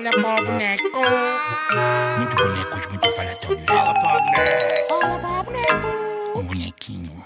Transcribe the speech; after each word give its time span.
Fala 0.00 0.12
para 0.12 0.42
o 0.42 0.46
boneco. 0.46 0.84
Muito 2.16 2.36
bonecos, 2.36 2.86
muito 2.86 3.14
falatórios. 3.14 3.64
Fala 3.66 3.92
para 3.92 4.16
o 4.16 4.24
boneco. 4.24 4.88
Fala 4.88 5.18
para 5.18 5.40
o 5.40 5.44
boneco. 5.44 6.38
Um 6.38 6.42
bonequinho. 6.42 7.24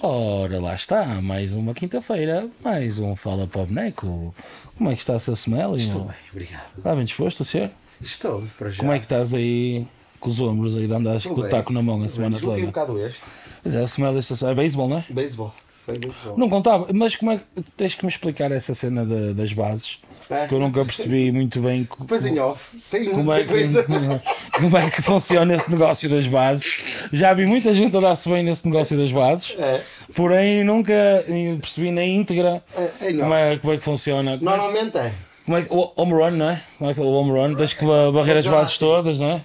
Ora, 0.00 0.58
lá 0.58 0.74
está, 0.74 1.04
mais 1.20 1.52
uma 1.52 1.74
quinta-feira, 1.74 2.48
mais 2.64 2.98
um 2.98 3.14
Fala 3.14 3.46
para 3.46 3.60
o 3.60 3.66
Boneco. 3.66 4.34
Como 4.78 4.90
é 4.90 4.94
que 4.94 5.02
está 5.02 5.16
a 5.16 5.20
sua 5.20 5.36
semana? 5.36 5.76
Estou 5.76 6.04
bem, 6.04 6.16
obrigado. 6.32 6.78
Está 6.78 6.94
bem 6.94 7.04
disposto, 7.04 7.44
senhor? 7.44 7.70
Estou, 8.00 8.42
para 8.56 8.70
já. 8.70 8.78
Como 8.78 8.92
é 8.92 8.98
que 8.98 9.04
estás 9.04 9.34
aí 9.34 9.86
com 10.18 10.30
os 10.30 10.40
ombros 10.40 10.78
aí 10.78 10.86
de 10.86 10.94
andares 10.94 11.26
com 11.26 11.34
o 11.34 11.48
taco 11.48 11.74
na 11.74 11.82
mão 11.82 12.02
a 12.02 12.08
semana 12.08 12.36
desloquei 12.36 12.64
um 12.64 12.72
toda? 12.72 12.86
bocado 12.86 13.06
este. 13.06 13.20
Pois 13.62 13.74
é, 13.74 13.82
a 13.82 13.88
semana 13.88 14.14
desta 14.14 14.34
semana 14.34 14.54
é 14.54 14.56
beisebol, 14.56 14.88
não 14.88 14.98
é? 14.98 15.04
Beisebol. 15.10 15.52
Foi. 16.12 16.32
Não 16.36 16.48
contava, 16.50 16.86
mas 16.92 17.16
como 17.16 17.32
é 17.32 17.38
que 17.38 17.44
tens 17.76 17.94
que 17.94 18.04
me 18.04 18.10
explicar 18.10 18.52
essa 18.52 18.74
cena 18.74 19.04
da- 19.06 19.32
das 19.32 19.52
bases? 19.52 19.98
É. 20.30 20.46
Que 20.46 20.54
eu 20.54 20.58
nunca 20.58 20.84
percebi 20.84 21.32
muito 21.32 21.58
bem 21.60 21.88
Depois 21.98 22.26
em 22.26 22.38
off. 22.38 22.76
Tem 22.90 23.06
como 23.06 23.24
muita 23.24 23.40
é, 23.40 23.44
que, 23.44 23.48
coisa. 23.48 23.86
como 24.52 24.76
é 24.76 24.90
que 24.90 25.00
funciona 25.00 25.54
esse 25.54 25.70
negócio 25.70 26.10
das 26.10 26.26
bases. 26.26 26.84
Já 27.12 27.32
vi 27.32 27.46
muita 27.46 27.72
gente 27.74 27.96
a 27.96 28.00
dar-se 28.00 28.28
bem 28.28 28.42
nesse 28.42 28.68
negócio 28.68 28.94
das 28.98 29.10
bases, 29.10 29.54
É. 29.58 29.80
porém 30.14 30.64
nunca 30.64 30.92
percebi 31.60 31.90
na 31.90 32.04
íntegra 32.04 32.62
É, 32.76 33.12
como 33.14 33.32
é, 33.34 33.56
como 33.56 33.72
é 33.72 33.76
que 33.78 33.84
funciona. 33.84 34.32
É, 34.32 34.36
Normalmente 34.36 34.98
é. 34.98 35.12
Como 35.48 35.56
é 35.56 35.62
que- 35.62 35.74
o 35.74 35.90
home 35.96 36.12
run, 36.12 36.30
não 36.32 36.50
é? 36.50 36.60
Como 36.76 36.90
é 36.90 36.94
que 36.94 37.00
é 37.00 37.02
o 37.02 37.06
home 37.06 37.30
run? 37.30 37.54
Tens 37.54 37.72
que 37.72 37.86
ba- 37.86 38.12
barrer 38.12 38.36
as 38.36 38.44
Funciona 38.44 38.56
bases 38.58 38.74
assim. 38.74 38.84
todas, 38.84 39.18
não 39.18 39.30
é? 39.30 39.40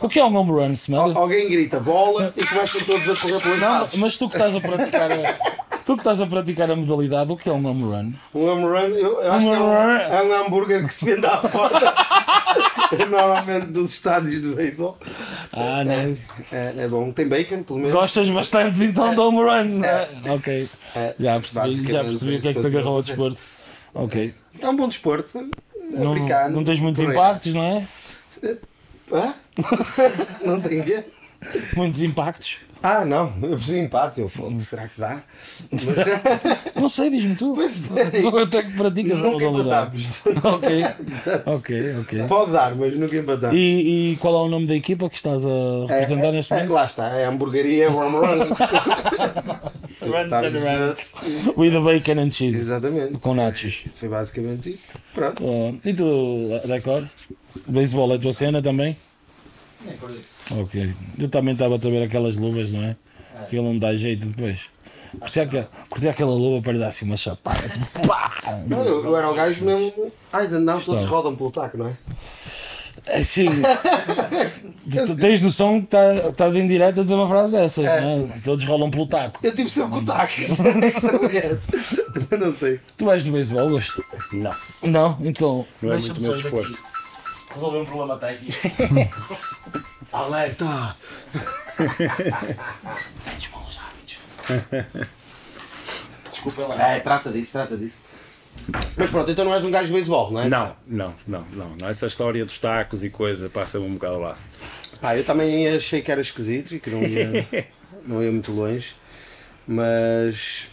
O 0.00 0.08
que 0.10 0.18
é 0.20 0.24
um 0.24 0.36
home 0.36 0.50
run, 0.50 0.72
Smell? 0.74 1.16
Alguém 1.16 1.48
grita 1.48 1.80
bola 1.80 2.30
e 2.36 2.44
começam 2.46 2.80
todos 2.82 3.08
a 3.08 3.16
correr 3.16 3.40
pelas 3.40 3.60
Não, 3.60 3.80
bases. 3.80 3.98
mas 3.98 4.16
tu 4.18 4.28
que 4.28 4.36
estás 4.36 4.54
a 4.54 4.60
praticar 4.60 5.10
a, 5.10 5.16
tu 5.84 5.94
que 5.94 6.00
estás 6.00 6.20
a 6.20 6.26
praticar 6.26 6.70
a 6.70 6.76
modalidade, 6.76 7.32
o 7.32 7.36
que 7.38 7.48
é 7.48 7.52
um 7.52 7.66
home 7.66 7.84
run? 7.84 8.12
Um 8.34 8.46
home 8.50 8.64
run, 8.64 8.94
eu, 8.98 9.22
eu 9.22 9.32
acho 9.32 9.46
que 9.46 9.52
é 9.54 9.58
um, 9.58 9.72
é 9.72 10.22
um 10.22 10.34
hambúrguer 10.46 10.86
que 10.86 10.92
se 10.92 11.06
vende 11.06 11.26
à 11.26 11.38
porta. 11.38 11.94
Normalmente 13.10 13.66
dos 13.68 13.92
estádios 13.94 14.42
de 14.42 14.48
beisebol. 14.50 14.98
Ah, 15.54 15.82
nice. 15.84 16.28
É, 16.52 16.74
é 16.78 16.88
bom. 16.88 17.10
Tem 17.12 17.26
bacon, 17.26 17.62
pelo 17.62 17.78
menos. 17.78 17.92
Gostas 17.94 18.28
bastante 18.28 18.82
então 18.84 19.14
do 19.14 19.22
home 19.22 19.38
run, 19.38 19.64
não 19.78 19.84
é? 19.88 20.08
Ok. 20.34 20.68
É, 20.94 21.14
Já 21.18 21.40
percebi, 21.40 21.90
já 21.92 22.04
percebi 22.04 22.34
é 22.34 22.38
o 22.38 22.42
que 22.42 22.48
é 22.48 22.52
que 22.54 22.60
te 22.60 22.66
agarrou 22.66 22.96
ao 22.96 23.02
desporto. 23.02 23.38
Ok. 23.94 24.34
É 24.64 24.68
um 24.68 24.76
bom 24.76 24.88
desporto. 24.88 25.48
Não, 25.90 26.12
Americano. 26.12 26.56
não 26.56 26.64
tens 26.64 26.80
muitos 26.80 27.02
impactos, 27.02 27.52
não 27.54 27.62
é? 27.62 27.86
Hã? 29.12 29.34
Não 30.44 30.60
tem 30.60 30.82
quê? 30.82 31.04
Muitos 31.76 32.02
impactos. 32.02 32.58
Ah, 32.82 33.02
não. 33.02 33.32
Eu 33.40 33.56
preciso 33.56 33.72
de 33.72 33.78
empates. 33.78 34.18
Eu 34.18 34.28
fogo. 34.28 34.60
Será 34.60 34.86
que 34.88 35.00
dá? 35.00 35.22
Não 36.78 36.88
sei, 36.90 37.08
diz-me 37.08 37.34
tu. 37.34 37.54
Pois 37.54 37.90
é. 37.96 38.42
Até 38.42 38.62
que 38.62 38.72
praticas 38.72 39.20
a 39.20 39.22
Nunca 39.22 39.50
modalidade. 39.50 40.06
empatamos. 40.26 40.54
Ok, 40.54 40.84
ok, 41.46 41.98
ok. 42.00 42.26
Pode 42.26 42.52
dar, 42.52 42.74
mas 42.74 42.94
nunca 42.94 43.16
empatamos. 43.16 43.56
E, 43.56 44.12
e 44.12 44.16
qual 44.16 44.34
é 44.34 44.46
o 44.46 44.48
nome 44.48 44.66
da 44.66 44.74
equipa 44.74 45.08
que 45.08 45.16
estás 45.16 45.42
a 45.46 45.86
representar 45.88 46.32
neste 46.32 46.52
é, 46.52 46.56
momento? 46.56 46.72
lá 46.74 46.84
está, 46.84 47.08
é 47.08 47.24
a 47.24 47.28
hamburgueria 47.30 47.90
Warm 47.90 48.16
Run. 48.16 48.38
Runs 50.10 50.32
and 50.32 50.64
runs. 50.64 51.14
With 51.56 51.72
the 51.72 51.80
bacon 51.80 52.18
and 52.18 52.30
cheese. 52.30 52.58
Exatamente. 52.58 53.18
Com 53.18 53.34
nachos. 53.34 53.84
Foi 53.96 54.08
basicamente 54.08 54.70
isso. 54.70 54.92
Pronto. 55.14 55.44
Oh, 55.44 55.74
e 55.84 55.94
tu, 55.94 56.60
Decor? 56.66 57.08
Beisebol 57.66 58.12
é 58.12 58.16
a 58.16 58.18
tua 58.18 58.32
cena 58.32 58.62
também? 58.62 58.96
Nem 59.84 59.96
por 59.96 60.10
isso. 60.10 60.36
Ok. 60.50 60.92
Eu 61.18 61.28
também 61.28 61.52
estava 61.52 61.74
a 61.74 61.78
ver 61.78 62.02
aquelas 62.02 62.36
luvas, 62.36 62.72
não 62.72 62.82
é? 62.82 62.96
Aquilo 63.40 63.64
não 63.64 63.78
dá 63.78 63.94
jeito 63.94 64.26
depois. 64.26 64.70
Curti 65.18 65.40
aquela, 65.40 65.68
curti 65.88 66.08
aquela 66.08 66.32
luva 66.32 66.62
para 66.62 66.72
lhe 66.72 66.78
dar 66.78 66.88
assim 66.88 67.04
uma 67.04 67.16
chapada. 67.16 67.60
Pá! 68.06 68.32
Não, 68.66 68.82
eu, 68.84 69.04
eu 69.04 69.16
era 69.16 69.30
o 69.30 69.34
gajo 69.34 69.64
mesmo. 69.64 70.12
Ai, 70.32 70.48
não, 70.48 70.80
todos 70.80 71.04
rodam 71.04 71.36
pelo 71.36 71.50
taco, 71.50 71.76
não 71.78 71.88
é? 71.88 71.96
Assim, 73.06 73.46
tu 74.90 75.16
tens 75.16 75.40
noção 75.42 75.80
que 75.82 75.88
tá- 75.88 76.14
estás 76.30 76.56
em 76.56 76.66
direto 76.66 77.00
a 77.00 77.02
dizer 77.02 77.14
uma 77.14 77.28
frase 77.28 77.52
dessas, 77.52 77.84
É. 77.84 78.00
não 78.00 78.30
é? 78.34 78.38
Todos 78.40 78.64
rolam 78.64 78.90
pelo 78.90 79.06
taco. 79.06 79.40
Eu 79.42 79.54
tive 79.54 79.68
sempre 79.68 79.90
com 79.90 79.96
o 79.98 80.04
taco. 80.04 80.32
Esta 82.16 82.36
não 82.38 82.52
sei. 82.52 82.80
Tu 82.96 83.10
és 83.10 83.24
do 83.24 83.32
beisebol, 83.32 83.68
gosto? 83.70 84.02
Não, 84.32 84.50
Não? 84.82 85.18
Então. 85.20 85.66
não 85.82 85.92
é 85.92 85.96
muito 85.98 86.20
meu 86.22 86.32
desporto. 86.34 86.80
Resolver 87.52 87.78
um 87.78 87.84
problema 87.84 88.16
técnico. 88.16 88.58
Alerta! 90.12 90.96
Tens 91.76 93.50
maus 93.52 93.78
hábitos. 93.78 94.18
Desculpa 96.30 96.66
lá. 96.74 96.88
É, 96.92 97.00
trata 97.00 97.30
disso, 97.30 97.52
trata 97.52 97.76
disso. 97.76 98.03
Mas 98.96 99.10
pronto, 99.10 99.30
então 99.30 99.44
não 99.44 99.52
és 99.54 99.64
um 99.64 99.70
gajo 99.70 99.86
de 99.86 99.92
beisebol, 99.92 100.30
não 100.32 100.40
é? 100.40 100.48
Não, 100.48 100.76
não, 100.86 101.14
não, 101.26 101.46
não, 101.52 101.76
não. 101.80 101.88
Essa 101.88 102.06
história 102.06 102.44
dos 102.44 102.58
tacos 102.58 103.04
e 103.04 103.10
coisa 103.10 103.48
passa-me 103.50 103.84
um 103.84 103.94
bocado 103.94 104.18
lá. 104.20 104.36
Pá, 105.00 105.16
eu 105.16 105.24
também 105.24 105.68
achei 105.68 106.00
que 106.00 106.10
era 106.10 106.20
esquisito 106.20 106.74
e 106.74 106.80
que 106.80 106.90
não 106.90 107.02
ia, 107.02 107.46
não 108.06 108.22
ia 108.22 108.32
muito 108.32 108.52
longe. 108.52 108.94
Mas. 109.66 110.68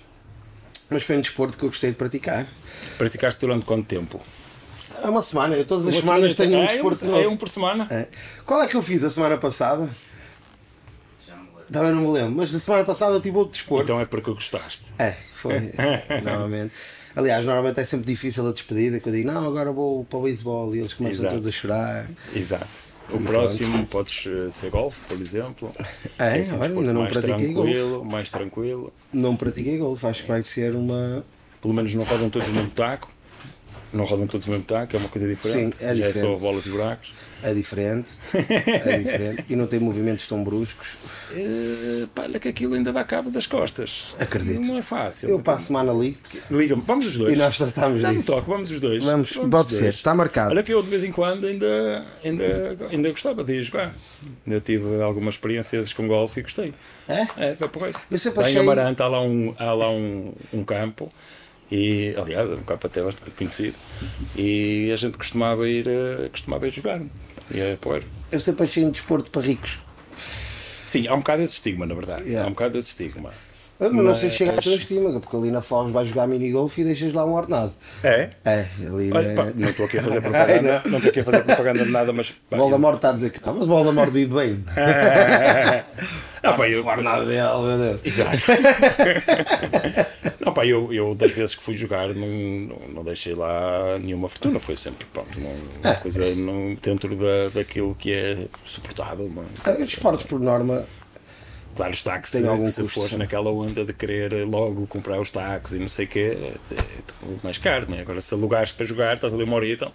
Mas 0.89 1.03
foi 1.03 1.17
um 1.17 1.21
desporto 1.21 1.57
que 1.57 1.63
eu 1.63 1.69
gostei 1.69 1.89
de 1.91 1.95
praticar. 1.97 2.45
Praticaste 2.97 3.39
durante 3.41 3.65
quanto 3.65 3.85
tempo? 3.85 4.19
É 5.03 5.07
uma 5.07 5.23
semana, 5.23 5.55
eu 5.55 5.65
todas 5.65 5.87
as 5.87 5.93
Uma 5.95 6.01
semanas 6.01 6.35
semana- 6.35 6.51
tenho 6.51 6.57
um 6.59 6.61
Ah, 6.61 6.65
é 6.65 6.73
desporto 6.73 7.05
um, 7.05 7.17
é 7.21 7.27
um 7.27 7.37
por 7.37 7.49
semana? 7.49 7.87
É. 7.89 8.07
Qual 8.45 8.61
é 8.61 8.67
que 8.67 8.75
eu 8.75 8.81
fiz 8.81 9.03
a 9.03 9.09
semana 9.09 9.37
passada? 9.37 9.89
Já 11.27 11.35
não 11.35 11.43
me 11.43 11.49
lembro. 11.49 11.65
Também 11.73 11.91
não 11.93 12.01
me 12.01 12.11
lembro, 12.11 12.31
mas 12.37 12.53
na 12.53 12.59
semana 12.59 12.83
passada 12.83 13.15
eu 13.15 13.21
tive 13.21 13.37
outro 13.37 13.53
desporto. 13.53 13.83
Então 13.85 13.99
é 13.99 14.05
porque 14.05 14.31
gostaste. 14.31 14.83
É, 14.99 15.15
foi. 15.33 15.71
normalmente. 16.23 16.73
Aliás, 17.15 17.45
normalmente 17.45 17.79
é 17.79 17.85
sempre 17.85 18.05
difícil 18.05 18.47
a 18.47 18.51
despedida, 18.51 18.99
que 18.99 19.07
eu 19.07 19.13
digo, 19.13 19.31
não, 19.31 19.45
agora 19.45 19.71
vou 19.71 20.05
para 20.05 20.19
o 20.19 20.23
beisebol 20.23 20.75
e 20.75 20.79
eles 20.79 20.93
começam 20.93 21.25
Exato. 21.25 21.35
todos 21.35 21.47
a 21.47 21.51
chorar. 21.51 22.09
Exato. 22.35 22.91
O 23.09 23.19
próximo 23.19 23.85
podes 23.87 24.25
eh, 24.25 24.49
ser 24.51 24.69
golfe, 24.69 25.01
por 25.07 25.19
exemplo. 25.19 25.73
É, 26.17 26.39
Esse 26.39 26.53
olha, 26.53 26.73
ainda 26.73 26.93
não 26.93 27.01
mais 27.01 27.17
pratiquei 27.17 27.53
tranquilo, 27.53 28.05
mais 28.05 28.29
tranquilo. 28.29 28.93
Não 29.11 29.35
pratiquei 29.35 29.77
golfe, 29.77 30.05
acho 30.05 30.21
que 30.21 30.29
vai 30.29 30.43
ser 30.43 30.75
uma. 30.75 31.25
Pelo 31.61 31.73
menos 31.73 31.93
não 31.93 32.03
rodam 32.03 32.29
todos 32.29 32.47
o 32.47 32.51
mesmo 32.51 32.69
taco. 32.71 33.10
Não 33.93 34.05
rodam 34.05 34.25
todos 34.27 34.47
o 34.47 34.51
mesmo 34.51 34.63
taco, 34.65 34.95
é 34.95 34.99
uma 34.99 35.09
coisa 35.09 35.27
diferente. 35.27 35.75
Sim, 35.75 35.83
é 35.85 35.93
Já 35.95 36.05
é 36.05 36.07
só 36.07 36.13
diferente. 36.19 36.39
bolas 36.39 36.65
e 36.65 36.69
buracos. 36.69 37.13
É 37.43 37.53
diferente. 37.53 38.07
É 38.33 38.97
diferente. 38.99 39.45
E 39.49 39.55
não 39.55 39.65
tem 39.67 39.79
movimentos 39.79 40.27
tão 40.27 40.43
bruscos. 40.43 40.87
Eh, 41.33 42.05
olha 42.19 42.39
que 42.39 42.47
aquilo 42.49 42.75
ainda 42.75 42.93
dá 42.93 43.03
cabo 43.03 43.29
das 43.31 43.47
costas. 43.47 44.13
Acredito. 44.19 44.61
Não 44.61 44.77
é 44.77 44.81
fácil. 44.81 45.29
Eu 45.29 45.41
a 45.45 45.57
semana 45.59 45.91
ali 45.91 46.17
Liga-me, 46.49 46.83
vamos 46.85 47.05
os 47.07 47.17
dois. 47.17 47.33
e 47.33 47.35
nós 47.35 47.57
tratamos 47.57 48.01
Dá-me 48.01 48.17
disso. 48.17 48.27
toque, 48.27 48.47
vamos 48.49 48.69
os 48.71 48.79
dois. 48.79 49.03
Vamos, 49.03 49.31
os 49.31 49.37
pode 49.37 49.49
dois. 49.49 49.67
ser, 49.71 49.89
está 49.89 50.13
marcado. 50.13 50.51
Olha 50.51 50.61
que 50.63 50.73
eu 50.73 50.81
de 50.83 50.89
vez 50.89 51.03
em 51.03 51.11
quando 51.11 51.47
ainda, 51.47 52.05
ainda, 52.23 52.77
ainda 52.91 53.09
gostava 53.09 53.43
de 53.43 53.53
ir 53.53 53.63
jogar. 53.63 53.95
Ainda 54.45 54.59
tive 54.61 55.01
algumas 55.01 55.33
experiências 55.33 55.91
com 55.93 56.07
golfe 56.07 56.39
e 56.41 56.43
gostei. 56.43 56.73
É? 57.09 57.27
É, 57.37 57.55
vai 57.55 57.69
por 57.69 57.85
aí. 57.85 57.93
Eu 58.09 58.19
sempre 58.19 58.41
achei- 58.41 58.57
Amarante 58.59 59.01
há 59.01 59.07
lá 59.07 59.21
um, 59.21 59.53
há 59.57 59.73
lá 59.73 59.89
um, 59.89 60.31
um 60.53 60.63
campo. 60.63 61.11
E, 61.71 62.13
aliás, 62.17 62.49
é 62.49 62.53
um 62.53 62.63
campo 62.63 62.85
até 62.85 63.01
bastante 63.01 63.31
conhecido. 63.31 63.77
E 64.35 64.91
a 64.91 64.95
gente 64.97 65.17
costumava 65.17 65.67
ir, 65.69 65.87
eh, 65.87 66.27
costumava 66.29 66.67
ir 66.67 66.71
jogar. 66.71 67.01
E 67.49 67.59
é 67.59 67.77
poeiro. 67.79 68.05
Eu 68.31 68.39
sempre 68.39 68.63
achei 68.63 68.83
um 68.83 68.91
desporto 68.91 69.31
para 69.31 69.41
ricos. 69.41 69.79
Sim, 70.85 71.07
há 71.07 71.13
um 71.13 71.19
bocado 71.19 71.41
esse 71.43 71.53
estigma, 71.55 71.85
na 71.85 71.95
verdade. 71.95 72.23
Yeah. 72.23 72.43
Há 72.43 72.47
um 72.47 72.51
bocado 72.51 72.77
esse 72.77 72.89
estigma. 72.89 73.31
Eu 73.81 73.91
não 73.91 74.13
sei 74.15 74.29
se 74.29 74.37
chega 74.37 74.51
a 74.51 74.55
Mas- 74.55 74.63
ser 74.63 74.75
estímago, 74.75 75.19
porque 75.19 75.35
ali 75.35 75.51
na 75.51 75.61
Foz 75.61 75.91
vais 75.91 76.07
jogar 76.07 76.27
minigolf 76.27 76.77
e 76.77 76.83
deixas 76.83 77.11
lá 77.13 77.25
um 77.25 77.33
ordenado. 77.33 77.73
É? 78.03 78.29
É, 78.45 78.67
ali 78.87 79.11
Olha, 79.11 79.33
na- 79.33 79.43
pá, 79.43 79.51
não 79.55 79.69
estou 79.69 79.85
aqui 79.87 79.97
a 79.97 80.03
fazer 80.03 80.21
propaganda, 80.31 80.81
não 80.85 80.97
estou 80.97 81.09
aqui 81.09 81.19
a 81.19 81.23
fazer 81.23 81.43
propaganda 81.43 81.83
de 81.85 81.91
nada, 81.91 82.13
mas. 82.13 82.31
pá, 82.49 82.57
Voldemort 82.57 82.95
está 82.97 83.09
a 83.09 83.13
dizer 83.13 83.31
que 83.31 83.39
pá, 83.39 83.51
mas 83.51 83.67
Voldemort 83.67 84.11
vive 84.11 84.33
bem. 84.33 84.63
Ah, 86.43 86.53
pá, 86.53 86.67
eu, 86.67 86.83
O 86.83 86.87
ordenado 86.87 87.27
dele, 87.27 87.39
meu 87.61 87.77
Deus. 87.77 88.01
Exato. 88.03 88.35
não, 90.43 90.51
pá, 90.53 90.65
eu, 90.65 90.91
eu 90.91 91.13
das 91.13 91.29
vezes 91.31 91.53
que 91.55 91.63
fui 91.63 91.77
jogar 91.77 92.09
não, 92.15 92.27
não, 92.27 92.79
não 92.95 93.03
deixei 93.03 93.35
lá 93.35 93.99
nenhuma 93.99 94.27
fortuna, 94.27 94.59
foi 94.59 94.75
sempre 94.75 95.05
pronto, 95.13 95.39
não- 95.39 95.53
uma 95.91 95.95
coisa 95.97 96.33
não, 96.33 96.75
dentro 96.81 97.15
da, 97.15 97.49
daquilo 97.53 97.93
que 97.93 98.11
é 98.11 98.47
suportável. 98.65 99.29
Não. 99.33 99.43
é? 99.43 99.45
Ah, 99.65 99.71
Os 99.83 99.93
esportes, 99.93 100.25
por 100.25 100.39
norma, 100.39 100.83
Claro, 101.75 101.91
os 101.93 102.01
tacos, 102.03 102.31
Tem 102.31 102.41
se, 102.41 102.47
algum 102.47 102.67
se 102.67 102.81
custo, 102.81 102.99
fores 102.99 103.17
naquela 103.17 103.49
onda 103.49 103.85
de 103.85 103.93
querer 103.93 104.45
logo 104.45 104.85
comprar 104.87 105.19
os 105.21 105.29
tacos 105.29 105.73
e 105.73 105.79
não 105.79 105.87
sei 105.87 106.05
o 106.05 106.07
quê, 106.07 106.37
é, 106.71 106.73
é 106.75 106.83
tudo 107.07 107.39
mais 107.43 107.57
caro, 107.57 107.89
não 107.89 107.97
é? 107.97 108.01
Agora, 108.01 108.19
se 108.19 108.33
alugares 108.33 108.71
para 108.71 108.85
jogar, 108.85 109.13
estás 109.15 109.33
ali 109.33 109.43
uma 109.43 109.55
horita, 109.55 109.91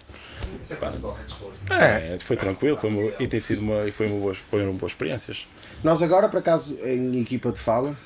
Isso 0.62 0.73
é 0.73 0.76
quase 0.76 0.99
qualquer 0.99 1.25
desporto. 1.25 1.58
é, 1.70 2.19
foi 2.19 2.37
tranquilo 2.37 2.76
foi 2.78 2.90
uma, 2.90 3.12
e 3.20 3.28
tem 3.28 3.40
sido 3.40 3.61
uma, 3.61 3.87
e 3.87 3.93
foi 3.93 4.06
uma 4.06 4.19
boa, 4.20 4.34
foram 4.34 4.73
boas 4.73 4.93
experiências. 4.93 5.46
nós 5.84 6.00
agora, 6.02 6.28
por 6.28 6.38
acaso, 6.38 6.78
em 6.82 7.20
equipa 7.20 7.52
de 7.52 7.58
fala, 7.58 7.96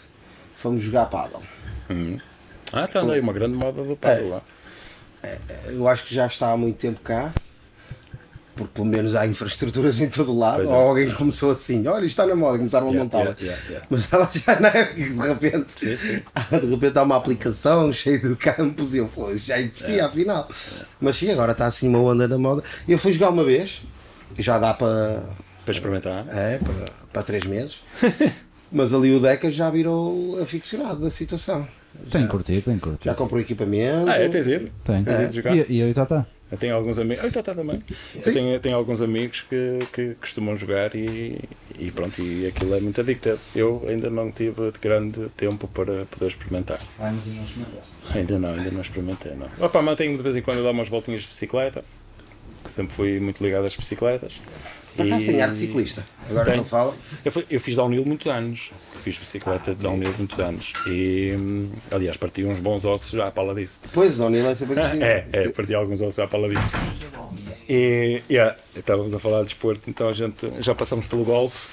fomos 0.56 0.82
jogar 0.82 1.06
paddle. 1.06 1.42
Ah, 2.72 2.84
está 2.84 3.00
ali 3.00 3.20
uma 3.20 3.32
grande 3.32 3.56
moda 3.56 3.82
do 3.82 3.96
paddle 3.96 4.28
lá. 4.30 4.42
Eu 5.66 5.86
acho 5.86 6.06
que 6.06 6.14
já 6.14 6.26
está 6.26 6.50
há 6.50 6.56
muito 6.56 6.78
tempo 6.78 7.00
cá. 7.00 7.32
Porque 8.60 8.74
pelo 8.74 8.86
menos 8.86 9.14
há 9.16 9.26
infraestruturas 9.26 10.00
em 10.02 10.10
todo 10.10 10.36
lado, 10.38 10.56
Pois 10.56 10.70
é. 10.70 10.74
ou 10.74 10.80
alguém 10.80 11.10
começou 11.14 11.50
assim, 11.50 11.86
olha, 11.86 12.04
isto 12.04 12.10
está 12.20 12.26
na 12.26 12.36
moda, 12.36 12.58
começaram 12.58 12.88
a 12.88 12.90
Yeah, 12.90 13.04
montá-la. 13.04 13.36
yeah, 13.40 13.42
yeah, 13.42 13.62
yeah. 13.68 13.86
Mas 13.88 14.12
ela 14.12 14.30
já 14.32 14.60
não 14.60 14.68
é, 14.68 14.84
de 14.92 15.28
repente, 15.28 15.66
Sim, 15.76 15.96
sim. 15.96 16.22
de 16.60 16.66
repente 16.66 16.98
há 16.98 17.02
uma 17.02 17.16
aplicação 17.16 17.90
cheia 17.92 18.18
de 18.18 18.36
campos 18.36 18.94
e 18.94 18.98
eu 18.98 19.08
pô, 19.08 19.34
já 19.34 19.56
É. 19.56 19.62
existia 19.62 20.04
afinal. 20.04 20.46
Mas 21.00 21.16
sim, 21.16 21.30
agora 21.30 21.52
está 21.52 21.64
assim 21.66 21.88
uma 21.88 21.98
onda 22.00 22.28
da 22.28 22.36
moda. 22.36 22.62
Eu 22.86 22.98
fui 22.98 23.12
jogar 23.12 23.30
uma 23.30 23.44
vez, 23.44 23.80
já 24.38 24.58
dá 24.58 24.74
para, 24.74 25.22
Para 25.64 25.72
experimentar. 25.74 26.26
é, 26.28 26.58
para, 26.58 26.92
para 27.12 27.22
três 27.22 27.44
meses, 27.44 27.76
mas 28.70 28.92
ali 28.92 29.14
o 29.14 29.20
Deca 29.20 29.50
já 29.50 29.70
virou 29.70 30.38
aficionado 30.42 31.00
da 31.00 31.08
situação. 31.10 31.66
Tem 32.10 32.24
curtido, 32.26 32.62
tem 32.62 32.78
curtido. 32.78 33.04
Já 33.06 33.14
comprou 33.14 33.40
equipamento. 33.40 34.08
Ah, 34.08 34.16
é, 34.16 34.28
tens 34.28 34.46
ido? 34.46 34.70
Tem. 34.84 35.02
Tens 35.02 35.20
ido 35.22 35.32
jogar? 35.34 35.56
E, 35.56 35.66
e 35.68 35.80
eu 35.80 35.88
e 35.88 35.94
Tata. 35.94 36.24
Eu 36.50 36.58
tenho 36.58 36.74
alguns 36.74 36.98
amigos. 36.98 37.24
Eu 37.24 37.30
tá, 37.30 37.54
também. 37.54 37.78
Eu 38.14 38.22
tenho, 38.22 38.60
tenho 38.60 38.76
alguns 38.76 39.00
amigos 39.00 39.42
que, 39.42 39.78
que 39.92 40.14
costumam 40.14 40.56
jogar 40.56 40.94
e, 40.94 41.38
e 41.78 41.90
pronto, 41.90 42.20
e 42.20 42.46
aquilo 42.46 42.74
é 42.74 42.80
muito 42.80 43.00
addictivo. 43.00 43.38
Eu 43.54 43.84
ainda 43.88 44.10
não 44.10 44.32
tive 44.32 44.72
grande 44.82 45.28
tempo 45.36 45.68
para 45.68 46.06
poder 46.06 46.26
experimentar. 46.26 46.78
Vamos 46.98 47.26
e 47.28 47.30
não. 47.30 47.46
Ainda 48.14 48.38
não, 48.38 48.50
ainda 48.50 48.70
não 48.70 48.80
experimentei, 48.80 49.34
não. 49.34 49.48
Opa, 49.64 49.80
mas 49.80 49.96
tenho 49.96 50.16
de 50.16 50.22
vez 50.22 50.36
em 50.36 50.42
quando 50.42 50.58
a 50.58 50.62
dar 50.62 50.70
umas 50.70 50.88
voltinhas 50.88 51.22
de 51.22 51.28
bicicleta. 51.28 51.84
que 52.64 52.70
Sempre 52.70 52.94
fui 52.94 53.20
muito 53.20 53.42
ligado 53.42 53.64
às 53.64 53.76
bicicletas. 53.76 54.40
Por 55.00 55.06
acaso 55.06 55.22
E- 55.24 55.26
tem 55.26 55.42
arte 55.42 55.58
ciclista. 55.58 56.06
Agora 56.28 56.44
que 56.44 56.50
Tem. 56.52 56.60
ele 56.60 56.68
fala. 56.68 56.94
Eu, 57.24 57.32
fui- 57.32 57.46
eu 57.50 57.60
fiz 57.60 57.76
downhill 57.76 58.04
muitos 58.04 58.26
anos. 58.26 58.70
Fiz 59.02 59.16
bicicleta 59.18 59.74
de 59.74 59.82
downhill 59.82 60.12
muitos 60.18 60.38
anos. 60.38 60.72
E, 60.86 61.34
hum, 61.36 61.70
aliás, 61.90 62.16
parti 62.16 62.44
uns 62.44 62.60
bons 62.60 62.84
ossos 62.84 63.10
já 63.12 63.26
à 63.28 63.30
pala 63.30 63.54
disso. 63.54 63.80
Pois, 63.92 64.18
nem 64.18 64.42
vai 64.42 64.54
saber 64.54 64.74
que 64.80 64.88
sim. 64.90 65.02
É, 65.02 65.26
é, 65.32 65.48
parti 65.48 65.74
alguns 65.74 66.00
ossos 66.00 66.18
à 66.18 66.26
pala 66.26 66.48
disso. 66.48 66.62
E, 67.68 68.22
yeah, 68.30 68.56
estávamos 68.76 69.14
a 69.14 69.18
falar 69.18 69.38
de 69.40 69.44
desporto, 69.46 69.88
então 69.88 70.08
a 70.08 70.12
gente 70.12 70.50
já 70.60 70.74
passamos 70.74 71.06
pelo 71.06 71.24
golfe. 71.24 71.68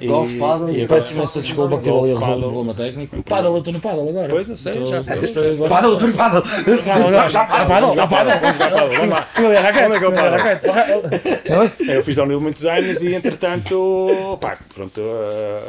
E- 0.00 0.06
Golfe, 0.08 0.38
paddle 0.38 0.70
e 0.70 0.80
e 0.80 0.84
agora- 0.84 1.00
Peço 1.00 1.12
imensa 1.14 1.40
desculpa 1.40 1.76
que 1.76 1.84
tive 1.84 1.96
ali 1.98 2.10
a 2.12 2.18
resolver 2.18 2.34
um 2.34 2.40
problema 2.40 2.74
técnico. 2.74 3.22
Paddle, 3.22 3.52
eu 3.52 3.58
estou 3.58 3.72
no 3.72 3.80
paddle 3.80 4.08
agora. 4.08 4.28
Pois, 4.28 4.48
eu 4.48 4.56
sei, 4.56 4.72
Estou- 4.72 4.86
já 4.86 5.02
sei, 5.02 5.18
estou- 5.20 5.44
já 5.44 5.52
sei. 5.54 5.68
Paddle, 5.68 5.98
tu 5.98 6.12
paddle. 6.14 6.42
Paddle, 6.42 7.06
agora. 7.06 7.30
Paddle, 7.30 7.96
paddle, 7.96 8.08
paddle. 8.08 8.40
Vamos 8.40 8.52
jogar 8.54 8.70
paddle, 8.70 8.96
vamos 8.96 9.10
lá. 9.10 9.28
Onde 9.38 9.46
é 9.46 9.56
é 9.58 9.72
que 9.72 9.78
é 9.78 9.88
o 9.88 9.94
é 9.94 10.14
paddle? 10.16 10.38
raquete? 10.38 11.90
Eu 11.92 12.02
fiz 12.04 12.16
downhill 12.16 12.40
muitos 12.40 12.66
anos 12.66 13.00
e 13.02 13.14
entretanto, 13.14 14.38
pá, 14.40 14.58
pronto, 14.74 15.00
ah, 15.00 15.62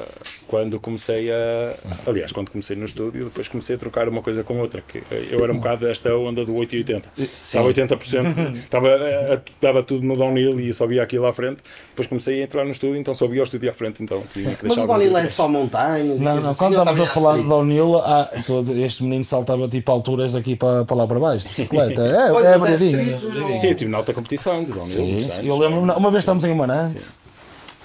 quando 0.55 0.79
comecei 0.79 1.29
a. 1.29 1.73
Aliás, 2.07 2.31
quando 2.31 2.49
comecei 2.49 2.77
no 2.77 2.85
estúdio, 2.85 3.25
depois 3.25 3.45
comecei 3.49 3.75
a 3.75 3.77
trocar 3.79 4.07
uma 4.07 4.21
coisa 4.21 4.41
com 4.41 4.57
outra. 4.57 4.81
Que 4.87 5.03
eu 5.29 5.43
era 5.43 5.51
um 5.51 5.57
bocado 5.57 5.85
desta 5.85 6.15
onda 6.15 6.45
do 6.45 6.55
8 6.55 6.75
e 6.75 6.77
80. 6.77 7.09
Estava 7.41 7.67
80%, 7.67 8.55
estava, 8.63 8.87
ah, 8.87 9.41
dava 9.61 9.83
tudo 9.83 10.05
no 10.07 10.15
downhill 10.15 10.57
e 10.61 10.73
só 10.73 10.87
via 10.87 11.03
aquilo 11.03 11.25
à 11.25 11.33
frente. 11.33 11.57
Depois 11.89 12.07
comecei 12.07 12.39
a 12.39 12.45
entrar 12.45 12.63
no 12.63 12.71
estúdio, 12.71 12.95
então 12.95 13.13
só 13.13 13.27
via 13.27 13.41
o 13.41 13.43
estúdio 13.43 13.69
à 13.69 13.73
frente, 13.73 14.01
então 14.01 14.23
tinha 14.31 14.55
que 14.55 14.65
Mas 14.65 14.77
o 14.77 14.87
downhill 14.87 15.17
é 15.17 15.27
só 15.27 15.49
montanhas 15.49 16.21
e 16.21 16.23
Não, 16.23 16.39
não, 16.39 16.49
assim, 16.51 16.57
quando 16.57 16.71
estávamos 16.73 16.99
a 17.01 17.07
falar 17.07 17.37
de 17.37 17.43
downhill, 17.43 17.97
ah, 17.97 18.29
todo- 18.47 18.79
este 18.79 19.03
menino 19.03 19.25
saltava 19.25 19.67
tipo 19.67 19.91
alturas 19.91 20.31
daqui 20.31 20.55
para, 20.55 20.85
para 20.85 20.95
lá 20.95 21.05
para 21.05 21.19
baixo, 21.19 21.43
de 21.43 21.49
bicicleta. 21.49 22.01
É, 22.01 22.31
é 22.31 22.53
é 22.53 22.73
street, 22.75 23.23
não- 23.35 23.55
Sim, 23.57 23.67
eu 23.67 23.75
tive 23.75 23.91
na 23.91 23.97
alta 23.97 24.13
competição 24.13 24.63
de 24.63 24.71
downhill. 24.71 25.21
Sim, 25.21 25.47
eu 25.47 25.57
lembro 25.57 25.79
uma 25.81 26.09
vez 26.11 26.19
estávamos 26.19 26.45
em 26.45 26.53
Amarante, 26.53 27.07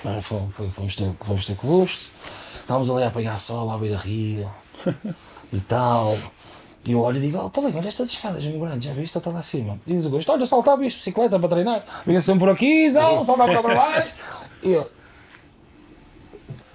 ah, 0.05 0.19
fomos, 0.23 0.55
fomos, 0.55 0.75
fomos 0.75 0.97
ter, 0.97 1.11
fomos 1.21 1.45
ter 1.45 1.55
custo, 1.57 2.11
estávamos 2.71 2.89
ali 2.89 3.03
a 3.03 3.09
apanhar 3.09 3.39
sol 3.41 3.69
à 3.69 3.77
beira-rio 3.77 4.49
e 5.53 5.59
tal. 5.61 6.17
E 6.85 6.93
eu 6.93 7.01
olho 7.01 7.19
e 7.19 7.21
digo, 7.21 7.39
oh, 7.45 7.51
Paulinho, 7.51 7.77
olha 7.79 7.89
estas 7.89 8.11
escadas 8.11 8.45
muito 8.45 8.61
grandes, 8.61 8.85
já 8.85 8.93
viste? 8.95 9.19
Está 9.19 9.29
lá 9.31 9.41
acima. 9.41 9.79
E 9.87 9.93
diz 9.93 10.07
o 10.07 10.11
gosto, 10.11 10.31
olha, 10.33 10.47
saltava 10.47 10.85
isto, 10.87 10.99
bicicleta 10.99 11.39
para 11.39 11.49
treinar. 11.49 11.85
Vinha 12.07 12.23
sempre 12.23 12.41
por 12.41 12.49
aqui, 12.51 12.91
sal- 12.91 13.25
saltava 13.25 13.61
para 13.63 13.75
baixo. 13.75 14.09
E 14.63 14.73
eu, 14.73 14.91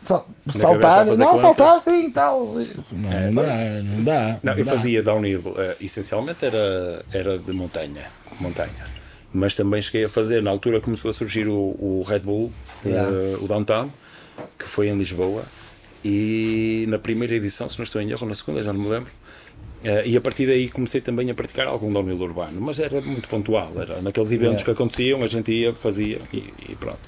sal- 0.04 0.28
saltar, 0.50 1.06
não, 1.06 1.16
contas. 1.16 1.40
saltar 1.40 1.82
sim, 1.82 2.10
tal. 2.10 2.46
Não, 2.92 3.32
não 3.32 3.44
dá, 3.44 3.56
não 3.84 4.04
dá. 4.04 4.40
Não, 4.42 4.54
eu 4.54 4.66
dá. 4.66 4.72
fazia 4.72 5.04
downhill, 5.04 5.54
eh, 5.56 5.78
essencialmente 5.80 6.44
era, 6.44 7.06
era 7.12 7.38
de 7.38 7.54
montanha, 7.54 8.06
montanha. 8.40 8.84
Mas 9.32 9.54
também 9.54 9.80
cheguei 9.84 10.06
a 10.06 10.10
fazer, 10.10 10.42
na 10.42 10.50
altura 10.50 10.82
começou 10.82 11.12
a 11.12 11.14
surgir 11.14 11.48
o, 11.48 11.54
o 11.80 12.04
Red 12.08 12.22
Bull, 12.22 12.52
Yeah. 12.84 13.08
o 13.40 13.48
Downtown, 13.48 13.92
que 14.58 14.66
foi 14.66 14.88
em 14.90 14.98
Lisboa. 14.98 15.44
E 16.10 16.86
na 16.88 17.00
primeira 17.00 17.34
edição, 17.34 17.68
se 17.68 17.80
não 17.80 17.84
estou 17.84 18.00
em 18.00 18.12
erro, 18.12 18.28
na 18.28 18.36
segunda, 18.36 18.62
já 18.62 18.72
não 18.72 18.80
me 18.80 18.90
lembro. 18.90 19.10
eh, 19.84 20.04
e 20.08 20.18
a 20.18 20.22
partir 20.22 20.46
daí 20.48 20.68
comecei 20.70 21.00
também 21.02 21.30
a 21.32 21.34
praticar 21.36 21.66
algum 21.68 21.92
downhill 21.92 22.20
urbano, 22.22 22.60
mas 22.62 22.80
era 22.80 23.00
muito 23.02 23.28
pontual. 23.28 23.72
Era 23.76 24.02
naqueles 24.02 24.32
eventos 24.32 24.64
que 24.64 24.70
aconteciam, 24.72 25.22
a 25.24 25.28
gente 25.28 25.52
ia, 25.52 25.74
fazia 25.74 26.20
e, 26.34 26.44
e 26.70 26.76
pronto. 26.80 27.00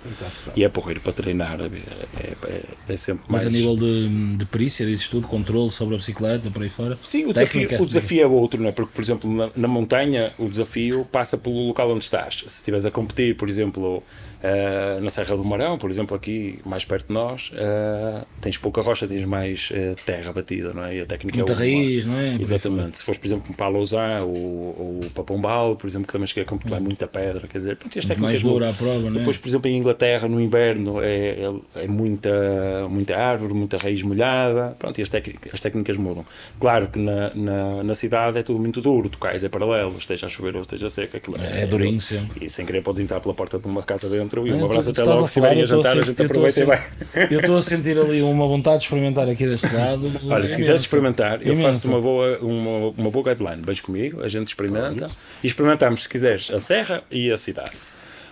E 0.56 0.64
é 0.64 0.70
porreiro 0.70 1.02
para 1.02 1.14
treinar, 1.14 1.60
é, 1.62 1.66
é, 1.66 2.34
é- 2.56 2.64
é 2.94 2.98
sempre 2.98 3.24
Mas 3.28 3.44
mais. 3.44 3.54
a 3.54 3.58
nível 3.58 3.76
de, 3.76 4.36
de 4.38 4.46
perícia, 4.46 4.86
dizes 4.86 5.08
tudo, 5.08 5.28
controle 5.28 5.72
sobre 5.72 5.94
a 5.96 5.98
bicicleta, 5.98 6.50
por 6.52 6.62
aí 6.64 6.70
fora. 6.70 6.98
Sim, 7.04 7.26
o 7.26 7.34
desafio, 7.34 7.62
Técnica. 7.62 7.84
o 7.84 7.86
desafio 7.88 8.22
é 8.24 8.28
outro, 8.28 8.62
não 8.62 8.70
é? 8.70 8.72
Porque, 8.72 8.92
por 8.94 9.02
exemplo, 9.02 9.32
na, 9.32 9.50
na 9.56 9.68
montanha, 9.68 10.32
o 10.40 10.48
desafio 10.50 11.06
passa 11.06 11.38
pelo 11.38 11.68
local 11.68 11.92
onde 11.92 12.04
estás. 12.04 12.40
Se 12.48 12.60
estiveres 12.60 12.86
a 12.86 12.92
competir, 12.92 13.36
por 13.38 13.48
exemplo, 13.50 14.04
eh, 14.42 15.00
na 15.02 15.10
Serra 15.10 15.36
do 15.36 15.44
Marão, 15.44 15.78
por 15.78 15.90
exemplo, 15.90 16.16
aqui 16.16 16.60
mais 16.66 16.86
perto 16.86 17.08
de 17.08 17.14
nós, 17.14 17.52
eh, 17.56 18.24
tens 18.40 18.58
pouca 18.58 18.82
rocha, 18.82 19.08
tens 19.08 19.26
mais 19.26 19.70
eh, 19.74 19.96
terra 20.06 20.32
batida, 20.32 20.74
não 20.74 20.86
é? 20.86 20.98
E 20.98 21.02
a 21.02 21.06
técnica 21.06 21.38
Muita 21.38 21.54
é 21.54 21.56
raiz, 21.56 22.06
não 22.06 22.18
é? 22.18 22.38
Exatamente. 22.40 22.98
Se 23.00 23.04
fores, 23.04 23.20
por 23.20 23.28
exemplo, 23.28 23.54
para 23.56 23.66
a 23.66 23.70
Lausanne 23.70 24.26
ou, 24.26 24.30
ou 24.30 25.00
para 25.14 25.24
Pombal, 25.24 25.76
por 25.76 25.88
exemplo, 25.88 26.08
que 26.08 26.14
também 26.14 26.28
cheguei 26.28 26.44
a 26.44 26.46
competir 26.46 26.72
lá, 26.72 26.78
é 26.78 26.80
muita 26.80 27.08
pedra, 27.08 27.48
quer 27.48 27.58
dizer, 27.58 27.78
pronto, 27.78 27.98
mais 28.20 28.42
dura 28.42 28.70
a 28.70 28.74
prova, 28.74 29.10
não 29.10 29.16
é? 29.16 29.20
Depois, 29.20 29.38
por 29.38 29.48
exemplo, 29.48 29.70
em 29.70 29.78
Inglaterra, 29.78 30.28
no 30.28 30.40
inverno, 30.40 31.02
é, 31.02 31.30
é, 31.76 31.84
é 31.84 31.88
muita, 31.88 32.88
muita 32.90 33.16
árvore, 33.16 33.54
muita 33.54 33.78
raiz 33.78 34.04
molhada, 34.04 34.76
pronto, 34.78 35.00
e 35.00 35.02
as, 35.02 35.10
técnicas, 35.10 35.54
as 35.54 35.62
técnicas 35.62 35.98
mudam. 35.98 36.26
Claro 36.60 36.88
que 36.90 37.00
na, 37.00 37.34
na, 37.34 37.84
na 37.84 37.96
cidade 37.96 38.38
é 38.38 38.44
tudo 38.44 38.60
muito 38.60 38.82
duro, 38.82 39.10
tu 39.10 39.18
cais 39.18 39.44
é 39.44 39.50
paralelo, 39.50 39.96
esteja 39.98 40.28
a 40.28 40.30
chover 40.30 40.56
ou 40.56 40.62
esteja 40.62 40.90
seco, 40.90 41.18
aquilo 41.18 41.38
É 41.38 41.66
durinho 41.66 42.02
sempre. 42.02 42.46
E 42.46 42.50
sem 42.50 42.66
querer 42.66 42.82
podes 42.84 43.02
entrar 43.04 43.20
pela 43.20 43.34
porta 43.34 43.58
de 43.58 43.68
uma 43.68 43.82
casa 43.82 44.10
dentro 44.10 44.27
e 44.46 44.52
um 44.52 44.66
abraço 44.66 44.90
até 44.90 45.04
logo, 45.04 45.20
se 45.20 45.26
estiverem 45.26 45.62
a 45.62 45.66
jantar, 45.66 45.98
a 45.98 46.02
estou 46.02 46.04
gente 46.04 46.22
aproveita 46.22 46.60
e 46.62 46.64
vai. 46.64 46.84
Eu 47.32 47.40
estou 47.40 47.58
a 47.58 47.62
sentir 47.62 47.98
ali 47.98 48.22
uma 48.22 48.48
vontade 48.48 48.80
de 48.80 48.84
experimentar 48.86 49.28
aqui 49.28 49.46
deste 49.46 49.74
lado. 49.74 50.12
Olha, 50.30 50.48
se 50.48 50.56
quiseres 50.56 50.82
experimentar, 50.82 51.46
eu 51.46 51.56
faço-te 51.56 51.88
uma 51.88 52.02
boa, 52.02 52.38
uma, 52.40 52.94
uma 52.98 53.12
boa 53.12 53.34
guideline. 53.34 53.62
Vens 53.66 53.82
comigo, 53.82 54.22
a 54.22 54.28
gente 54.28 54.50
experimenta 54.50 55.10
e 55.44 55.48
experimentamos, 55.48 56.04
se 56.04 56.10
quiseres, 56.10 56.52
a 56.52 56.60
serra 56.60 57.04
e 57.10 57.32
a 57.32 57.38
cidade. 57.38 57.72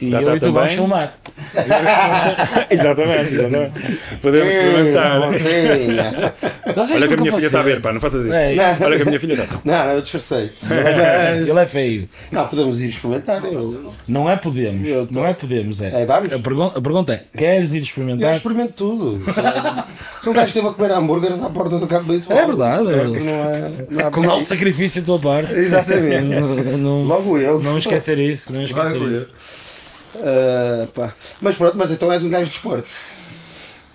E 0.02 0.12
Tá, 0.12 0.22
eu 0.22 0.26
tá 0.26 0.36
e 0.36 0.40
tu 0.40 0.52
vamos 0.52 0.60
também. 0.62 0.76
filmar. 0.76 1.14
exatamente, 2.70 3.34
exatamente. 3.34 4.00
Podemos 4.22 4.54
Ei, 4.54 4.68
experimentar. 4.68 5.22
Olha 5.22 7.08
que 7.08 7.14
a 7.14 7.18
minha 7.18 7.34
filha 7.34 7.46
está 7.46 7.60
a 7.60 7.64
ver, 7.64 7.82
pá, 7.82 7.94
não 7.94 8.00
faças 8.02 8.26
isso. 8.26 8.36
É. 8.36 8.78
Olha 8.82 8.96
que 8.98 9.02
a 9.04 9.06
minha 9.06 9.20
filha 9.20 9.34
está. 9.44 9.56
Não, 9.64 9.86
não, 9.86 9.92
eu 9.94 10.02
disfarcei. 10.02 10.52
Ele 11.48 11.60
é 11.60 11.66
feio. 11.66 12.10
Não, 12.32 12.48
podemos 12.48 12.82
ir 12.82 12.90
experimentar. 12.90 13.44
Eu, 13.46 13.94
Não 14.08 14.30
é 14.30 14.36
podemos. 14.36 14.88
Eu 14.88 15.08
tô- 15.08 15.14
Não 15.20 15.26
é 15.28 15.34
podemos. 15.34 15.82
É. 15.82 16.02
É, 16.02 16.06
vamos? 16.06 16.32
A, 16.34 16.40
pergun- 16.40 16.72
a 16.76 16.82
pergunta 16.82 17.14
é: 17.14 17.24
queres 17.38 17.74
ir 17.74 17.78
eu 17.78 17.84
experimentar? 17.84 18.36
experimento 18.36 18.74
tudo. 18.74 19.24
Se 20.22 20.30
um 20.30 20.34
gajo 20.34 20.48
esteve 20.48 20.68
a 20.68 20.72
comer 20.72 20.92
hambúrgueres 20.92 21.42
à 21.44 21.50
porta 21.50 21.78
do 21.80 21.88
campo 21.88 22.04
de 22.04 22.10
beisebol. 22.10 22.38
É 22.38 22.46
verdade, 22.46 22.92
é 22.92 22.96
Não 23.04 23.12
verdade. 23.14 23.76
é, 23.90 24.04
não 24.04 24.12
Com 24.12 24.30
alto 24.30 24.46
sacrifício 24.48 25.02
da 25.02 25.06
tua 25.06 25.20
parte. 25.20 25.54
Exatamente. 25.54 26.24
Não, 26.24 26.78
não, 26.78 27.04
Logo 27.04 27.38
eu. 27.38 27.60
não 27.62 27.78
esquecer 27.78 28.18
isso. 28.20 28.52
Não 28.52 28.64
esquecer 28.64 28.94
Logo 28.98 29.06
eu. 29.06 29.22
isso. 29.22 29.30
Ah, 29.34 29.65
pá. 30.94 31.16
Mas 31.42 31.56
pronto, 31.58 31.78
mas 31.78 31.92
então 31.92 32.12
és 32.12 32.24
um 32.24 32.30
gajo 32.30 32.50
de 32.50 32.56
esporte. 32.56 32.92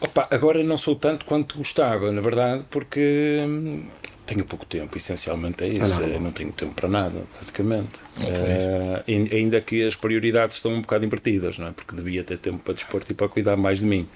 Opa, 0.01 0.27
agora 0.31 0.63
não 0.65 0.79
sou 0.79 0.97
tanto 0.97 1.25
quanto 1.27 1.59
gostava, 1.59 2.11
na 2.11 2.21
verdade, 2.23 2.65
porque 2.71 3.37
hum, 3.43 3.87
tenho 4.27 4.45
pouco 4.47 4.65
tempo, 4.65 4.97
essencialmente 4.97 5.63
é 5.63 5.69
isso. 5.69 5.95
Ah, 5.97 6.01
não. 6.01 6.07
Eu 6.09 6.21
não 6.21 6.33
tenho 6.33 6.51
tempo 6.53 6.73
para 6.75 6.89
nada, 6.89 7.23
basicamente. 7.37 8.01
Eh, 8.23 9.03
ain- 9.07 9.29
ainda 9.31 9.61
que 9.61 9.87
as 9.87 9.95
prioridades 9.95 10.57
estão 10.57 10.73
um 10.73 10.81
bocado 10.81 11.05
invertidas, 11.05 11.59
não 11.59 11.67
é? 11.69 11.73
Porque 11.73 11.95
devia 11.95 12.25
ter 12.25 12.39
tempo 12.39 12.61
para 12.61 12.73
desporto 12.75 13.13
e 13.13 13.15
para 13.15 13.29
cuidar 13.29 13.57
mais 13.57 13.81
de 13.81 13.87
mim. 13.87 14.09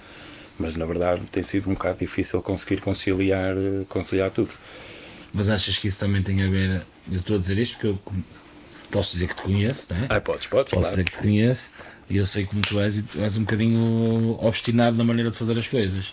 Mas 0.58 0.74
na 0.76 0.86
verdade 0.86 1.22
tem 1.32 1.42
sido 1.42 1.68
um 1.68 1.74
bocado 1.74 1.98
difícil 1.98 2.40
conseguir 2.40 2.80
conciliar, 2.80 3.54
eh, 3.56 3.84
conciliar 3.88 4.30
tudo. 4.30 4.52
Mas 5.34 5.50
achas 5.50 5.76
que 5.76 5.88
isso 5.88 5.98
também 6.00 6.22
tem 6.22 6.42
a 6.44 6.46
ver? 6.46 6.80
Eu 7.10 7.18
estou 7.18 7.36
a 7.36 7.40
dizer 7.40 7.58
isto 7.58 7.72
porque 7.74 7.88
eu 7.88 7.98
posso 8.90 9.12
dizer 9.12 9.26
que 9.28 9.34
te 9.34 9.42
conheço, 9.42 9.88
não 9.92 9.96
é? 10.04 10.06
Ah, 10.08 10.20
podes, 10.20 10.46
podes, 10.46 10.70
Posso 10.70 10.80
claro. 10.80 10.88
dizer 10.96 11.04
que 11.04 11.10
te 11.12 11.18
conheço 11.18 11.70
e 12.08 12.16
eu 12.16 12.26
sei 12.26 12.44
como 12.44 12.60
tu 12.62 12.78
és 12.80 12.98
e 12.98 13.02
tu 13.02 13.20
és 13.20 13.36
um 13.36 13.40
bocadinho 13.40 14.38
obstinado 14.40 14.96
na 14.96 15.04
maneira 15.04 15.30
de 15.30 15.36
fazer 15.36 15.58
as 15.58 15.66
coisas. 15.66 16.12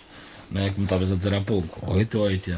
Não 0.50 0.60
é? 0.60 0.68
Como 0.68 0.84
estavas 0.84 1.10
a 1.10 1.14
dizer 1.16 1.32
há 1.32 1.40
pouco, 1.40 1.90
8 1.90 2.18
ou 2.18 2.24
8. 2.26 2.50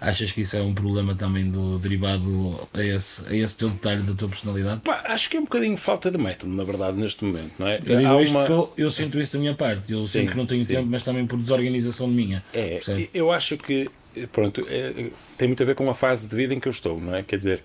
Achas 0.00 0.32
que 0.32 0.40
isso 0.40 0.56
é 0.56 0.62
um 0.62 0.72
problema 0.72 1.14
também 1.14 1.50
do 1.50 1.78
derivado 1.78 2.58
a 2.72 2.82
esse, 2.82 3.28
a 3.30 3.36
esse 3.36 3.58
teu 3.58 3.68
detalhe 3.68 4.02
da 4.02 4.14
tua 4.14 4.28
personalidade? 4.30 4.80
Pá, 4.80 5.02
acho 5.08 5.28
que 5.28 5.36
é 5.36 5.40
um 5.40 5.44
bocadinho 5.44 5.76
falta 5.76 6.10
de 6.10 6.16
método, 6.16 6.54
na 6.54 6.64
verdade, 6.64 6.96
neste 6.96 7.22
momento, 7.22 7.52
não 7.58 7.66
é? 7.68 7.80
Eu 7.84 7.98
digo 7.98 8.20
isto 8.22 8.30
uma- 8.34 8.46
eu, 8.46 8.72
eu 8.78 8.90
sinto 8.90 9.20
isso 9.20 9.34
da 9.34 9.38
minha 9.40 9.52
parte. 9.54 9.92
Eu 9.92 10.00
Sim, 10.00 10.08
sinto 10.20 10.30
que 10.32 10.36
não 10.38 10.46
tenho 10.46 10.62
sim. 10.64 10.72
tempo, 10.74 10.88
mas 10.88 11.02
também 11.02 11.26
por 11.26 11.38
desorganização 11.38 12.06
minha. 12.08 12.42
É, 12.50 12.76
percebe? 12.76 13.10
eu 13.12 13.30
acho 13.30 13.58
que, 13.58 13.90
pronto, 14.32 14.64
é, 14.66 15.10
tem 15.36 15.46
muito 15.46 15.62
a 15.62 15.66
ver 15.66 15.74
com 15.74 15.90
a 15.90 15.94
fase 15.94 16.26
de 16.26 16.34
vida 16.34 16.54
em 16.54 16.58
que 16.60 16.68
eu 16.68 16.72
estou, 16.72 16.98
não 16.98 17.14
é? 17.14 17.22
Quer 17.22 17.36
dizer, 17.36 17.62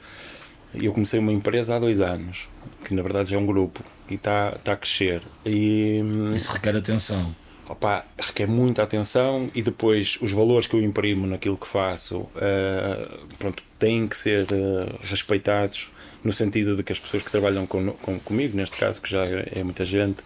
eu 0.73 0.91
comecei 0.91 1.21
uma 1.21 1.31
empresa 1.31 1.77
há 1.77 1.79
dois 1.79 2.01
anos, 2.01 2.49
que 2.85 2.93
na 2.93 3.01
verdade 3.01 3.29
já 3.31 3.37
é 3.37 3.39
um 3.39 3.45
grupo 3.45 3.83
e 4.09 4.15
está 4.15 4.51
tá 4.63 4.73
a 4.73 4.77
crescer. 4.77 5.21
E 5.45 6.01
hum, 6.03 6.33
Isso 6.35 6.51
requer 6.53 6.75
atenção. 6.75 7.35
opa, 7.67 8.05
requer 8.19 8.47
muita 8.47 8.83
atenção 8.83 9.49
e 9.53 9.61
depois 9.61 10.17
os 10.21 10.31
valores 10.31 10.67
que 10.67 10.75
eu 10.75 10.81
imprimo 10.83 11.27
naquilo 11.27 11.57
que 11.57 11.67
faço 11.67 12.27
eh, 12.35 13.07
pronto, 13.37 13.63
têm 13.77 14.07
que 14.07 14.17
ser 14.17 14.47
eh, 14.51 14.95
respeitados 15.01 15.91
no 16.23 16.33
sentido 16.33 16.75
de 16.75 16.83
que 16.83 16.91
as 16.91 16.99
pessoas 16.99 17.23
que 17.23 17.31
trabalham 17.31 17.65
com, 17.65 17.91
com- 17.93 18.19
comigo, 18.19 18.57
neste 18.57 18.77
caso, 18.77 19.01
que 19.01 19.09
já 19.09 19.25
é, 19.25 19.53
é 19.57 19.63
muita 19.63 19.85
gente, 19.85 20.23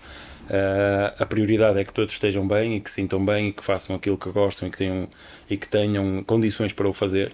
eh, 0.49 1.13
a 1.19 1.25
prioridade 1.25 1.77
é 1.79 1.83
que 1.83 1.93
todos 1.93 2.13
estejam 2.13 2.47
bem 2.47 2.77
e 2.77 2.79
que 2.79 2.89
sintam 2.89 3.23
bem 3.23 3.49
e 3.49 3.53
que 3.53 3.63
façam 3.63 3.95
aquilo 3.95 4.17
que 4.17 4.29
gostam 4.31 4.67
e 4.67 4.71
que 4.71 4.77
tenham, 4.77 5.07
e 5.49 5.57
que 5.57 5.67
tenham 5.67 6.23
condições 6.23 6.73
para 6.73 6.87
o 6.87 6.93
fazer. 6.93 7.33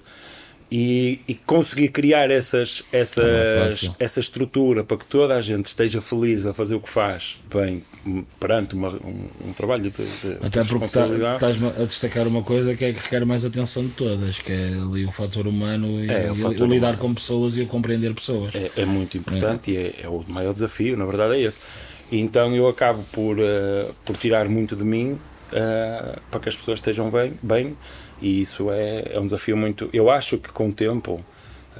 E, 0.71 1.19
e 1.27 1.33
conseguir 1.33 1.87
criar 1.87 2.29
essas, 2.29 2.83
é 2.93 2.99
essas, 2.99 3.79
fácil. 3.79 3.95
essa 3.97 4.19
estrutura 4.19 4.83
para 4.83 4.97
que 4.97 5.05
toda 5.05 5.35
a 5.35 5.41
gente 5.41 5.65
esteja 5.65 5.99
feliz 5.99 6.45
a 6.45 6.53
fazer 6.53 6.75
o 6.75 6.79
que 6.79 6.87
faz 6.89 7.39
bem 7.51 7.81
m- 8.05 8.23
perante 8.39 8.75
uma- 8.75 8.89
um, 9.03 9.29
um 9.47 9.53
trabalho 9.53 9.81
de, 9.81 9.89
de, 9.89 10.37
Até 10.39 10.63
porque 10.63 10.87
tá- 10.87 11.07
estás 11.33 11.57
a 11.63 11.83
destacar 11.85 12.27
uma 12.27 12.43
coisa 12.43 12.75
que 12.75 12.85
é 12.85 12.93
que 12.93 12.99
requer 13.01 13.25
mais 13.25 13.43
atenção 13.43 13.81
de 13.83 13.89
todas, 13.93 14.37
que 14.37 14.51
é 14.51 14.67
ali 14.79 15.05
o 15.05 15.11
fator 15.11 15.47
humano 15.47 16.03
e, 16.05 16.07
É, 16.07 16.31
o 16.31 16.35
fator 16.35 16.67
o 16.67 16.71
lidar 16.71 16.89
humano. 16.89 16.97
com 16.99 17.13
pessoas 17.15 17.57
e 17.57 17.61
o 17.61 17.65
compreender 17.65 18.13
pessoas. 18.13 18.53
é, 18.53 18.69
é 18.77 18.85
muito 18.85 19.17
importante 19.17 19.71
e 19.71 19.77
é, 19.77 19.95
é 20.03 20.07
o 20.07 20.23
maior 20.27 20.53
desafio, 20.53 20.95
na 20.95 21.05
verdade 21.05 21.33
é 21.33 21.41
esse. 21.41 21.61
E 22.11 22.19
então 22.19 22.55
eu 22.55 22.67
acabo 22.67 23.03
por, 23.11 23.37
eh, 23.39 23.87
por 24.05 24.15
tirar 24.17 24.47
muito 24.47 24.75
de 24.75 24.83
mim 24.83 25.17
eh, 25.51 26.19
para 26.29 26.39
que 26.39 26.49
as 26.49 26.55
pessoas 26.55 26.77
estejam 26.77 27.09
bem, 27.09 27.33
bem 27.41 27.75
e 28.21 28.41
isso 28.41 28.71
é, 28.71 29.13
é 29.13 29.19
um 29.19 29.25
desafio 29.25 29.55
muito. 29.57 29.89
Eu 29.93 30.09
acho 30.09 30.37
que 30.37 30.49
com 30.49 30.69
o 30.69 30.73
tempo. 30.73 31.23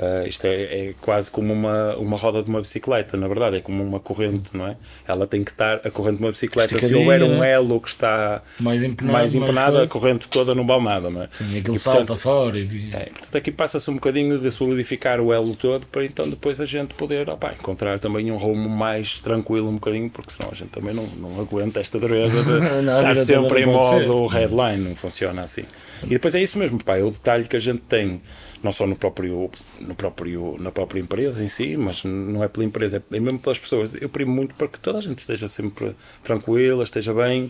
Eh, 0.01 0.29
isto 0.29 0.45
é, 0.45 0.63
é 0.63 0.93
quase 1.01 1.29
como 1.29 1.51
uma, 1.51 1.93
uma 1.97 2.15
roda 2.15 2.41
de 2.41 2.49
uma 2.49 2.61
bicicleta, 2.61 3.17
na 3.17 3.27
verdade, 3.27 3.57
é 3.57 3.59
como 3.59 3.83
uma 3.83 3.99
corrente, 3.99 4.55
não 4.55 4.65
é? 4.65 4.77
Ela 5.05 5.27
tem 5.27 5.43
que 5.43 5.51
estar, 5.51 5.81
a 5.83 5.91
corrente 5.91 6.19
de 6.19 6.23
uma 6.23 6.31
bicicleta, 6.31 6.79
se 6.79 6.95
houver 6.95 7.21
um 7.21 7.43
elo 7.43 7.81
que 7.81 7.89
está 7.89 8.41
Mais 8.57 8.81
empenado, 8.81 9.13
mais 9.13 9.35
empenado, 9.35 9.75
a 9.75 9.79
coisa. 9.79 9.91
corrente 9.91 10.29
toda 10.29 10.55
não 10.55 10.65
vale 10.65 10.85
nada, 10.85 11.09
não 11.09 11.23
é? 11.23 11.29
Sim, 11.31 11.59
aquilo 11.59 11.75
E, 11.75 11.79
salta 11.79 11.97
portanto, 11.99 12.21
fora 12.21 12.57
e 12.57 12.91
é, 12.93 13.09
portanto, 13.09 13.35
aqui 13.35 13.51
passa-se 13.51 13.91
um 13.91 13.95
bocadinho 13.95 14.39
de 14.39 14.49
solidificar 14.49 15.19
o 15.19 15.33
elo 15.33 15.53
todo 15.53 15.85
para 15.87 16.05
então 16.05 16.29
depois 16.29 16.61
a 16.61 16.65
gente 16.65 16.93
poder 16.93 17.29
opá, 17.29 17.51
encontrar 17.51 17.99
também 17.99 18.31
um 18.31 18.37
rumo 18.37 18.69
mais 18.69 19.19
tranquilo, 19.19 19.67
um 19.67 19.73
bocadinho, 19.73 20.09
porque 20.09 20.31
senão 20.31 20.49
a 20.49 20.55
gente 20.55 20.69
também 20.69 20.93
não, 20.93 21.05
não 21.17 21.41
aguenta 21.41 21.81
esta 21.81 21.99
dureza 21.99 22.41
de 22.41 22.51
a 22.89 22.99
estar 22.99 23.15
sempre 23.15 23.63
em 23.63 23.65
modo 23.65 24.27
headline, 24.27 24.77
não 24.77 24.95
funciona 24.95 25.41
assim. 25.41 25.65
E 26.05 26.09
depois 26.09 26.33
é 26.35 26.41
isso 26.41 26.57
mesmo, 26.57 26.81
pá, 26.81 26.97
é 26.97 27.03
o 27.03 27.11
detalhe 27.11 27.45
que 27.49 27.57
a 27.57 27.59
gente 27.59 27.81
tem, 27.81 28.21
não 28.63 28.71
só 28.71 28.85
no 28.85 28.95
próprio, 28.95 29.49
no 29.79 29.95
próprio, 29.95 30.57
na 30.59 30.71
própria 30.71 30.99
empresa 30.99 31.43
em 31.43 31.47
si, 31.47 31.77
mas 31.77 32.03
não 32.03 32.43
é 32.43 32.47
pela 32.47 32.65
empresa, 32.65 33.01
é 33.11 33.19
mesmo 33.19 33.39
pelas 33.39 33.57
pessoas. 33.59 33.93
Eu 33.99 34.09
primo 34.09 34.31
muito 34.33 34.53
para 34.55 34.67
que 34.67 34.79
toda 34.79 34.97
a 34.99 35.01
gente 35.01 35.19
esteja 35.19 35.47
sempre 35.47 35.95
tranquila, 36.23 36.83
esteja 36.83 37.13
bem. 37.13 37.49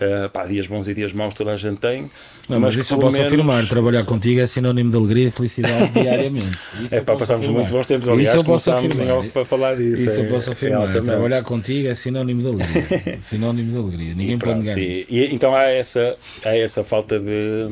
Uh, 0.00 0.30
pá, 0.30 0.46
dias 0.46 0.66
bons 0.66 0.88
e 0.88 0.94
dias 0.94 1.12
maus 1.12 1.34
toda 1.34 1.52
a 1.52 1.58
gente 1.58 1.78
tem. 1.78 2.10
Não, 2.48 2.58
mas, 2.58 2.74
que 2.74 2.80
isso 2.80 2.94
eu 2.94 2.98
posso 2.98 3.18
menos- 3.18 3.30
afirmar, 3.30 3.68
trabalhar 3.68 4.02
contigo 4.06 4.40
é 4.40 4.46
sinónimo 4.46 4.90
de 4.90 4.96
alegria 4.96 5.28
e 5.28 5.30
felicidade 5.30 5.90
diariamente. 5.92 6.58
Isso 6.82 6.94
É 6.94 7.00
pá, 7.02 7.12
posso 7.12 7.18
passámos 7.18 7.42
afirmar. 7.42 7.60
muito 7.60 7.72
bons 7.72 7.86
tempos, 7.86 8.04
Isso 8.04 8.12
aliás, 8.14 8.34
eu 8.34 8.44
posso 8.44 8.70
em 8.70 8.72
afirmar. 8.86 9.18
a 9.18 9.44
falar 9.44 9.76
disso. 9.76 10.02
Isso 10.02 10.20
é- 10.20 10.24
eu 10.24 10.30
posso 10.30 10.48
é 10.48 10.52
afirmar. 10.54 10.80
altamente. 10.80 11.04
Trabalhar 11.04 11.42
contigo 11.42 11.88
é 11.88 11.94
sinónimo 11.94 12.40
de 12.40 12.48
alegria. 12.48 13.18
sinónimo 13.20 13.72
de 13.72 13.78
alegria. 13.78 14.14
Ninguém 14.14 14.36
E 14.36 14.38
pode 14.38 14.40
pronto, 14.40 14.58
negar 14.64 14.78
e- 14.78 14.88
isso. 15.00 15.06
e 15.10 15.34
então 15.34 15.54
há 15.54 15.64
essa, 15.64 16.16
há 16.42 16.56
essa 16.56 16.82
falta 16.82 17.20
de. 17.20 17.68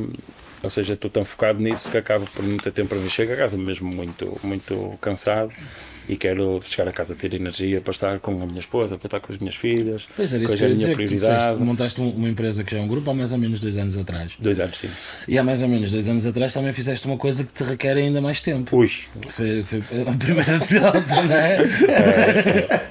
Ou 0.63 0.71
seja, 0.71 0.95
estou 0.95 1.11
tão 1.11 1.25
focado 1.25 1.61
nisso 1.61 1.91
que 1.91 1.97
acabo 1.97 2.27
por 2.35 2.45
ter 2.59 2.73
tempo 2.73 2.91
para 2.91 2.99
mim. 2.99 3.09
Chego 3.09 3.33
a 3.33 3.37
casa 3.37 3.57
mesmo 3.57 3.89
muito, 3.89 4.39
muito 4.43 4.99
cansado 5.01 5.53
e 6.09 6.17
quero 6.17 6.61
chegar 6.65 6.89
a 6.89 6.93
casa 6.93 7.15
ter 7.15 7.35
energia 7.35 7.81
para 7.81 7.91
estar 7.93 8.19
com 8.21 8.43
a 8.43 8.47
minha 8.47 8.59
esposa, 8.61 8.97
para 8.97 9.07
estar 9.07 9.21
com 9.21 9.33
as 9.33 9.39
minhas 9.39 9.55
filhas. 9.55 10.09
Pois 10.17 10.33
era 10.33 10.41
que 10.45 10.47
isso 10.49 10.57
que 10.57 10.63
é 10.63 10.67
a 10.67 10.69
minha 10.71 10.79
dizer, 10.81 10.95
prioridade. 10.95 11.37
disseste, 11.39 11.63
montaste 11.63 12.01
um- 12.01 12.11
uma 12.11 12.29
empresa 12.29 12.65
que 12.65 12.73
já 12.73 12.79
é 12.79 12.81
um 12.83 12.89
grupo 12.89 13.11
há 13.11 13.15
mais 13.15 13.33
ou 13.33 13.39
menos 13.39 13.61
dois 13.61 13.77
anos 13.79 13.97
atrás. 13.99 14.33
Dois 14.39 14.59
anos, 14.61 14.79
sim. 14.79 14.89
E 15.27 15.39
há 15.39 15.45
mais 15.45 15.61
ou 15.63 15.69
menos 15.69 15.91
dois 15.93 16.09
anos 16.09 16.25
atrás 16.27 16.53
também 16.53 16.73
fizeste 16.73 17.07
uma 17.07 17.17
coisa 17.17 17.45
que 17.45 17.53
te 17.53 17.63
requer 17.65 17.97
ainda 17.97 18.21
mais 18.21 18.41
tempo. 18.41 18.77
Ui! 18.77 18.91
Foi, 19.31 19.63
foi 19.63 19.79
a 20.07 20.13
primeira 20.15 20.59
filhota, 20.61 21.05
não 21.27 21.37
é? 21.37 21.59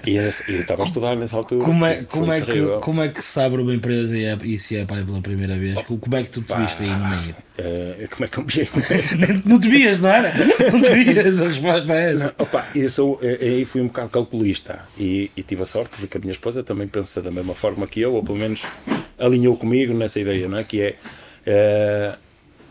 E 0.06 0.18
era- 0.18 0.30
e 0.48 0.54
eu 0.54 0.62
estava 0.62 0.84
a 0.84 0.86
estudar 0.86 1.16
nessa 1.16 1.38
altura. 1.38 1.64
Como 1.64 1.86
é, 1.86 2.04
como, 2.04 2.32
é 2.32 2.42
que, 2.42 2.62
como 2.82 3.02
é 3.02 3.08
que 3.10 3.24
se 3.24 3.40
abre 3.40 3.62
uma 3.62 3.74
empresa 3.74 4.18
e, 4.18 4.26
é, 4.26 4.38
e 4.44 4.60
se 4.60 4.78
é 4.78 4.86
pai 4.86 5.04
pela 5.04 5.22
primeira 5.22 5.58
vez? 5.58 5.76
Como 5.86 6.16
é 6.16 6.24
que 6.24 6.30
tu 6.30 6.42
te 6.42 6.56
viste 6.56 6.84
aí 6.84 6.90
no 6.90 7.08
meio? 7.10 7.36
Eh, 7.60 8.08
como 8.12 8.26
é 8.26 8.28
que 8.28 8.38
eu 8.38 8.44
me 8.44 9.42
Não 9.46 9.60
te 9.60 9.68
vias, 9.70 10.00
não 10.00 10.10
era? 10.10 10.32
Não 10.72 10.82
te 10.82 10.92
vias, 10.94 11.42
a 11.42 11.48
resposta 11.48 11.94
é 11.94 12.12
essa. 12.14 12.36
Opa, 12.38 12.68
eu 12.76 12.90
sou, 12.90 13.07
eh, 13.22 13.38
aí 13.42 13.66
fui 13.66 13.82
um 13.82 13.88
bocado 13.88 14.10
calculista 14.10 14.82
e, 14.98 15.32
e 15.36 15.44
tive 15.44 15.62
a 15.62 15.66
sorte 15.66 16.02
de 16.02 16.08
que 16.08 16.18
a 16.18 16.20
minha 16.20 16.32
esposa 16.32 16.64
também 16.64 16.88
pensa 16.88 17.22
da 17.22 17.32
mesma 17.32 17.54
forma 17.54 17.88
que 17.88 18.02
eu, 18.02 18.14
ou 18.16 18.24
pelo 18.24 18.38
menos 18.38 18.64
alinhou 19.18 19.56
comigo 19.58 19.94
nessa 19.94 20.20
ideia, 20.20 20.48
não 20.48 20.58
é? 20.58 20.64
Que 20.64 20.82
é, 20.82 20.96
eh, 21.46 22.16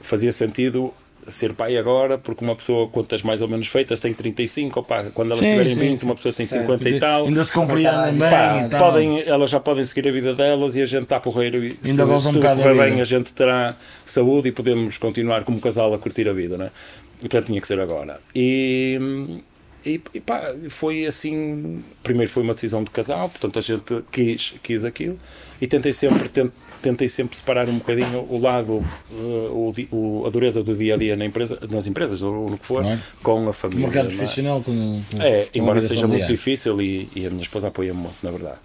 fazia 0.02 0.32
sentido 0.32 0.92
ser 1.28 1.54
pai 1.54 1.76
agora, 1.76 2.18
porque 2.18 2.44
uma 2.44 2.54
pessoa, 2.54 2.88
quantas 2.88 3.22
mais 3.22 3.42
ou 3.42 3.48
menos 3.48 3.66
feitas, 3.66 3.98
tem 3.98 4.12
35, 4.12 4.80
opa, 4.80 5.04
quando 5.12 5.32
elas 5.32 5.44
Sim, 5.44 5.50
tiverem 5.50 5.74
sim. 5.74 5.80
20, 5.80 6.02
uma 6.04 6.14
pessoa 6.14 6.32
tem 6.32 6.46
Certo. 6.46 6.62
50 6.62 6.88
e 6.88 7.00
tal. 7.00 7.26
Ainda 7.26 7.44
se 7.44 7.52
compreendem 7.52 8.12
bem. 8.12 8.30
Pá, 8.30 8.62
e 8.64 8.68
tal. 8.68 8.80
podem, 8.80 9.22
elas 9.22 9.50
já 9.50 9.60
podem 9.60 9.84
seguir 9.84 10.08
a 10.08 10.12
vida 10.12 10.34
delas 10.34 10.76
e 10.76 10.82
a 10.82 10.86
gente 10.86 11.04
está 11.04 11.18
porreiro 11.18 11.64
e 11.64 11.76
se, 11.82 11.90
Ainda 11.90 12.04
gozam 12.04 12.32
se 12.32 12.38
um 12.38 12.40
tudo 12.40 12.56
correr 12.56 12.74
bem 12.74 13.00
a 13.00 13.04
gente 13.04 13.32
terá 13.32 13.76
saúde 14.04 14.48
e 14.48 14.52
podemos 14.52 14.98
continuar 14.98 15.44
como 15.44 15.60
casal 15.60 15.92
a 15.94 15.98
curtir 15.98 16.28
a 16.28 16.32
vida, 16.32 16.56
não 16.56 16.66
é? 16.66 16.70
E 17.18 17.20
portanto 17.22 17.46
tinha 17.46 17.60
que 17.60 17.66
ser 17.66 17.80
agora. 17.80 18.20
E, 18.34 19.40
e, 19.86 20.00
e 20.14 20.20
pá, 20.20 20.52
foi 20.68 21.06
assim, 21.06 21.82
primeiro 22.02 22.30
foi 22.30 22.42
uma 22.42 22.52
decisão 22.54 22.82
de 22.84 22.90
casal, 22.90 23.28
portanto 23.30 23.58
a 23.58 23.62
gente 23.62 24.02
quis, 24.10 24.54
quis 24.62 24.84
aquilo 24.84 25.18
e 25.60 25.66
tentei 25.66 25.92
sempre, 25.92 26.28
tent- 26.28 26.52
tentei 26.82 27.08
sempre 27.08 27.36
separar 27.36 27.68
um 27.68 27.78
bocadinho 27.78 28.26
o 28.28 28.38
lado, 28.38 28.84
eh, 29.10 29.14
o, 29.50 29.72
o- 29.90 30.26
a 30.26 30.30
dureza 30.30 30.62
do 30.62 30.74
dia 30.76 30.94
a 30.94 30.96
dia 30.98 31.16
na 31.16 31.24
empresa, 31.24 31.58
nas 31.70 31.86
empresas 31.86 32.20
ou 32.20 32.50
no 32.50 32.58
que 32.58 32.66
for, 32.66 32.82
Claro. 32.82 33.00
com 33.22 33.46
a 33.46 33.50
O 33.50 33.52
família. 33.52 33.86
mercado 33.86 34.06
não 34.06 34.12
é? 34.12 34.16
profissional 34.16 34.62
com, 34.62 35.00
com 35.10 35.22
É, 35.22 35.44
com 35.46 35.58
embora 35.58 35.80
seja 35.80 36.00
familiar. 36.02 36.18
muito 36.28 36.30
difícil 36.36 36.80
e, 36.82 37.08
e 37.16 37.26
a 37.26 37.30
minha 37.30 37.42
esposa 37.42 37.68
apoia-me 37.68 38.00
muito, 38.00 38.16
na 38.22 38.30
verdade. 38.30 38.58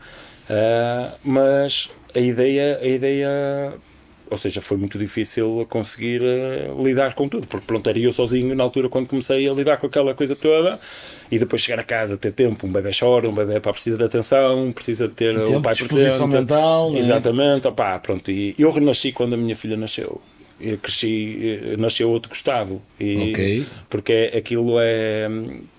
Ah, 0.50 1.14
mas 1.24 1.90
a 2.14 2.20
ideia, 2.20 2.80
a 2.82 2.88
ideia, 2.88 3.74
ou 4.32 4.38
seja, 4.38 4.62
foi 4.62 4.78
muito 4.78 4.98
difícil 4.98 5.68
conseguir 5.70 6.22
ah, 6.24 6.74
lidar 6.82 7.14
com 7.14 7.28
tudo, 7.28 7.46
porque 7.48 7.66
pronto, 7.68 7.90
era 7.90 8.00
eu 8.00 8.14
sozinho 8.14 8.56
na 8.56 8.64
altura 8.64 8.88
quando 8.88 9.08
comecei 9.08 9.48
a 9.48 9.54
lidar 9.54 9.76
com 9.76 9.88
aquela 9.88 10.14
coisa 10.16 10.38
toda 10.38 10.80
e 11.30 11.38
depois 11.38 11.62
chegar 11.62 11.82
a 11.82 11.84
casa, 11.84 12.16
ter 12.16 12.32
tempo, 12.32 12.66
um 12.66 12.72
bebê 12.72 12.92
chora, 12.98 13.28
um 13.28 13.34
bebê 13.34 13.60
pá, 13.60 13.74
precisa 13.74 13.98
de 13.98 14.06
atenção, 14.06 14.72
precisa 14.72 15.10
de 15.10 15.14
ter 15.14 15.38
o 15.38 15.62
pai 15.62 15.74
disposição 15.74 16.30
presente. 16.30 16.50
mental, 16.50 16.96
é? 16.96 17.00
Exatamente, 17.00 17.68
opá, 17.68 18.00
pronto, 18.00 18.32
e 18.32 18.56
eu 18.58 18.72
renasci 18.72 19.12
quando 19.12 19.34
a 19.34 19.38
minha 19.38 19.56
filha 19.56 19.76
nasceu. 19.76 20.22
Eu 20.62 20.78
cresci, 20.78 21.60
eh, 21.74 21.76
nasceu 21.78 22.10
outro 22.10 22.30
Gustavo. 22.30 22.82
E, 23.00 23.32
Ok. 23.32 23.66
Porque 23.90 24.32
aquilo 24.34 24.76
é. 24.80 25.28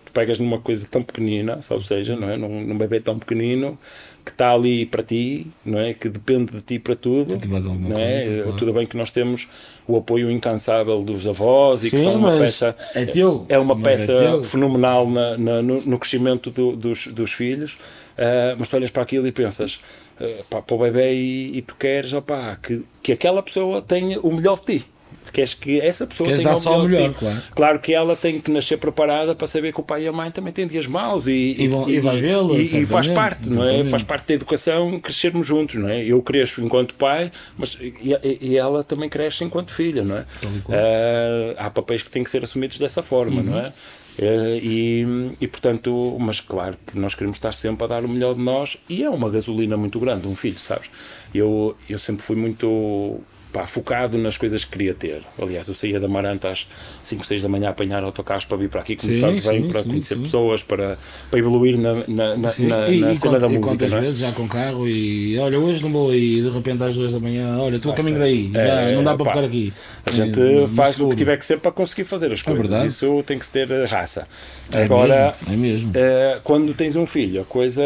Tu 0.04 0.12
pegas 0.12 0.40
numa 0.40 0.58
coisa 0.58 0.86
tão 0.90 1.02
pequenina, 1.04 1.60
ou 1.70 1.80
seja, 1.80 2.16
não 2.16 2.28
é? 2.28 2.36
num, 2.36 2.66
num 2.66 2.76
bebê 2.76 2.98
tão 2.98 3.16
pequenino 3.16 3.78
que 4.24 4.30
está 4.30 4.52
ali 4.52 4.86
para 4.86 5.02
ti, 5.02 5.46
não 5.64 5.78
é? 5.78 5.94
que 5.94 6.08
depende 6.08 6.52
de 6.52 6.60
ti 6.60 6.78
para 6.78 6.94
tudo. 6.94 7.36
De 7.36 7.48
mais 7.48 7.66
alguma 7.66 7.88
não 7.88 7.98
é? 7.98 8.24
coisa, 8.24 8.42
claro. 8.42 8.56
Tudo 8.58 8.72
bem 8.72 8.86
que 8.86 8.96
nós 8.96 9.10
temos 9.10 9.48
o 9.86 9.96
apoio 9.96 10.30
incansável 10.30 11.02
dos 11.02 11.26
avós 11.26 11.82
e 11.84 11.90
que 11.90 11.98
Sim, 11.98 12.04
são 12.04 12.14
uma 12.16 12.38
peça. 12.38 12.76
é 12.94 13.04
teu, 13.06 13.44
É 13.48 13.58
uma 13.58 13.74
é 13.78 13.82
peça 13.82 14.16
teu. 14.16 14.42
fenomenal 14.44 15.08
na- 15.10 15.36
na- 15.36 15.62
no, 15.62 15.80
no 15.82 15.98
crescimento 15.98 16.50
do- 16.50 16.76
dos, 16.76 17.08
dos 17.08 17.32
filhos, 17.32 17.78
ah, 18.16 18.54
mas 18.58 18.68
tu 18.68 18.76
olhas 18.76 18.90
para 18.90 19.02
aquilo 19.02 19.26
e 19.26 19.32
pensas 19.32 19.80
ah, 20.20 20.24
pá, 20.48 20.62
para 20.62 20.76
o 20.76 20.78
bebê 20.78 21.14
e, 21.14 21.58
e 21.58 21.62
tu 21.62 21.74
queres 21.74 22.12
opá, 22.12 22.56
que, 22.62 22.82
que 23.02 23.12
aquela 23.12 23.42
pessoa 23.42 23.82
tenha 23.82 24.20
o 24.20 24.32
melhor 24.32 24.60
de 24.60 24.78
ti. 24.78 24.86
Queres 25.30 25.54
que 25.54 25.80
essa 25.80 26.06
pessoa 26.06 26.28
Queres 26.28 26.42
tenha 26.42 26.52
dar 26.54 26.58
o 26.58 26.62
só 26.62 26.78
o 26.80 26.82
melhor, 26.84 26.88
melhor, 26.88 27.08
de 27.08 27.14
ti. 27.14 27.18
claro. 27.20 27.42
Claro 27.54 27.78
que 27.80 27.94
ela 27.94 28.16
tem 28.16 28.40
que 28.40 28.50
nascer 28.50 28.76
preparada 28.78 29.34
para 29.34 29.46
saber 29.46 29.72
que 29.72 29.80
o 29.80 29.82
pai 29.82 30.04
e 30.04 30.08
a 30.08 30.12
mãe 30.12 30.30
também 30.30 30.52
têm 30.52 30.66
dias 30.66 30.86
maus 30.86 31.26
e, 31.26 31.54
E 31.58 31.68
vão- 31.68 31.88
e 31.88 32.00
vai 32.00 32.20
vê-lo, 32.20 32.56
e, 32.56 32.62
e 32.62 32.86
faz 32.86 33.08
parte, 33.08 33.48
não 33.50 33.62
é? 33.62 33.66
exatamente. 33.66 33.90
Faz 33.90 34.02
parte 34.02 34.26
da 34.28 34.34
educação 34.34 35.00
crescermos 35.00 35.46
juntos, 35.46 35.76
não 35.76 35.88
é? 35.88 36.04
Eu 36.04 36.20
cresço 36.22 36.60
enquanto 36.62 36.94
pai, 36.94 37.30
mas 37.56 37.78
e, 37.80 37.94
e- 38.22 38.38
e 38.40 38.56
ela 38.56 38.82
também 38.82 39.08
cresce 39.08 39.44
enquanto 39.44 39.72
filha, 39.72 40.02
não 40.02 40.16
é? 40.18 40.24
e. 40.42 40.62
Ah, 40.70 41.66
há 41.66 41.70
papéis 41.70 42.02
que 42.02 42.10
têm 42.10 42.24
que 42.24 42.30
ser 42.30 42.42
assumidos 42.42 42.78
dessa 42.78 43.02
forma, 43.02 43.42
não 43.42 43.58
é? 43.58 43.72
Eh, 44.18 44.60
e, 44.62 45.06
e 45.40 45.46
portanto, 45.48 46.16
mas 46.20 46.38
claro 46.38 46.76
que 46.86 46.98
nós 46.98 47.14
queremos 47.14 47.36
estar 47.38 47.52
sempre 47.52 47.84
a 47.84 47.86
dar 47.86 48.04
o 48.04 48.08
melhor 48.08 48.34
de 48.34 48.42
nós 48.42 48.76
e 48.86 49.02
é 49.02 49.08
uma 49.08 49.30
gasolina 49.30 49.74
muito 49.76 49.98
grande, 49.98 50.28
um 50.28 50.36
filho, 50.36 50.58
sabes? 50.58 50.90
Eu, 51.34 51.74
eu 51.88 51.98
sempre 51.98 52.22
fui 52.22 52.36
muito 52.36 53.20
pá, 53.52 53.66
focado 53.66 54.18
nas 54.18 54.36
coisas 54.36 54.64
que 54.64 54.72
queria 54.72 54.94
ter. 54.94 55.22
Aliás, 55.40 55.68
eu 55.68 55.74
saía 55.74 56.00
da 56.00 56.08
Maranta 56.08 56.50
às 56.50 56.66
5, 57.02 57.24
6 57.26 57.42
da 57.42 57.48
manhã 57.48 57.68
a 57.68 57.70
apanhar 57.70 58.02
autocarros 58.02 58.44
para 58.44 58.56
vir 58.56 58.68
para 58.70 58.80
aqui, 58.80 58.96
como 58.96 59.14
Sim, 59.14 59.16
sabes 59.16 59.40
bem, 59.40 59.62
sim, 59.62 59.64
para 59.64 59.82
sim, 59.82 59.84
conhecer 59.84 60.16
pessoas, 60.16 60.62
para, 60.62 60.98
para 61.30 61.38
evoluir 61.38 61.78
na, 61.78 61.94
na, 62.06 62.36
na, 62.36 62.54
e, 62.58 62.92
na 62.92 63.14
e 63.14 63.14
cena 63.14 63.38
quant- 63.38 63.40
da 63.40 63.48
e 63.48 63.58
música. 63.58 63.58
quantas 63.58 63.88
não 63.88 63.98
é? 63.98 64.04
vezes 64.04 64.20
já 64.20 64.32
com 64.32 64.48
carro 64.48 64.86
e 64.88 65.38
olha, 65.38 65.58
hoje 65.58 65.82
não 65.82 65.90
vou 65.90 66.10
aí, 66.10 66.40
de 66.42 66.50
repente 66.50 66.82
às 66.82 66.94
duas 66.94 67.12
da 67.12 67.18
manhã, 67.20 67.56
olha, 67.58 67.76
estou 67.76 67.92
a 67.92 67.94
caminho 67.94 68.18
daí, 68.18 68.58
já, 68.60 68.90
É, 68.90 68.92
não 68.92 69.02
dá 69.02 69.14
para 69.14 69.24
pá, 69.24 69.26
ficar 69.26 69.44
aqui. 69.44 69.74
A 70.04 70.10
gente 70.10 70.38
É, 70.38 70.66
no 70.66 70.68
faz 70.68 71.00
o 71.00 71.08
que 71.08 71.16
tiver 71.16 71.36
que 71.36 71.46
ser 71.46 71.58
para 71.60 71.72
conseguir 71.72 72.04
fazer 72.04 72.32
as 72.32 72.42
coisas. 72.42 72.80
verdade. 72.80 72.80
Isso 72.80 73.22
tem 73.24 73.38
que 73.38 73.46
se 73.46 73.52
ter 73.52 73.70
eh, 73.70 73.84
raça. 73.84 74.28
É 74.72 74.88
Agora, 74.88 75.34
mesmo, 75.34 75.36
é 75.46 75.56
mesmo. 75.56 75.94
eh, 75.94 76.38
quando 76.44 76.74
tens 76.74 76.96
um 76.96 77.06
filho, 77.06 77.42
a 77.42 77.44
coisa 77.44 77.82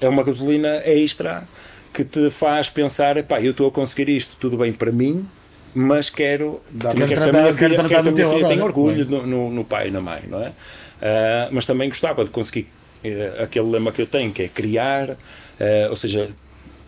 é 0.00 0.08
uma 0.08 0.22
gasolina 0.22 0.82
extra 0.84 1.46
que 1.94 2.04
te 2.04 2.28
faz 2.30 2.68
pensar: 2.68 3.22
pá, 3.22 3.40
eu 3.40 3.52
estou 3.52 3.68
a 3.68 3.70
conseguir 3.70 4.08
isto, 4.10 4.36
tudo 4.38 4.56
bem 4.58 4.72
para 4.72 4.90
mim, 4.92 5.26
mas 5.74 6.10
quero, 6.10 6.60
também 6.78 6.94
Quero 6.94 7.08
quero 7.08 7.08
que 7.08 7.14
a 7.14 7.32
tratar- 7.32 7.58
quero 7.58 7.74
tratar 7.88 8.02
minha 8.02 8.14
filha 8.26 8.46
agora, 8.46 8.64
orgulho 8.64 9.04
não 9.10 9.20
no, 9.22 9.26
no- 9.26 9.50
no 9.50 9.64
pai 9.64 9.88
e 9.88 9.90
na 9.90 10.00
mãe, 10.00 10.20
não 10.28 10.42
é? 10.42 10.52
Ah, 11.00 11.48
mas 11.52 11.64
também 11.66 11.88
gostava 11.88 12.24
de 12.24 12.30
conseguir 12.30 12.66
eh, 13.02 13.34
aquele 13.42 13.68
lema 13.70 13.92
que 13.92 14.00
eu 14.02 14.06
tenho, 14.06 14.32
que 14.32 14.42
é 14.42 14.48
criar, 14.48 15.16
eh, 15.60 15.86
ou 15.90 15.96
seja, 15.96 16.30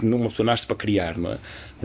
numa 0.02 0.28
pessoa 0.28 0.46
nasce 0.46 0.66
para 0.66 0.76
criar, 0.76 1.16
não 1.16 1.32
é? 1.32 1.36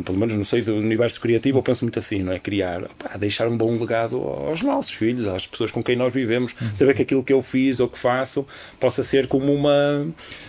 Pelo 0.05 0.17
menos 0.17 0.35
no 0.35 0.45
seio 0.45 0.63
do 0.63 0.75
universo 0.75 1.19
criativo 1.19 1.59
eu 1.59 1.63
penso 1.63 1.83
muito 1.83 1.99
assim, 1.99 2.23
não 2.23 2.31
é? 2.31 2.39
Criar, 2.39 2.83
opá, 2.83 3.17
deixar 3.17 3.47
um 3.47 3.57
bom 3.57 3.77
legado 3.77 4.17
aos 4.17 4.61
nossos 4.61 4.91
filhos, 4.93 5.27
às 5.27 5.45
pessoas 5.45 5.69
com 5.69 5.83
quem 5.83 5.95
nós 5.97 6.13
vivemos, 6.13 6.55
saber 6.73 6.93
que 6.93 7.01
aquilo 7.01 7.23
que 7.23 7.33
eu 7.33 7.41
fiz 7.41 7.79
ou 7.79 7.87
que 7.89 7.97
faço 7.99 8.45
possa 8.79 9.03
ser 9.03 9.27
como 9.27 9.53
uma, 9.53 10.07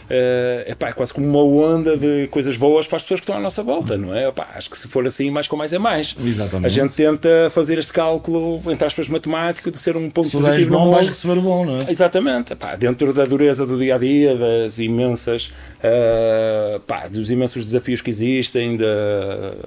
eh, 0.08 0.66
epá, 0.68 0.88
é 0.90 0.92
quase 0.92 1.12
como 1.12 1.26
uma 1.26 1.42
onda 1.42 1.96
de 1.96 2.28
coisas 2.28 2.56
boas 2.56 2.86
para 2.86 2.96
as 2.96 3.02
pessoas 3.02 3.20
que 3.20 3.24
estão 3.24 3.36
à 3.36 3.40
nossa 3.40 3.62
volta, 3.62 3.96
não 3.96 4.14
é? 4.14 4.28
Opá, 4.28 4.48
acho 4.54 4.70
que 4.70 4.78
se 4.78 4.86
for 4.86 5.04
assim, 5.06 5.30
mais 5.30 5.48
com 5.48 5.56
mais 5.56 5.72
é 5.72 5.78
mais. 5.78 6.14
Exatamente. 6.24 6.66
A 6.66 6.68
gente 6.68 6.94
tenta 6.94 7.48
fazer 7.50 7.78
este 7.78 7.92
cálculo, 7.92 8.62
entre 8.70 8.86
aspas, 8.86 9.08
matemático, 9.08 9.70
de 9.70 9.78
ser 9.78 9.96
um 9.96 10.08
ponto 10.08 10.28
Se 10.28 10.36
positivo 10.36 10.70
no 10.70 10.78
bom, 10.78 10.84
mundo. 10.84 10.94
vais 10.94 11.08
receber 11.08 11.40
bom, 11.40 11.64
não 11.66 11.78
é? 11.78 11.90
Exatamente, 11.90 12.54
pá, 12.54 12.76
dentro 12.76 13.12
da 13.12 13.24
dureza 13.24 13.66
do 13.66 13.76
dia 13.78 13.96
a 13.96 13.98
dia, 13.98 14.36
das 14.36 14.78
imensas, 14.78 15.50
ah, 15.82 16.80
pá, 16.86 17.08
dos 17.08 17.30
imensos 17.30 17.64
desafios 17.64 18.00
que 18.00 18.10
existem, 18.10 18.76
de, 18.76 18.84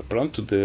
pronto, 0.07 0.41
de, 0.41 0.55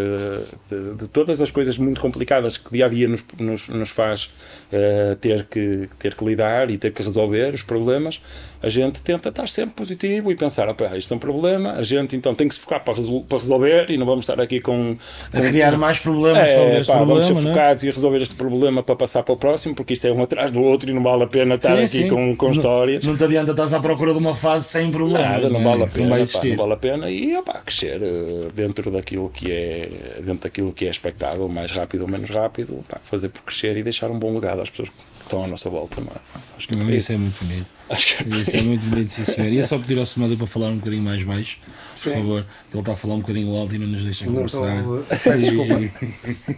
de, 0.71 0.95
de 0.95 1.09
todas 1.09 1.41
as 1.41 1.51
coisas 1.51 1.77
muito 1.77 2.01
complicadas 2.01 2.57
que 2.57 2.71
dia 2.71 2.87
a 2.87 2.89
dia 2.89 3.09
nos, 3.09 3.25
nos, 3.39 3.69
nos 3.69 3.91
faz 3.91 4.31
ah, 4.73 5.17
ter, 5.21 5.45
que, 5.47 5.89
ter 5.99 6.15
que 6.15 6.25
lidar 6.25 6.71
e 6.71 6.79
ter 6.79 6.93
que 6.93 7.03
resolver 7.03 7.53
os 7.55 7.63
problemas, 7.63 8.21
a 8.63 8.69
gente 8.69 9.01
tenta 9.03 9.29
estar 9.31 9.49
sempre 9.49 9.75
positivo 9.75 10.31
e 10.31 10.37
pensar, 10.37 10.69
opá, 10.69 10.97
isto 10.97 11.13
é 11.15 11.17
um 11.17 11.21
problema, 11.21 11.73
a 11.73 11.83
gente 11.83 12.15
então 12.17 12.35
tem 12.35 12.47
que 12.49 12.55
se 12.55 12.61
focar 12.61 12.85
para, 12.85 12.95
resol- 12.95 13.25
para 13.25 13.39
resolver 13.39 13.91
e 13.91 13.97
não 13.97 14.05
vamos 14.07 14.25
estar 14.25 14.41
aqui 14.41 14.61
com, 14.61 14.97
A 15.33 15.37
com 15.41 15.49
criar 15.49 15.77
mais 15.79 15.99
problemas 15.99 16.49
é, 16.49 16.85
pá, 16.85 16.99
vamos 16.99 17.25
ser 17.25 17.33
problema, 17.33 17.51
é? 17.51 17.53
focados 17.55 17.85
e 17.85 17.91
resolver 17.91 18.21
este 18.23 18.35
problema 18.35 18.83
para 18.83 18.97
passar 18.97 19.23
para 19.23 19.33
o 19.35 19.37
próximo, 19.37 19.75
porque 19.75 19.95
isto 19.95 20.07
é 20.07 20.13
um 20.13 20.23
atrás 20.23 20.53
do 20.53 20.61
outro 20.63 20.91
e 20.91 20.93
não 20.93 21.03
vale 21.03 21.23
a 21.25 21.27
pena 21.27 21.55
estar 21.55 21.77
Sim, 21.77 21.85
aqui 21.85 21.89
sim. 22.05 22.09
com, 22.09 22.37
com 22.37 22.51
histórias. 22.51 23.03
Não 23.05 23.17
te 23.17 23.25
adianta 23.25 23.51
estás 23.53 23.73
à 23.73 23.81
procura 23.81 24.13
de 24.13 24.19
uma 24.19 24.35
fase 24.35 24.67
sem 24.67 24.91
problemas. 24.91 25.29
Nada, 25.43 25.49
não 25.49 25.61
é? 25.61 25.65
vale 25.65 25.85
a 25.85 25.87
pena, 25.87 26.19
Não 26.19 26.27
pá, 26.27 26.41
não 26.49 26.57
vale 26.57 26.73
a 26.73 26.77
pena 26.77 27.11
e 27.11 27.37
opá, 27.37 27.55
crescer 27.65 28.01
eh, 28.03 28.49
dentro 28.55 28.91
daquilo 28.91 29.31
que 29.31 29.51
é 29.51 29.89
dentro 30.19 30.43
daquilo 30.45 30.73
que 30.73 30.87
é 30.87 30.91
expectável, 30.91 31.49
mais 31.49 31.71
rápido 31.71 32.03
ou 32.03 32.09
menos 32.09 32.29
rápido, 32.31 32.81
pá, 32.89 32.99
fazer 33.03 33.29
por 33.31 33.43
crescer 33.43 33.77
e 33.77 33.83
deixar 33.83 34.11
um 34.11 34.19
bom 34.19 34.35
legado 34.35 34.61
às 34.61 34.69
pessoas 34.71 34.89
que 34.91 34.95
estão 35.31 35.45
à 35.45 35.47
nossa 35.47 35.71
volta, 35.71 36.01
não 36.01 36.09
é? 36.09 36.17
Acho 36.57 36.69
que 36.69 36.75
é 36.75 36.77
por 36.77 36.93
Isso 36.93 37.13
é 37.13 37.17
muito 37.17 37.45
bonito. 37.45 37.67
Acho 37.89 38.07
que 38.07 38.23
é 38.23 38.37
Isso 38.37 38.57
é 38.57 38.63
muito 38.63 38.87
bonito, 38.87 39.09
sim 39.09 39.25
senhor. 39.25 39.51
Ia 39.53 39.65
só 39.65 39.79
pedir 39.79 39.99
ao 39.99 40.07
Semádio 40.07 40.37
para 40.37 40.47
falar 40.47 40.69
um 40.69 40.77
bocadinho 40.77 41.03
mais 41.03 41.23
baixo, 41.23 41.59
por 42.03 42.13
favor. 42.13 42.47
Ele 42.73 42.81
está 42.81 42.93
a 42.93 42.97
falar 42.97 43.15
um 43.15 43.21
bocadinho 43.21 43.57
alto 43.57 43.75
e 43.75 43.79
não 43.79 43.87
nos 43.89 44.05
deixa 44.05 44.27
Não 44.31 44.45
estou. 44.45 44.61
conversar. 44.63 45.19
Peço 45.25 45.45
desculpa. 45.45 45.75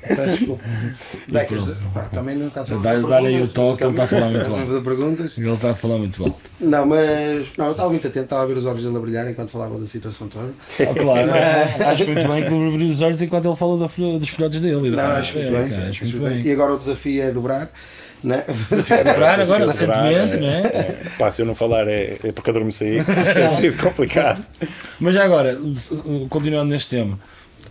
Peço 0.09 0.31
desculpa. 0.37 0.65
Decas, 1.29 1.65
pá, 1.95 2.01
também 2.13 2.37
não 2.37 2.49
estás 2.49 2.71
a 2.73 2.81
fazer 2.81 3.07
dá-lhe 3.07 3.27
aí 3.29 3.43
o 3.43 3.49
toque, 3.49 3.83
ele 3.85 3.91
está 3.93 4.05
a 4.05 4.07
falar 4.07 4.31
muito 4.31 4.55
alto. 4.55 4.83
perguntas. 4.83 5.39
Ele 5.39 5.51
está 5.53 5.71
a 5.71 5.75
falar 5.75 5.99
muito 5.99 6.25
alto. 6.25 6.37
Não, 6.61 6.87
mas 6.87 7.47
não, 7.57 7.67
eu 7.67 7.73
estava 7.73 7.89
muito 7.91 8.07
atento, 8.07 8.25
estava 8.25 8.43
a 8.43 8.47
ver 8.47 8.57
os 8.57 8.67
olhos 8.67 8.83
dele 8.83 8.97
a 8.97 9.01
brilhar 9.01 9.31
enquanto 9.31 9.51
falava 9.51 9.79
da 9.79 9.87
situação 9.87 10.29
toda. 10.29 10.53
Oh, 10.81 10.95
claro, 10.95 11.31
acho 11.33 12.05
muito 12.07 12.29
bem 12.29 12.45
que 12.47 12.53
ele 12.55 12.69
abriu 12.75 12.89
os 12.89 13.01
olhos 13.01 13.23
enquanto 13.23 13.47
ele 13.49 13.57
fala 13.57 13.79
dos 13.79 14.29
filhotes 14.29 14.61
dele. 14.61 14.91
Não, 14.91 15.03
acho 15.13 15.35
dele, 15.35 15.45
bem, 15.51 15.53
cara, 15.53 15.65
acho 15.65 15.81
Acho 15.81 16.05
muito 16.05 16.19
bem. 16.21 16.43
bem. 16.43 16.47
E 16.47 16.53
agora 16.53 16.75
o 16.75 16.79
desafio 16.79 17.23
é 17.23 17.31
dobrar, 17.33 17.71
né? 18.25 18.45
Dobrar 18.71 19.41
agora, 19.41 19.67
Dobrar, 19.67 20.05
recentemente, 20.09 20.35
é, 20.35 20.41
não 20.41 20.49
é? 20.49 20.61
é, 20.61 21.03
pá, 21.19 21.31
se 21.31 21.43
eu 21.43 21.47
não 21.47 21.55
falar 21.55 21.89
é, 21.89 22.19
é 22.23 22.33
porque 22.33 22.51
adormeci, 22.51 22.99
isto 22.99 23.35
tem 23.35 23.49
sido 23.49 23.83
complicado. 23.83 24.45
Mas 25.01 25.15
já 25.15 25.25
agora, 25.25 25.59
continuando 26.29 26.71
neste 26.71 26.91
tema, 26.91 27.19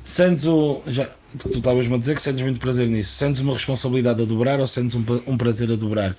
sentes 0.04 0.46
o. 0.46 0.82
Já, 0.88 1.08
tu 1.40 1.50
estavas-me 1.58 1.96
a 1.96 1.98
dizer 1.98 2.16
que 2.16 2.22
sentes 2.22 2.42
muito 2.42 2.60
prazer 2.60 2.88
nisso. 2.88 3.12
Sentes 3.14 3.42
uma 3.42 3.54
responsabilidade 3.54 4.22
a 4.22 4.26
dobrar 4.26 4.60
ou 4.60 4.68
sentes 4.68 4.96
um, 4.96 5.04
um 5.28 5.38
prazer 5.38 5.72
a 5.72 5.76
dobrar? 5.76 6.16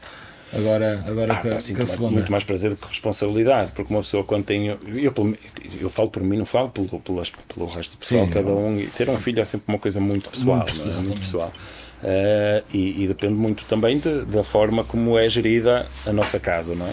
Agora, 0.54 1.02
agora 1.06 1.32
Ah, 1.32 1.36
que, 1.36 1.48
pá, 1.48 1.56
que 1.56 1.62
sinto 1.64 1.82
a 1.82 1.86
segunda. 1.86 2.12
muito 2.12 2.30
mais 2.30 2.44
prazer 2.44 2.68
do 2.70 2.76
que 2.76 2.86
responsabilidade, 2.86 3.72
porque 3.74 3.90
uma 3.92 4.02
pessoa 4.02 4.22
quando 4.22 4.44
tem. 4.44 4.66
Eu, 4.66 5.10
pelo- 5.10 5.34
eu 5.80 5.88
falo 5.88 6.10
por 6.10 6.23
mim, 6.23 6.36
não 6.36 6.45
falo 6.45 6.68
pelo, 6.68 7.00
pelas- 7.00 7.32
pelo 7.54 7.66
resto 7.66 7.92
do 7.92 7.99
pessoal, 7.99 8.26
Sim. 8.26 8.30
cada 8.32 8.50
um. 8.50 8.78
E 8.78 8.86
ter 8.88 9.08
um 9.08 9.16
filho 9.16 9.40
é 9.40 9.45
sempre 9.47 9.64
uma 9.73 9.78
coisa 9.78 9.99
muito 9.99 10.28
pessoal, 10.28 10.58
Muito, 10.58 10.82
é? 10.99 11.00
muito 11.00 11.21
pessoal. 11.23 11.50
Eh, 12.04 12.62
e, 12.73 13.04
e 13.04 13.06
depende 13.08 13.34
muito 13.34 13.65
também 13.67 13.99
de- 13.99 14.25
da 14.25 14.43
forma 14.43 14.82
como 14.82 15.17
é 15.19 15.28
gerida 15.28 15.86
a 16.06 16.12
nossa 16.12 16.41
casa, 16.41 16.75
não 16.75 16.86
é? 16.86 16.93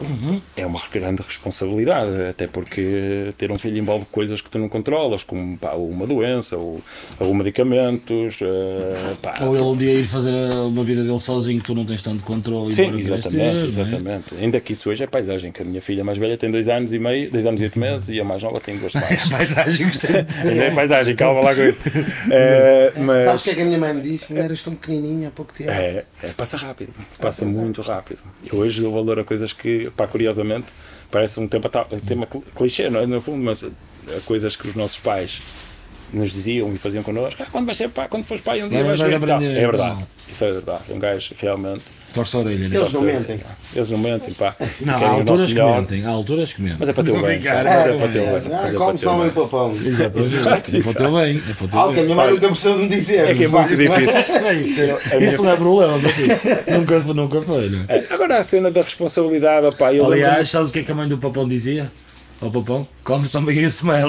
Uhum. 0.00 0.40
É 0.56 0.64
uma 0.64 0.78
grande 0.92 1.22
responsabilidade, 1.22 2.10
até 2.30 2.46
porque 2.46 3.32
ter 3.36 3.50
um 3.50 3.58
filho 3.58 3.78
envolve 3.78 4.06
coisas 4.12 4.40
que 4.40 4.48
tu 4.48 4.58
não 4.58 4.68
controlas, 4.68 5.24
como 5.24 5.58
pá, 5.58 5.72
uma 5.72 6.06
doença, 6.06 6.56
ou, 6.56 6.80
ou 7.18 7.34
medicamentos. 7.34 8.38
eh, 8.40 9.14
pá, 9.20 9.38
Ou 9.42 9.54
ele 9.56 9.64
um 9.64 9.76
dia 9.76 9.92
ir 9.92 10.04
fazer 10.04 10.30
uma 10.54 10.84
vida 10.84 11.02
dele 11.02 11.18
sozinho 11.18 11.58
que 11.60 11.66
tu 11.66 11.74
não 11.74 11.84
tens 11.84 12.02
tanto 12.02 12.22
controle 12.22 12.70
e 12.70 12.72
Sim, 12.72 12.96
exatamente, 12.98 13.30
ter, 13.30 13.36
não 13.36 13.44
é? 13.44 13.66
exatamente. 13.66 14.34
Ainda 14.40 14.60
que 14.60 14.72
isso 14.72 14.88
hoje 14.90 15.02
é 15.02 15.06
paisagem, 15.06 15.50
que 15.50 15.62
a 15.62 15.64
minha 15.64 15.80
filha 15.82 16.04
mais 16.04 16.16
velha 16.18 16.36
tem 16.36 16.50
dois 16.50 16.68
anos 16.68 16.92
e 16.92 16.98
meio, 16.98 17.30
dois 17.30 17.44
anos 17.46 17.60
e 17.60 17.64
oito 17.64 17.78
meses, 17.78 18.08
e 18.10 18.20
a 18.20 18.24
mais 18.24 18.42
nova 18.42 18.60
tem 18.60 18.76
duas 18.78 18.92
semanas. 18.92 19.28
Paisagem, 19.28 19.86
gostei 19.88 20.16
Ainda 20.48 20.64
é 20.64 20.70
paisagem, 20.74 21.16
calma 21.16 21.40
lá 21.40 21.54
com 21.54 21.62
isso. 21.62 21.80
Eh, 22.30 22.92
mas 22.98 23.24
Sabes 23.24 23.42
o 23.42 23.44
que 23.44 23.50
é 23.50 23.54
que 23.54 23.60
a 23.62 23.64
minha 23.64 23.78
mãe 23.78 23.94
me 23.94 24.00
diz? 24.02 24.20
Não 24.28 24.36
eras 24.42 24.62
tão 24.62 24.74
pequenininha 24.74 25.28
há 25.28 25.30
pouco 25.30 25.52
tempo. 25.52 25.70
é, 25.70 26.04
é, 26.22 26.28
passa 26.36 26.56
rápido, 26.56 26.92
passa 27.18 27.44
muito 27.44 27.80
rápido. 27.82 28.18
Eu 28.52 28.58
hoje 28.58 28.80
dou 28.80 28.92
valor 28.92 29.18
a 29.18 29.24
coisas 29.24 29.52
que, 29.52 29.87
pá, 29.90 30.06
curiosamente, 30.06 30.66
parece 31.10 31.38
um 31.40 31.46
tema, 31.48 31.68
tema 32.06 32.26
cl- 32.30 32.44
clichê, 32.54 32.90
não 32.90 33.00
é? 33.00 33.06
No 33.06 33.20
fundo, 33.20 33.42
mas 33.44 33.66
coisas 34.24 34.56
que 34.56 34.68
os 34.68 34.74
nossos 34.74 34.98
pais 34.98 35.40
nos 36.12 36.32
diziam 36.32 36.72
e 36.72 36.78
faziam 36.78 37.02
connosco. 37.02 37.42
Ah, 37.42 37.46
quando 37.50 37.66
vais 37.66 37.76
ser 37.78 37.88
pai, 37.90 38.06
quando 38.08 38.24
fores 38.24 38.42
pai, 38.42 38.62
um 38.62 38.68
dia 38.68 38.78
Vai- 38.78 38.88
vais 38.96 39.00
ver. 39.00 39.12
É 39.12 39.18
verdade, 39.66 40.04
isso 40.28 40.44
é 40.44 40.50
verdade. 40.52 40.80
Um 40.90 40.98
gajo 40.98 41.34
realmente. 41.38 41.84
Torce 42.14 42.36
a 42.36 42.40
orelha. 42.40 42.68
né? 42.68 42.76
Eles 42.76 42.92
não 42.92 43.02
mentem. 43.02 43.40
Eles 43.76 43.90
não 43.90 43.98
mentem, 43.98 44.32
pá. 44.34 44.56
Não, 44.80 44.94
há 44.94 45.08
alturas 45.10 45.52
que 45.52 45.62
mentem. 45.62 46.06
Há 46.06 46.08
alturas 46.08 46.52
que 46.54 46.62
mentem. 46.62 46.76
Mas 46.80 46.88
é 46.88 46.92
para 46.94 47.04
ter 47.04 47.10
o 47.10 47.14
bem. 47.14 47.22
Brincar, 47.24 47.64
Mas 47.64 47.86
é 47.86 47.90
É, 47.90 47.98
para 47.98 48.08
ter 48.08 48.18
o 48.20 48.24
bem. 48.40 48.54
ah, 48.54 48.68
é 48.68 48.72
como 48.72 48.98
um 49.12 49.20
bem. 49.24 49.30
papão. 49.30 49.72
Exato, 49.72 50.04
é 50.04 50.80
para 50.80 50.90
o 50.90 50.94
teu 50.94 51.12
bem. 51.12 51.36
É 51.50 51.52
teu 51.68 51.78
Algo 51.78 51.94
que 51.94 52.00
a 52.00 52.02
minha 52.02 52.16
mãe 52.16 52.30
nunca 52.30 52.48
precisou 52.48 52.76
de 52.76 52.82
me 52.82 52.88
dizer. 52.88 53.28
É 53.28 53.34
que 53.34 53.44
é 53.44 53.48
muito 53.48 53.76
difícil. 53.76 54.16
É 54.18 54.54
isso, 54.54 54.74
cara. 54.76 55.24
Isso 55.24 55.42
não 55.42 55.52
é 55.52 55.56
problema. 55.56 55.98
Nunca, 56.78 56.98
nunca 57.14 57.42
foi, 57.42 57.68
não 57.68 57.84
é? 57.88 58.04
Agora 58.10 58.38
a 58.38 58.42
cena 58.42 58.70
da 58.70 58.80
responsabilidade, 58.80 59.66
lembro 59.66 60.12
Aliás, 60.12 60.50
sabes 60.50 60.70
o 60.70 60.72
que 60.72 60.78
é 60.80 60.82
que 60.82 60.92
a 60.92 60.94
mãe 60.94 61.08
do 61.08 61.18
papão 61.18 61.46
dizia? 61.46 61.90
Ao 62.40 62.50
papão? 62.50 62.86
Come 63.04 63.28
também 63.28 63.64
o 63.64 63.68
smell. 63.68 64.08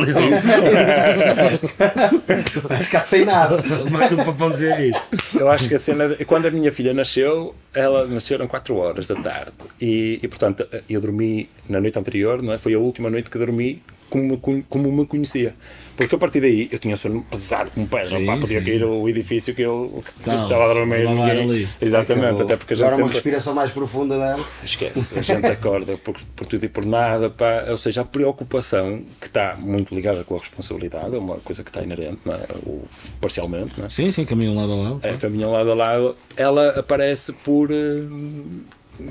Vai 2.68 2.84
ficar 2.84 3.02
sem 3.02 3.26
nada. 3.26 3.58
Mãe 3.90 4.08
do 4.10 4.18
papão 4.18 4.52
dizia 4.52 4.86
isso. 4.86 5.02
Eu 5.34 5.50
acho 5.50 5.68
que 5.68 5.76
a 5.76 5.80
cena. 5.80 6.10
de- 6.10 6.26
Quando 6.26 6.46
a 6.48 6.52
minha 6.52 6.72
filha 6.72 6.94
nasceu, 6.94 7.56
ela 7.74 8.06
nasceu 8.06 8.36
eram 8.36 8.48
4 8.48 8.76
horas 8.76 9.08
da 9.08 9.16
tarde. 9.16 9.52
E, 9.82 10.20
e, 10.22 10.28
portanto, 10.28 10.68
eu 10.90 11.02
dormi 11.02 11.50
na 11.68 11.82
noite 11.82 11.98
anterior, 11.98 12.42
não 12.42 12.54
é? 12.54 12.58
Foi 12.58 12.74
a 12.74 12.80
última 12.80 13.10
noite 13.10 13.30
que 13.30 13.38
dormi 13.38 13.82
como 14.10 14.38
como 14.70 14.92
me 14.92 15.06
conhecia. 15.06 15.56
Porque 15.96 16.16
a 16.16 16.18
partir 16.18 16.40
daí 16.40 16.70
eu 16.72 16.80
tinha 16.80 16.96
sono 16.96 17.24
pesado 17.24 17.72
como 17.72 17.86
pedra. 17.86 18.18
Sim, 18.20 18.26
pá, 18.26 18.38
podia 18.38 18.60
sim. 18.60 18.66
cair 18.66 18.84
o 18.86 19.10
edifício 19.10 19.54
que 19.54 19.64
que 19.64 20.24
Tal, 20.24 20.44
estava 20.44 20.72
a 20.72 20.74
dormir. 20.74 21.06
ali. 21.08 21.68
Exatamente, 21.82 22.26
Acabou. 22.26 22.46
até 22.46 22.56
porque 22.58 22.74
a 22.74 22.78
gente 22.78 22.86
Agora 22.86 22.96
uma 23.04 23.08
sempre. 23.08 23.16
respiração 23.18 23.54
mais 23.54 23.72
profunda 23.72 24.18
dela. 24.18 24.46
Esquece, 24.64 25.20
a 25.20 25.22
gente 25.22 25.46
acorda 25.46 25.98
por, 25.98 26.18
por 26.36 26.48
tudo 26.48 26.66
e 26.66 26.70
por 26.70 26.86
nada, 26.86 27.30
pá. 27.30 27.66
ou 27.70 27.76
seja, 27.78 28.02
a 28.02 28.06
preocupação 28.06 29.04
que 29.20 29.28
está 29.28 29.56
muito 29.60 29.94
ligada 29.94 30.24
com 30.24 30.36
a 30.36 30.38
responsabilidade, 30.38 31.16
é 31.16 31.20
uma 31.20 31.36
coisa 31.40 31.64
que 31.64 31.70
está 31.70 31.82
inerente, 31.84 32.20
não 32.26 32.34
é? 32.34 32.46
Ou 32.66 32.84
parcialmente, 33.20 33.74
não 33.78 33.86
é? 33.86 33.90
Sim, 33.90 34.10
sim, 34.14 34.24
caminham 34.24 34.56
lado 34.56 34.72
a 34.72 34.76
lado. 34.76 35.00
é, 35.04 35.18
caminham 35.18 35.52
lado 35.52 35.70
a 35.72 35.76
lado, 35.76 36.16
ela 36.38 36.70
aparece 36.80 37.34
por. 37.34 37.70
eh, 37.72 38.04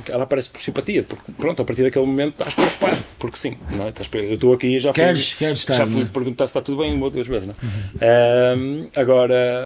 Ela 0.09 0.25
aparece 0.25 0.51
por 0.51 0.61
simpatia, 0.61 1.03
porque 1.03 1.33
pronto, 1.33 1.63
a 1.63 1.65
partir 1.65 1.83
daquele 1.83 2.05
momento 2.07 2.33
estás 2.33 2.55
preocupado, 2.55 2.97
porque 3.19 3.37
sim, 3.39 3.57
não 3.71 3.87
é? 3.87 3.89
Estás 3.89 4.09
eu 4.15 4.35
estou 4.35 4.53
aqui 4.53 4.77
e 4.77 4.81
já 4.81 4.93
fui, 4.93 5.03
Queres- 5.03 5.35
queres 5.35 5.59
estar, 5.61 5.75
já 5.75 5.87
fui 5.87 6.03
não 6.03 6.09
é? 6.09 6.13
perguntar 6.13 6.47
se 6.47 6.51
está 6.51 6.61
tudo 6.61 6.79
bem 6.79 6.93
uma 6.95 7.05
ou 7.07 7.11
duas 7.11 7.27
vezes, 7.27 7.49
não 7.49 7.55
é? 7.55 8.53
Ahm, 8.53 8.89
agora, 8.95 9.63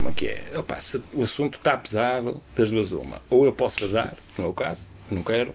como 0.00 0.10
é 0.10 0.14
que 0.14 0.26
é? 0.28 0.58
Opa, 0.58 0.78
se 0.80 1.02
o 1.12 1.22
assunto 1.22 1.58
está 1.58 1.76
pesado, 1.76 2.42
das 2.54 2.70
duas 2.70 2.92
uma, 2.92 3.20
ou 3.30 3.44
eu 3.44 3.52
posso 3.52 3.78
vazar, 3.80 4.16
não 4.38 4.46
é 4.46 4.48
o 4.48 4.54
caso, 4.54 4.86
não 5.10 5.22
quero, 5.22 5.54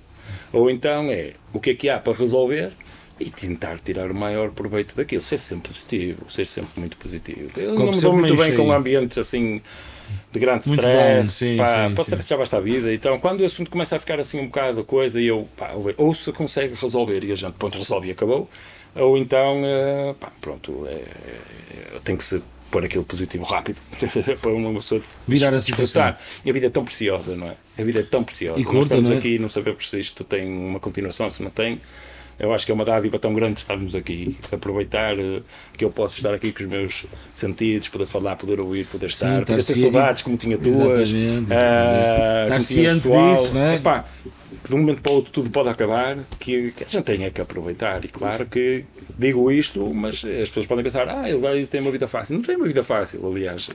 ou 0.53 0.69
então 0.69 1.09
é 1.11 1.33
o 1.53 1.59
que 1.59 1.71
é 1.71 1.75
que 1.75 1.89
há 1.89 1.99
para 1.99 2.13
resolver 2.17 2.71
e 3.19 3.29
tentar 3.29 3.79
tirar 3.79 4.09
o 4.09 4.15
maior 4.15 4.51
proveito 4.51 4.95
daquilo, 4.95 5.21
ser 5.21 5.37
sempre 5.37 5.67
positivo, 5.71 6.29
ser 6.29 6.47
sempre 6.47 6.79
muito 6.79 6.97
positivo. 6.97 7.51
Eu 7.55 7.75
Como 7.75 7.87
não 7.87 7.93
me 7.93 8.01
dou 8.01 8.17
muito 8.17 8.35
bem 8.35 8.55
com 8.55 8.71
ambientes 8.71 9.17
assim 9.17 9.61
de 10.31 10.39
grande 10.39 10.67
Muito 10.67 10.79
stress, 10.81 11.29
sim, 11.31 11.57
pá, 11.57 11.89
sim, 11.89 11.93
para 11.93 12.03
sim. 12.03 12.11
stress 12.11 12.29
já 12.29 12.37
basta 12.37 12.57
a 12.57 12.61
vida. 12.61 12.93
Então, 12.93 13.19
quando 13.19 13.41
o 13.41 13.45
assunto 13.45 13.69
começa 13.69 13.95
a 13.95 13.99
ficar 13.99 14.19
assim 14.19 14.39
um 14.39 14.45
bocado 14.45 14.83
coisa, 14.85 15.19
e 15.21 15.27
eu, 15.27 15.47
pá, 15.57 15.71
ou- 15.97 16.13
se 16.13 16.31
consegue 16.31 16.73
resolver 16.79 17.23
e 17.23 17.31
a 17.31 17.35
gente, 17.35 17.53
pronto, 17.55 17.77
resolve 17.77 18.07
e 18.07 18.11
acabou, 18.11 18.49
ou 18.95 19.17
então, 19.17 19.61
eh, 19.65 20.15
pá, 20.19 20.31
pronto, 20.39 20.85
é, 20.87 20.93
é, 20.93 21.99
tem 22.03 22.15
que 22.15 22.23
se 22.23 22.41
pôr 22.69 22.85
aquilo 22.85 23.03
positivo 23.03 23.43
rápido 23.43 23.79
para 24.41 24.51
uma 24.51 24.73
pessoa 24.73 25.01
Virar 25.27 25.53
a 25.53 25.57
desfrutar. 25.57 26.19
E 26.45 26.49
a 26.49 26.53
vida 26.53 26.67
é 26.67 26.69
tão 26.69 26.85
preciosa, 26.85 27.35
não 27.35 27.47
é? 27.47 27.55
A 27.77 27.83
vida 27.83 27.99
é 27.99 28.03
tão 28.03 28.23
preciosa. 28.23 28.59
E 28.59 28.63
Nós 28.63 28.71
curta, 28.71 28.85
estamos 28.95 29.09
não 29.09 29.15
é? 29.17 29.19
aqui 29.19 29.35
e 29.35 29.39
não 29.39 29.49
sabemos 29.49 29.89
se 29.89 29.99
isto 29.99 30.23
tem 30.23 30.47
uma 30.47 30.79
continuação, 30.79 31.29
se 31.29 31.43
não 31.43 31.49
tem. 31.51 31.81
Eu 32.39 32.53
acho 32.53 32.65
que 32.65 32.71
é 32.71 32.75
uma 32.75 32.85
dádiva 32.85 33.19
tão 33.19 33.33
grande 33.33 33.59
estarmos 33.59 33.93
aqui, 33.95 34.35
aproveitar 34.51 35.17
eh, 35.17 35.41
que 35.77 35.85
eu 35.85 35.91
posso 35.91 36.17
estar 36.17 36.33
aqui 36.33 36.51
com 36.51 36.63
os 36.63 36.69
meus 36.69 37.05
sentidos, 37.35 37.87
poder 37.87 38.07
falar, 38.07 38.35
poder 38.35 38.59
ouvir, 38.59 38.85
poder 38.87 39.07
estar, 39.07 39.41
estar 39.41 39.45
poder 39.45 39.63
ter 39.63 39.75
saudades 39.75 40.21
como 40.23 40.37
tinha 40.37 40.57
tuas, 40.57 40.75
Exatamente, 40.75 41.11
exatamente. 41.11 41.53
ah, 41.53 42.43
Estar 42.45 42.61
ciente 42.61 43.01
disso, 43.09 43.53
não 43.53 43.61
é? 43.61 43.75
Epá, 43.75 44.05
que 44.63 44.69
de 44.69 44.75
um 44.75 44.79
momento 44.79 45.01
para 45.01 45.11
o 45.11 45.15
outro 45.15 45.31
tudo 45.31 45.49
pode 45.49 45.69
acabar, 45.69 46.17
que, 46.39 46.71
que 46.71 46.83
a 46.83 46.87
gente 46.87 47.03
tem 47.03 47.23
é 47.25 47.29
que 47.29 47.41
aproveitar. 47.41 48.03
E 48.05 48.07
claro 48.07 48.45
que 48.45 48.83
digo 49.17 49.51
isto, 49.51 49.93
mas 49.93 50.15
as 50.23 50.47
pessoas 50.49 50.65
podem 50.65 50.83
pensar, 50.83 51.07
ah, 51.09 51.29
ele 51.29 51.37
vai 51.39 51.63
tem 51.65 51.81
uma 51.81 51.91
vida 51.91 52.07
fácil. 52.07 52.35
Não 52.35 52.41
tem 52.43 52.55
uma 52.55 52.67
vida 52.67 52.83
fácil, 52.83 53.25
aliás. 53.27 53.69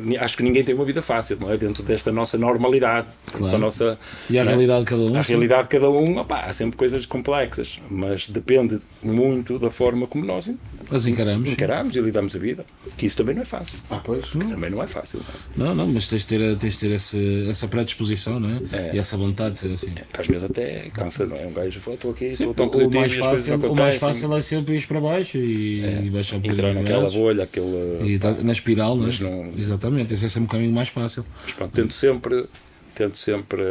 Ni- 0.00 0.16
acho 0.16 0.36
que 0.36 0.42
ninguém 0.42 0.64
tem 0.64 0.74
uma 0.74 0.84
vida 0.84 1.02
fácil, 1.02 1.38
não 1.40 1.50
é? 1.52 1.56
Dentro 1.56 1.82
desta 1.82 2.10
nossa 2.12 2.36
normalidade, 2.38 3.06
Claro. 3.32 3.52
da 3.52 3.58
nossa 3.58 3.98
E 4.28 4.38
a 4.38 4.42
é? 4.42 4.44
realidade 4.44 4.80
de 4.80 4.86
cada 4.86 5.02
um. 5.02 5.16
a 5.16 5.20
realidade 5.20 5.62
de 5.64 5.68
cada 5.68 5.90
um, 5.90 6.18
opá, 6.18 6.40
há 6.46 6.52
sempre 6.52 6.76
coisas 6.76 7.06
complexas, 7.06 7.80
mas 7.90 8.28
depende 8.28 8.78
muito 9.02 9.58
da 9.58 9.70
forma 9.70 10.06
como 10.06 10.24
nós 10.24 10.50
As 10.90 11.06
encaramos. 11.06 11.50
encaramos 11.50 11.96
e 11.96 12.00
lidamos 12.00 12.34
a 12.36 12.38
vida. 12.38 12.64
Que 12.96 13.06
isso 13.06 13.16
também 13.16 13.34
não 13.34 13.42
é 13.42 13.46
fácil. 13.46 13.78
Ah, 13.90 14.00
pois. 14.02 14.26
Que 14.26 14.38
também 14.38 14.70
não 14.70 14.82
é 14.82 14.86
fácil. 14.86 15.20
não 15.56 15.66
é? 15.66 15.68
Não, 15.70 15.74
não, 15.74 15.86
mas 15.88 16.08
tens 16.08 16.22
de 16.22 16.28
ter, 16.28 16.56
tens 16.58 16.74
de 16.74 16.80
ter 16.80 16.90
esse, 16.94 17.46
essa 17.48 17.68
predisposição, 17.68 18.38
não 18.40 18.50
é? 18.50 18.60
É. 18.90 18.90
E 18.94 18.98
essa 18.98 19.16
vontade 19.16 19.52
de 19.54 19.58
ser 19.60 19.72
assim. 19.72 19.92
Que 20.12 20.20
às 20.20 20.26
vezes 20.26 20.44
até 20.44 20.90
cansa, 20.94 21.26
não 21.26 21.36
é? 21.36 21.46
Um 21.46 21.52
gajo 21.52 21.80
fala, 21.80 21.94
estou 21.96 22.10
aqui, 22.10 22.24
estou 22.26 22.52
tão 22.54 22.66
o, 22.66 22.70
positivo 22.70 22.98
mais 23.00 23.12
e 23.12 23.18
as 23.20 23.26
coisas 23.26 23.46
fácil, 23.46 23.66
acontecem. 23.66 24.00
Fácil 24.12 24.36
é 24.36 24.42
sempre 24.42 24.80
para 24.86 25.00
baixo 25.00 25.38
e, 25.38 25.80
e 26.06 26.10
baixar 26.10 26.36
um 26.36 26.40
bocadinho 26.40 26.52
Entrar 26.68 26.74
naquela 26.80 27.00
braços. 27.00 27.16
bolha, 27.18 27.44
aquele. 27.44 28.12
E 28.14 28.18
tá 28.18 28.30
na 28.32 28.52
espiral, 28.52 28.96
não 28.96 29.04
é? 29.04 29.06
Mas 29.06 29.20
não- 29.20 29.52
Exatamente, 29.58 30.14
esse 30.14 30.26
é 30.26 30.28
sempre 30.28 30.46
o 30.48 30.50
caminho 30.50 30.72
mais 30.72 30.88
fácil. 30.88 31.24
Mas 31.44 31.52
pronto, 31.54 31.72
tento 31.72 31.94
sempre, 31.94 32.46
tento 32.94 33.18
sempre 33.18 33.62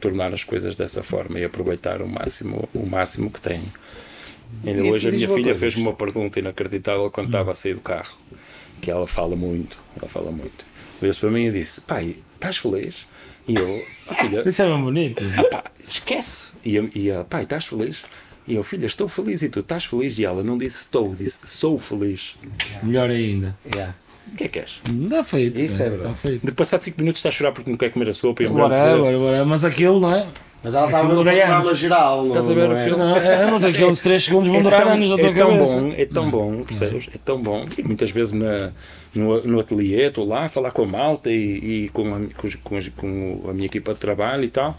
tornar 0.00 0.32
as 0.32 0.44
coisas 0.44 0.76
dessa 0.76 1.02
forma 1.02 1.38
e 1.38 1.44
aproveitar 1.44 2.00
o 2.02 2.08
máximo, 2.08 2.68
o 2.74 2.86
máximo 2.86 3.30
que 3.30 3.40
tenho. 3.40 3.70
Ainda 4.66 4.80
E- 4.84 4.90
hoje 4.90 5.08
a 5.08 5.12
minha 5.12 5.28
filha 5.28 5.54
fez-me 5.54 5.82
uma 5.82 5.92
pergunta 5.92 6.38
inacreditável 6.38 7.10
quando 7.10 7.26
estava 7.26 7.50
a 7.52 7.54
sair 7.54 7.74
do 7.74 7.80
carro, 7.80 8.16
que 8.80 8.90
ela 8.90 9.06
fala 9.06 9.36
muito, 9.36 9.78
ela 9.96 10.08
fala 10.08 10.30
muito. 10.30 10.66
Veio-se 11.00 11.20
para 11.20 11.30
mim 11.30 11.44
e 11.46 11.50
disse, 11.52 11.80
pai, 11.82 12.16
estás 12.34 12.56
feliz? 12.58 13.06
E 13.48 13.54
eu, 13.54 13.82
"Oh, 14.10 14.14
filha, 14.14 14.42
Isso 14.48 14.62
é 14.62 14.66
bem 14.66 14.80
bonito. 14.82 15.24
ah, 15.36 15.44
pá, 15.44 15.64
esquece. 15.88 16.52
E, 16.64 16.76
eu- 16.76 16.90
e 16.94 17.08
ela, 17.08 17.24
pai, 17.24 17.44
estás 17.44 17.64
feliz? 17.66 18.04
E 18.50 18.56
eu, 18.56 18.64
filha, 18.64 18.86
estou 18.86 19.06
feliz 19.06 19.42
e 19.42 19.48
tu 19.48 19.60
estás 19.60 19.84
feliz? 19.84 20.18
E 20.18 20.24
ela 20.24 20.42
não 20.42 20.58
disse 20.58 20.78
estou, 20.78 21.14
disse 21.14 21.38
sou 21.44 21.78
feliz. 21.78 22.36
Melhor 22.82 23.08
ainda. 23.08 23.56
Yeah. 23.72 23.94
O 24.32 24.36
que 24.36 24.44
é 24.44 24.48
que 24.48 24.58
és? 24.58 24.80
Está 25.04 25.22
feito. 25.22 25.60
Isso 25.60 25.78
cara, 25.78 25.86
é 25.86 25.90
verdade. 25.90 26.14
Feito. 26.16 26.46
De 26.46 26.52
passar 26.52 26.82
5 26.82 26.98
minutos 26.98 27.20
está 27.20 27.28
a 27.28 27.32
chorar 27.32 27.52
porque 27.52 27.70
não 27.70 27.78
quer 27.78 27.90
comer 27.92 28.08
a 28.08 28.12
sopa 28.12 28.42
e 28.42 28.48
um 28.48 28.52
Bora, 28.52 28.76
bora, 28.76 29.18
bora. 29.18 29.44
Mas 29.44 29.64
aquilo, 29.64 30.00
não 30.00 30.12
é? 30.12 30.26
Mas 30.64 30.74
ela 30.74 30.86
estava 30.86 31.14
no 31.14 31.22
programa 31.22 31.74
geral. 31.76 32.26
Estás 32.26 32.50
a 32.50 32.54
ver 32.54 32.68
não 32.68 32.74
o 32.74 32.78
era? 32.78 32.84
filme? 32.84 32.98
Não, 32.98 33.16
é, 33.16 33.50
mas 33.52 33.64
aqueles 33.72 34.00
3 34.00 34.24
segundos 34.24 34.48
vão 34.48 34.58
é 34.58 34.62
durar 34.64 34.82
tão, 34.82 34.92
anos 34.92 35.18
é 35.18 35.22
tão 35.22 35.34
cabeça. 35.34 35.76
bom, 35.80 35.94
é 35.96 36.04
tão 36.04 36.30
bom, 36.30 36.62
percebes? 36.64 37.08
É 37.14 37.18
tão 37.24 37.40
bom. 37.40 37.66
E 37.78 37.82
muitas 37.84 38.10
vezes 38.10 38.32
na, 38.32 38.72
no, 39.14 39.42
no 39.44 39.60
ateliê 39.60 40.08
estou 40.08 40.26
lá 40.26 40.46
a 40.46 40.48
falar 40.48 40.72
com 40.72 40.82
a 40.82 40.86
malta 40.86 41.30
e, 41.30 41.84
e 41.84 41.88
com, 41.90 42.12
a, 42.12 42.18
com, 42.36 42.48
com 42.64 42.90
com 42.96 43.50
a 43.50 43.54
minha 43.54 43.66
equipa 43.66 43.94
de 43.94 44.00
trabalho 44.00 44.42
e 44.42 44.48
tal. 44.48 44.76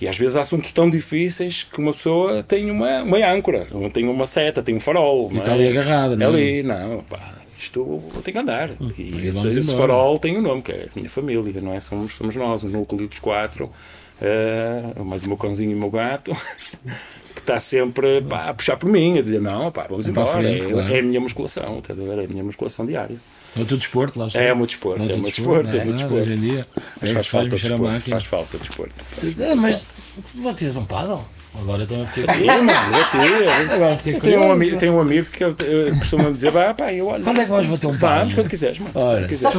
E 0.00 0.06
às 0.06 0.16
vezes 0.16 0.36
há 0.36 0.42
assuntos 0.42 0.70
tão 0.70 0.88
difíceis 0.88 1.66
que 1.70 1.78
uma 1.80 1.92
pessoa 1.92 2.42
tem 2.42 2.70
uma, 2.70 3.02
uma 3.02 3.18
âncora, 3.32 3.66
tem 3.92 4.08
uma 4.08 4.26
seta, 4.26 4.62
tem 4.62 4.74
um 4.74 4.80
farol. 4.80 5.28
não 5.30 5.40
está 5.40 5.52
é? 5.52 5.54
ali 5.54 5.68
agarrada, 5.68 6.16
não 6.16 6.26
é? 6.26 6.28
Ali, 6.28 6.62
não, 6.62 7.02
pá, 7.02 7.34
isto 7.58 8.00
tem 8.22 8.32
que 8.32 8.38
andar. 8.38 8.70
E 8.96 9.26
esse, 9.26 9.48
esse 9.48 9.76
farol 9.76 10.18
tem 10.18 10.36
um 10.36 10.42
nome, 10.42 10.62
que 10.62 10.70
é 10.70 10.88
a 10.94 10.96
minha 10.96 11.10
família, 11.10 11.60
não 11.60 11.74
é? 11.74 11.80
Somos, 11.80 12.12
somos 12.14 12.36
nós, 12.36 12.62
o 12.62 12.68
núcleo 12.68 13.08
dos 13.08 13.18
quatro, 13.18 13.70
eh, 14.20 14.82
mais 15.04 15.24
o 15.24 15.28
meu 15.28 15.36
cãozinho 15.36 15.72
e 15.72 15.74
o 15.74 15.78
meu 15.78 15.90
gato, 15.90 16.32
que 17.34 17.40
está 17.40 17.58
sempre 17.58 18.22
pá, 18.22 18.50
a 18.50 18.54
puxar 18.54 18.76
por 18.76 18.88
mim, 18.88 19.18
a 19.18 19.22
dizer: 19.22 19.40
não, 19.40 19.72
pá, 19.72 19.86
vamos 19.88 20.06
a 20.06 20.10
embora. 20.10 20.30
frente, 20.30 20.64
é, 20.64 20.70
claro. 20.70 20.94
é 20.94 20.98
a 20.98 21.02
minha 21.02 21.20
musculação, 21.20 21.78
estás 21.78 21.98
a 21.98 22.02
ver? 22.02 22.18
É 22.18 22.24
a 22.24 22.28
minha 22.28 22.44
musculação 22.44 22.86
diária. 22.86 23.16
É 23.58 23.62
o 23.62 23.66
teu 23.66 23.76
desporto, 23.76 24.18
lá 24.18 24.26
está. 24.28 24.40
É 24.40 24.52
o 24.52 24.56
meu 24.56 24.66
desporto, 24.66 25.02
é 25.02 25.04
o 25.14 25.18
meu 25.18 25.30
desporto, 25.30 25.68
é 25.68 25.70
o 25.82 25.84
meu 25.84 25.92
desporto. 25.94 26.14
Hoje 26.14 26.32
em 26.32 26.36
dia. 26.36 26.66
Mas 27.00 27.10
é 27.10 27.14
faz 27.14 27.26
falta 27.26 27.46
o 27.46 27.58
desporto, 27.58 28.10
faz 28.10 28.24
falta 28.24 28.56
o 28.56 28.60
desporto. 28.60 28.94
É, 29.40 29.54
mas 29.54 29.80
tens 30.56 30.76
um 30.76 30.84
paddle? 30.84 31.20
Agora 31.60 31.84
também 31.86 32.06
fiquei 32.06 32.22
eu 32.22 32.26
tenho- 32.28 33.72
Agora 33.72 33.96
fiquei 33.96 34.14
eu 34.14 34.20
tenho 34.20 34.44
um, 34.46 34.52
amigo, 34.52 34.76
tenho 34.76 34.92
um 34.94 35.00
amigo 35.00 35.26
que 35.28 35.42
eh, 35.42 35.54
costuma 35.98 36.24
me 36.24 36.34
dizer: 36.34 36.52
"Bah, 36.52 36.72
pá, 36.74 36.92
eu 36.92 37.08
olho. 37.08 37.24
Quando 37.24 37.40
é 37.40 37.44
que 37.44 37.50
vamos 37.50 37.66
bater 37.66 37.86
um 37.88 37.98
paddle? 37.98 38.18
Vamos, 38.18 38.34
quando 38.34 38.48
quiseres, 38.50 38.78
mano. 38.78 38.90
Olha, 38.94 39.18
Quando 39.20 39.28
quiseres. 39.28 39.56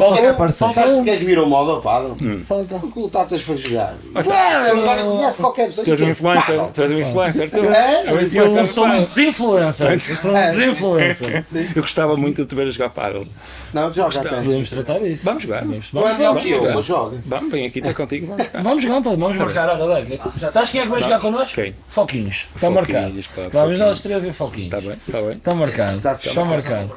Sabes. 0.55 0.55
Sabes 0.75 0.91
porque 0.95 1.09
é 1.09 1.17
que 1.17 1.25
virou 1.25 1.49
moda 1.49 1.73
o 1.73 1.81
paddle? 1.81 2.15
Hum. 2.21 2.41
Falta. 2.47 2.75
Porque 2.79 2.99
o 2.99 3.09
Tatas 3.09 3.41
foi 3.41 3.57
jogar. 3.57 3.95
tá. 4.13 4.71
Agora 4.71 5.03
conhece 5.03 5.41
qualquer 5.41 5.65
pessoa. 5.67 5.83
Tu 5.83 5.91
és 5.91 5.99
um 5.99 6.05
que- 6.05 6.11
influencer, 6.11 6.61
tu 6.73 6.81
és 6.83 6.91
um 6.91 6.99
influencer, 7.01 7.51
tu. 7.51 7.65
É? 7.65 8.03
É 8.05 8.13
um 8.13 8.15
Eu 8.17 8.21
influencer. 8.27 8.67
sou 8.67 8.85
um 8.85 8.99
desinfluencer. 8.99 9.91
Eu 9.91 10.15
sou 10.15 10.31
um 10.31 10.37
É. 10.37 10.47
desinfluencer. 10.51 11.45
Eu 11.75 11.81
gostava 11.81 12.15
muito 12.15 12.43
de 12.43 12.47
te 12.47 12.55
ver 12.55 12.67
a 12.67 12.71
jogar 12.71 12.89
paddle. 12.91 13.27
Não, 13.73 13.93
joga 13.93 14.19
até. 14.19 14.29
Podemos 14.29 14.69
tratar 14.69 15.01
isso. 15.01 15.25
Vamos 15.25 15.43
jogar. 15.43 15.63
Vamos, 15.65 15.93
Não 15.93 16.07
é 16.07 16.13
melhor 16.13 16.39
que 16.39 16.49
eu, 16.49 16.55
jogar. 16.57 16.75
mas 16.75 16.85
joga. 16.85 17.17
Vamos, 17.25 17.51
vem 17.51 17.65
aqui, 17.65 17.79
está 17.79 17.93
contigo, 17.93 18.27
vamos 18.27 18.45
jogar. 18.45 18.63
Vamos 18.63 18.83
jogar, 18.83 19.01
pá, 19.01 19.09
vamos 19.15 19.37
marcar 19.37 19.69
a 19.69 19.73
hora 19.73 20.01
daqui. 20.05 20.19
Sabes 20.51 20.69
quem 20.69 20.81
é 20.81 20.83
que 20.83 20.89
vai 20.89 21.01
jogar 21.03 21.19
connosco? 21.19 21.55
Quem? 21.55 21.75
Foquinhos. 21.87 22.47
Está 22.55 22.69
marcado. 22.69 23.09
Vamos 23.11 23.25
Foquinhos. 23.25 23.79
nós 23.79 24.01
três 24.01 24.25
e 24.25 24.33
Foquinhos. 24.33 24.73
Está 24.73 24.81
bem, 24.81 24.97
está 25.07 25.21
bem, 25.21 25.37
Está 25.37 25.53
marcado. 25.55 25.97
Está 25.97 26.45
marcado. 26.45 26.93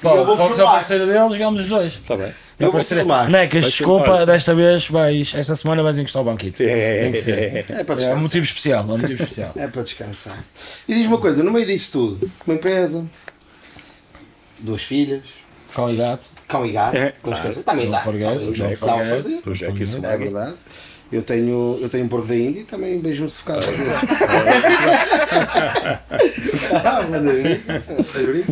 Focos 0.00 0.58
é 0.58 0.64
o 0.64 0.66
parceiro 0.66 1.06
dele, 1.06 1.30
jogamos 1.30 1.60
os 1.62 1.68
dois. 1.68 1.92
está 1.94 2.16
bem. 2.16 2.32
Eu 2.60 2.70
vou 2.70 2.80
filmar. 2.80 3.28
Necas, 3.28 3.62
Vai 3.62 3.70
desculpa, 3.70 4.04
filmar. 4.04 4.26
desta 4.26 4.54
vez 4.54 4.88
vais, 4.88 5.32
esta 5.34 5.56
semana 5.56 5.82
vais 5.82 5.98
encostar 5.98 6.22
o 6.22 6.24
banquete. 6.24 6.58
Tem 6.64 7.10
que 7.12 7.18
ser. 7.18 7.38
É, 7.38 7.64
É 7.68 7.84
para 7.84 7.94
É 7.94 7.96
um 7.96 7.96
descansar. 7.96 8.16
motivo 8.22 8.44
especial, 8.44 8.80
é 8.82 8.84
um 8.92 8.98
motivo 8.98 9.22
especial. 9.22 9.52
É 9.56 9.66
para 9.66 9.82
descansar. 9.82 10.44
E 10.88 10.94
diz 10.94 11.06
uma 11.06 11.18
coisa, 11.18 11.42
no 11.42 11.50
meio 11.50 11.66
disso 11.66 11.90
tudo, 11.92 12.30
uma 12.46 12.54
empresa, 12.54 13.04
duas 14.60 14.82
filhas, 14.82 15.22
Cão 15.74 15.90
e 15.90 15.96
gato. 15.96 16.24
cão 16.48 16.64
e 16.64 16.72
gato, 16.72 16.96
É, 16.96 17.14
não 17.24 17.32
esqueça, 17.32 17.62
também 17.62 17.90
dá. 17.90 17.98
forget, 18.00 18.38
don't 18.38 18.80
dá 18.80 18.94
a 18.94 19.04
fazer. 19.06 19.40
O 19.44 19.52
Jack 19.52 19.80
e 19.82 19.84
o 19.84 20.06
É 20.06 20.16
verdade. 20.16 20.54
Eu 21.12 21.22
tenho, 21.22 21.78
eu 21.80 21.88
tenho 21.88 22.04
um 22.06 22.08
porco 22.08 22.26
da 22.26 22.34
Índia 22.36 22.60
e 22.60 22.64
também 22.64 22.98
beijo-me 23.00 23.28
sufocado. 23.28 23.64
Ah, 26.84 27.06
mas 27.08 27.26
é 27.26 27.52
é. 27.52 28.44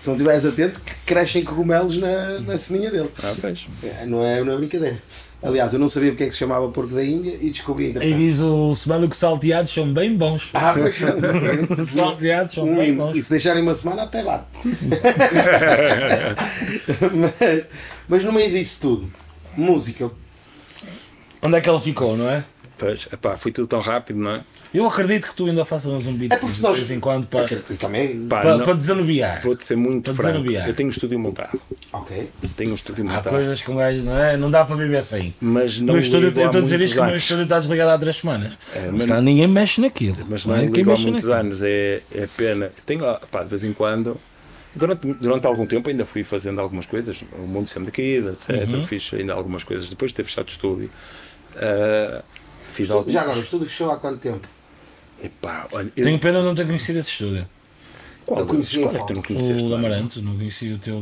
Se 0.00 0.08
não 0.08 0.14
estiveres 0.16 0.44
atento, 0.44 0.80
crescem 1.06 1.42
cogumelos 1.44 1.96
na, 1.98 2.40
na 2.40 2.58
ceninha 2.58 2.90
dele. 2.90 3.10
Ah, 3.22 3.32
pois. 3.40 3.66
É, 3.82 4.04
Não 4.06 4.22
é, 4.24 4.42
não 4.44 4.52
é 4.52 4.56
brincadeira. 4.56 4.98
Aliás, 5.44 5.74
eu 5.74 5.78
não 5.78 5.90
sabia 5.90 6.10
porque 6.10 6.24
é 6.24 6.26
que 6.26 6.32
se 6.32 6.38
chamava 6.38 6.66
porco 6.70 6.94
da 6.94 7.04
Índia 7.04 7.36
e 7.38 7.50
descobri 7.50 7.84
Aí 7.84 7.90
entretanto. 7.90 8.16
diz 8.16 8.40
o 8.40 8.74
semana 8.74 9.06
que 9.06 9.14
salteados 9.14 9.70
são 9.70 9.92
bem 9.92 10.16
bons. 10.16 10.48
Ah, 10.54 10.72
pois 10.72 10.96
Os 11.78 11.90
salteados 11.92 12.54
são 12.54 12.64
um 12.64 12.76
bem 12.76 12.94
bons. 12.94 13.14
E 13.14 13.22
se 13.22 13.28
deixarem 13.28 13.62
uma 13.62 13.74
semana 13.74 14.04
até 14.04 14.22
bate. 14.22 14.46
mas, 17.14 17.64
mas 18.08 18.24
no 18.24 18.32
meio 18.32 18.50
disso 18.50 18.80
tudo, 18.80 19.12
música. 19.54 20.10
Onde 21.42 21.56
é 21.56 21.60
que 21.60 21.68
ela 21.68 21.80
ficou, 21.80 22.16
não 22.16 22.30
é? 22.30 22.42
Pois, 22.76 23.06
epá, 23.12 23.36
foi 23.36 23.52
tudo 23.52 23.68
tão 23.68 23.78
rápido, 23.78 24.18
não 24.18 24.32
é? 24.32 24.44
Eu 24.74 24.84
acredito 24.86 25.28
que 25.28 25.34
tu 25.36 25.46
ainda 25.46 25.64
faças 25.64 26.06
um 26.08 26.12
beat 26.16 26.32
É 26.32 26.36
porque 26.36 26.50
de 26.50 26.56
se 26.56 26.62
nós- 26.64 26.74
vez 26.76 26.90
em 26.90 26.98
quando 26.98 27.24
para, 27.28 27.46
também. 27.78 28.26
Para, 28.26 28.56
não- 28.56 28.64
para 28.64 28.74
desanuviar. 28.74 29.40
Vou-te 29.42 29.64
ser 29.64 29.76
muito 29.76 30.04
Para 30.06 30.14
franco. 30.14 30.30
desanuviar. 30.38 30.68
Eu 30.68 30.74
tenho 30.74 30.88
um 30.88 30.92
estúdio 30.92 31.16
montado. 31.18 31.60
Ok. 31.92 32.28
Tenho 32.56 32.72
um 32.72 32.74
estúdio 32.74 33.04
Há 33.08 33.12
montado. 33.14 33.28
coisas 33.32 33.60
que 33.62 33.70
um 33.70 33.76
gajo 33.76 34.02
não 34.02 34.18
é? 34.18 34.36
Não 34.36 34.50
dá 34.50 34.64
para 34.64 34.74
viver 34.74 35.04
sem. 35.04 35.32
Mas 35.40 35.78
não 35.78 35.94
meu 35.94 36.02
estúdio, 36.02 36.28
ligo 36.30 36.40
eu 36.40 36.44
há 36.44 36.46
estou 36.46 36.58
a 36.58 36.62
dizer 36.64 36.80
isto 36.80 36.94
que 36.94 37.00
o 37.00 37.04
meu 37.06 37.16
estúdio 37.16 37.42
está 37.44 37.58
desligado 37.60 37.90
há 37.92 37.98
três 37.98 38.16
semanas. 38.16 38.52
É, 38.74 38.80
mas 38.86 38.92
mas- 38.92 39.06
tá, 39.06 39.20
ninguém 39.20 39.46
mexe 39.46 39.80
naquilo. 39.80 40.16
Mas 40.28 40.44
não 40.44 40.56
não 40.56 40.62
é? 40.62 40.66
ligo 40.66 40.90
há 40.90 40.96
muitos 40.96 41.22
naquilo. 41.24 41.32
anos. 41.32 41.62
É, 41.62 42.02
é 42.12 42.28
pena. 42.36 42.72
Tenho, 42.84 43.04
pá, 43.30 43.44
de 43.44 43.48
vez 43.50 43.62
em 43.62 43.72
quando. 43.72 44.16
Durante, 44.74 45.06
durante 45.06 45.46
algum 45.46 45.64
tempo 45.66 45.88
ainda 45.88 46.04
fui 46.04 46.24
fazendo 46.24 46.60
algumas 46.60 46.86
coisas. 46.86 47.22
O 47.38 47.42
Mundo 47.46 47.68
Sempre 47.68 47.92
Kid, 47.92 48.26
etc. 48.26 48.68
Uhum. 48.68 48.84
Fiz 48.84 49.08
ainda 49.14 49.32
algumas 49.32 49.62
coisas. 49.62 49.88
Depois 49.88 50.10
de 50.10 50.16
ter 50.16 50.24
fechado 50.24 50.48
o 50.48 50.50
estúdio. 50.50 50.90
ah, 51.56 52.22
fiz 52.74 52.90
algo. 52.90 53.10
Já 53.10 53.22
agora, 53.22 53.38
o 53.38 53.42
estúdio 53.42 53.66
fechou 53.68 53.90
há 53.90 53.96
quanto 53.96 54.18
tempo? 54.18 54.46
Epá, 55.22 55.66
olha, 55.72 55.90
eu, 55.96 56.04
Tenho 56.04 56.18
pena 56.18 56.40
de 56.40 56.44
não 56.44 56.54
ter 56.54 56.66
conhecido 56.66 56.98
esse 56.98 57.10
estúdio. 57.10 57.46
qual, 58.26 58.40
eu 58.40 58.46
conheci 58.46 58.80
qual 58.80 58.94
é 58.94 58.98
que 58.98 59.06
tu 59.06 59.14
não 59.14 59.22
conheceste? 59.22 59.62
O 59.62 59.68
mano? 59.68 59.76
Amaranto, 59.76 60.20
não 60.22 60.36
conheci 60.36 60.72
o 60.72 60.78
teu. 60.78 60.96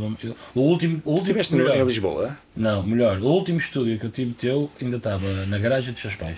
O 0.55 0.61
último. 0.61 0.97
O 0.99 1.01
Tu 1.01 1.11
último 1.11 1.41
estiveste 1.41 1.57
em 1.57 1.85
Lisboa? 1.85 2.37
Não, 2.57 2.83
melhor. 2.83 3.19
O 3.19 3.27
último 3.27 3.59
estúdio 3.59 3.99
que 3.99 4.07
eu 4.07 4.11
tive 4.11 4.33
teu 4.35 4.71
ainda 4.81 4.97
estava 4.99 5.27
na 5.47 5.59
garagem 5.59 5.93
dos 5.93 6.01
seus 6.03 6.15
pais. 6.15 6.37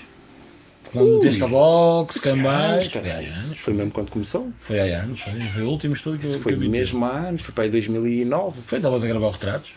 Quando 0.93 1.15
meteste 1.15 1.43
a 1.43 1.49
box, 1.49 2.21
Foi 2.21 2.31
há 2.31 2.35
cambais. 2.37 2.73
anos, 2.85 2.87
Foi 2.93 3.11
há 3.11 3.15
anos. 3.17 3.59
Foi 3.59 3.75
mesmo 3.75 3.91
quando 3.91 4.11
começou. 4.11 4.53
Foi 4.61 4.79
há 4.93 5.03
anos. 5.03 5.21
Foi, 5.21 5.41
foi 5.41 5.63
o 5.65 5.69
último 5.71 5.95
estúdio 5.95 6.21
que 6.21 6.27
eu, 6.27 6.33
que 6.35 6.39
foi 6.39 6.53
eu 6.55 6.59
mesmo 6.59 7.05
há 7.05 7.11
anos, 7.19 7.43
foi 7.43 7.53
para 7.53 7.65
aí 7.65 7.71
2009. 7.71 8.61
Foi, 8.67 8.79
estavas 8.79 9.03
a 9.03 9.09
gravar 9.09 9.31
retratos. 9.31 9.73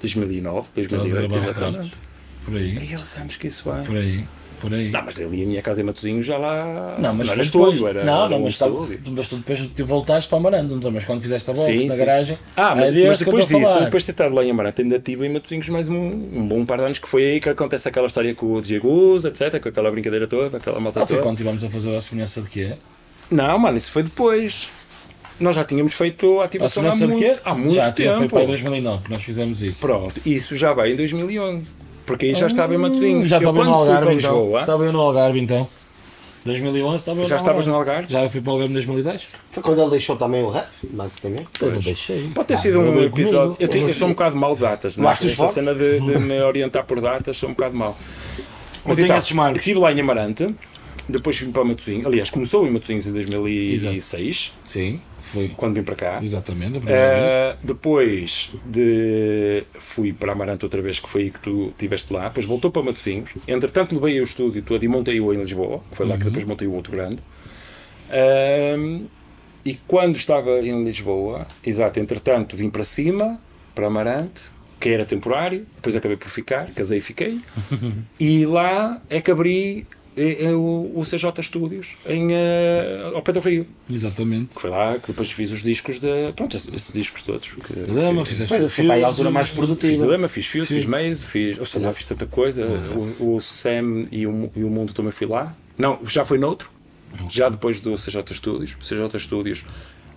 2009, 0.00 0.68
Estavas 0.76 0.92
a 0.92 0.96
2008, 1.14 1.28
gravar 1.30 1.44
exatamente. 1.44 1.76
retratos. 1.84 1.98
Por 2.44 2.56
aí. 2.56 2.78
Aí 2.78 2.92
eles 2.92 3.16
anos 3.16 3.36
que 3.36 3.46
isso 3.46 3.64
vai. 3.64 3.84
Por 3.84 3.96
aí. 3.96 4.24
Por 4.60 4.72
aí. 4.72 4.90
Não, 4.90 5.02
mas 5.04 5.18
ali 5.18 5.42
a 5.42 5.46
minha 5.46 5.62
casa 5.62 5.80
em 5.80 5.84
Matosinhos 5.84 6.24
já 6.26 6.38
lá. 6.38 6.96
Não, 6.98 7.14
mas 7.14 7.28
não 7.28 7.34
foi 7.36 7.44
depois. 7.44 7.82
era, 7.82 8.04
não, 8.04 8.20
era 8.20 8.28
não, 8.30 8.38
um 8.38 8.42
mas, 8.44 8.54
estúdio. 8.54 9.00
mas 9.08 9.28
tu 9.28 9.36
depois 9.36 9.58
te 9.74 9.82
voltaste 9.82 10.28
para 10.30 10.38
Amarante, 10.38 10.72
lembras? 10.74 11.04
quando 11.04 11.22
fizeste 11.22 11.50
a 11.50 11.54
Sim, 11.54 11.86
na 11.86 11.92
sim. 11.94 11.98
garagem. 12.04 12.38
Ah, 12.56 12.74
mas, 12.74 12.90
mas 12.90 13.18
depois 13.18 13.44
a 13.52 13.58
disso, 13.58 13.80
depois 13.80 14.02
de 14.02 14.06
ter 14.06 14.12
estado 14.12 14.34
lá 14.34 14.44
em 14.44 14.50
Amarante, 14.50 14.82
ainda 14.82 14.98
tive 14.98 15.26
em 15.26 15.32
Matosinhos 15.32 15.68
mais 15.68 15.88
um, 15.88 15.94
um 15.96 16.46
bom 16.46 16.64
par 16.64 16.78
de 16.78 16.84
anos, 16.84 16.98
que 16.98 17.08
foi 17.08 17.24
aí 17.24 17.40
que 17.40 17.48
acontece 17.48 17.88
aquela 17.88 18.06
história 18.06 18.34
com 18.34 18.46
o 18.56 18.62
Guz, 18.80 19.24
etc, 19.24 19.60
com 19.60 19.68
aquela 19.68 19.90
brincadeira 19.90 20.26
toda, 20.26 20.56
aquela 20.56 20.80
malta 20.80 21.02
Ah, 21.02 21.06
foi 21.06 21.16
toda. 21.16 21.26
quando 21.28 21.36
estivemos 21.36 21.62
a 21.64 21.68
fazer 21.70 21.94
a 21.96 22.00
semelhança 22.00 22.40
de 22.42 22.48
quê? 22.48 22.72
Não, 23.30 23.58
mano, 23.58 23.76
isso 23.76 23.90
foi 23.90 24.02
depois. 24.04 24.68
Nós 25.38 25.54
já 25.54 25.64
tínhamos 25.64 25.92
feito 25.92 26.40
a 26.40 26.42
A 26.42 26.46
ativação 26.46 26.88
há 26.88 26.92
semelhança 26.92 27.18
de 27.18 27.24
muito, 27.26 27.40
há 27.44 27.54
muito 27.54 27.74
Já 27.74 27.92
tinha, 27.92 28.12
foi 28.12 28.20
tempo. 28.22 28.32
para 28.32 28.40
aí 28.40 28.46
2009 28.46 29.04
que 29.04 29.10
nós 29.10 29.22
fizemos 29.22 29.62
isso. 29.62 29.80
Pronto, 29.82 30.18
isso 30.24 30.56
já 30.56 30.72
vai 30.72 30.92
em 30.92 30.96
2011. 30.96 31.74
Porque 32.06 32.26
aí 32.26 32.34
já 32.34 32.46
estava 32.46 32.74
em 32.74 32.78
Matosinhos. 32.78 33.28
Já 33.28 33.36
Eu 33.36 33.40
estava 33.50 33.64
no 33.64 33.74
Algarve 33.74 34.14
então. 34.14 34.14
Lisboa, 34.14 34.60
Estava 34.60 34.84
eu 34.84 34.92
no 34.92 35.00
Algarve 35.00 35.40
então. 35.40 35.68
2011 36.44 36.94
estava 36.96 37.20
eu 37.20 37.24
já 37.26 37.34
no 37.34 37.40
estavas 37.40 37.66
Algarve. 37.66 37.70
no 37.70 37.76
Algarve? 37.76 38.12
Já 38.12 38.30
fui 38.30 38.40
para 38.40 38.50
o 38.50 38.52
Algarve 38.52 38.70
em 38.70 38.74
2010? 38.74 39.26
Foi 39.50 39.62
quando 39.64 39.80
ele 39.82 39.90
deixou 39.90 40.14
também 40.16 40.42
o 40.44 40.48
rap, 40.48 40.68
basicamente. 40.84 41.48
Eu 41.60 41.72
não 41.72 41.80
deixei. 41.80 42.28
Pode 42.32 42.46
ter 42.46 42.54
Ah, 42.54 42.56
sido 42.58 42.78
um 42.80 43.02
episódio. 43.02 43.56
Eu, 43.58 43.66
tenho- 43.68 43.88
eu 43.88 43.92
sou 43.94 44.06
um 44.06 44.12
bocado 44.12 44.36
mau 44.36 44.54
de 44.54 44.60
datas, 44.60 44.96
não 44.96 45.08
é? 45.08 45.12
Esta 45.12 45.48
cena 45.48 45.74
de, 45.74 45.98
de 46.00 46.18
me 46.20 46.40
orientar 46.40 46.84
por 46.84 47.00
datas, 47.00 47.36
sou 47.36 47.48
um 47.48 47.52
bocado 47.52 47.74
mau. 47.76 47.96
Mas 48.84 48.98
então, 49.00 49.16
esses 49.16 49.32
marcos. 49.32 49.58
estive 49.58 49.80
lá 49.80 49.92
em 49.92 50.00
Amarante, 50.00 50.54
depois 51.08 51.36
vim 51.36 51.50
para 51.50 51.64
Matosinhos. 51.64 52.06
Aliás, 52.06 52.30
começou 52.30 52.64
em 52.64 52.70
Matosinhos 52.70 53.08
em 53.08 53.12
2006, 53.12 54.52
Sim, 54.64 55.00
foi. 55.26 55.48
quando 55.56 55.74
vim 55.74 55.82
para 55.82 55.94
cá. 55.94 56.20
Exatamente, 56.22 56.78
a 56.78 56.80
primeira. 56.80 57.02
Eh, 57.02 57.56
depois 57.62 58.50
de 58.64 59.64
fui 59.78 60.12
para 60.12 60.32
Amarante 60.32 60.64
outra 60.64 60.80
vez, 60.82 60.98
que 61.00 61.08
foi 61.08 61.22
aí 61.22 61.30
que 61.30 61.40
tu 61.40 61.68
estiveste 61.68 62.12
lá, 62.12 62.28
depois 62.28 62.46
voltou 62.46 62.70
para 62.70 62.82
Matosinhos. 62.82 63.30
Entretanto, 63.46 63.94
levei 63.94 64.20
o 64.20 64.24
estúdio 64.24 64.62
todo 64.62 64.82
e 64.84 64.88
montei-o 64.88 65.32
em 65.34 65.38
Lisboa, 65.38 65.80
que 65.90 65.96
foi 65.96 66.06
lá 66.06 66.16
que 66.16 66.24
Uhum. 66.24 66.30
depois 66.30 66.44
montei 66.44 66.66
o 66.68 66.72
outro 66.72 66.92
grande. 66.92 67.22
Ahm, 68.10 69.06
e 69.64 69.74
quando 69.86 70.16
estava 70.16 70.60
em 70.60 70.84
Lisboa, 70.84 71.46
exato, 71.64 71.98
entretanto, 71.98 72.56
vim 72.56 72.70
para 72.70 72.84
cima, 72.84 73.40
para 73.74 73.86
Amarante, 73.88 74.44
que 74.78 74.90
era 74.90 75.04
temporário, 75.04 75.66
depois 75.74 75.96
acabei 75.96 76.16
por 76.16 76.28
ficar, 76.28 76.70
casei 76.70 76.98
e 76.98 77.02
fiquei. 77.02 77.40
e 78.20 78.46
lá 78.46 79.00
é 79.10 79.20
que 79.20 79.30
abri 79.30 79.86
eh, 80.16 80.44
eh, 80.46 80.52
o, 80.52 80.92
o 80.94 81.02
CJ 81.02 81.42
Studios 81.42 81.96
em, 82.06 82.28
eh, 82.32 83.10
ao 83.14 83.22
pé 83.22 83.32
do 83.32 83.40
Rio. 83.40 83.66
Exatamente. 83.90 84.54
Que 84.54 84.60
foi 84.62 84.70
lá 84.70 84.98
que 84.98 85.08
depois 85.08 85.30
fiz 85.30 85.50
os 85.52 85.62
discos 85.62 86.00
de. 86.00 86.32
Pronto, 86.34 86.56
esses, 86.56 86.72
esses 86.72 86.92
discos 86.92 87.22
todos. 87.22 87.48
Que, 87.50 87.60
que- 87.62 87.90
fizeste 88.24 88.54
aí 88.92 89.02
a 89.04 89.06
altura 89.06 89.30
mais 89.30 89.48
Fiz 89.48 89.56
produtiva. 89.58 90.06
Lema, 90.06 90.28
fiz 90.28 90.46
Fios, 90.46 90.68
fiz 90.68 90.84
Maze, 90.84 91.22
fiz. 91.22 91.58
Ou 91.58 91.64
seja, 91.66 91.84
já 91.86 91.92
fiz 91.92 92.06
tanta 92.06 92.26
coisa. 92.26 92.66
O, 93.20 93.36
o 93.36 93.40
Sam 93.40 94.06
e 94.10 94.26
o, 94.26 94.50
e 94.56 94.64
o 94.64 94.70
Mundo 94.70 94.92
também 94.92 95.12
fui 95.12 95.26
lá. 95.26 95.54
Não, 95.78 95.98
já 96.06 96.24
foi 96.24 96.38
noutro. 96.38 96.70
Já 97.30 97.48
depois 97.48 97.80
do 97.80 97.94
CJ 97.94 98.22
Studios. 98.34 98.76
O 98.80 98.84
CJ 98.84 99.18
Studios 99.20 99.64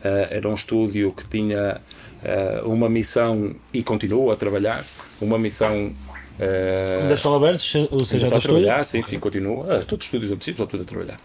eh, 0.04 0.28
era 0.32 0.50
um 0.50 0.54
estúdio 0.54 1.12
que 1.14 1.28
tinha 1.28 1.82
eh, 2.24 2.62
uma 2.66 2.90
missão 2.90 3.56
e 3.74 3.84
continua 3.84 4.34
a 4.34 4.36
trabalhar. 4.36 4.86
Uma 5.22 5.38
missão. 5.38 5.92
Eh, 6.39 6.99
Ainda 7.02 7.13
estão 7.13 7.36
abertos 7.36 7.73
o 7.75 7.78
Ainda 7.78 8.04
CJ 8.06 8.15
está 8.23 8.38
a 8.38 8.41
trabalhar, 8.41 8.84
sim, 8.84 9.02
sim, 9.02 9.19
continua. 9.19 9.65
Ah, 9.75 9.80
todos 9.84 10.06
os 10.08 10.13
estúdios 10.13 10.47
está 10.47 10.65
tudo 10.65 10.84
a 10.84 10.86
trabalhar. 10.86 11.19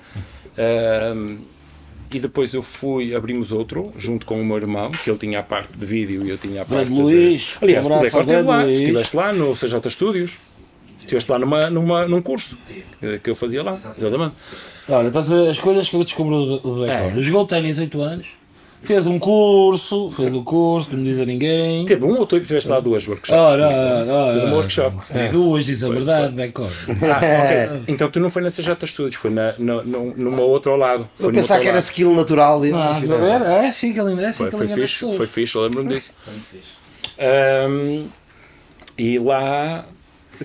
E 2.12 2.20
depois 2.20 2.54
eu 2.54 2.62
fui, 2.62 3.12
abrimos 3.14 3.50
outro, 3.50 3.90
junto 3.98 4.24
com 4.24 4.40
o 4.40 4.44
meu 4.44 4.56
irmão, 4.56 4.92
que 4.92 5.10
ele 5.10 5.18
tinha 5.18 5.40
a 5.40 5.42
parte 5.42 5.76
de 5.76 5.84
vídeo 5.84 6.24
e 6.24 6.30
eu 6.30 6.38
tinha 6.38 6.62
a 6.62 6.64
parte 6.64 6.84
Grande 6.86 7.00
Luís, 7.00 7.56
de... 7.58 7.64
Aliás, 7.64 7.84
um 7.86 7.94
abraço 7.94 8.24
Decor 8.24 8.44
lá, 8.44 8.62
Luís. 8.62 8.78
estiveste 8.78 9.16
lá 9.16 9.32
no 9.32 9.52
CJ 9.54 9.90
Studios. 9.90 10.32
Estiveste 11.00 11.30
lá 11.30 11.38
numa, 11.40 11.70
numa, 11.70 12.06
num 12.06 12.22
curso 12.22 12.56
que 13.22 13.28
eu 13.28 13.34
fazia 13.34 13.62
lá, 13.62 13.74
exatamente. 13.74 14.34
Olha, 14.88 15.08
estás 15.08 15.30
as 15.30 15.58
coisas 15.58 15.88
que 15.88 15.96
eu 15.96 16.04
descobri 16.04 16.34
do, 16.34 16.58
do 16.60 16.80
Decor. 16.86 17.18
É. 17.18 17.20
Jogou 17.20 17.46
ténis 17.46 17.78
8 17.78 18.00
anos, 18.00 18.28
fez 18.84 19.06
um 19.06 19.18
curso, 19.18 20.10
fez 20.10 20.34
um 20.34 20.44
curso 20.44 20.90
que 20.90 20.96
não 20.96 21.04
diz 21.04 21.18
a 21.18 21.24
ninguém. 21.24 21.84
Teve 21.86 22.04
um 22.04 22.18
ou 22.18 22.26
tu 22.26 22.40
que 22.40 22.46
tiveste 22.46 22.70
lá 22.70 22.80
duas 22.80 23.06
workshops. 23.06 23.30
Ora, 23.32 23.66
ora, 23.68 24.12
ora. 24.12 24.46
Um 24.46 24.54
workshop. 24.54 24.96
É. 25.14 25.28
Duas, 25.28 25.64
diz 25.64 25.82
a 25.82 25.86
Pois, 25.88 26.06
verdade, 26.06 26.34
Decor. 26.34 26.70
Ah, 26.88 27.44
ok. 27.44 27.84
Então 27.88 28.10
tu 28.10 28.20
não 28.20 28.30
foi 28.30 28.42
na 28.42 28.50
CJ 28.50 28.76
Studios, 28.86 29.14
foi 29.16 29.30
na, 29.30 29.54
na, 29.58 29.82
numa 29.82 30.42
outra 30.42 30.70
ao 30.72 30.78
lado. 30.78 31.08
Foi 31.16 31.32
pensar 31.32 31.54
outro 31.54 31.62
que 31.62 31.68
era 31.68 31.76
lado. 31.76 31.84
skill 31.84 32.14
natural 32.14 32.60
dele. 32.60 32.74
Ah, 32.76 32.96
a 32.96 33.00
ver? 33.00 33.46
É 33.46 33.66
assim 33.68 33.92
que 33.92 34.00
ele 34.00 34.22
é 34.22 34.26
assim 34.26 34.38
Foi, 34.44 34.50
que 34.50 34.56
foi 34.56 34.66
as 34.66 34.90
fixe, 34.90 35.16
foi 35.16 35.26
fixe, 35.26 35.54
eu 35.56 35.62
lembro-me 35.62 35.94
disso. 35.94 36.14
Foi 36.24 36.34
fixe. 36.34 36.84
Ahm, 37.18 38.06
e 38.98 39.18
lá, 39.18 39.86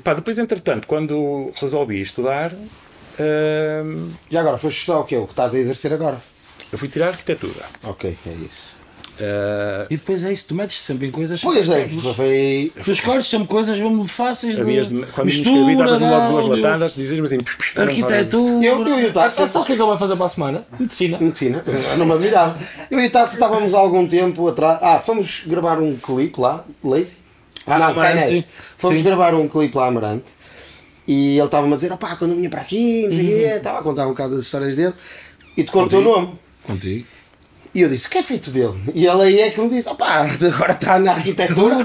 pá, 0.04 0.13
depois 0.13 0.38
entretanto, 0.38 0.88
quando 0.88 1.52
resolvi 1.60 2.02
estudar, 2.02 2.52
ahm, 3.19 4.10
Já 4.30 4.41
agora, 4.41 4.58
foste 4.58 4.80
estudar 4.80 4.99
o 4.99 5.04
quê? 5.04 5.17
O 5.17 5.25
que 5.25 5.34
estás 5.34 5.54
a 5.56 5.60
exercer 5.60 5.93
agora? 5.93 6.17
Eu 6.71 6.77
fui 6.77 6.88
tirar 6.88 7.10
arquitetura. 7.10 7.63
Ok, 7.84 8.15
é 8.25 8.29
isso. 8.45 8.77
Ah, 9.21 9.86
E 9.89 9.97
depois 9.97 10.23
é 10.23 10.32
isso, 10.32 10.47
tu 10.47 10.55
metes 10.55 10.79
sempre 10.82 11.08
em 11.08 11.12
coisas 11.12 11.41
Pois 11.41 11.69
é, 11.69 11.89
foi. 12.15 12.71
Tu 12.86 12.91
escolhes 12.91 13.27
sempre 13.27 13.49
coisas 13.49 13.77
mesmo 13.77 14.08
fáceis 14.08 14.55
de 14.55 14.62
de, 14.63 15.05
quando 15.12 15.27
me 15.27 15.34
inscrevi, 15.34 15.60
mistura, 15.65 15.75
davas-me 15.89 16.10
logo 16.10 16.41
duas 16.41 16.58
latadas, 16.58 16.95
dizias-me 16.95 17.25
assim: 17.25 17.38
arquitetura. 17.75 18.65
Eu- 18.65 18.88
eu 18.88 18.99
e 19.01 19.05
o 19.08 19.12
Tássio- 19.13 19.43
Ah, 19.43 19.47
Sabe 19.49 19.63
o 19.63 19.67
que 19.67 19.73
é 19.73 19.75
que 19.75 19.82
ele 19.82 19.89
vai 19.89 19.97
fazer 19.97 20.15
para 20.15 20.25
a 20.25 20.29
semana? 20.29 20.65
Medicina. 20.79 21.17
Medicina, 21.19 21.63
não 21.97 22.05
me 22.05 22.13
admirava. 22.13 22.58
Eu 22.89 22.99
e 23.01 23.08
o 23.08 23.12
Tassi 23.12 23.34
estávamos 23.34 23.73
há 23.73 23.79
algum 23.79 24.08
tempo 24.08 24.47
atrás. 24.47 24.79
Ah, 24.82 24.99
fomos 24.99 25.43
gravar 25.45 25.79
um 25.82 25.97
clipe 25.97 26.39
lá, 26.39 26.63
Lazy. 26.84 27.17
Ah, 27.67 27.77
não, 27.77 27.88
Amarante, 27.88 28.13
Cainés. 28.13 28.27
sim. 28.27 28.43
Fomos 28.77 28.97
Sim. 28.99 29.03
gravar 29.03 29.34
um 29.36 29.47
clipe 29.49 29.75
lá 29.77 29.88
Amarante 29.88 30.32
e 31.05 31.38
ele 31.38 31.45
estava-me 31.45 31.73
a 31.73 31.75
dizer: 31.75 31.91
opá, 31.91 32.15
quando 32.15 32.32
eu 32.32 32.38
vinha 32.38 32.49
para 32.49 32.62
aqui, 32.62 33.03
não 33.03 33.12
sei 33.12 33.25
o 33.25 33.27
quê, 33.27 33.43
estava 33.58 33.79
a 33.79 33.84
contar 33.84 34.05
um 34.08 34.12
bocado 34.12 34.36
das 34.38 34.45
histórias 34.45 34.75
dele 34.77 34.93
e 35.58 35.63
tocou 35.65 35.84
o 35.84 35.89
teu 35.89 36.01
nome. 36.01 36.39
Contigo. 36.63 37.06
E 37.74 37.82
eu 37.82 37.89
disse, 37.89 38.08
o 38.08 38.10
que 38.10 38.17
é 38.17 38.24
feito 38.24 38.50
dele? 38.50 38.74
E 38.95 39.06
ele 39.06 39.22
aí 39.22 39.39
é 39.41 39.52
que 39.52 39.62
me 39.62 39.69
disse, 39.69 39.88
opá, 39.88 40.22
agora 40.22 40.72
está 40.74 40.98
na 40.98 41.12
arquitetura. 41.12 41.76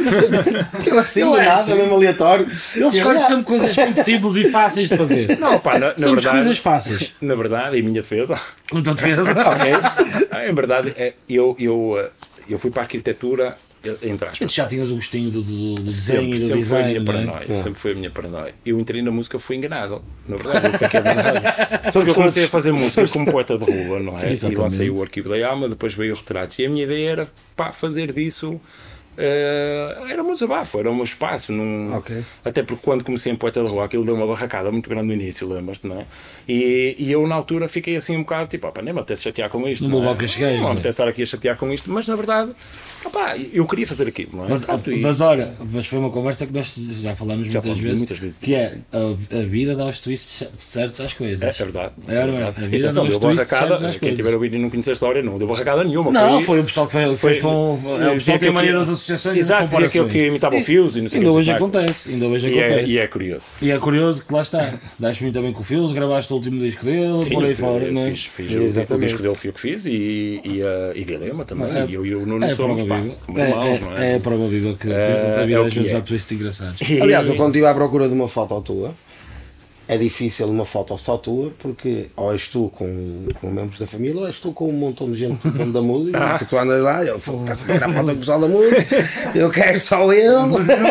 eu 0.86 0.98
assim, 0.98 1.20
Ele 1.20 1.30
do 1.30 1.36
é 1.36 1.44
nada, 1.44 1.60
assim. 1.60 1.74
mesmo 1.74 1.94
aleatório. 1.94 2.46
Ele 2.74 2.84
E 2.84 2.88
escolhe 2.88 3.18
eu, 3.18 3.22
sempre 3.26 3.44
coisas 3.44 3.76
muito 3.76 4.02
simples 4.02 4.36
e 4.36 4.50
fáceis 4.50 4.88
de 4.88 4.96
fazer. 4.96 5.38
Não, 5.38 5.58
pá, 5.60 5.78
na, 5.78 5.88
na 5.88 5.94
Sempre 5.94 6.08
coisas 6.22 6.32
verdade, 6.34 6.60
fáceis. 6.60 7.12
na 7.20 7.34
verdade, 7.34 7.78
em 7.78 7.82
minha 7.82 8.00
defesa, 8.00 8.40
Não 8.72 8.78
estou 8.78 8.94
defesa. 8.94 9.30
Ok. 9.38 9.72
ah, 10.30 10.48
em 10.48 10.54
verdade, 10.54 10.94
é, 10.96 11.12
eu, 11.28 11.54
eu, 11.58 11.96
ah, 11.98 12.08
eu 12.48 12.58
fui 12.58 12.70
para 12.70 12.80
a 12.82 12.84
arquitetura, 12.84 13.58
entre 14.02 14.28
aspas. 14.28 14.52
Já 14.52 14.66
tinhas 14.66 14.90
o 14.90 14.94
gostinho 14.94 15.30
do, 15.30 15.42
do, 15.42 15.74
do 15.74 15.82
desenho 15.82 16.22
Sempre, 16.22 16.30
do 16.30 16.38
sempre 16.38 16.64
foi 16.64 16.78
a 16.78 16.82
design. 16.82 16.88
minha 16.88 17.00
é? 17.00 17.04
paranoia. 17.04 17.54
Sempre 17.54 17.80
foi 17.80 17.92
a 17.92 17.94
minha 17.94 18.10
paranoia. 18.10 18.54
Eu 18.64 18.80
entrei 18.80 19.02
na 19.02 19.10
música, 19.10 19.38
fui 19.38 19.56
enganado. 19.56 20.02
Na 20.28 20.36
verdade, 20.36 20.74
isso 20.74 20.84
é 20.84 20.88
que 20.88 20.96
é 20.96 21.00
verdade. 21.00 21.40
Porque 21.92 22.10
eu 22.10 22.14
comecei 22.14 22.44
a 22.44 22.48
fazer 22.48 22.72
música 22.72 23.06
como 23.08 23.30
poeta 23.30 23.58
de 23.58 23.64
rua, 23.64 24.00
não 24.00 24.18
é? 24.18 24.32
Exatamente. 24.32 24.58
E 24.58 24.62
lancei 24.62 24.90
o 24.90 25.02
Arquivo 25.02 25.28
da 25.28 25.48
Alma, 25.48 25.68
depois 25.68 25.94
veio 25.94 26.12
o 26.14 26.16
Retratos. 26.16 26.58
E 26.58 26.66
a 26.66 26.68
minha 26.68 26.84
ideia 26.84 27.10
era 27.10 27.28
pá, 27.56 27.72
fazer 27.72 28.12
disso. 28.12 28.60
Eh, 29.16 29.96
era 30.08 30.22
um 30.22 30.32
desabafo, 30.32 30.78
era 30.78 30.90
um 30.90 31.02
espaço. 31.02 31.52
Num... 31.52 31.94
Ok. 31.96 32.22
Até 32.44 32.62
porque 32.62 32.82
quando 32.84 33.04
comecei 33.04 33.32
em 33.32 33.36
Poeta 33.36 33.62
de 33.62 33.68
Rua, 33.70 33.84
aquilo 33.84 34.04
deu 34.04 34.14
uma 34.14 34.26
barracada 34.26 34.70
muito 34.70 34.88
grande 34.88 35.06
no 35.08 35.12
início, 35.14 35.48
lembras-te, 35.48 35.86
não 35.86 36.00
é? 36.00 36.04
E, 36.48 36.94
e 36.98 37.10
eu 37.12 37.26
na 37.26 37.34
altura 37.34 37.68
fiquei 37.68 37.96
assim 37.96 38.16
um 38.16 38.20
bocado 38.20 38.48
tipo, 38.48 38.66
opa, 38.66 38.82
nem 38.82 38.92
me 38.92 39.00
apetece 39.00 39.22
chatear 39.24 39.48
com 39.50 39.66
isto. 39.68 39.88
Não 39.88 40.00
Não, 40.02 40.10
é? 40.10 40.14
gajos, 40.14 40.38
não 40.40 40.46
não 40.48 40.54
é? 40.54 40.58
me 40.58 40.66
apetece 40.72 40.88
estar 40.90 41.08
aqui 41.08 41.22
a 41.22 41.26
chatear 41.26 41.56
com 41.56 41.72
isto, 41.72 41.90
mas 41.90 42.06
na 42.06 42.16
verdade, 42.16 42.52
opá, 43.04 43.36
eu 43.52 43.66
queria 43.66 43.86
fazer 43.86 44.08
aquilo, 44.08 44.30
não 44.36 44.44
é? 44.46 44.48
Mas, 44.48 44.64
Pronto, 44.64 44.90
e- 44.92 45.00
mas 45.00 45.20
olha, 45.20 45.52
mas 45.72 45.86
foi 45.86 45.98
uma 45.98 46.10
conversa 46.10 46.46
que 46.46 46.52
nós 46.52 46.74
já 47.00 47.14
falamos 47.16 47.46
Já 47.46 47.60
muitas, 47.60 47.62
falamos 47.62 47.82
vezes, 47.84 47.98
muitas 47.98 48.18
vezes 48.18 48.38
que 48.38 48.54
é 48.54 48.78
a, 48.92 49.38
a 49.38 49.42
vida 49.42 49.74
dá 49.74 49.86
os 49.86 50.00
twists 50.00 50.48
certos 50.54 51.00
às 51.00 51.12
coisas. 51.12 51.42
É, 51.42 51.48
é 51.48 51.52
verdade. 51.52 51.92
É, 52.08 52.26
não 52.26 52.36
é? 52.38 52.42
A 52.48 52.50
vida 52.50 52.76
Atenção, 52.88 53.06
deu 53.06 53.18
barracada. 53.18 53.76
Quem 53.78 53.98
coisas. 53.98 54.16
tiver 54.16 54.34
ouvido 54.34 54.56
e 54.56 54.58
não 54.58 54.70
conhecer 54.70 54.90
a 54.90 54.94
história, 54.94 55.22
não 55.22 55.38
deu 55.38 55.46
barracada 55.46 55.84
nenhuma. 55.84 56.10
Não, 56.12 56.42
foi 56.42 56.60
o 56.60 56.64
pessoal 56.64 56.86
que 56.86 56.92
fez, 56.92 57.18
foi- 57.20 57.30
fez 57.32 57.42
com. 57.42 57.78
É, 58.00 58.10
o 58.10 58.14
pessoal 58.14 58.38
tem 58.38 58.38
que 58.38 58.46
a 58.48 58.52
mania 58.52 58.70
eu- 58.72 58.80
das 58.80 58.88
associações 59.04 59.36
e 59.36 59.40
Exato, 59.40 59.64
dizia 59.66 59.78
que 59.78 59.84
eu 59.84 59.88
que 59.90 59.98
comparações. 59.98 60.26
imitava 60.28 60.56
o 60.56 60.60
Fios 60.62 60.96
e 60.96 61.00
não 61.02 61.08
sei 61.08 61.18
o 61.18 61.20
Ainda 61.22 61.30
que, 61.32 61.36
hoje 61.38 61.50
o 61.50 61.52
que. 61.52 61.62
acontece, 61.62 62.10
ainda 62.12 62.26
hoje 62.26 62.46
E 62.48 62.58
é, 62.58 62.66
acontece. 62.66 62.92
e 62.92 62.98
é 62.98 63.06
curioso. 63.06 63.50
E 63.62 63.70
é 63.70 63.78
curioso 63.78 64.26
que 64.26 64.32
lá 64.34 64.42
está. 64.42 64.74
Dás 64.98 65.20
muito 65.20 65.40
bem 65.42 65.52
com 65.52 65.60
o 65.60 65.64
Fios, 65.64 65.92
gravaste 65.92 66.32
o 66.32 66.36
último 66.36 66.60
disco 66.60 66.84
dele, 66.84 67.16
Sim, 67.16 67.30
por 67.30 67.44
aí 67.44 67.54
fora, 67.54 67.90
não 67.92 68.02
é? 68.02 68.04
fiz, 68.10 68.24
fiz 68.26 68.50
o- 68.52 68.94
o 68.94 68.98
disco 68.98 69.22
dele 69.22 69.34
fui 69.34 69.48
eu 69.50 69.52
que 69.52 69.60
fiz 69.60 69.84
e, 69.86 70.40
e, 70.44 70.62
a- 70.62 70.92
e 70.96 71.04
Dilema 71.04 71.44
também. 71.44 71.68
É- 71.70 71.86
e 71.88 71.94
eu 71.94 72.04
e 72.06 72.14
o 72.14 72.26
Nuno 72.26 72.44
É 72.44 72.54
somos 72.54 72.82
pá, 72.84 73.02
como 73.26 73.38
É, 73.38 73.48
irmãos, 73.50 73.80
não 73.80 73.92
é, 73.96 74.08
é? 74.08 74.12
é 74.12 74.16
a 74.16 74.20
prova 74.20 74.48
viva 74.48 74.74
que 74.74 74.90
É, 74.90 74.94
a 74.94 75.40
é 75.42 75.46
vida 75.46 75.60
o 75.62 75.64
às 75.66 75.72
que 75.72 75.78
vezes 75.80 75.94
é. 75.94 75.96
há 75.96 76.00
twists 76.00 76.32
engraçados. 76.32 76.80
E- 76.80 77.00
Aliás, 77.02 77.26
eu 77.28 77.34
quando 77.36 77.48
estive 77.50 77.66
à 77.66 77.74
procura 77.74 78.08
de 78.08 78.14
uma 78.14 78.28
foto 78.28 78.60
tua, 78.62 78.94
é 79.86 79.98
difícil 79.98 80.46
uma 80.48 80.64
foto 80.64 80.96
só 80.96 81.16
tua, 81.18 81.52
porque 81.58 82.06
ou 82.16 82.32
és 82.32 82.48
tu 82.48 82.70
com, 82.74 83.26
com 83.40 83.50
membros 83.50 83.78
da 83.78 83.86
família, 83.86 84.18
ou 84.20 84.26
és 84.26 84.38
tu 84.40 84.50
com 84.52 84.68
um 84.68 84.72
montão 84.72 85.10
de 85.12 85.18
gente 85.18 85.46
do 85.46 85.54
mundo 85.58 85.72
da 85.72 85.82
música, 85.82 86.38
que 86.38 86.44
tu 86.46 86.56
andas 86.58 86.82
lá, 86.82 87.04
eu 87.04 87.20
"Fogo, 87.20 87.42
estás 87.42 87.68
a 87.68 87.72
tirar 87.74 87.92
foto 87.92 88.06
com 88.06 88.12
o 88.12 88.16
pessoal 88.16 88.40
da 88.40 88.48
música, 88.48 88.86
eu 89.34 89.50
quero 89.50 89.78
só 89.78 90.12
ele. 90.12 90.32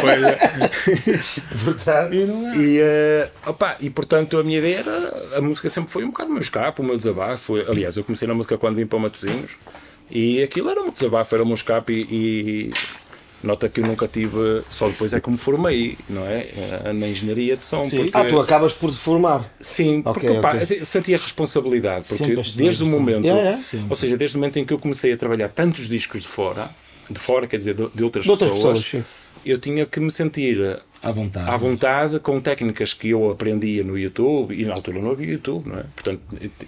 Pois 0.01 0.23
é. 0.23 0.69
Portanto, 1.63 2.13
E, 2.13 2.79
eh, 2.79 3.29
opa, 3.45 3.75
e 3.79 3.89
portanto 3.89 4.37
a 4.37 4.43
minha 4.43 4.59
ideia 4.59 4.79
era 4.79 5.37
a 5.37 5.41
música 5.41 5.69
sempre 5.69 5.91
foi 5.91 6.03
um 6.03 6.07
bocado 6.11 6.29
o 6.29 6.33
meu 6.33 6.41
escape, 6.41 6.81
o 6.81 6.83
meu 6.83 6.97
desabafo. 6.97 7.37
Foi- 7.37 7.65
aliás, 7.67 7.97
eu 7.97 8.03
comecei 8.03 8.27
na 8.27 8.33
música 8.33 8.57
quando 8.57 8.75
vim 8.75 8.85
para 8.85 8.99
Matosinhos 8.99 9.51
e 10.11 10.43
aquilo 10.43 10.69
era 10.69 10.79
o 10.81 10.83
meu 10.83 10.93
desabafo, 10.93 11.33
era 11.33 11.43
o 11.43 11.47
meu 11.47 11.55
escape 11.55 11.93
e, 11.93 12.69
e 12.69 12.69
nota 13.43 13.67
que 13.69 13.81
eu 13.81 13.85
nunca 13.85 14.07
tive, 14.07 14.61
só 14.69 14.87
depois 14.87 15.13
é 15.13 15.19
que 15.19 15.29
me 15.29 15.37
formei, 15.37 15.97
não 16.09 16.25
é? 16.25 16.47
Eh, 16.85 16.93
Na 16.93 17.07
engenharia 17.07 17.55
de 17.57 17.63
som. 17.63 17.83
Porque, 17.87 18.09
ah, 18.13 18.25
tu 18.25 18.39
acabas 18.39 18.73
por 18.73 18.89
te 18.91 18.97
formar. 18.97 19.53
Sim, 19.59 20.01
porque 20.01 20.27
Ok, 20.27 20.39
opá, 20.39 20.55
ok. 20.55 20.79
eu 20.79 20.85
sentia 20.85 21.17
responsabilidade, 21.17 22.07
porque 22.07 22.23
Sempre 22.25 22.51
desde 22.55 22.83
o 22.83 22.87
momento, 22.87 23.23
Yeah, 23.25 23.41
yeah. 23.41 23.57
Sempre. 23.61 23.87
ou 23.89 23.95
seja, 23.95 24.17
desde 24.17 24.37
o 24.37 24.39
momento 24.39 24.57
em 24.59 24.65
que 24.65 24.73
eu 24.73 24.79
comecei 24.79 25.11
a 25.13 25.17
trabalhar 25.17 25.49
tantos 25.49 25.87
discos 25.89 26.21
de 26.21 26.27
fora, 26.27 26.69
de 27.09 27.19
fora, 27.19 27.45
quer 27.47 27.57
dizer, 27.57 27.73
de, 27.75 27.87
de 27.93 28.03
outras, 28.03 28.23
De 28.25 28.31
outras 28.31 28.51
pessoas, 28.51 28.95
eu 29.45 29.57
tinha 29.57 29.85
que 29.85 29.99
me 29.99 30.11
sentir 30.11 30.79
À 31.03 31.11
vontade. 31.11 31.49
à 31.51 31.57
vontade 31.57 32.19
com 32.19 32.39
técnicas 32.39 32.93
que 32.93 33.09
eu 33.09 33.29
aprendia 33.29 33.83
no 33.83 33.97
YouTube 33.97 34.55
e 34.57 34.63
na 34.63 34.73
altura 34.73 35.01
não 35.01 35.11
havia 35.11 35.27
YouTube, 35.33 35.67
não 35.67 35.79
é? 35.79 35.83
Portanto, 35.93 36.21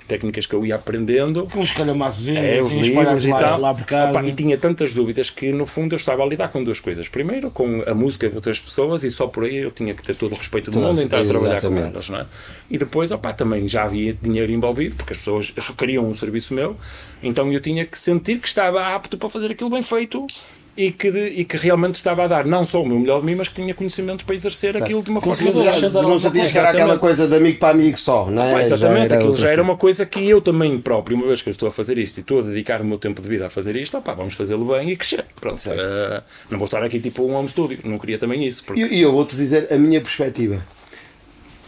técnicas 0.07 0.45
que 0.45 0.53
eu 0.53 0.65
ia 0.65 0.75
aprendendo. 0.75 1.47
Com 1.51 1.61
os 1.61 1.71
calhamaçozinhos, 1.71 2.43
É, 2.43 2.59
os 2.59 2.65
assim, 2.67 2.81
livros 2.81 3.23
e 3.25 3.29
lá, 3.29 3.39
tal. 3.39 3.61
lá 3.61 3.73
por 3.73 3.85
casa. 3.85 4.11
Opa, 4.19 4.27
e 4.27 4.33
tinha 4.33 4.57
tantas 4.57 4.93
dúvidas 4.93 5.29
que 5.29 5.53
no 5.53 5.65
fundo 5.65 5.93
eu 5.93 5.97
estava 5.97 6.21
a 6.21 6.25
lidar 6.25 6.49
com 6.49 6.61
duas 6.63 6.81
coisas. 6.81 7.07
Primeiro, 7.07 7.49
com 7.49 7.81
a 7.87 7.93
música 7.93 8.27
de 8.29 8.35
outras 8.35 8.59
pessoas 8.59 9.03
e 9.05 9.09
só 9.09 9.27
por 9.27 9.45
aí 9.45 9.55
eu 9.55 9.71
tinha 9.71 9.93
que 9.93 10.03
ter 10.03 10.15
todo 10.15 10.33
o 10.33 10.35
respeito 10.35 10.69
do 10.69 10.79
mundo 10.79 10.99
e 11.01 11.05
estar 11.05 11.21
a 11.21 11.25
trabalhar 11.25 11.61
com 11.61 11.77
elas, 11.77 12.09
não 12.09 12.19
é? 12.19 12.25
E 12.69 12.77
depois, 12.77 13.11
opa, 13.11 13.31
também 13.31 13.67
já 13.69 13.83
havia 13.85 14.13
dinheiro 14.21 14.51
envolvido, 14.51 14.95
porque 14.95 15.13
as 15.13 15.19
pessoas 15.19 15.53
requeriam 15.55 16.05
um 16.09 16.13
serviço 16.13 16.53
meu, 16.53 16.75
então 17.23 17.51
eu 17.53 17.61
tinha 17.61 17.85
que 17.85 17.97
sentir 17.97 18.39
que 18.39 18.47
estava 18.47 18.93
apto 18.93 19.17
para 19.17 19.29
fazer 19.29 19.51
aquilo 19.51 19.69
bem 19.69 19.81
feito. 19.83 20.27
E 20.77 20.91
que, 20.91 21.07
e 21.07 21.45
que 21.45 21.55
realmente 21.55 21.95
estava 21.95 22.25
a 22.25 22.27
dar 22.27 22.45
não 22.45 22.65
só 22.65 22.83
o 22.83 22.85
meu 22.85 22.99
melhor 22.99 23.21
de 23.21 23.25
mim, 23.25 23.35
mas 23.35 23.47
que 23.47 23.55
tinha 23.55 23.73
conhecimentos 23.73 24.25
para 24.25 24.35
exercer 24.35 24.75
aquilo 24.75 25.01
de 25.01 25.09
uma 25.09 25.21
forma 25.21 25.49
acrescentar 25.49 26.03
não 26.03 26.19
sentias 26.19 26.51
que 26.51 26.57
era 26.57 26.69
aquela 26.69 26.99
coisa 26.99 27.27
de 27.27 27.35
amigo 27.35 27.59
para 27.59 27.69
amigo 27.69 27.97
só, 27.97 28.29
não 28.29 28.43
é? 28.43 28.61
Exatamente, 28.61 29.13
era 29.13 29.15
aquilo 29.15 29.35
já 29.37 29.49
era 29.49 29.61
uma 29.63 29.77
coisa 29.77 30.05
que 30.05 30.27
eu 30.27 30.41
também 30.41 30.77
próprio, 30.77 31.15
uma 31.15 31.27
vez 31.27 31.41
que 31.41 31.47
eu 31.47 31.51
estou 31.51 31.69
a 31.69 31.71
fazer 31.71 31.97
isto 31.97 32.17
e 32.17 32.21
estou 32.21 32.39
a 32.39 32.41
dedicar 32.41 32.81
o 32.81 32.85
meu 32.85 32.97
tempo 32.97 33.21
de 33.21 33.29
vida 33.29 33.47
a 33.47 33.49
fazer 33.49 33.75
isto, 33.77 33.97
opá, 33.97 34.13
vamos 34.13 34.33
fazê-lo 34.33 34.65
bem 34.65 34.89
e 34.91 34.97
crescer. 34.97 35.25
Pronto, 35.39 35.61
eh, 35.65 36.23
não 36.49 36.57
vou 36.57 36.65
estar 36.65 36.83
aqui 36.83 36.99
tipo 36.99 37.23
um 37.23 37.35
home 37.35 37.47
studio, 37.47 37.79
não 37.85 37.97
queria 37.97 38.17
também 38.17 38.45
isso. 38.45 38.63
Porque 38.65 38.81
E 38.81 38.95
e 38.95 39.01
eu 39.01 39.11
vou-te 39.13 39.35
dizer 39.35 39.71
a 39.71 39.77
minha 39.77 40.01
perspectiva. 40.01 40.65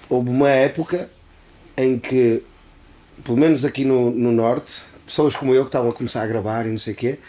Houve 0.09 0.29
uma 0.29 0.49
época 0.49 1.09
em 1.77 1.97
que, 1.99 2.43
pelo 3.23 3.37
menos 3.37 3.63
aqui 3.63 3.85
no, 3.85 4.09
no 4.11 4.31
Norte, 4.31 4.81
pessoas 5.05 5.35
como 5.35 5.53
eu 5.53 5.63
que 5.63 5.69
estavam 5.69 5.91
a 5.91 5.93
começar 5.93 6.23
a 6.23 6.27
gravar 6.27 6.65
e 6.65 6.69
não 6.69 6.77
sei 6.77 6.93
o 6.93 6.95
quê, 6.97 7.19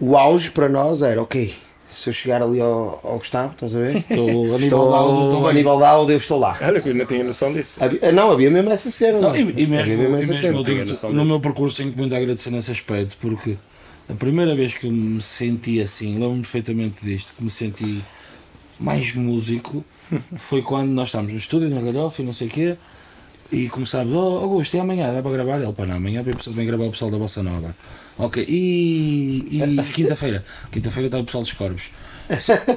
o 0.00 0.16
auge 0.16 0.50
para 0.50 0.68
nós 0.68 1.02
era, 1.02 1.20
ok, 1.20 1.54
se 1.94 2.10
eu 2.10 2.14
chegar 2.14 2.42
ali 2.42 2.60
ao, 2.60 3.00
ao 3.02 3.18
Gustavo, 3.18 3.52
estás 3.52 3.74
a 3.74 3.78
ver? 3.78 3.96
Estou 4.08 4.54
a 4.54 4.58
nível 4.58 4.94
áudio, 4.94 5.24
estou 5.24 5.48
a 5.48 5.52
nível 5.52 5.80
eu 6.10 6.16
estou 6.16 6.38
lá. 6.38 6.58
Olha 6.62 6.80
que 6.80 6.88
eu 6.90 6.94
não 6.94 7.06
tinha 7.06 7.24
noção 7.24 7.52
disso. 7.52 7.82
Havia- 7.82 8.12
não, 8.12 8.30
havia 8.30 8.50
mesmo 8.50 8.70
essa 8.70 8.90
cena. 8.90 9.18
Não, 9.18 9.34
e, 9.34 9.40
e 9.40 9.66
mesmo, 9.66 9.80
havia 9.80 9.94
e 9.94 9.96
mesmo 9.96 10.16
mesmo 10.16 10.32
essa 10.32 10.42
cena. 10.42 10.62
digo, 10.62 10.84
noção 10.84 11.12
no 11.12 11.24
meu 11.24 11.40
percurso 11.40 11.78
tenho 11.78 11.92
muito 11.96 12.14
a 12.14 12.18
agradecer 12.18 12.50
nesse 12.50 12.70
aspecto, 12.70 13.16
porque 13.20 13.56
a 14.08 14.14
primeira 14.14 14.54
vez 14.54 14.74
que 14.74 14.86
eu 14.86 14.92
me 14.92 15.20
senti 15.20 15.80
assim, 15.80 16.14
lembro-me 16.14 16.42
perfeitamente 16.42 17.04
disto, 17.04 17.32
que 17.36 17.42
me 17.42 17.50
senti 17.50 18.02
mais 18.78 19.12
músico, 19.14 19.84
foi 20.38 20.62
quando 20.62 20.90
nós 20.90 21.08
estávamos 21.08 21.32
no 21.32 21.38
estúdio, 21.38 21.68
na 21.68 21.80
Galhofa 21.80 22.22
e 22.22 22.24
não 22.24 22.32
sei 22.32 22.46
o 22.46 22.50
quê, 22.50 22.76
e 23.50 23.68
começámos, 23.68 24.14
oh 24.14 24.38
Augusto, 24.38 24.76
e 24.76 24.80
amanhã 24.80 25.12
dá 25.12 25.20
para 25.20 25.32
gravar? 25.32 25.60
Ele, 25.60 25.72
pá, 25.72 25.84
não, 25.84 25.96
amanhã 25.96 26.22
vem, 26.22 26.34
vem 26.46 26.66
gravar 26.66 26.84
o 26.84 26.90
pessoal 26.92 27.10
da 27.10 27.18
Bossa 27.18 27.42
Nova. 27.42 27.74
Ok, 28.18 28.44
e, 28.48 29.44
e 29.50 29.82
quinta-feira? 29.94 30.44
Quinta-feira 30.72 31.06
está 31.06 31.18
o 31.18 31.24
pessoal 31.24 31.44
dos 31.44 31.52
Corvos. 31.52 31.90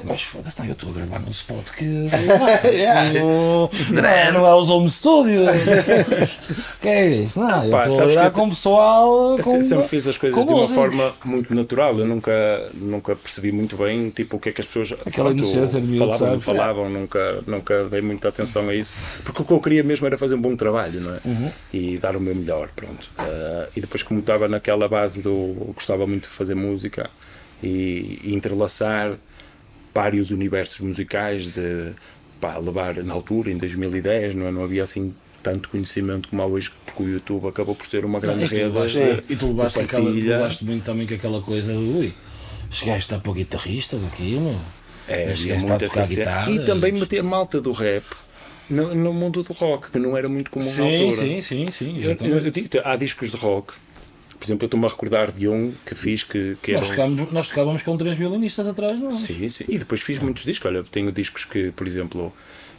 Mas 0.04 0.22
foda-se, 0.22 0.58
não, 0.60 0.66
eu 0.66 0.72
estou 0.72 0.90
a 0.90 0.92
gravar 0.94 1.18
num 1.20 1.30
spot 1.30 1.70
que. 1.76 1.84
André, 3.90 4.30
não 4.32 4.46
é 4.46 4.54
os 4.54 4.70
home 4.70 4.88
studio. 4.88 5.42
que 6.80 6.88
é 6.88 7.06
isso? 7.08 7.38
Não, 7.38 7.64
eu 7.64 7.70
Pá, 7.70 7.86
estou 7.86 8.08
a 8.18 8.30
que 8.30 8.30
com 8.30 8.48
pessoal. 8.48 9.36
Eu 9.36 9.44
Com, 9.44 9.50
se- 9.62 9.64
sempre 9.64 9.88
fiz 9.88 10.06
as 10.06 10.16
coisas 10.16 10.46
de 10.46 10.52
uma 10.52 10.68
forma 10.68 11.12
muito 11.24 11.54
natural. 11.54 11.98
Eu 11.98 12.06
nunca, 12.06 12.32
nunca 12.74 13.14
percebi 13.14 13.52
muito 13.52 13.76
bem 13.76 14.10
tipo, 14.10 14.36
o 14.36 14.40
que 14.40 14.48
é 14.48 14.52
que 14.52 14.60
as 14.62 14.66
pessoas 14.66 14.92
Aquela 15.06 15.32
miúdo, 15.32 15.98
falavam, 15.98 16.32
não 16.32 16.40
falavam. 16.40 16.90
Nunca, 16.90 17.42
nunca 17.46 17.84
dei 17.84 18.00
muita 18.00 18.28
atenção 18.28 18.68
a 18.68 18.74
isso. 18.74 18.94
Porque 19.24 19.42
o 19.42 19.44
que 19.44 19.52
eu 19.52 19.60
queria 19.60 19.82
mesmo 19.84 20.06
era 20.06 20.16
fazer 20.16 20.34
um 20.34 20.40
bom 20.40 20.56
trabalho 20.56 21.00
não 21.00 21.14
é? 21.14 21.18
Uhum. 21.24 21.50
e 21.72 21.98
dar 21.98 22.16
o 22.16 22.20
meu 22.20 22.34
melhor. 22.34 22.68
Pronto. 22.74 23.10
Ah, 23.18 23.66
e 23.76 23.80
depois, 23.80 24.02
como 24.02 24.20
estava 24.20 24.48
naquela 24.48 24.88
base 24.88 25.20
do. 25.22 25.72
gostava 25.74 26.06
muito 26.06 26.28
de 26.28 26.34
fazer 26.34 26.54
música 26.54 27.10
e, 27.62 28.20
e 28.24 28.34
entrelaçar 28.34 29.12
vários 29.94 30.30
universos 30.30 30.80
musicais 30.80 31.48
de 31.48 31.92
pá, 32.40 32.56
levar 32.58 32.96
na 32.96 33.12
altura, 33.14 33.50
em 33.50 33.56
2010, 33.58 34.34
não, 34.34 34.46
é? 34.46 34.50
não 34.50 34.64
havia 34.64 34.82
assim 34.82 35.14
tanto 35.42 35.68
conhecimento 35.68 36.28
como 36.28 36.40
há 36.42 36.46
hoje, 36.46 36.70
porque 36.86 37.02
o 37.02 37.08
YouTube 37.08 37.48
acabou 37.48 37.74
por 37.74 37.86
ser 37.86 38.04
uma 38.04 38.20
grande 38.20 38.46
tu 38.46 38.54
rede. 38.54 39.22
e 39.28 39.36
tu 39.36 39.46
levaste, 39.48 39.80
aquela, 39.80 40.10
tu 40.10 40.16
levaste 40.16 40.64
muito 40.64 40.84
também 40.84 41.06
com 41.06 41.14
aquela 41.14 41.40
coisa 41.42 41.72
de 41.72 41.78
ui, 41.78 42.14
os 42.70 42.80
gajos 42.82 43.02
estão 43.02 43.20
para 43.20 43.32
guitarristas 43.32 44.04
aqui, 44.04 44.36
meu. 44.38 44.56
É, 45.08 45.32
havia 45.32 45.56
muito 45.56 45.82
a 45.82 45.84
essa 45.84 46.06
guitarras. 46.06 46.54
E 46.54 46.64
também 46.64 46.92
meter 46.92 47.22
malta 47.22 47.60
do 47.60 47.72
rap 47.72 48.04
no, 48.70 48.94
no 48.94 49.12
mundo 49.12 49.42
do 49.42 49.52
rock, 49.52 49.90
que 49.90 49.98
não 49.98 50.16
era 50.16 50.28
muito 50.28 50.50
comum 50.50 50.64
na 50.64 50.70
Sim, 50.72 50.82
altura. 51.08 51.22
sim, 51.26 51.42
sim, 51.42 51.66
sim. 51.72 51.86
Eu- 51.96 52.02
eu- 52.02 52.10
exatamente. 52.12 52.44
eu 52.44 52.50
digo, 52.50 52.68
há 52.84 52.96
discos 52.96 53.30
de 53.32 53.36
rock, 53.36 53.74
por 54.42 54.46
exemplo, 54.46 54.64
eu 54.64 54.66
estou-me 54.66 54.86
a 54.86 54.88
recordar 54.88 55.30
de 55.30 55.46
um 55.46 55.72
que 55.86 55.94
fiz 55.94 56.24
que, 56.24 56.56
que. 56.60 56.72
Nós, 56.72 56.90
tocávamos, 56.90 57.32
nós 57.32 57.48
tocávamos 57.48 57.82
com 57.84 57.96
três 57.96 58.16
violinistas 58.16 58.66
atrás, 58.66 58.98
não 58.98 59.08
é? 59.08 59.12
Sim, 59.12 59.48
sim. 59.48 59.64
E 59.68 59.78
depois 59.78 60.00
fiz 60.02 60.18
muitos 60.18 60.44
discos. 60.44 60.66
Olha, 60.68 60.82
tenho 60.82 61.12
discos 61.12 61.44
que, 61.44 61.70
por 61.70 61.86
exemplo, 61.86 62.32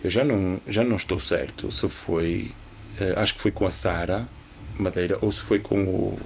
eu 0.04 0.10
já 0.10 0.26
não, 0.26 0.60
já 0.68 0.84
não 0.84 0.98
estou 0.98 1.20
certo 1.22 1.72
se 1.72 1.88
foi. 1.88 2.52
eh, 3.00 3.14
acho 3.16 3.34
que 3.36 3.40
foi 3.40 3.52
com 3.52 3.66
a 3.66 3.72
Sara 3.72 4.28
Madeira 4.78 5.18
ou 5.22 5.32
se 5.32 5.40
foi 5.40 5.60
com 5.60 5.80
o, 5.86 6.20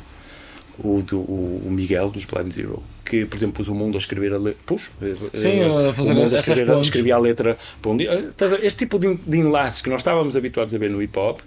o, 0.80 1.02
do, 1.04 1.19
o 1.19 1.67
Miguel 1.69 2.10
dos 2.10 2.26
Blind 2.26 2.52
Zero. 2.52 2.82
Que, 3.06 3.26
por 3.26 3.38
exemplo, 3.38 3.56
pus 3.56 3.67
o 3.69 3.76
mundo 3.76 3.95
a 3.95 4.00
escrever 4.00 4.34
a 4.34 4.38
letra. 4.38 4.60
Pus? 4.65 4.89
eh, 5.02 5.15
Sim, 5.34 5.60
eh, 5.62 5.89
a 5.89 5.93
fazer 5.93 6.12
o 6.12 6.15
mundo 6.15 6.34
a 6.36 6.39
escrever, 6.39 6.63
a- 6.63 6.73
pontes. 6.73 6.88
escrevia 6.88 7.15
a 7.15 7.19
letra 7.19 7.58
para 7.82 7.91
um 7.91 7.95
dia. 7.97 8.12
Eh? 8.12 8.45
Este 8.63 8.80
tipo 8.80 9.00
de, 9.00 9.17
enlaces 9.38 9.82
que 9.82 9.89
nós 9.89 10.02
estávamos 10.02 10.36
habituados 10.36 10.73
a 10.73 10.78
ver 10.78 10.89
no 10.89 11.02
hip 11.02 11.17
hop 11.17 11.39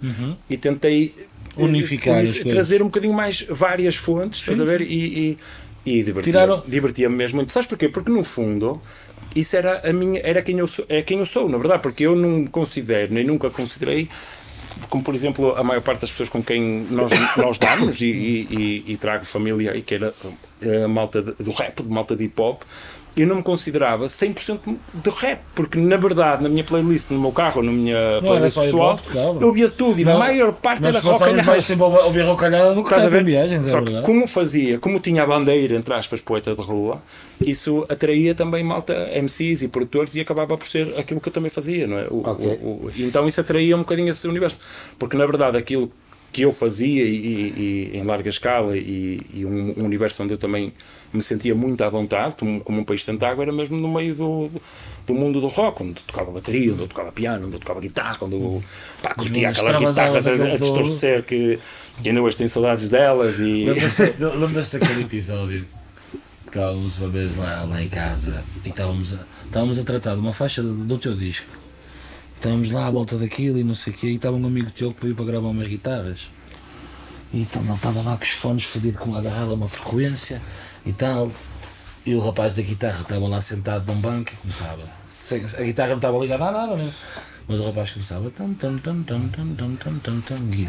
e 0.49 0.57
tentei 0.57 1.13
eh, 1.17 1.21
Uhum. 1.21 1.30
Unificar 1.57 2.19
as 2.19 2.29
coisas. 2.31 2.53
trazer 2.53 2.81
um 2.81 2.85
bocadinho 2.85 3.13
mais 3.13 3.41
várias 3.49 3.95
fontes, 3.95 4.39
estás 4.39 4.59
a 4.59 4.63
ver? 4.65 4.81
E, 4.81 5.37
e, 5.85 5.91
e 5.99 6.03
divertia- 6.03 6.31
Tiraram- 6.31 6.63
divertia-me 6.67 7.15
mesmo 7.15 7.37
muito. 7.37 7.51
Sabes 7.51 7.67
porquê? 7.67 7.89
Porque 7.89 8.11
no 8.11 8.23
fundo 8.23 8.81
isso 9.35 9.55
era 9.55 9.87
a 9.89 9.93
minha 9.93 10.19
era 10.23 10.41
quem 10.41 10.57
eu 10.59 10.67
sou, 10.67 10.85
é 10.89 11.01
quem 11.01 11.19
eu 11.19 11.25
sou, 11.25 11.47
na 11.49 11.57
verdade, 11.57 11.81
porque 11.81 12.03
eu 12.05 12.15
não 12.15 12.45
considero, 12.47 13.13
nem 13.13 13.23
nunca 13.23 13.49
considerei 13.49 14.07
como 14.89 15.03
por 15.03 15.13
exemplo 15.13 15.53
a 15.55 15.63
maior 15.63 15.81
parte 15.81 16.01
das 16.01 16.11
pessoas 16.11 16.29
com 16.29 16.41
quem 16.41 16.87
nós, 16.89 17.11
nós 17.37 17.57
damos 17.59 18.01
e, 18.01 18.05
e, 18.05 18.47
e- 18.87 18.93
e 18.93 18.97
trago 18.97 19.25
família 19.25 19.75
e 19.75 19.81
que 19.81 19.95
era 19.95 20.13
a 20.83 20.87
malta 20.87 21.21
do 21.21 21.51
rap, 21.51 21.83
de 21.83 21.89
malta 21.89 22.15
de 22.15 22.23
hip 22.25 22.41
hop, 22.41 22.61
eu 23.17 23.27
não 23.27 23.35
me 23.37 23.43
considerava 23.43 24.05
100% 24.05 24.59
de 24.93 25.09
rap, 25.09 25.41
porque 25.53 25.77
na 25.77 25.97
verdade 25.97 26.41
na 26.43 26.47
minha 26.49 26.63
playlist, 26.63 27.11
no 27.11 27.19
meu 27.19 27.31
carro, 27.31 27.61
na 27.61 27.71
minha 27.71 27.95
era 27.95 28.21
playlist 28.21 28.57
pessoal, 28.57 28.99
eu 29.41 29.51
via 29.51 29.67
tudo 29.69 29.99
e 29.99 30.03
a 30.03 30.05
Não, 30.07 30.19
maior 30.19 30.53
parte 30.53 30.85
era 30.85 30.99
rock 30.99 31.23
and 31.23 31.61
tempo 31.61 31.83
a 31.85 32.05
ouvir 32.05 32.21
rocalhada 32.21 32.73
do 32.73 32.81
que 32.83 32.87
Estás 32.87 33.03
a 33.03 33.09
rap 33.09 33.13
em 33.21 33.23
ver? 33.25 33.31
viagens, 33.31 33.67
é 33.67 33.71
Só 33.71 33.79
que 33.79 33.85
verdade. 33.85 34.05
como 34.05 34.25
fazia, 34.27 34.79
como 34.79 34.99
tinha 34.99 35.23
a 35.23 35.25
bandeira, 35.27 35.75
entre 35.75 35.93
aspas, 35.93 36.21
poeta 36.21 36.55
de 36.55 36.61
rua, 36.61 37.01
isso 37.39 37.85
atraía 37.89 38.33
também 38.33 38.63
malta 38.63 38.93
MCs 39.13 39.61
e 39.63 39.67
produtores 39.67 40.15
e 40.15 40.21
acabava 40.21 40.57
por 40.57 40.67
ser 40.67 40.93
aquilo 40.97 41.19
que 41.19 41.27
eu 41.27 41.33
também 41.33 41.49
fazia, 41.49 41.85
não 41.87 41.97
é? 41.99 42.07
O- 42.09 42.21
Ok. 42.25 42.45
o- 42.45 42.65
o- 42.85 42.91
e 42.95 43.03
então 43.03 43.27
isso 43.27 43.41
atraía 43.41 43.75
um 43.75 43.79
bocadinho 43.79 44.09
esse 44.09 44.27
universo. 44.27 44.61
Porque 44.97 45.17
na 45.17 45.25
verdade 45.25 45.57
aquilo 45.57 45.91
que 46.31 46.43
eu 46.43 46.53
fazia 46.53 47.03
e, 47.03 47.15
e- 47.15 47.91
e 47.93 47.97
em 47.97 48.03
larga 48.03 48.29
escala 48.29 48.77
e, 48.77 49.19
e 49.33 49.45
um, 49.45 49.73
um 49.77 49.83
universo 49.83 50.23
onde 50.23 50.33
eu 50.33 50.37
também 50.37 50.71
me 51.13 51.21
sentia 51.21 51.53
muito 51.53 51.83
à 51.83 51.89
vontade, 51.89 52.35
como, 52.37 52.63
um 52.67 52.83
país 52.83 53.03
de 53.03 53.25
água, 53.25 53.43
era 53.43 53.51
mesmo 53.51 53.77
no 53.77 53.91
meio 53.91 54.15
do, 54.15 54.51
do 55.05 55.13
mundo 55.13 55.41
do 55.41 55.47
rock, 55.47 55.83
onde 55.83 55.99
eu 55.99 56.03
tocava 56.07 56.31
bateria, 56.31 56.73
onde 56.73 56.81
eu 56.81 56.87
tocava 56.87 57.11
piano, 57.11 57.47
onde 57.47 57.55
eu 57.55 57.59
tocava 57.59 57.81
guitarra, 57.81 58.17
onde 58.21 58.35
eu 58.35 58.63
pá, 59.01 59.13
curtia 59.13 59.49
aquelas 59.49 59.75
guitarras 59.75 60.27
a, 60.27 60.31
a 60.31 60.57
distorcer 60.57 61.23
que, 61.23 61.59
que 62.01 62.09
ainda 62.09 62.21
hoje 62.21 62.37
tenho 62.37 62.49
saudades 62.49 62.89
delas 62.89 63.39
e... 63.39 63.65
Lembras-te 64.19 64.77
daquele 64.77 65.01
episódio 65.01 65.65
que 66.43 66.57
estávamos 66.57 66.97
uma 66.97 67.09
vez 67.09 67.37
lá, 67.37 67.63
lá 67.63 67.81
em 67.81 67.89
casa 67.89 68.43
e 68.65 68.69
estávamos 68.69 69.13
a, 69.13 69.19
estávamos 69.45 69.79
a 69.79 69.83
tratar 69.83 70.13
de 70.15 70.19
uma 70.19 70.33
faixa 70.33 70.61
do, 70.61 70.73
do 70.73 70.97
teu 70.97 71.15
disco. 71.15 71.47
Estávamos 72.35 72.71
lá 72.71 72.87
à 72.87 72.91
volta 72.91 73.17
daquilo 73.17 73.59
e 73.59 73.63
não 73.63 73.75
sei 73.75 73.93
o 73.93 73.95
quê, 73.95 74.07
e 74.07 74.15
estava 74.15 74.35
um 74.35 74.45
amigo 74.45 74.71
teu 74.71 74.91
que 74.93 75.01
pediu 75.01 75.15
para 75.15 75.25
gravar 75.25 75.49
umas 75.49 75.67
guitarras. 75.67 76.27
E 77.33 77.41
então 77.41 77.61
ele 77.61 77.73
estava 77.73 78.01
lá 78.01 78.17
com 78.17 78.23
os 78.23 78.31
fones 78.31 78.63
fodido 78.65 78.97
com 78.97 79.15
a 79.15 79.53
uma 79.53 79.69
frequência 79.69 80.41
e 80.85 80.93
tal. 80.93 81.31
E 82.05 82.15
o 82.15 82.19
rapaz 82.19 82.55
da 82.55 82.61
guitarra 82.61 83.01
estava 83.01 83.27
lá 83.27 83.41
sentado 83.41 83.91
num 83.91 83.99
banco 84.01 84.31
e 84.33 84.37
começava. 84.37 84.83
A 85.57 85.61
guitarra 85.63 85.89
não 85.89 85.95
estava 85.97 86.17
ligada 86.17 86.45
a 86.45 86.51
nada, 86.51 86.75
né? 86.75 86.91
Mas 87.47 87.59
o 87.59 87.65
rapaz 87.65 87.91
começava. 87.91 88.29
Tum, 88.31 88.53
tum, 88.53 88.77
tum, 88.77 89.03
tum, 89.03 89.27
tum, 89.29 89.55
tum, 89.55 89.75
tum, 89.75 89.99
tum, 89.99 90.21
tum, 90.21 90.49
e- 90.53 90.67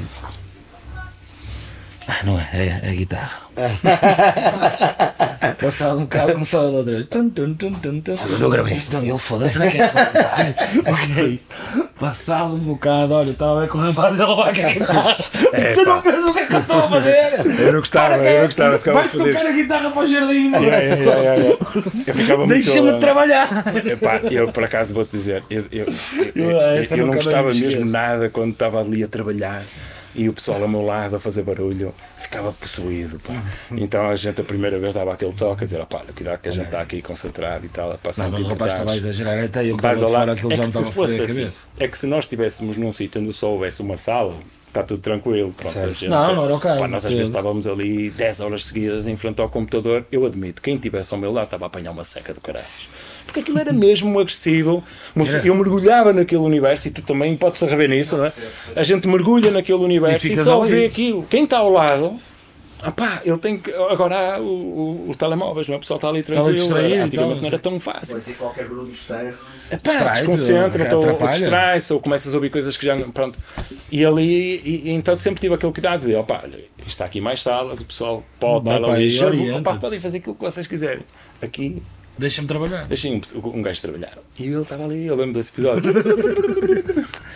Ah, 2.09 2.17
não 2.25 2.39
é, 2.39 2.49
é, 2.53 2.81
é 2.85 2.91
a 2.91 2.95
guitarra. 2.95 3.31
Passava 5.61 5.95
um 5.97 6.01
bocado, 6.03 6.33
começava 6.33 6.65
a 6.65 6.69
outra 6.71 6.95
vez. 6.95 7.07
Tum, 7.09 7.29
tum, 7.31 7.55
tum, 7.55 7.73
tum, 7.75 8.01
tum. 8.01 8.17
Eu 8.41 8.51
gravei 8.51 8.77
isto. 8.79 8.89
Então 8.97 9.09
ele 9.09 9.19
foda-se, 9.19 9.59
não 9.59 9.67
é 9.67 9.71
que 9.71 9.79
é 9.81 9.87
O 10.91 10.97
que 10.97 11.21
é 11.21 11.25
isto? 11.25 11.47
Passava 11.99 12.53
um 12.55 12.59
bocado, 12.59 13.15
olha, 13.15 13.31
estava 13.31 13.59
a 13.59 13.61
ver 13.61 13.69
com 13.69 13.79
o 13.79 13.81
rapaz, 13.81 14.19
ele 14.19 14.35
vai 14.35 14.49
a 14.49 14.53
guitarra. 14.73 15.17
Tu 15.75 15.85
não 15.85 16.01
vês 16.03 16.25
o 16.27 16.33
que 16.33 16.39
é 16.41 16.47
que 16.47 16.55
eu 16.55 16.59
estou 16.61 16.79
a 16.79 16.89
fazer? 16.89 17.61
Eu 17.61 17.73
não 17.73 17.79
gostava, 17.81 18.17
eu 18.17 18.39
não 18.41 18.47
gostava, 18.47 18.79
ficava 18.79 18.99
Vai 18.99 19.09
fodido. 19.09 19.31
tocar 19.33 19.47
a 19.47 19.53
guitarra 19.53 19.91
para 19.91 20.03
o 20.03 20.07
jardim, 20.09 20.33
Yeah, 20.53 20.59
yeah, 20.59 20.97
moleque. 20.97 21.03
yeah, 21.03 21.35
yeah. 21.35 21.59
Eu 21.75 21.83
ficava 22.15 22.47
muito. 22.47 22.65
Deixa-me 22.65 23.01
trabalhar. 23.01 23.65
Epá, 23.87 24.17
eu 24.31 24.51
por 24.53 24.65
acaso 24.65 24.95
vou-te 24.95 25.11
dizer, 25.13 25.43
eu, 25.49 25.65
eu, 25.71 25.87
eu, 25.87 26.33
Eu- 26.35 26.51
eu- 26.51 26.61
essa 26.79 26.95
eu 26.95 26.99
não 26.99 27.07
nunca 27.07 27.17
gostava 27.19 27.49
me 27.49 27.55
mesmo 27.61 27.69
esqueço. 27.69 27.93
nada 27.93 28.29
quando 28.31 28.53
estava 28.53 28.81
ali 28.81 29.05
a 29.05 29.09
trabalhar 29.09 29.63
e 30.15 30.29
o 30.29 30.33
pessoal 30.33 30.63
ao 30.63 30.69
meu 30.69 30.83
lado 30.83 31.17
a 31.17 31.21
fazer 31.21 31.43
barulho, 31.43 31.95
ficava 32.19 32.53
possuído. 32.53 33.19
pá. 33.21 33.35
Então 33.73 34.09
a 34.09 34.17
gente 34.17 34.41
a 34.41 34.45
primeira 34.45 34.79
vez 34.79 34.95
dava 34.95 35.13
aquele 35.13 35.33
toque 35.33 35.65
a 35.65 35.67
dizer: 35.67 35.81
opá, 35.81 36.03
cuidado 36.15 36.39
que 36.41 36.49
a 36.49 36.53
gente 36.53 36.67
está 36.67 36.81
aqui 36.81 37.01
concentrado 37.01 37.65
e 37.65 37.69
tal, 37.69 37.93
a 37.93 37.99
passar 37.99 38.25
Não, 38.25 38.33
mas 38.33 38.41
o 38.41 38.49
rapaz 38.49 38.73
estava 38.73 38.93
a 38.93 38.97
exagerar, 38.97 39.45
até 39.45 39.65
eu 39.65 39.77
que 39.77 39.87
estava 39.87 40.33
aquilo 40.33 40.53
É 40.53 40.59
que 40.59 40.67
se 40.67 40.79
a 40.79 40.83
fosse 40.83 41.21
a 41.21 41.25
assim, 41.25 41.51
é 41.79 41.89
que 41.89 41.99
se 41.99 42.07
nós 42.07 42.25
estivéssemos 42.25 42.77
num 42.77 42.93
sítio 42.93 43.21
onde 43.21 43.33
só 43.33 43.51
houvesse 43.51 43.83
uma 43.83 43.97
sala, 43.97 44.37
está 44.73 44.83
tudo 44.83 45.01
tranquilo. 45.01 45.53
Pronto, 45.57 45.79
a 45.79 45.87
gente, 45.93 46.09
Não, 46.09 46.35
não 46.35 46.45
era 46.47 46.57
o 46.57 46.59
caso, 46.59 46.81
Pá, 46.81 46.89
nós 46.89 47.05
às 47.05 47.13
vezes 47.13 47.29
estávamos 47.29 47.67
ali 47.67 48.11
10 48.11 48.41
horas 48.41 48.65
seguidas 48.65 49.07
em 49.07 49.17
frente 49.17 49.41
ao 49.41 49.49
computador. 49.49 50.05
Eu 50.11 50.25
admito, 50.25 50.63
quem 50.63 50.77
estivesse 50.77 51.13
ao 51.13 51.21
meu 51.21 51.31
lado 51.31 51.45
estava 51.45 51.65
a 51.65 51.69
apanhar 51.69 51.91
uma 51.91 52.05
seca 52.05 52.33
do 52.33 52.41
caraças. 52.41 52.89
Porque 53.27 53.41
aquilo 53.41 53.59
era 53.59 53.73
mesmo 53.73 54.19
agressivo. 54.19 54.83
Eu 55.45 55.55
mergulhava 55.55 56.13
naquele 56.13 56.41
universo 56.43 56.89
e 56.89 56.91
tu 56.91 57.03
também 57.03 57.37
podes 57.37 57.61
rever 57.61 57.89
nisso, 57.89 58.17
não 58.17 58.25
é? 58.25 58.33
A 58.75 58.83
gente 58.83 59.07
mergulha 59.07 59.51
naquele 59.51 59.79
universo 59.79 60.27
E 60.27 60.33
e, 60.33 60.37
só 60.37 60.63
ali. 60.63 60.71
vê 60.71 60.85
aquilo. 60.87 61.23
Quem 61.25 61.45
está 61.45 61.59
ao 61.59 61.71
lado. 61.71 62.19
Ah 62.85 62.91
pá, 62.91 63.23
ele 63.25 63.39
tem 63.39 63.59
que. 63.59 63.73
Agora 63.73 64.35
há 64.37 64.41
o, 64.41 64.45
o, 64.45 65.11
o 65.11 65.15
telemóveis, 65.15 65.69
não 65.69 65.75
é? 65.75 65.77
O 65.77 65.81
pessoal 65.81 65.99
está 65.99 66.09
ali 66.09 66.21
Está 66.21 66.33
ali 66.33 66.43
tranquilo. 66.43 66.65
distraído 66.65 66.95
e 66.95 66.99
Antigamente 66.99 67.35
tal, 67.35 67.41
não 67.43 67.49
era 67.49 67.59
tão 67.59 67.81
fácil. 67.81 68.15
Pode 68.15 68.25
ser 68.27 68.35
qualquer 68.35 68.69
barulho 68.69 68.91
externo. 68.91 69.35
Pá, 69.71 69.77
Distrai-te, 69.77 70.27
desconcentra-te 70.27 70.95
ou, 70.95 71.07
ou 71.21 71.29
distrai-se 71.29 71.93
ou 71.93 72.01
começas 72.01 72.35
a 72.35 72.37
ouvir 72.37 72.51
coisas 72.51 72.77
que 72.77 72.85
já 72.85 72.97
não. 72.97 73.11
Pronto. 73.11 73.39
E 73.91 74.05
ali, 74.05 74.61
e, 74.65 74.89
e 74.89 74.91
então 74.91 75.17
sempre 75.17 75.41
tive 75.41 75.55
aquele 75.55 75.73
cuidado 75.73 76.07
de, 76.07 76.15
opá, 76.15 76.43
está 76.87 77.05
aqui 77.05 77.21
mais 77.21 77.43
salas, 77.43 77.81
o 77.81 77.85
pessoal 77.85 78.25
pode 78.41 78.65
Vai 78.65 79.03
estar 79.05 79.27
ali, 79.29 79.51
opá, 79.53 79.77
podem 79.77 80.01
fazer 80.01 80.19
aquilo 80.19 80.35
que 80.35 80.43
vocês 80.43 80.67
quiserem. 80.67 81.03
Aqui, 81.41 81.83
Deixa-me 82.19 82.47
trabalhar. 82.47 82.85
deixem 82.87 83.15
um, 83.15 83.49
um 83.49 83.63
gajo 83.63 83.81
trabalhar. 83.81 84.19
E 84.39 84.45
ele 84.45 84.61
estava 84.61 84.85
ali, 84.85 85.07
eu 85.07 85.17
lembro 85.17 85.33
desse 85.33 85.51
episódio. 85.51 85.93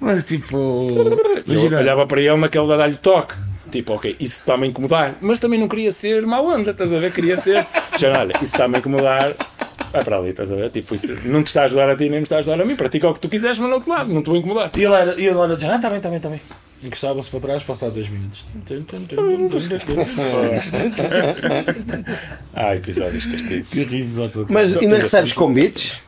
Mas 0.00 0.24
tipo. 0.24 0.92
Eu 1.46 1.78
olhava 1.78 2.06
para 2.06 2.20
ele 2.20 2.36
naquele 2.36 2.66
de 2.66 2.76
dar-lhe 2.76 2.96
toque. 2.96 3.34
Tipo, 3.74 3.94
ok, 3.94 4.14
isso 4.20 4.36
está-me 4.36 4.66
a 4.66 4.68
incomodar. 4.68 5.16
Mas 5.20 5.40
também 5.40 5.58
não 5.58 5.66
queria 5.66 5.90
ser 5.90 6.24
mau 6.24 6.46
onda, 6.46 6.70
estás 6.70 6.92
a 6.92 6.96
ver? 7.00 7.12
Queria 7.12 7.36
ser. 7.36 7.66
Já, 7.98 8.20
olha, 8.20 8.32
isso 8.34 8.54
está-me 8.54 8.76
a 8.76 8.78
incomodar. 8.78 9.34
Vai 9.90 10.04
para 10.04 10.16
ali, 10.16 10.30
estás 10.30 10.52
a 10.52 10.54
ver? 10.54 10.70
Tipo, 10.70 10.94
isso 10.94 11.12
não 11.24 11.42
te 11.42 11.48
está 11.48 11.62
a 11.62 11.64
ajudar 11.64 11.90
a 11.90 11.96
ti, 11.96 12.08
nem 12.08 12.20
me 12.20 12.22
está 12.22 12.36
a 12.36 12.38
ajudar 12.38 12.62
a 12.62 12.64
mim. 12.64 12.76
Pratica 12.76 13.08
o 13.08 13.14
que 13.14 13.18
tu 13.18 13.28
quiseres, 13.28 13.58
mas 13.58 13.68
no 13.68 13.74
outro 13.74 13.90
lado, 13.90 14.14
não 14.14 14.22
te 14.22 14.26
vou 14.26 14.36
incomodar. 14.36 14.70
E 14.76 14.84
ele 14.84 14.94
era, 14.94 15.20
e 15.20 15.26
ele 15.26 15.36
era 15.36 15.56
dizer, 15.56 15.70
ah, 15.72 15.74
está 15.74 15.88
bem, 15.88 15.96
está 15.96 16.08
bem, 16.08 16.18
está 16.18 16.28
bem. 16.28 16.40
Encostava-se 16.84 17.28
para 17.30 17.40
trás, 17.40 17.64
passado 17.64 17.94
dois 17.94 18.08
minutos. 18.08 18.44
Ah, 22.54 22.76
episódios 22.76 23.24
castigos. 23.26 23.70
Que 23.70 23.82
risos 23.82 24.20
ao 24.20 24.28
teu 24.28 24.46
Mas 24.48 24.76
ainda 24.76 24.98
recebes 24.98 25.32
convites? 25.32 26.00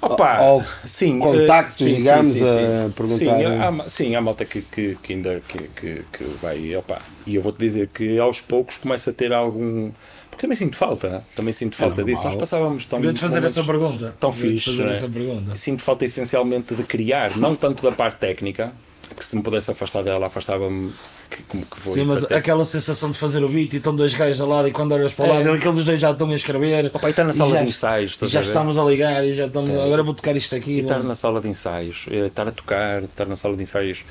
Opa, 0.00 0.40
Ou 0.42 0.64
sim, 0.84 1.18
contactos, 1.18 1.80
eh, 1.80 1.84
sim, 1.84 1.96
digamos, 1.96 2.28
sim, 2.28 2.34
sim, 2.34 2.46
sim. 2.46 2.86
a 2.86 2.90
perguntar. 2.94 3.16
Sim, 3.16 3.44
há, 3.44 3.70
ma- 3.70 3.88
sim, 3.88 4.14
há 4.14 4.20
malta 4.20 4.44
que, 4.44 4.62
que, 4.62 4.96
que 5.02 5.12
ainda 5.12 5.42
que, 5.48 5.58
que, 5.74 6.04
que 6.12 6.24
vai. 6.40 6.76
Opa, 6.76 7.02
e 7.26 7.34
eu 7.34 7.42
vou-te 7.42 7.58
dizer 7.58 7.88
que 7.88 8.18
aos 8.18 8.40
poucos 8.40 8.76
começo 8.76 9.10
a 9.10 9.12
ter 9.12 9.32
algum. 9.32 9.90
Porque 10.30 10.42
também 10.42 10.56
sinto 10.56 10.76
falta, 10.76 11.24
também 11.34 11.52
sinto 11.52 11.74
falta 11.74 12.04
disso. 12.04 12.22
Nós 12.22 12.36
passávamos 12.36 12.84
tão. 12.84 13.00
Queria-te 13.00 13.18
fazer 13.20 13.36
momentos- 13.36 13.58
essa 13.58 13.66
pergunta. 13.66 14.14
tão 14.20 14.32
fixe, 14.32 14.70
fazer 14.76 14.88
é? 14.88 14.92
essa 14.92 15.08
pergunta. 15.08 15.56
Sinto 15.56 15.82
falta 15.82 16.04
essencialmente 16.04 16.76
de 16.76 16.82
criar, 16.84 17.36
não 17.36 17.56
tanto 17.56 17.82
da 17.82 17.90
parte 17.90 18.18
técnica, 18.18 18.72
que 19.14 19.24
se 19.24 19.36
me 19.36 19.42
pudesse 19.42 19.70
afastar 19.70 20.02
dela, 20.02 20.26
afastava-me. 20.26 20.92
Que, 21.30 21.42
como 21.42 21.66
que 21.66 21.76
foi 21.80 21.92
Sim, 22.04 22.10
mas 22.10 22.24
até. 22.24 22.36
aquela 22.36 22.64
sensação 22.64 23.10
de 23.10 23.18
fazer 23.18 23.44
o 23.44 23.48
beat 23.50 23.74
e 23.74 23.76
estão 23.76 23.94
dois 23.94 24.14
gajos 24.14 24.40
ao 24.40 24.48
lado 24.48 24.66
e 24.68 24.70
quando 24.70 24.92
olhas 24.92 25.12
para 25.12 25.24
o 25.24 25.28
É. 25.28 25.38
lado, 25.44 25.50
aqueles 25.52 25.84
dois 25.84 26.00
já 26.00 26.10
estão 26.10 26.30
a 26.30 26.34
escrever. 26.34 26.90
Opa, 26.94 27.06
e 27.06 27.10
estar 27.10 27.24
na 27.24 27.32
sala 27.34 27.50
já- 27.50 27.62
de 27.62 27.68
ensaios, 27.68 28.18
já 28.22 28.40
ver? 28.40 28.46
estamos 28.46 28.78
a 28.78 28.84
ligar 28.84 29.24
e 29.26 29.34
já 29.34 29.46
estamos. 29.46 29.74
Agora 29.76 30.02
vou 30.02 30.14
tocar 30.14 30.34
isto 30.36 30.54
aqui. 30.56 30.72
E 30.72 30.78
estar 30.80 31.02
na 31.02 31.14
sala 31.14 31.40
de 31.40 31.48
ensaios, 31.48 32.06
eh, 32.10 32.26
estar 32.28 32.48
a 32.48 32.52
tocar, 32.52 33.02
estar 33.02 33.26
na 33.26 33.36
sala 33.36 33.54
de 33.56 33.62
ensaios, 33.62 34.04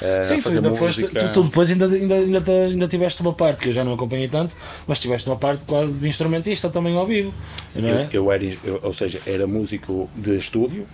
eh, 0.00 0.22
Sim, 0.24 0.40
tu 0.40 0.48
ainda 0.48 0.72
foste, 0.72 1.04
tu, 1.06 1.32
tu 1.32 1.42
depois 1.44 1.70
ainda, 1.70 1.86
ainda, 1.86 2.14
ainda, 2.16 2.52
ainda 2.52 2.88
tiveste 2.88 3.22
uma 3.22 3.32
parte 3.32 3.62
que 3.62 3.68
eu 3.68 3.72
já 3.72 3.84
não 3.84 3.94
acompanhei 3.94 4.26
tanto, 4.26 4.56
mas 4.86 4.98
tiveste 4.98 5.28
uma 5.28 5.36
parte 5.36 5.64
quase 5.64 5.92
de 5.92 6.08
instrumentista 6.08 6.68
também 6.70 6.96
ao 6.96 7.06
vivo. 7.06 7.32
é? 7.76 8.08
Eu, 8.12 8.24
eu 8.24 8.32
era, 8.32 8.44
eu- 8.44 8.80
ou 8.82 8.92
seja, 8.92 9.20
era 9.26 9.46
músico 9.46 10.10
de 10.16 10.36
estúdio, 10.36 10.88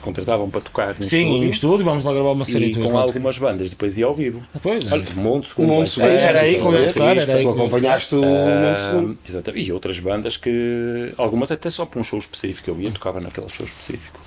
contratavam 0.00 0.50
para 0.50 0.60
tocar 0.60 0.94
no 0.98 1.04
Sim, 1.04 1.26
estúdio, 1.26 1.46
em 1.46 1.50
estúdio, 1.50 1.84
vamos 1.84 2.04
lá 2.04 2.12
gravar 2.12 2.32
uma 2.32 2.44
série 2.44 2.66
e 2.66 2.74
com 2.74 2.98
algumas 2.98 3.38
bandas, 3.38 3.70
depois 3.70 3.96
ia 3.98 4.06
ao 4.06 4.14
vivo. 4.14 4.40
tocar. 4.52 4.60
Pois, 4.60 4.84
é. 4.84 4.92
Olha, 4.92 5.04
Monte 5.16 5.48
Segundo, 5.48 5.68
Monte 5.68 5.90
Segundo, 5.90 6.10
era 6.10 6.40
aí 6.40 6.54
eu 6.56 6.72
ia 6.72 6.92
tocar, 6.92 7.16
era 7.16 7.34
aí 7.34 7.42
Tu 7.44 7.50
acompanhaste 7.50 8.14
o 8.14 8.22
ah, 8.24 8.70
Monte 8.70 8.80
Segundo. 8.80 9.18
exatamente, 9.28 9.68
e 9.68 9.72
outras 9.72 10.00
bandas 10.00 10.36
que 10.36 11.12
algumas 11.16 11.50
até 11.50 11.70
só 11.70 11.84
para 11.86 12.00
um 12.00 12.04
show 12.04 12.18
específico, 12.18 12.70
eu 12.70 12.80
ia 12.80 12.90
tocava 12.90 13.20
naquele 13.20 13.48
show 13.48 13.66
específico. 13.66 14.18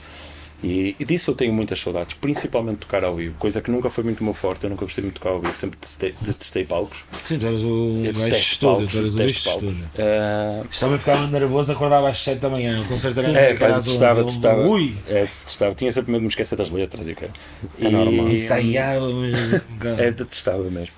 E, 0.64 0.96
e 0.98 1.04
disso 1.04 1.32
eu 1.32 1.36
tenho 1.36 1.52
muitas 1.52 1.80
saudades, 1.82 2.14
principalmente 2.14 2.76
de 2.76 2.82
tocar 2.82 3.04
ao 3.04 3.16
vivo, 3.16 3.36
coisa 3.38 3.62
que 3.62 3.70
nunca 3.70 3.90
foi 3.90 4.04
muito 4.04 4.24
meu 4.24 4.34
forte, 4.34 4.64
eu 4.64 4.70
nunca 4.70 4.86
gostei 4.86 5.04
muito 5.04 5.16
de 5.16 5.20
tocar 5.20 5.36
ao 5.36 5.42
vivo, 5.42 5.58
sempre 5.58 5.78
detestei, 5.78 6.14
detestei 6.22 6.64
palcos. 6.64 7.04
Sim, 7.26 7.38
tu 7.38 7.46
eras 7.46 7.62
o 7.62 8.02
gajo 8.02 8.36
estúdio, 8.36 8.68
palcos, 8.70 8.92
tu 8.92 8.98
eras 8.98 9.14
o 9.16 9.24
estúdio. 9.24 9.86
Ah, 10.00 10.64
Isto 10.72 10.86
também 10.86 11.00
ficava 11.00 11.28
nervoso, 11.28 11.72
acordava 11.74 12.10
às 12.10 12.24
7 12.24 12.40
da 12.40 12.50
manhã, 12.50 12.82
o 12.82 12.86
concerto 12.86 13.20
era 13.20 13.38
É, 13.38 13.56
pá, 13.56 13.72
detestava, 13.72 14.24
detestava. 14.24 14.62
Ui! 14.62 14.96
É, 15.06 15.26
detestava. 15.26 15.76
Tinha 15.76 15.92
sempre 15.92 16.12
medo 16.12 16.22
de 16.22 16.26
me 16.28 16.30
esquecer 16.30 16.56
das 16.56 16.72
letras 16.72 17.10
e 17.10 17.12
o 17.12 17.16
quê. 17.18 17.28
É 17.82 17.90
normal. 17.90 18.30
Ensaiava. 18.32 19.08
É, 19.98 20.12
detestava 20.12 20.64
mesmo. 20.64 20.94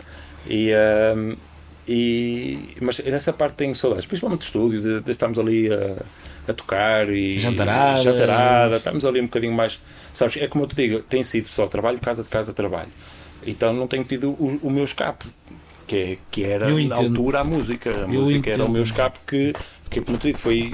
E, 0.48 0.72
ahm, 0.74 1.36
e, 1.88 2.76
mas 2.82 3.00
nessa 3.00 3.34
parte 3.34 3.56
tenho 3.56 3.74
saudades, 3.74 4.06
principalmente 4.06 4.40
do 4.40 4.44
estúdio, 4.44 4.82
de, 4.82 5.02
de 5.02 5.12
estarmos 5.12 5.40
ali 5.40 5.74
a, 5.74 6.04
a 6.48 6.54
tocar 6.54 7.10
e 7.10 7.40
Jantarada. 7.40 8.02
jantarada, 8.02 8.76
estamos 8.78 9.06
ali 9.06 9.20
um 9.22 9.26
bocadinho 9.26 9.54
mais. 9.54 9.80
Sabes, 10.14 10.38
é 10.38 10.48
como 10.48 10.64
eu 10.64 10.68
te 10.68 10.76
digo, 10.76 11.00
tem 11.02 11.24
sido 11.24 11.48
só 11.48 11.68
trabalho, 11.68 12.00
casa 12.00 12.24
de 12.24 12.30
casa, 12.30 12.54
trabalho. 12.54 12.90
Então 13.46 13.74
não 13.74 13.88
tenho 13.88 14.04
tido 14.04 14.30
o, 14.32 14.60
o 14.64 14.70
meu 14.70 14.84
escape, 14.84 15.26
que, 15.86 15.96
é, 15.96 16.18
que 16.32 16.44
era 16.44 16.70
Eu 16.70 16.76
na 16.76 16.82
entendo. 16.82 17.20
altura 17.20 17.40
a 17.40 17.44
música. 17.44 18.04
A 18.04 18.08
música 18.08 18.50
era 18.50 18.60
o 18.60 18.64
entendo. 18.64 18.70
meu 18.74 18.84
escape 18.84 19.20
que, 19.28 19.54
que 19.90 20.02
como 20.02 20.18
te 20.18 20.28
digo, 20.28 20.40
foi 20.40 20.74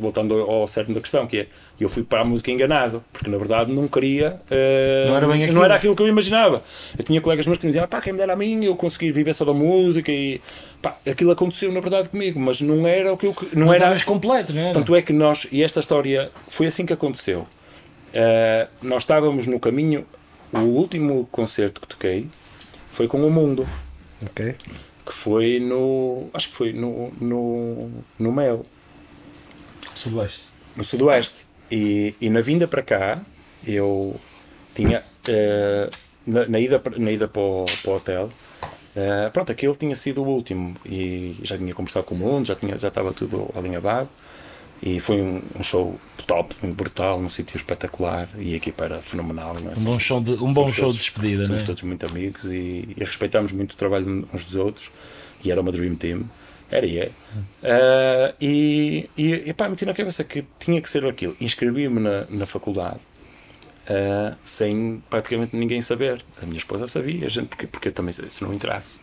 voltando 0.00 0.34
ao 0.40 0.66
cerne 0.66 0.94
da 0.94 1.00
questão, 1.00 1.26
que 1.28 1.38
é 1.38 1.46
eu 1.78 1.88
fui 1.88 2.02
para 2.02 2.22
a 2.22 2.24
música 2.24 2.50
enganado, 2.50 3.04
porque 3.12 3.30
na 3.30 3.36
verdade 3.38 3.72
não 3.72 3.86
queria, 3.86 4.40
eh, 4.50 5.04
Não 5.08 5.16
era 5.16 5.26
bem 5.28 5.42
aquilo. 5.44 5.58
não 5.58 5.64
era 5.64 5.74
aquilo 5.76 5.94
que 5.94 6.02
eu 6.02 6.08
imaginava. 6.08 6.62
Eu 6.98 7.04
tinha 7.04 7.20
colegas 7.20 7.46
meus 7.46 7.58
que 7.58 7.66
me 7.66 7.68
diziam, 7.70 7.84
ah, 7.84 7.88
pá, 7.88 8.00
quem 8.00 8.12
me 8.12 8.18
dera 8.18 8.32
a 8.32 8.36
mim, 8.36 8.64
eu 8.64 8.74
consegui 8.74 9.12
viver 9.12 9.32
só 9.34 9.44
da 9.44 9.52
música 9.52 10.10
e 10.10 10.40
pá, 10.82 10.96
aquilo 11.08 11.30
aconteceu 11.30 11.72
na 11.72 11.80
verdade 11.80 12.08
comigo, 12.08 12.38
mas 12.40 12.60
não 12.60 12.86
era 12.86 13.12
o 13.12 13.16
que 13.16 13.26
eu 13.26 13.36
não, 13.52 13.66
Não 13.66 13.72
era. 13.72 13.76
estavas 13.84 14.04
completo, 14.04 14.52
não 14.52 14.62
era? 14.62 14.74
Tanto 14.74 14.94
é 14.94 15.02
que 15.02 15.12
nós, 15.12 15.46
e 15.50 15.62
esta 15.62 15.80
história 15.80 16.30
foi 16.48 16.66
assim 16.66 16.84
que 16.86 16.92
aconteceu. 16.92 17.46
Eh, 18.14 18.68
nós 18.82 19.02
estávamos 19.02 19.46
no 19.46 19.58
caminho, 19.60 20.06
o 20.52 20.58
último 20.60 21.26
concerto 21.30 21.80
que 21.80 21.88
toquei 21.88 22.28
foi 22.90 23.06
com 23.08 23.18
o 23.26 23.30
Mundo, 23.30 23.66
Ok. 24.24 24.54
que 25.04 25.12
foi 25.12 25.58
no. 25.60 26.28
Acho 26.32 26.48
que 26.48 26.54
foi 26.54 26.72
no, 26.72 27.10
no, 27.20 27.90
no 28.18 28.32
Mel 28.32 28.64
Sudoeste. 29.94 30.44
no 30.76 30.84
Sudoeste. 30.84 31.46
E, 31.70 32.14
e 32.20 32.30
na 32.30 32.40
vinda 32.40 32.68
para 32.68 32.82
cá, 32.82 33.20
eu 33.66 34.14
tinha. 34.74 35.02
eh, 35.28 35.90
na, 36.26 36.46
na 36.46 36.58
ida, 36.60 36.78
para- 36.78 36.98
na 36.98 37.10
ida 37.10 37.28
para, 37.28 37.42
o, 37.42 37.64
para 37.82 37.90
o 37.90 37.94
hotel, 37.96 38.30
eh, 38.96 39.30
pronto, 39.32 39.52
aquele 39.52 39.74
tinha 39.76 39.94
sido 39.94 40.22
o 40.22 40.26
último. 40.26 40.74
E 40.84 41.36
já 41.42 41.56
tinha 41.56 41.74
conversado 41.74 42.06
com 42.06 42.14
o 42.14 42.18
mundo, 42.18 42.46
já, 42.46 42.54
tinha, 42.56 42.76
já 42.78 42.88
estava 42.88 43.12
tudo 43.12 43.50
alinhavado. 43.54 44.08
E 44.82 45.00
foi 45.00 45.22
um, 45.22 45.42
um 45.58 45.62
show 45.62 45.98
top, 46.26 46.54
brutal, 46.66 47.20
num 47.20 47.28
sítio 47.28 47.56
espetacular. 47.56 48.28
E 48.38 48.52
a 48.54 48.56
equipa 48.56 48.84
era 48.84 49.02
fenomenal. 49.02 49.56
É? 49.56 49.78
Um 49.78 49.84
bom 49.84 49.98
show 49.98 50.20
de, 50.20 50.32
um 50.32 50.52
bom 50.52 50.68
show 50.68 50.84
todos- 50.86 50.96
de 50.96 51.02
despedida, 51.02 51.44
Somos 51.44 51.62
é? 51.62 51.66
todos 51.66 51.82
muito 51.82 52.04
amigos 52.06 52.44
e, 52.46 52.88
e 52.96 52.98
respeitamos 52.98 53.52
muito 53.52 53.72
o 53.72 53.76
trabalho 53.76 54.26
uns 54.32 54.44
dos 54.44 54.54
outros. 54.56 54.90
E 55.44 55.50
era 55.50 55.60
uma 55.60 55.70
Dream 55.72 55.94
Team. 55.94 56.24
Era 56.70 56.84
e 56.84 56.98
é. 56.98 57.10
Ah, 57.62 58.34
e, 58.40 59.08
e, 59.16 59.32
e 59.46 59.52
pá, 59.54 59.68
meti 59.68 59.86
na 59.86 59.94
cabeça 59.94 60.24
que 60.24 60.44
tinha 60.58 60.80
que 60.80 60.90
ser 60.90 61.06
aquilo. 61.06 61.36
Inscrevi-me 61.40 62.00
na, 62.00 62.24
na 62.28 62.44
faculdade 62.46 62.98
ah, 63.88 64.34
sem 64.44 65.02
praticamente 65.08 65.54
ninguém 65.56 65.80
saber. 65.82 66.22
A 66.42 66.46
minha 66.46 66.58
esposa 66.58 66.86
sabia, 66.86 67.26
a 67.26 67.28
gente, 67.28 67.46
porque, 67.48 67.66
porque 67.66 67.88
eu 67.88 67.92
também 67.92 68.12
se 68.12 68.42
não 68.42 68.52
entrasse. 68.54 69.00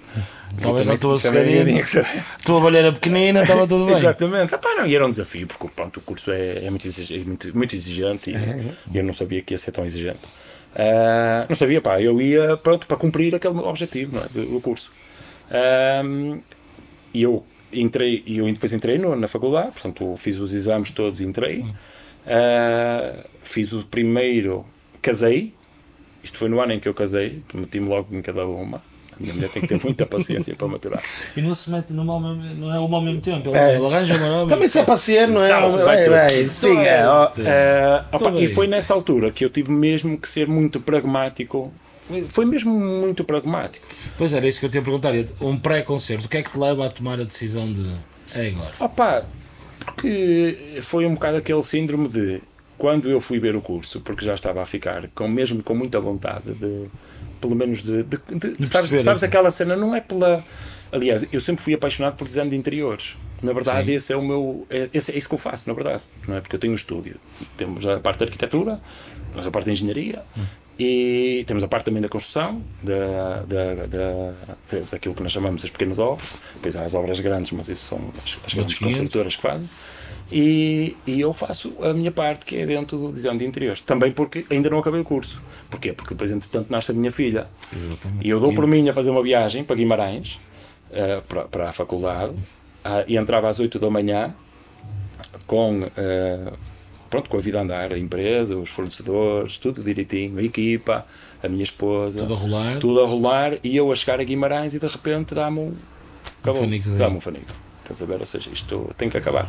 Talvez 0.61 0.87
na 0.87 0.97
tua 0.97 1.19
também 1.19 1.43
cegaria. 1.45 1.65
tinha 1.65 1.81
que 1.83 1.89
saber. 1.89 2.19
A 2.39 2.43
tua 2.45 2.59
balheira 2.61 2.91
pequenina, 2.91 3.41
estava 3.41 3.67
tudo 3.67 3.85
bem. 3.85 3.95
Exatamente. 3.95 4.53
Epá, 4.55 4.75
não, 4.75 4.85
e 4.85 4.95
era 4.95 5.05
um 5.05 5.09
desafio, 5.09 5.47
porque 5.47 5.67
pronto, 5.75 5.97
o 5.97 6.01
curso 6.01 6.31
é, 6.31 6.65
é 6.65 6.69
muito, 6.69 6.85
exige- 6.87 7.21
é 7.21 7.23
muito, 7.23 7.55
muito 7.57 7.75
exigente 7.75 8.29
e 8.31 8.33
e 8.93 8.97
eu 8.97 9.03
não 9.03 9.13
sabia 9.13 9.41
que 9.41 9.53
ia 9.53 9.57
ser 9.57 9.71
tão 9.71 9.85
exigente. 9.85 10.19
Ah, 10.75 11.45
não 11.47 11.55
sabia, 11.55 11.79
pá, 11.81 12.01
eu 12.01 12.19
ia 12.21 12.57
pronto, 12.57 12.87
para 12.87 12.97
cumprir 12.97 13.33
aquele 13.35 13.57
objetivo 13.59 14.17
é, 14.17 14.27
do, 14.33 14.45
do 14.45 14.59
curso. 14.61 14.91
Ah, 15.51 16.01
E 17.13 17.21
eu 17.23 17.45
entrei, 17.71 18.23
e 18.25 18.37
eu 18.39 18.45
depois 18.45 18.73
entrei 18.73 18.97
no- 18.97 19.15
na 19.15 19.27
faculdade, 19.27 19.71
portanto 19.71 20.15
fiz 20.17 20.37
os 20.39 20.53
exames 20.53 20.91
todos 20.91 21.19
e 21.21 21.25
entrei. 21.25 21.65
Ah, 22.25 23.23
fiz 23.43 23.71
o 23.73 23.83
primeiro, 23.83 24.65
casei. 25.03 25.53
Isto 26.23 26.37
foi 26.37 26.47
no 26.49 26.59
ano 26.61 26.71
em 26.73 26.79
que 26.79 26.87
eu 26.87 26.93
casei, 26.93 27.43
meti-me 27.53 27.87
logo 27.89 28.15
em 28.15 28.21
cada 28.21 28.45
uma. 28.47 28.77
A 29.11 29.15
minha 29.21 29.33
mulher 29.33 29.49
tem 29.49 29.61
que 29.61 29.67
ter 29.67 29.79
muita 29.83 30.05
paciência 30.07 30.55
para 30.55 30.67
maturar. 30.67 31.03
E 31.37 31.41
não 31.41 31.53
se 31.53 31.69
mete 31.69 31.93
numa 31.93 32.13
ao 32.13 32.19
mesmo, 32.19 32.55
não 32.55 32.73
é 32.73 32.79
uma 32.79 32.97
ao 32.97 33.03
mesmo 33.03 33.21
tempo. 33.21 33.49
Ele, 33.49 33.57
É. 33.57 33.75
arranja 33.75 34.15
uma 34.15 34.27
nova. 34.29 34.49
Também 34.49 34.67
se 34.67 34.79
é 34.79 34.83
para 34.83 34.97
ser, 34.97 35.27
não 35.27 35.43
é? 35.43 35.47
Sabe, 35.49 35.77
vai 35.83 36.09
Vai, 36.09 36.49
siga. 36.49 37.31
Eh, 37.37 38.03
e 38.41 38.47
foi 38.47 38.65
nessa 38.65 38.93
altura 38.93 39.29
que 39.31 39.45
eu 39.45 39.49
tive 39.49 39.71
mesmo 39.71 40.17
que 40.17 40.27
ser 40.27 40.47
muito 40.47 40.79
pragmático. 40.79 41.71
Foi 42.29 42.45
mesmo 42.45 42.73
muito 42.77 43.23
pragmático. 43.23 43.85
Pois 44.17 44.33
era 44.33 44.47
isso 44.47 44.59
que 44.59 44.65
eu 44.65 44.69
te 44.69 44.75
ia 44.75 44.81
perguntar. 44.81 45.13
Um 45.41 45.57
pré-concerto, 45.59 46.25
o 46.25 46.29
que 46.29 46.37
é 46.37 46.41
que 46.41 46.49
te 46.51 46.57
leva 46.57 46.87
a 46.87 46.89
tomar 46.89 47.19
a 47.19 47.23
decisão 47.23 47.71
de. 47.71 47.87
É 48.33 48.47
agora. 48.47 48.71
Opa, 48.79 49.25
porque 49.85 50.79
foi 50.81 51.05
um 51.05 51.13
bocado 51.13 51.37
aquele 51.37 51.63
síndrome 51.63 52.07
de 52.07 52.41
quando 52.83 53.09
eu 53.09 53.21
fui 53.21 53.39
ver 53.39 53.55
o 53.55 53.61
curso, 53.61 54.01
porque 54.01 54.25
já 54.25 54.33
estava 54.33 54.61
a 54.61 54.65
ficar 54.65 55.07
com 55.15 55.25
mesmo 55.25 55.63
com 55.63 55.73
muita 55.73 56.01
vontade 56.01 56.51
de 56.53 56.87
pelo 57.39 57.55
menos 57.55 57.81
de, 57.81 58.03
de- 58.03 58.17
de- 58.57 58.67
sabes, 58.67 58.89
sabes 59.01 59.23
então. 59.23 59.29
aquela 59.29 59.49
cena 59.51 59.73
não 59.77 59.95
é 59.95 60.01
pela 60.01 60.43
aliás 60.91 61.25
eu 61.31 61.39
sempre 61.39 61.63
fui 61.63 61.73
apaixonado 61.73 62.17
por 62.17 62.27
design 62.27 62.49
de 62.49 62.57
interiores 62.57 63.15
na 63.41 63.53
verdade 63.53 63.87
Sim. 63.87 63.95
esse 63.95 64.11
é 64.11 64.17
o 64.17 64.21
meu 64.21 64.67
é, 64.69 64.89
esse 64.93 65.13
é 65.13 65.17
isso 65.17 65.29
que 65.29 65.35
eu 65.35 65.39
faço 65.39 65.69
na 65.69 65.73
verdade 65.73 66.03
não 66.27 66.35
é 66.35 66.41
porque 66.41 66.57
eu 66.57 66.59
tenho 66.59 66.73
um 66.73 66.75
estúdio 66.75 67.15
temos 67.55 67.85
a 67.85 68.01
parte 68.01 68.19
da 68.19 68.25
arquitetura 68.25 68.81
temos 69.31 69.47
a 69.47 69.51
parte 69.51 69.65
da 69.67 69.71
engenharia 69.71 70.21
e 70.77 71.43
temos 71.47 71.63
a 71.63 71.67
parte 71.69 71.85
também 71.85 72.01
da 72.01 72.09
construção 72.09 72.61
da, 72.81 73.43
da, 73.47 73.75
da, 73.75 73.85
da- 73.85 74.79
daquilo 74.91 75.15
que 75.15 75.23
nós 75.23 75.31
chamamos 75.31 75.63
as 75.63 75.69
pequenas 75.69 75.99
obras 75.99 76.27
depois 76.55 76.75
há 76.75 76.83
as 76.83 76.93
obras 76.93 77.19
grandes 77.21 77.51
mas 77.51 77.69
isso 77.69 77.85
são 77.87 77.99
as, 78.25 78.37
as 78.45 78.53
grandes 78.53 78.77
500. 78.77 78.79
construtoras 78.97 79.35
que 79.37 79.41
fazem 79.41 79.69
e, 80.31 80.95
e 81.05 81.19
eu 81.21 81.33
faço 81.33 81.73
a 81.81 81.93
minha 81.93 82.11
parte 82.11 82.45
que 82.45 82.57
é 82.57 82.65
dentro 82.65 82.97
do 82.97 83.11
design 83.11 83.37
de 83.37 83.45
interiores 83.45 83.81
também 83.81 84.11
porque 84.11 84.45
ainda 84.49 84.69
não 84.69 84.79
acabei 84.79 85.01
o 85.01 85.03
curso 85.03 85.41
porquê? 85.69 85.93
porque 85.93 86.13
depois 86.13 86.31
entretanto 86.31 86.69
nasce 86.71 86.91
a 86.91 86.93
minha 86.93 87.11
filha 87.11 87.47
e 88.21 88.29
eu 88.29 88.39
dou 88.39 88.53
por 88.53 88.65
mim 88.65 88.87
a 88.89 88.93
fazer 88.93 89.09
uma 89.09 89.21
viagem 89.21 89.63
para 89.63 89.75
Guimarães 89.75 90.39
eh, 90.91 91.21
para, 91.27 91.43
para 91.43 91.69
a 91.69 91.71
faculdade 91.71 92.33
ah, 92.83 93.03
e 93.07 93.17
entrava 93.17 93.49
às 93.49 93.59
8 93.59 93.77
da 93.79 93.89
manhã 93.89 94.33
com 95.45 95.87
eh, 95.97 96.53
pronto, 97.09 97.29
com 97.29 97.37
a 97.37 97.39
vida 97.41 97.59
a 97.59 97.61
andar, 97.61 97.93
a 97.93 97.99
empresa, 97.99 98.55
os 98.57 98.69
fornecedores, 98.69 99.57
tudo 99.59 99.83
direitinho, 99.83 100.39
a 100.39 100.43
equipa, 100.43 101.05
a 101.43 101.47
minha 101.47 101.63
esposa, 101.63 102.21
Tudo 102.21 102.33
a 102.33 102.37
rolar. 102.37 102.79
tudo 102.79 103.01
a 103.01 103.05
rolar 103.05 103.57
e 103.63 103.75
eu 103.75 103.91
a 103.91 103.95
chegar 103.95 104.19
a 104.19 104.23
Guimarães 104.23 104.73
e 104.73 104.79
de 104.79 104.87
repente 104.87 105.35
dá-me 105.35 105.59
um, 105.59 105.73
acabou, 106.41 106.61
fanicozinho. 106.61 106.97
dá-me 106.97 107.17
um 107.17 107.21
fanico. 107.21 107.51
Estás 107.81 108.01
a 108.01 108.05
ver? 108.05 108.19
Ou 108.19 108.25
seja, 108.25 108.49
isto 108.51 108.89
tem 108.97 109.09
que 109.09 109.17
acabar. 109.17 109.47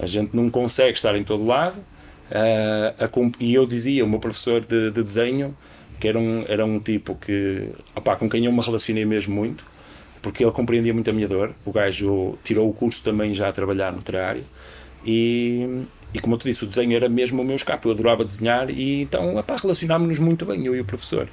A 0.00 0.06
gente 0.06 0.34
não 0.34 0.50
consegue 0.50 0.92
estar 0.96 1.14
em 1.16 1.24
todo 1.24 1.44
lado. 1.46 1.76
eh, 2.30 2.94
a 2.98 3.08
e 3.40 3.54
eu 3.54 3.66
dizia, 3.66 4.04
o 4.04 4.08
meu 4.08 4.18
professor 4.20 4.64
de, 4.64 4.90
de 4.90 5.02
desenho, 5.02 5.56
que 5.98 6.08
era 6.08 6.18
um, 6.18 6.44
era 6.48 6.64
um 6.64 6.78
tipo 6.80 7.14
que, 7.16 7.68
opá, 7.94 8.16
com 8.16 8.28
quem 8.28 8.46
eu 8.46 8.52
me 8.52 8.60
relacionei 8.60 9.04
mesmo 9.04 9.34
muito, 9.34 9.66
porque 10.22 10.44
ele 10.44 10.52
compreendia 10.52 10.94
muito 10.94 11.10
a 11.10 11.12
minha 11.12 11.28
dor. 11.28 11.54
O 11.64 11.72
gajo 11.72 12.38
tirou 12.44 12.68
o 12.68 12.72
curso 12.72 13.02
também 13.02 13.34
já 13.34 13.48
a 13.48 13.52
trabalhar 13.52 13.92
no 13.92 14.02
terário. 14.02 14.44
E, 15.04 15.84
e 16.14 16.20
como 16.20 16.34
eu 16.34 16.38
te 16.38 16.44
disse, 16.44 16.64
o 16.64 16.66
desenho 16.66 16.94
era 16.94 17.08
mesmo 17.08 17.42
o 17.42 17.44
meu 17.44 17.56
escape. 17.56 17.86
Eu 17.86 17.92
adorava 17.92 18.24
desenhar 18.24 18.70
e 18.70 19.02
então 19.02 19.42
relacionámos-nos 19.60 20.18
muito 20.18 20.44
bem, 20.46 20.64
eu 20.66 20.74
e 20.74 20.80
o 20.80 20.84
professor. 20.84 21.28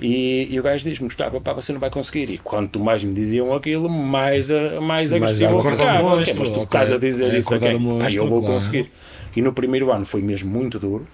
E, 0.00 0.48
e 0.50 0.58
o 0.58 0.62
gajo 0.62 0.82
diz-me, 0.84 1.06
Gustavo, 1.08 1.40
pá, 1.40 1.52
você 1.52 1.72
não 1.72 1.80
vai 1.80 1.90
conseguir. 1.90 2.30
E 2.30 2.38
quanto 2.38 2.80
mais 2.80 3.04
me 3.04 3.12
diziam 3.12 3.52
aquilo, 3.54 3.88
mais, 3.88 4.50
a- 4.50 4.80
mais 4.80 5.12
agressivo 5.12 5.58
eu 5.58 5.62
ficava. 5.62 6.02
o 6.02 6.06
Ok, 6.06 6.16
monstro, 6.18 6.40
mas 6.40 6.50
tu 6.50 6.62
estás 6.62 6.90
a 6.92 6.96
dizer 6.98 7.34
É 7.34 7.38
isso 7.38 7.54
a 7.54 7.58
quem? 7.58 7.74
o 7.74 7.78
Pá, 7.78 7.84
eu 7.84 7.88
monstro, 7.98 8.28
vou 8.28 8.38
claro. 8.40 8.54
conseguir. 8.54 8.90
E 9.36 9.42
no 9.42 9.52
primeiro 9.52 9.92
ano 9.92 10.04
foi 10.06 10.22
mesmo 10.22 10.50
muito 10.50 10.78
duro. 10.78 11.06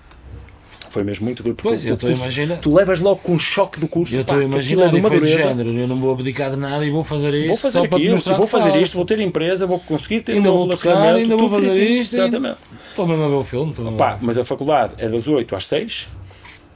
Foi 0.88 1.02
mesmo 1.02 1.26
muito 1.26 1.42
duro. 1.42 1.54
Porque 1.56 1.68
Pois, 1.68 1.84
o 1.84 1.88
eu 1.88 1.94
estou 1.94 2.08
a 2.08 2.12
curso- 2.12 2.22
imaginar. 2.24 2.56
Tu 2.60 2.72
levas 2.72 3.00
logo 3.00 3.16
com 3.20 3.32
um 3.32 3.38
choque 3.38 3.78
do 3.80 3.88
curso. 3.88 4.14
Eu 4.14 4.22
estou 4.22 4.38
a 4.38 4.44
imaginar 4.44 4.84
é 4.86 4.88
de 4.88 4.96
uma 4.96 5.10
dureza. 5.10 5.42
género. 5.42 5.70
Eu 5.72 5.86
não 5.88 5.96
vou 5.96 6.12
abdicar 6.12 6.50
de 6.52 6.56
nada 6.56 6.86
e 6.86 6.90
vou 6.90 7.04
fazer 7.04 7.34
isto 7.34 7.48
Vou 7.48 7.56
fazer 7.56 7.72
só 7.72 7.80
para 7.80 7.88
te 7.90 7.94
aquilo, 7.96 8.12
mostrar 8.14 8.36
vou 8.38 8.46
fazer 8.46 8.76
isto, 8.76 8.94
vou 8.96 9.04
ter 9.04 9.20
empresa, 9.20 9.66
vou 9.66 9.78
conseguir 9.80 10.22
ter 10.22 10.32
Ainda 10.32 10.50
um 10.52 10.56
vou 10.56 10.68
tocar, 10.68 10.88
relacionamento, 10.90 11.32
ainda 11.32 11.36
vou 11.36 11.50
fazer 11.50 11.74
isto, 11.82 12.14
Exatamente. 12.14 12.56
Estou 12.90 13.06
mesmo 13.06 13.24
a 13.24 13.28
ver 13.28 13.34
o 13.34 13.44
filme. 13.44 13.74
Pá, 13.98 14.16
mas 14.22 14.38
a 14.38 14.44
faculdade 14.44 14.94
é 14.96 15.06
das 15.08 15.28
8 15.28 15.54
às 15.54 15.66
6, 15.66 16.06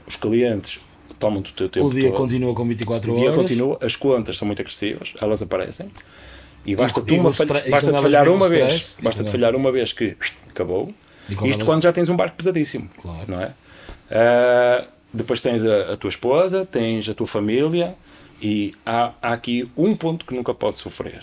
os 0.07 0.15
clientes 0.17 0.79
tomam-te 1.21 1.51
o 1.51 1.53
teu 1.53 1.69
tempo 1.69 1.87
O 1.87 1.93
dia 1.93 2.09
todo. 2.09 2.17
continua 2.17 2.53
com 2.53 2.65
24 2.67 3.09
O 3.09 3.13
horas. 3.13 3.23
dia 3.23 3.31
continua, 3.33 3.77
as 3.81 3.95
contas 3.95 4.37
são 4.37 4.45
muito 4.45 4.61
agressivas, 4.61 5.13
elas 5.21 5.41
aparecem. 5.41 5.89
E 6.65 6.75
basta 6.75 7.01
tu 7.01 7.15
uma 7.15 7.29
o 7.29 7.33
falha- 7.33 7.63
basta 7.69 7.91
te 7.93 8.01
falhar 8.01 8.27
uma 8.29 8.45
o 8.45 8.49
vez, 8.49 8.73
stress, 8.73 8.95
e 8.99 9.03
basta 9.03 9.23
te 9.23 9.31
falhar 9.31 9.55
uma 9.55 9.71
vez 9.71 9.93
que 9.93 10.15
acabou. 10.49 10.93
Isto 11.45 11.65
quando 11.65 11.83
já 11.83 11.93
tens 11.93 12.09
um 12.09 12.15
barco 12.15 12.35
pesadíssimo, 12.35 12.89
Claro. 13.01 13.25
não 13.27 13.41
é? 13.41 13.51
Ah, 14.11 14.85
depois 15.13 15.39
tens 15.41 15.65
a, 15.65 15.93
a 15.93 15.97
tua 15.97 16.09
esposa, 16.09 16.65
tens 16.65 17.07
a 17.09 17.13
tua 17.13 17.27
família 17.27 17.95
e 18.41 18.73
há, 18.85 19.13
há 19.21 19.33
aqui 19.33 19.69
um 19.77 19.95
ponto 19.95 20.25
que 20.25 20.33
nunca 20.35 20.53
pode 20.53 20.79
sofrer, 20.79 21.21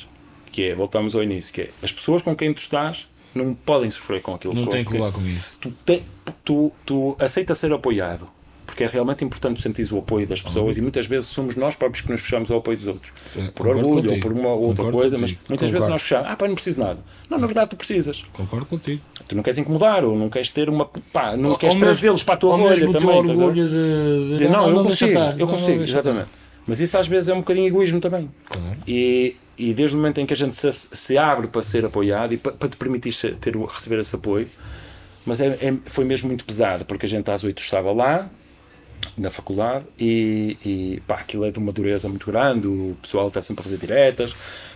que 0.50 0.62
é, 0.64 0.74
voltamos 0.74 1.14
ao 1.14 1.22
início, 1.22 1.52
que 1.52 1.62
é 1.62 1.70
as 1.82 1.92
pessoas 1.92 2.22
com 2.22 2.34
quem 2.34 2.52
tu 2.52 2.58
estás 2.58 3.06
não 3.34 3.54
podem 3.54 3.90
sofrer 3.90 4.20
com 4.22 4.34
aquilo 4.34 4.54
Não 4.54 4.66
tem 4.66 4.84
que 4.84 4.92
levar 4.92 5.12
com 5.12 5.20
isso. 5.26 5.56
tu, 5.60 5.70
te, 5.84 6.02
tu, 6.44 6.72
tu 6.84 7.14
aceita 7.18 7.54
ser 7.54 7.72
apoiado. 7.72 8.28
Porque 8.68 8.84
é 8.84 8.86
realmente 8.86 9.24
importante 9.24 9.62
sentir 9.62 9.90
o 9.92 9.98
apoio 9.98 10.26
das 10.26 10.42
pessoas 10.42 10.76
e 10.76 10.82
muitas 10.82 11.06
vezes 11.06 11.28
somos 11.30 11.56
nós 11.56 11.74
próprios 11.74 12.04
que 12.04 12.12
nos 12.12 12.20
fechamos 12.20 12.50
ao 12.50 12.58
apoio 12.58 12.76
dos 12.76 12.86
outros. 12.86 13.12
Sim, 13.24 13.48
por 13.54 13.66
orgulho 13.66 13.88
ou 13.88 14.02
contigo. 14.02 14.20
por 14.20 14.30
uma 14.32 14.50
outra 14.50 14.84
Concordo 14.84 14.98
coisa, 14.98 15.18
contigo. 15.18 15.38
mas 15.40 15.48
muitas 15.48 15.70
vezes 15.70 15.86
Concordo. 15.86 15.92
nós 15.94 16.02
fechamos. 16.02 16.28
Ah, 16.30 16.36
pá, 16.36 16.46
não 16.46 16.54
preciso 16.54 16.76
de 16.76 16.82
nada. 16.82 17.00
Não, 17.30 17.38
na 17.38 17.46
verdade 17.46 17.70
tu 17.70 17.76
precisas. 17.76 18.22
Concordo 18.32 18.66
contigo. 18.66 19.00
Tu 19.26 19.34
não 19.34 19.42
queres 19.42 19.56
incomodar 19.58 20.04
ou 20.04 20.14
não 20.16 20.28
queres 20.28 20.50
ter 20.50 20.68
uma. 20.68 20.84
pá, 20.84 21.34
não 21.36 21.50
Ou 21.52 21.58
queres 21.58 21.76
trazê-los 21.76 22.22
para 22.22 22.34
a 22.34 22.36
tua 22.36 22.52
ou 22.52 22.58
bolha 22.58 22.92
também. 22.92 23.08
orgulho 23.16 23.52
de, 23.68 24.28
de- 24.32 24.36
De, 24.38 24.48
não, 24.48 24.68
eu 24.68 24.74
deixa 24.84 24.88
consigo, 24.90 25.10
estar, 25.10 25.32
eu 25.32 25.38
não, 25.38 25.46
não, 25.46 25.46
consigo, 25.46 25.82
exatamente. 25.82 26.28
Mas 26.66 26.80
isso 26.80 26.98
às 26.98 27.08
vezes 27.08 27.30
é 27.30 27.34
um 27.34 27.38
bocadinho 27.38 27.66
egoísmo 27.66 27.98
também. 28.00 28.30
Claro. 28.44 28.76
E, 28.86 29.34
e 29.56 29.72
desde 29.72 29.96
o 29.96 29.98
momento 29.98 30.20
em 30.20 30.26
que 30.26 30.34
a 30.34 30.36
gente 30.36 30.54
se, 30.54 30.70
se 30.70 31.16
abre 31.16 31.46
para 31.48 31.62
ser 31.62 31.84
apoiado 31.86 32.34
e 32.34 32.36
para, 32.36 32.52
para 32.52 32.68
te 32.68 32.76
permitir 32.76 33.14
ter, 33.40 33.56
receber 33.56 33.98
esse 33.98 34.14
apoio, 34.14 34.46
mas 35.24 35.40
é, 35.40 35.46
é- 35.62 35.74
foi 35.86 36.04
mesmo 36.04 36.28
muito 36.28 36.44
pesado, 36.44 36.84
porque 36.84 37.06
a 37.06 37.08
gente 37.08 37.30
às 37.30 37.42
8 37.42 37.60
estava 37.62 37.90
lá, 37.92 38.28
na 39.16 39.30
faculdade, 39.30 39.84
e, 39.98 40.56
e 40.64 41.02
pá, 41.06 41.16
aquilo 41.16 41.44
é 41.44 41.50
de 41.50 41.58
uma 41.58 41.72
dureza 41.72 42.08
muito 42.08 42.26
grande, 42.26 42.68
o 42.68 42.96
pessoal 43.02 43.28
está 43.28 43.42
sempre 43.42 43.60
a 43.60 43.64
fazer 43.64 43.76
diretas. 43.78 44.34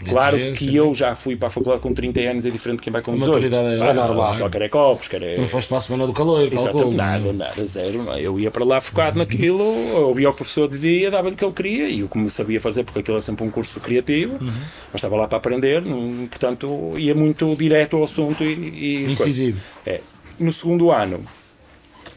Claro 0.08 0.36
que 0.56 0.74
eu 0.74 0.92
já 0.94 1.14
fui 1.14 1.36
para 1.36 1.46
a 1.46 1.50
faculdade 1.50 1.80
com 1.80 1.94
30 1.94 2.20
anos, 2.20 2.44
é 2.46 2.50
diferente 2.50 2.78
de 2.78 2.82
quem 2.84 2.92
vai 2.92 3.02
com 3.02 3.12
A 3.12 3.14
18. 3.14 3.32
maturidade 3.34 3.68
é 3.68 3.78
outra, 3.78 3.94
normal, 3.94 4.34
só 4.36 4.48
quer 4.48 4.62
é 4.62 4.68
copos, 4.68 5.06
quer 5.08 5.22
é... 5.22 5.34
Tu 5.36 5.40
não 5.42 5.48
foste 5.48 5.68
para 5.68 5.78
a 5.78 5.80
semana 5.80 6.06
do 6.06 6.12
calor, 6.12 6.50
calculo. 6.50 6.92
É? 6.92 6.96
nada, 6.96 7.32
nada, 7.32 7.64
zero. 7.64 8.02
não 8.02 8.12
é? 8.14 8.20
Eu 8.20 8.38
ia 8.40 8.50
para 8.50 8.64
lá 8.64 8.80
focado 8.80 9.16
naquilo, 9.18 9.62
ouvia 9.94 10.28
o 10.30 10.34
professor 10.34 10.68
dizia, 10.68 11.10
dava-lhe 11.10 11.34
o 11.34 11.38
que 11.38 11.44
ele 11.44 11.52
queria 11.52 11.88
e 11.88 12.00
eu 12.00 12.08
como 12.08 12.28
sabia 12.28 12.60
fazer, 12.60 12.82
porque 12.84 12.98
aquilo 13.00 13.18
é 13.18 13.20
sempre 13.20 13.44
um 13.44 13.50
curso 13.50 13.78
criativo, 13.80 14.32
Uhum. 14.34 14.52
mas 14.92 14.94
estava 14.96 15.14
lá 15.16 15.28
para 15.28 15.38
aprender, 15.38 15.82
não- 15.84 16.26
portanto 16.26 16.94
ia 16.96 17.14
muito 17.14 17.54
direto 17.54 17.96
ao 17.96 18.04
assunto 18.04 18.42
e. 18.42 19.04
e. 19.06 19.12
Incisivo. 19.12 19.60
É. 19.86 20.00
No 20.38 20.52
segundo 20.52 20.90
ano, 20.90 21.24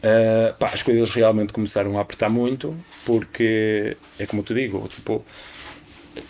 eh, 0.06 0.54
pá, 0.56 0.70
as 0.72 0.84
coisas 0.84 1.10
realmente 1.10 1.52
começaram 1.52 1.98
a 1.98 2.02
apertar 2.02 2.30
muito, 2.30 2.76
porque 3.04 3.96
é 4.20 4.26
como 4.26 4.42
eu 4.42 4.46
te 4.46 4.54
digo, 4.54 4.86
tipo, 4.86 5.24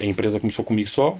a 0.00 0.04
empresa 0.04 0.40
começou 0.40 0.64
comigo 0.64 0.88
só, 0.88 1.18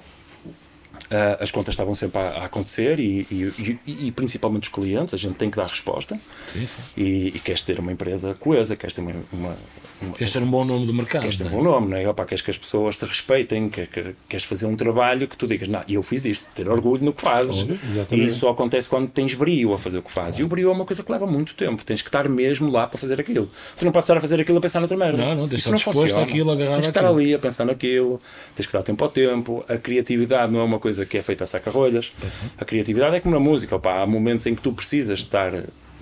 ah, 1.10 1.38
as 1.40 1.50
contas 1.50 1.74
estavam 1.74 1.94
sempre 1.94 2.18
a, 2.20 2.28
a 2.28 2.44
acontecer 2.46 2.98
e, 3.00 3.26
e- 3.30 3.78
e- 3.86 4.06
e 4.08 4.12
principalmente 4.12 4.64
os 4.64 4.68
clientes, 4.70 5.14
a 5.14 5.16
gente 5.16 5.34
tem 5.36 5.50
que 5.50 5.56
dar 5.56 5.66
resposta 5.66 6.18
Sim, 6.52 6.66
sim. 6.66 6.68
e, 6.96 7.28
e 7.28 7.38
queres 7.38 7.62
ter 7.62 7.78
uma 7.78 7.92
empresa 7.92 8.34
coesa, 8.34 8.76
queres 8.76 8.94
ter 8.94 9.00
uma, 9.00 9.12
uma, 9.32 9.56
uma- 10.02 10.14
Queres 10.14 10.32
ter 10.32 10.42
um 10.42 10.46
bom 10.50 10.64
nome 10.64 10.86
do 10.86 10.92
mercado. 10.94 11.22
queres 11.22 11.36
ter 11.36 11.44
um 11.44 11.50
não 11.50 11.52
é? 11.54 11.56
bom 11.58 11.62
nome, 11.70 11.88
não 11.88 11.96
é? 11.96 12.08
Opa, 12.08 12.24
queres 12.24 12.42
que 12.42 12.50
as 12.50 12.58
pessoas 12.58 12.98
te 12.98 13.04
respeitem, 13.04 13.68
quer- 13.68 13.86
quer- 13.86 14.14
queres 14.28 14.44
fazer 14.44 14.66
um 14.66 14.76
trabalho 14.76 15.26
que 15.28 15.36
tu 15.36 15.46
digas, 15.46 15.68
não, 15.68 15.82
eu 15.88 16.02
fiz 16.02 16.24
isto, 16.24 16.44
ter 16.54 16.68
orgulho 16.68 17.04
no 17.04 17.12
que 17.12 17.22
fazes. 17.22 17.66
E 18.10 18.24
isso 18.24 18.40
só 18.40 18.50
acontece 18.50 18.88
quando 18.88 19.08
tens 19.08 19.34
brio 19.34 19.72
a 19.72 19.78
fazer 19.78 19.98
o 19.98 20.02
que 20.02 20.12
fazes. 20.12 20.40
E 20.40 20.42
o 20.42 20.48
brio 20.48 20.68
é 20.70 20.72
uma 20.72 20.84
coisa 20.84 21.02
que 21.02 21.10
leva 21.12 21.26
muito 21.26 21.54
tempo, 21.54 21.84
tens 21.84 22.02
que 22.02 22.08
estar 22.08 22.28
mesmo 22.28 22.70
lá 22.70 22.86
para 22.86 22.98
fazer 22.98 23.20
aquilo. 23.20 23.50
Tu 23.78 23.84
não 23.84 23.92
podes 23.92 24.04
estar 24.04 24.18
a 24.18 24.20
fazer 24.20 24.40
aquilo 24.40 24.58
a 24.58 24.60
pensar 24.60 24.80
noutra 24.80 24.96
merda. 24.96 25.18
Não, 25.18 25.34
não, 25.34 25.48
tens 25.48 25.60
Isso 25.60 25.74
estar 25.74 25.90
disposto 25.92 26.20
àquilo, 26.20 26.50
agarrado 26.50 26.74
Tens 26.74 26.82
que 26.86 26.88
estar 26.90 27.00
àquilo. 27.04 27.18
ali 27.20 27.34
a 27.34 27.38
pensar 27.38 27.64
naquilo, 27.64 28.20
tens 28.54 28.66
que 28.66 28.72
dar 28.72 28.82
tempo 28.82 29.02
ao 29.04 29.10
tempo. 29.10 29.64
A 29.68 29.76
criatividade 29.78 30.52
não 30.52 30.60
é 30.60 30.64
uma 30.64 30.78
coisa 30.78 30.95
que 31.04 31.18
é 31.18 31.22
feita 31.22 31.44
a 31.44 31.46
saca-rolhas. 31.46 32.12
A 32.56 32.64
criatividade 32.64 33.16
é 33.16 33.20
como 33.20 33.34
na 33.34 33.40
música, 33.40 33.76
opá, 33.76 34.00
há 34.00 34.06
momentos 34.06 34.46
em 34.46 34.54
que 34.54 34.62
tu 34.62 34.72
precisas 34.72 35.18
estar 35.18 35.52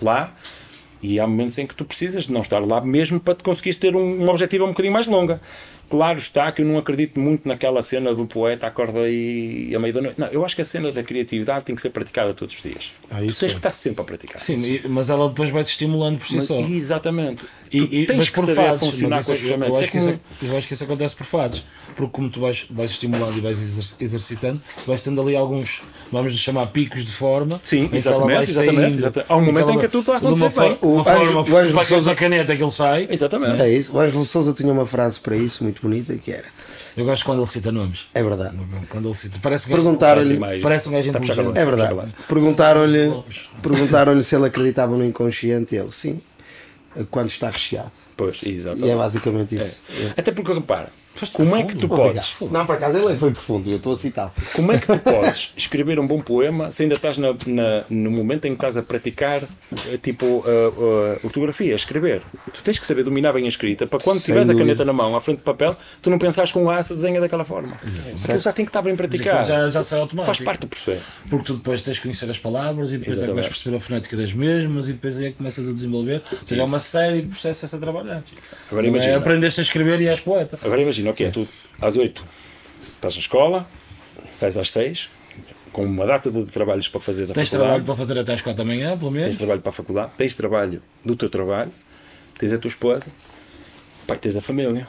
lá 0.01 0.35
E 1.07 1.21
há 1.21 1.27
momentos 1.27 1.59
em 1.59 1.67
que 1.67 1.75
tu 1.75 1.85
precisas 1.85 2.25
de 2.25 2.33
não 2.33 2.41
estar 2.41 2.61
lá 2.65 2.81
mesmo 2.81 3.21
para 3.21 3.35
te 3.35 3.43
conseguires 3.43 3.77
ter 3.77 3.95
um, 3.95 4.23
uma 4.23 4.31
objetiva 4.31 4.65
um 4.65 4.69
bocadinho 4.69 4.95
mais 4.95 5.07
longa. 5.07 5.39
Claro 5.91 6.19
está 6.19 6.51
que 6.51 6.63
eu 6.63 6.67
não 6.67 6.79
acredito 6.79 7.21
muito 7.21 7.47
naquela 7.47 7.83
cena 7.83 8.15
do 8.15 8.25
poeta 8.27 8.67
acorda 8.67 9.01
aí 9.01 9.71
à 9.77 9.79
meia 9.79 9.93
da 9.93 10.01
noite. 10.01 10.19
Não, 10.19 10.27
eu 10.29 10.43
acho 10.43 10.57
que 10.57 10.63
a 10.63 10.65
cena 10.65 10.91
da 10.91 11.03
criatividade 11.03 11.63
tem 11.63 11.77
que 11.77 11.83
ser 11.83 11.91
praticada 11.91 12.33
todos 12.33 12.55
os 12.57 12.63
dias. 12.63 12.91
Ah, 13.11 13.19
tu 13.19 13.27
tens 13.27 13.43
é. 13.43 13.49
que 13.49 13.57
estar 13.57 13.71
sempre 13.71 14.01
a 14.01 14.05
praticar. 14.05 14.41
Sim, 14.41 14.81
mas 14.89 15.11
ela 15.11 15.29
depois 15.29 15.51
vai-te 15.51 15.69
estimulando 15.71 16.19
por 16.19 16.27
si 16.27 16.37
Mas- 16.37 16.45
só. 16.47 16.59
exatamente. 16.59 17.45
E, 17.71 17.81
tu 17.87 17.95
e- 17.95 18.07
tens 18.07 18.17
mas 18.17 18.29
que 18.31 18.35
por 18.35 18.41
saber 18.47 18.55
fases, 18.55 18.81
funcionar 18.81 19.17
mas 19.17 19.27
com 19.27 19.33
os 19.33 19.39
isso- 19.39 19.45
eu, 19.47 19.49
ferramentas. 19.59 19.83
acho 19.83 19.91
que 19.91 19.97
É 19.97 20.01
isso, 20.01 20.09
como- 20.41 20.53
eu 20.53 20.57
acho 20.59 20.69
que 20.69 20.75
isso 20.75 20.85
acontece 20.85 21.17
por 21.17 21.27
fases, 21.27 21.65
porque 21.95 22.13
como 22.13 22.31
tu 22.31 22.41
vais, 22.41 22.67
vais 22.71 22.91
estimulando 22.91 23.37
e 23.37 23.41
vais 23.41 23.61
exer- 23.61 23.97
exercitando, 24.01 24.63
vais 24.87 25.03
tendo 25.03 25.21
ali 25.21 25.37
alguns, 25.37 25.83
vamos 26.13 26.33
lhe 26.33 26.39
chamar 26.39 26.67
picos 26.67 27.05
de 27.05 27.13
forma. 27.13 27.61
Sim, 27.65 27.85
em 27.85 27.89
que 27.89 27.97
ela 28.09 28.17
exatamente, 28.17 28.51
exatamente, 28.51 28.99
exatamente. 28.99 29.33
Há 29.33 29.37
um 29.37 29.43
em 29.43 29.47
momento 29.47 29.71
em 29.71 29.79
que 29.79 29.89
tudo 29.89 30.01
está 30.01 30.13
a 30.13 30.19
uma 30.19 30.31
acontecer 30.31 30.61
bem. 30.61 30.77
for- 30.77 30.87
Uma 30.89 31.01
O 31.01 31.05
forma, 31.05 31.41
o 31.41 31.57
Ângelo 31.57 31.85
Sousa- 31.85 32.13
a 32.13 32.15
caneta 32.15 32.57
que 32.57 32.63
ele 32.63 32.71
sai. 32.71 33.07
Exatamente. 33.11 33.61
É 33.63 33.69
isso. 33.71 33.97
O 33.97 34.01
Ângelo 34.01 34.25
Souza 34.25 34.53
tinha 34.53 34.73
uma 34.73 34.87
frase 34.87 35.21
para 35.21 35.37
isso 35.37 35.63
muito 35.65 35.83
bonita 35.83 36.15
que 36.17 36.31
era. 36.33 36.45
Eu 36.97 37.05
gosto 37.05 37.25
quando 37.25 37.41
ele 37.41 37.49
cita 37.51 37.73
nomes. 37.73 38.07
É 38.15 38.23
verdade. 38.23 38.57
Quando 38.89 39.09
ele 39.09 39.15
cita. 39.17 39.39
Parece 39.43 39.67
que 39.67 39.73
Perguntaram-lhe- 39.73 40.31
Assim 40.31 40.39
mais- 40.41 40.63
Parece 40.63 40.89
um 40.89 40.93
gajo 40.93 41.07
Está 41.09 41.19
a 41.19 41.21
puxar 41.21 41.33
inteligente. 41.35 41.59
É 41.59 41.65
verdade. 41.65 42.15
Perguntaram-lhe 42.29 43.13
perguntaram 43.61 44.23
se 44.23 44.37
ele 44.37 44.47
acreditava 44.47 44.97
no 44.97 45.05
inconsciente. 45.05 45.75
Ele, 45.75 45.91
sim, 45.91 46.21
quando 47.11 47.31
está 47.31 47.51
recheado. 47.51 47.91
Pois, 48.17 48.41
E 48.45 48.49
é 48.49 48.53
exatamente. 48.53 48.95
basicamente 48.97 49.57
isso. 49.57 49.83
É. 49.91 50.21
Até 50.21 50.31
porque 50.31 50.53
repara, 50.53 50.89
como 51.33 51.57
é 51.57 51.63
que 51.63 51.77
tu 51.77 51.89
podes, 51.89 52.33
Não, 52.51 52.67
por 52.67 52.77
acaso 52.77 52.99
ele 52.99 53.17
foi 53.19 53.31
profundo, 53.31 53.71
eu 53.71 53.77
estou 53.77 53.93
a 53.95 53.97
citar. 53.97 54.33
como 54.55 54.73
é 54.73 54.79
que 54.79 54.87
tu 54.87 54.99
podes 55.01 55.53
escrever 55.57 55.99
um 55.99 56.07
bom 56.07 56.21
poema 56.21 56.71
se 56.73 56.83
ainda 56.83 56.95
estás 56.95 57.19
na, 57.19 57.29
na- 57.47 57.85
no 57.89 58.11
momento 58.11 58.47
em 58.47 58.51
que 58.51 58.57
estás 58.57 58.77
a 58.77 58.83
praticar 58.83 59.43
eh, 59.89 59.97
tipo 60.03 60.45
a, 60.47 61.17
a 61.23 61.27
ortografia, 61.27 61.73
a 61.73 61.77
escrever? 61.77 62.23
Tu 62.53 62.63
tens 62.63 62.79
que 62.79 62.87
saber 62.87 63.05
dominar 63.05 63.33
bem 63.33 63.45
a 63.45 63.49
escrita 63.49 63.87
para 63.87 63.99
quando 64.01 64.21
tiveres 64.21 64.51
a 64.51 64.55
caneta 64.55 64.85
na 64.85 64.93
mão 64.93 65.15
à 65.17 65.21
frente 65.21 65.39
do 65.39 65.43
papel, 65.45 65.77
tu 66.03 66.11
não 66.11 66.19
pensares 66.19 66.51
com 66.53 66.69
a 66.71 66.77
aça 66.77 66.95
desenha 66.95 67.21
daquela 67.21 67.45
forma. 67.45 67.77
Aquilo 68.25 68.41
já 68.41 68.53
tem 68.53 68.65
que 68.65 68.71
estar 68.71 68.83
bem 68.83 68.97
praticado. 68.97 69.47
Já, 69.47 69.69
já 69.69 69.85
sai 69.85 70.01
automático. 70.01 70.27
Faz 70.35 70.45
parte 70.45 70.61
do 70.63 70.67
processo. 70.69 71.15
Porque 71.31 71.47
tu 71.47 71.55
depois 71.55 71.81
tens 71.83 71.97
que 71.97 72.03
conhecer 72.03 72.31
as 72.31 72.39
palavras 72.39 72.93
e 72.93 72.99
depois 72.99 73.23
é 73.23 73.27
que 73.27 73.33
vais 73.33 73.47
perceber 73.47 73.77
a 73.77 73.81
fonética 73.81 74.17
das 74.17 74.33
mesmas 74.33 74.89
e 74.89 74.93
depois 74.93 75.21
é 75.21 75.27
que 75.29 75.33
começas 75.35 75.69
a 75.69 75.73
desenvolver. 75.73 76.23
Ou 76.31 76.39
seja, 76.47 76.63
é 76.63 76.65
uma 76.65 76.81
série 76.81 77.23
de 77.23 77.29
processos 77.29 77.65
a 77.65 77.69
ser 77.69 77.79
trabalhados. 77.79 78.31
Agora 78.71 78.87
é 78.87 78.89
imagina. 78.91 79.17
aprendeste 79.17 79.61
a 79.61 79.63
escrever 79.63 80.01
e 80.01 80.09
és 80.09 80.21
poeta. 80.21 80.59
Agora 80.63 80.81
imagina, 80.83 81.04
ok, 81.11 81.31
tu 81.31 81.49
às 81.81 81.97
8 81.97 82.25
estás 82.97 83.15
na 83.15 83.21
escola, 83.21 83.69
sais 84.31 84.57
às 84.57 84.71
6, 84.71 85.09
com 85.73 85.85
uma 85.85 86.07
data 86.07 86.31
de 86.31 86.45
trabalhos 86.45 86.89
para 86.89 87.01
fazer 87.01 87.27
da 87.27 87.35
Tens 87.35 87.51
faculdade. 87.51 87.69
trabalho 87.71 87.85
para 87.85 87.95
fazer 87.97 88.19
até 88.19 88.35
às 88.35 88.41
4 88.43 88.59
da 88.59 88.65
manhã, 88.65 88.97
pelo 88.97 89.11
tens 89.13 89.21
menos. 89.23 89.39
trabalho 89.39 89.61
para 89.61 89.71
a 89.71 89.73
faculdade, 89.73 90.13
tens 90.17 90.35
trabalho 90.35 90.83
do 91.05 91.17
teu 91.17 91.29
trabalho, 91.29 91.71
tens 92.39 92.53
a 92.53 92.59
tua 92.59 92.69
esposa, 92.69 93.11
pá, 94.07 94.15
tens 94.17 94.37
a 94.37 94.41
família. 94.41 94.87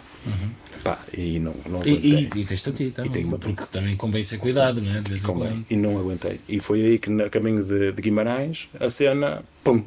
Pá, 0.84 1.00
e 1.18 1.40
não, 1.40 1.56
não 1.68 1.80
E, 1.84 1.90
aguentei. 1.92 2.30
e, 2.36 2.42
e 2.42 2.46
tens-te 2.46 2.70
a 2.70 2.72
ti 2.74 2.92
também. 2.92 3.12
tenho 3.12 3.28
uma- 3.28 3.40
porque 3.40 3.64
também 3.72 3.96
convém 3.96 4.24
ser 4.24 4.38
cuidado, 4.38 4.80
não 4.82 4.96
é? 4.96 5.02
De 5.02 5.20
Convém. 5.22 5.66
E 5.68 5.76
não 5.76 5.98
aguentei. 5.98 6.40
E 6.48 6.60
foi 6.60 6.80
aí 6.86 7.00
que, 7.00 7.10
no 7.10 7.28
caminho 7.32 7.64
de, 7.64 7.92
de 7.92 8.02
Guimarães, 8.04 8.70
a 8.80 8.88
cena, 8.88 9.44
pum, 9.64 9.84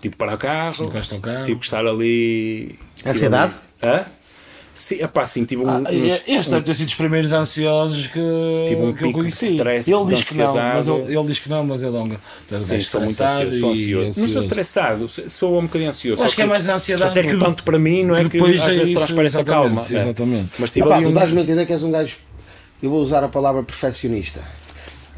tive 0.00 0.12
que 0.12 0.16
parar 0.16 0.34
o 0.34 0.38
carro, 0.38 0.88
carro. 1.20 1.42
tive 1.44 1.58
que 1.58 1.64
estar 1.64 1.84
ali. 1.84 2.78
Ansiedade? 3.04 3.54
Hã? 3.82 4.06
Sim, 4.78 5.02
epá, 5.02 5.26
sim, 5.26 5.44
tive 5.44 5.62
um. 5.62 5.68
Ah, 5.68 5.78
um- 5.90 6.06
este 6.06 6.50
deve 6.50 6.62
ter 6.62 6.74
sido 6.76 6.86
os 6.86 6.94
primeiros 6.94 7.32
ansiosos 7.32 8.06
que, 8.06 8.20
Tive 8.68 8.80
um 8.80 8.92
que 8.92 9.02
eu 9.02 9.08
pico 9.08 9.24
de 9.24 9.28
stress, 9.30 9.90
ele 9.92 10.04
de 10.06 10.14
diz 10.14 10.28
que 10.28 10.36
não, 10.36 10.54
mas 10.54 10.86
ele, 10.86 11.16
ele 11.18 11.26
diz 11.26 11.38
que 11.40 11.48
não, 11.48 11.64
mas 11.66 11.82
é 11.82 11.90
um 11.90 12.08
gajo 12.08 12.20
Sim, 12.60 12.80
sou 12.80 13.00
muito 13.00 13.10
estressado 13.10 13.46
ansioso, 13.48 13.58
sou 13.60 13.70
e 13.70 13.72
ansioso. 13.74 14.20
Não 14.20 14.28
sou 14.28 14.42
estressado, 14.42 15.08
sou- 15.08 15.58
um 15.58 15.62
bocadinho 15.62 15.90
ansioso. 15.90 16.22
Acho 16.22 16.30
só 16.30 16.36
que 16.36 16.42
é 16.42 16.46
mais 16.46 16.68
ansiedade. 16.68 17.12
Mas 17.12 17.16
é 17.16 17.28
que 17.28 17.36
tanto 17.38 17.64
para 17.64 17.76
mim, 17.76 18.04
não 18.04 18.14
é 18.14 18.22
que 18.22 18.28
depois 18.28 18.60
às 18.60 18.68
é 18.68 18.70
vezes 18.70 18.90
isso, 18.90 19.00
transparece 19.00 19.36
a 19.36 19.40
exatamente, 19.40 19.74
calma. 19.74 19.86
é. 19.90 19.94
exatamente. 19.96 20.50
Mas 20.60 20.70
tive 20.70 20.86
Epá, 20.86 20.94
ali 20.96 21.04
tu 21.06 21.10
um... 21.10 21.14
dás-me 21.14 21.40
a 21.40 21.42
entender 21.42 21.66
que 21.66 21.72
és 21.72 21.82
um 21.82 21.90
gajo. 21.90 22.16
Eu 22.80 22.90
vou 22.90 23.00
usar 23.02 23.24
a 23.24 23.28
palavra 23.28 23.64
perfeccionista. 23.64 24.40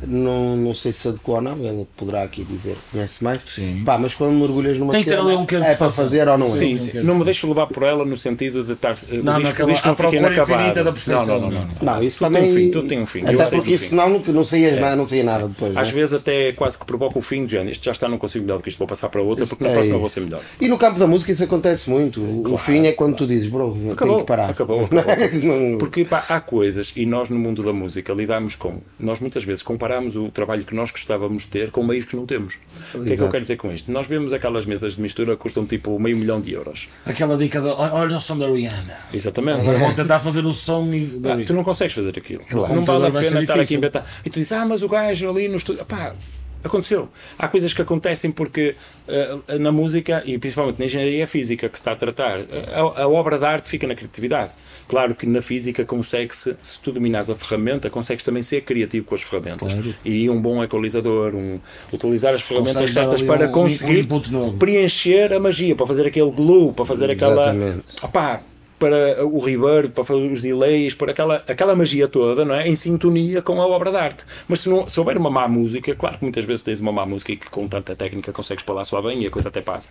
Não, 0.07 0.57
não 0.57 0.75
sei 0.75 0.93
se 0.93 1.09
adequou 1.09 1.37
ou 1.37 1.41
não, 1.43 1.57
ele 1.59 1.87
poderá 1.97 2.23
aqui 2.23 2.45
dizer, 2.45 2.77
conhece 2.91 3.23
mais. 3.23 3.41
Sim. 3.47 3.83
Pá, 3.85 3.99
mas 3.99 4.15
quando 4.15 4.33
mergulhas 4.33 4.79
numa 4.79 4.93
Tem 4.93 5.03
cena, 5.03 5.23
um 5.23 5.45
de 5.45 5.57
é 5.57 5.75
para 5.75 5.91
fazer 5.93 6.29
ou 6.29 6.39
não 6.39 6.47
é? 6.47 6.51
Sim, 6.51 6.73
não 6.73 6.79
sim. 6.79 7.01
Não 7.03 7.15
me 7.17 7.25
deixo 7.25 7.47
levar 7.49 7.67
por 7.67 7.83
ela 7.83 8.05
no 8.05 8.17
sentido 8.17 8.65
de 8.65 8.73
estar. 8.73 8.97
o 9.11 9.17
Não, 9.23 9.37
o 9.39 9.43
disco 9.43 9.89
não 9.89 9.97
fica 9.97 10.17
inacabado. 10.17 10.53
infinita 10.63 10.85
da 10.85 10.93
Não, 10.93 11.27
não, 11.27 11.41
não. 11.41 11.51
não. 11.51 11.51
não. 11.51 11.69
Não, 11.83 12.03
isso 12.03 12.19
Tudo 12.19 12.27
também. 12.33 12.43
tem 12.43 12.51
um 12.51 12.55
fim, 12.55 12.71
tudo 12.71 12.89
tem 12.89 13.01
um 13.03 13.07
fim. 13.07 13.23
Até 13.25 13.45
porque 13.57 13.79
senão 13.79 14.09
não, 14.09 14.19
não 14.21 14.45
saías 14.45 14.79
nada, 14.79 14.97
não 14.97 15.07
saía 15.07 15.25
nada 15.25 15.49
depois. 15.49 15.77
Às 15.77 15.89
não 15.89 15.93
é? 15.93 16.01
vezes 16.01 16.15
até 16.15 16.53
quase 16.53 16.79
que 16.79 16.85
provoca 16.87 17.19
o 17.19 17.23
fim 17.23 17.45
do 17.45 17.51
género. 17.51 17.71
Isto 17.71 17.85
já 17.85 17.93
está, 17.93 18.09
não 18.09 18.19
consigo 18.19 18.45
melhor 18.45 18.57
do 18.59 18.63
que 18.63 18.69
isto, 18.71 18.79
vou 18.79 18.89
passar 18.89 19.09
para 19.09 19.21
outra 19.23 19.47
porque 19.47 19.65
na 19.65 19.71
É 19.71 19.73
próxima 19.75 19.95
isso. 19.95 20.01
vou 20.01 20.09
ser 20.09 20.21
melhor. 20.21 20.41
E 20.61 20.69
no 20.69 20.79
campo 20.79 20.99
da 20.99 21.07
música 21.07 21.33
isso 21.33 21.45
acontece 21.45 21.91
muito. 21.91 22.21
o 22.53 22.57
fim 22.59 22.87
é 22.87 22.93
quando 22.93 23.17
tu 23.17 23.27
dizes, 23.27 23.49
bro, 23.49 23.73
tenho 23.73 23.93
Acabou, 23.93 24.19
que 24.21 24.25
parar. 24.25 24.51
acabou, 24.51 24.89
Porque 25.79 26.07
há 26.29 26.41
coisas, 26.41 26.93
e 26.97 27.05
nós 27.07 27.29
no 27.29 27.39
mundo 27.39 27.63
da 27.63 27.73
música 27.73 28.13
lidamos 28.13 28.55
com. 28.55 28.81
Nós 28.99 29.21
muitas 29.21 29.45
vezes 29.45 29.63
comparamos 29.63 29.90
o 29.99 30.31
trabalho 30.31 30.65
que 30.65 30.75
nós 30.75 30.91
gostávamos 30.91 31.43
de 31.43 31.49
ter 31.49 31.71
com 31.71 31.83
meios 31.83 32.05
que 32.05 32.17
não 32.17 32.27
temos. 32.27 32.55
O 32.55 32.59
que 32.59 32.85
é 32.85 32.91
que 32.91 32.97
eu 32.97 33.13
Exato. 33.13 33.31
quero 33.31 33.43
dizer 33.43 33.57
com 33.57 33.73
isto? 33.73 33.91
Nós 33.91 34.07
vemos 34.07 34.33
aquelas 34.33 34.65
mesas 34.65 34.97
de 34.97 35.03
mistura 35.03 35.37
que 35.37 35.43
custam 35.43 35.67
tipo 35.67 35.99
meio 35.99 36.17
milhão 36.17 36.41
de 36.41 36.53
euros. 36.53 36.89
Aquela 37.05 37.37
dica 37.37 37.61
de 37.61 37.69
olha 37.69 38.17
o 38.17 38.21
som 38.21 38.39
da 38.39 38.47
Rihanna. 38.47 38.97
Exatamente. 39.13 39.61
Agora 39.61 39.79
vão 39.79 39.95
tentar 39.95 40.21
fazer 40.21 40.45
o 40.45 40.53
som 40.53 40.87
e. 40.93 41.21
Rihanna. 41.23 41.45
tu 41.45 41.55
não 41.55 41.65
consegues 41.65 41.95
fazer 41.95 42.17
aquilo. 42.17 42.43
Claro. 42.49 42.75
Não 42.75 42.85
vale 42.85 43.07
a 43.07 43.11
pena 43.11 43.43
estar 43.43 43.61
aqui 43.61 43.75
a 43.75 43.79
inventar. 43.79 44.07
E 44.25 44.31
tu 44.31 44.35
dizes, 44.35 44.53
ah, 44.53 44.65
mas 44.65 44.83
o 44.83 44.89
gajo 44.89 45.29
ali 45.29 45.49
no 45.49 45.57
estúdio. 45.57 45.85
Pá, 45.85 46.15
aconteceu. 46.63 47.09
Há 47.39 47.49
coisas 47.49 47.73
que 47.73 47.83
acontecem 47.83 48.31
porque 48.31 48.75
eh, 49.09 49.59
na 49.59 49.73
música, 49.73 50.23
e 50.27 50.39
principalmente 50.39 50.79
na 50.79 50.85
engenharia 50.85 51.27
física 51.27 51.69
que 51.69 51.77
se 51.77 51.81
está 51.81 51.93
a 51.93 51.97
tratar, 51.97 52.41
a, 52.73 53.03
a 53.03 53.09
obra 53.09 53.39
de 53.39 53.45
arte 53.45 53.69
fica 53.69 53.87
na 53.87 53.95
criatividade. 53.95 54.53
Claro 54.91 55.15
que 55.15 55.25
na 55.25 55.41
física 55.41 55.85
consegue-se, 55.85 56.57
se 56.61 56.81
tu 56.81 56.91
dominas 56.91 57.31
a 57.31 57.35
ferramenta, 57.37 57.89
consegues 57.89 58.25
também 58.25 58.43
ser 58.43 58.63
criativo 58.63 59.07
com 59.07 59.15
as 59.15 59.23
ferramentas. 59.23 59.73
Claro. 59.73 59.95
E 60.05 60.29
um 60.29 60.43
bom 60.43 60.65
equalizador, 60.65 61.33
um, 61.37 61.61
utilizar 61.93 62.35
as 62.35 62.41
ferramentas 62.43 62.75
Consegues 62.75 62.95
certas 62.95 63.23
para 63.23 63.47
um- 63.47 63.49
um 63.51 63.53
conseguir 63.53 64.09
novo. 64.33 64.57
preencher 64.59 65.33
a 65.33 65.39
magia, 65.39 65.77
para 65.77 65.87
fazer 65.87 66.09
aquele 66.09 66.33
glue, 66.33 66.73
para 66.73 66.85
fazer 66.85 67.09
aquela. 67.09 67.55
Opá, 68.03 68.41
para 68.81 69.25
o 69.25 69.39
reverb, 69.39 69.91
para 69.93 70.05
fazer 70.05 70.23
os 70.33 70.43
delays, 70.43 70.93
para 70.93 71.13
aquela, 71.13 71.37
aquela 71.47 71.77
magia 71.77 72.09
toda, 72.09 72.45
não 72.45 72.55
é? 72.57 72.67
Em 72.67 72.75
sintonia 72.75 73.41
com 73.43 73.63
a 73.63 73.67
obra 73.69 73.93
de 73.93 73.97
arte. 73.97 74.25
Mas 74.49 74.59
se, 74.61 74.69
não, 74.69 74.89
se 74.89 74.99
houver 74.99 75.17
uma 75.17 75.31
má 75.31 75.47
música, 75.47 75.95
claro 75.95 76.19
que 76.19 76.25
muitas 76.25 76.45
vezes 76.45 76.63
tens 76.63 76.81
uma 76.81 76.91
má 76.91 77.07
música 77.07 77.31
e 77.31 77.37
que 77.37 77.49
com 77.49 77.69
tanta 77.69 77.95
técnica 77.95 78.33
consegues 78.33 78.65
falar 78.65 78.83
só 78.83 79.01
bem 79.01 79.23
e 79.23 79.27
a 79.29 79.31
coisa 79.31 79.51
até 79.51 79.61
passa. 79.61 79.91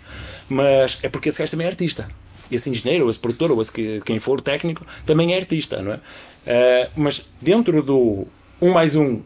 Mas 0.50 1.00
é 1.04 1.08
porque 1.08 1.30
esse 1.30 1.40
gajo 1.40 1.52
também 1.52 1.68
é 1.68 1.70
artista. 1.70 2.10
Esse 2.52 2.70
engenheiro, 2.70 3.04
ou 3.06 3.10
esse 3.10 3.20
produtor, 3.20 3.52
ou 3.52 3.62
esse 3.62 3.72
que, 3.72 4.02
quem 4.06 4.20
for 4.20 4.42
técnico, 4.42 4.86
também 5.06 5.34
é 5.34 5.38
artista, 5.38 5.82
não 5.82 5.94
é? 5.94 6.00
Eh, 6.46 6.90
mas 6.96 7.26
dentro 7.42 7.82
do 7.84 8.26
1 8.62 8.72
mais 8.72 8.96
1 8.96 9.22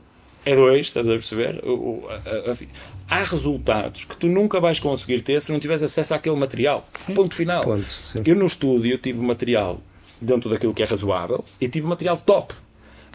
é 0.46 0.56
2, 0.56 0.86
estás 0.86 1.08
a 1.08 1.12
perceber? 1.14 1.62
O- 1.64 1.72
o- 1.72 2.08
a- 2.10 2.52
a- 2.52 2.58
há 3.16 3.18
resultados 3.24 4.04
que 4.06 4.18
tu 4.18 4.28
nunca 4.28 4.60
vais 4.60 4.80
conseguir 4.80 5.22
ter 5.22 5.42
se 5.42 5.52
não 5.52 5.60
tiveres 5.60 5.84
acesso 5.84 6.14
àquele 6.14 6.36
material. 6.36 6.86
Ponto 7.16 7.34
final. 7.36 7.64
Ponto. 7.64 7.86
Eu 8.26 8.36
no 8.36 8.46
estúdio 8.46 8.98
tive 8.98 9.20
material 9.20 9.80
dentro 10.20 10.50
daquilo 10.50 10.74
que 10.74 10.82
é 10.84 10.86
razoável 10.86 11.44
e 11.62 11.68
tive 11.68 11.88
material 11.88 12.18
top. 12.18 12.54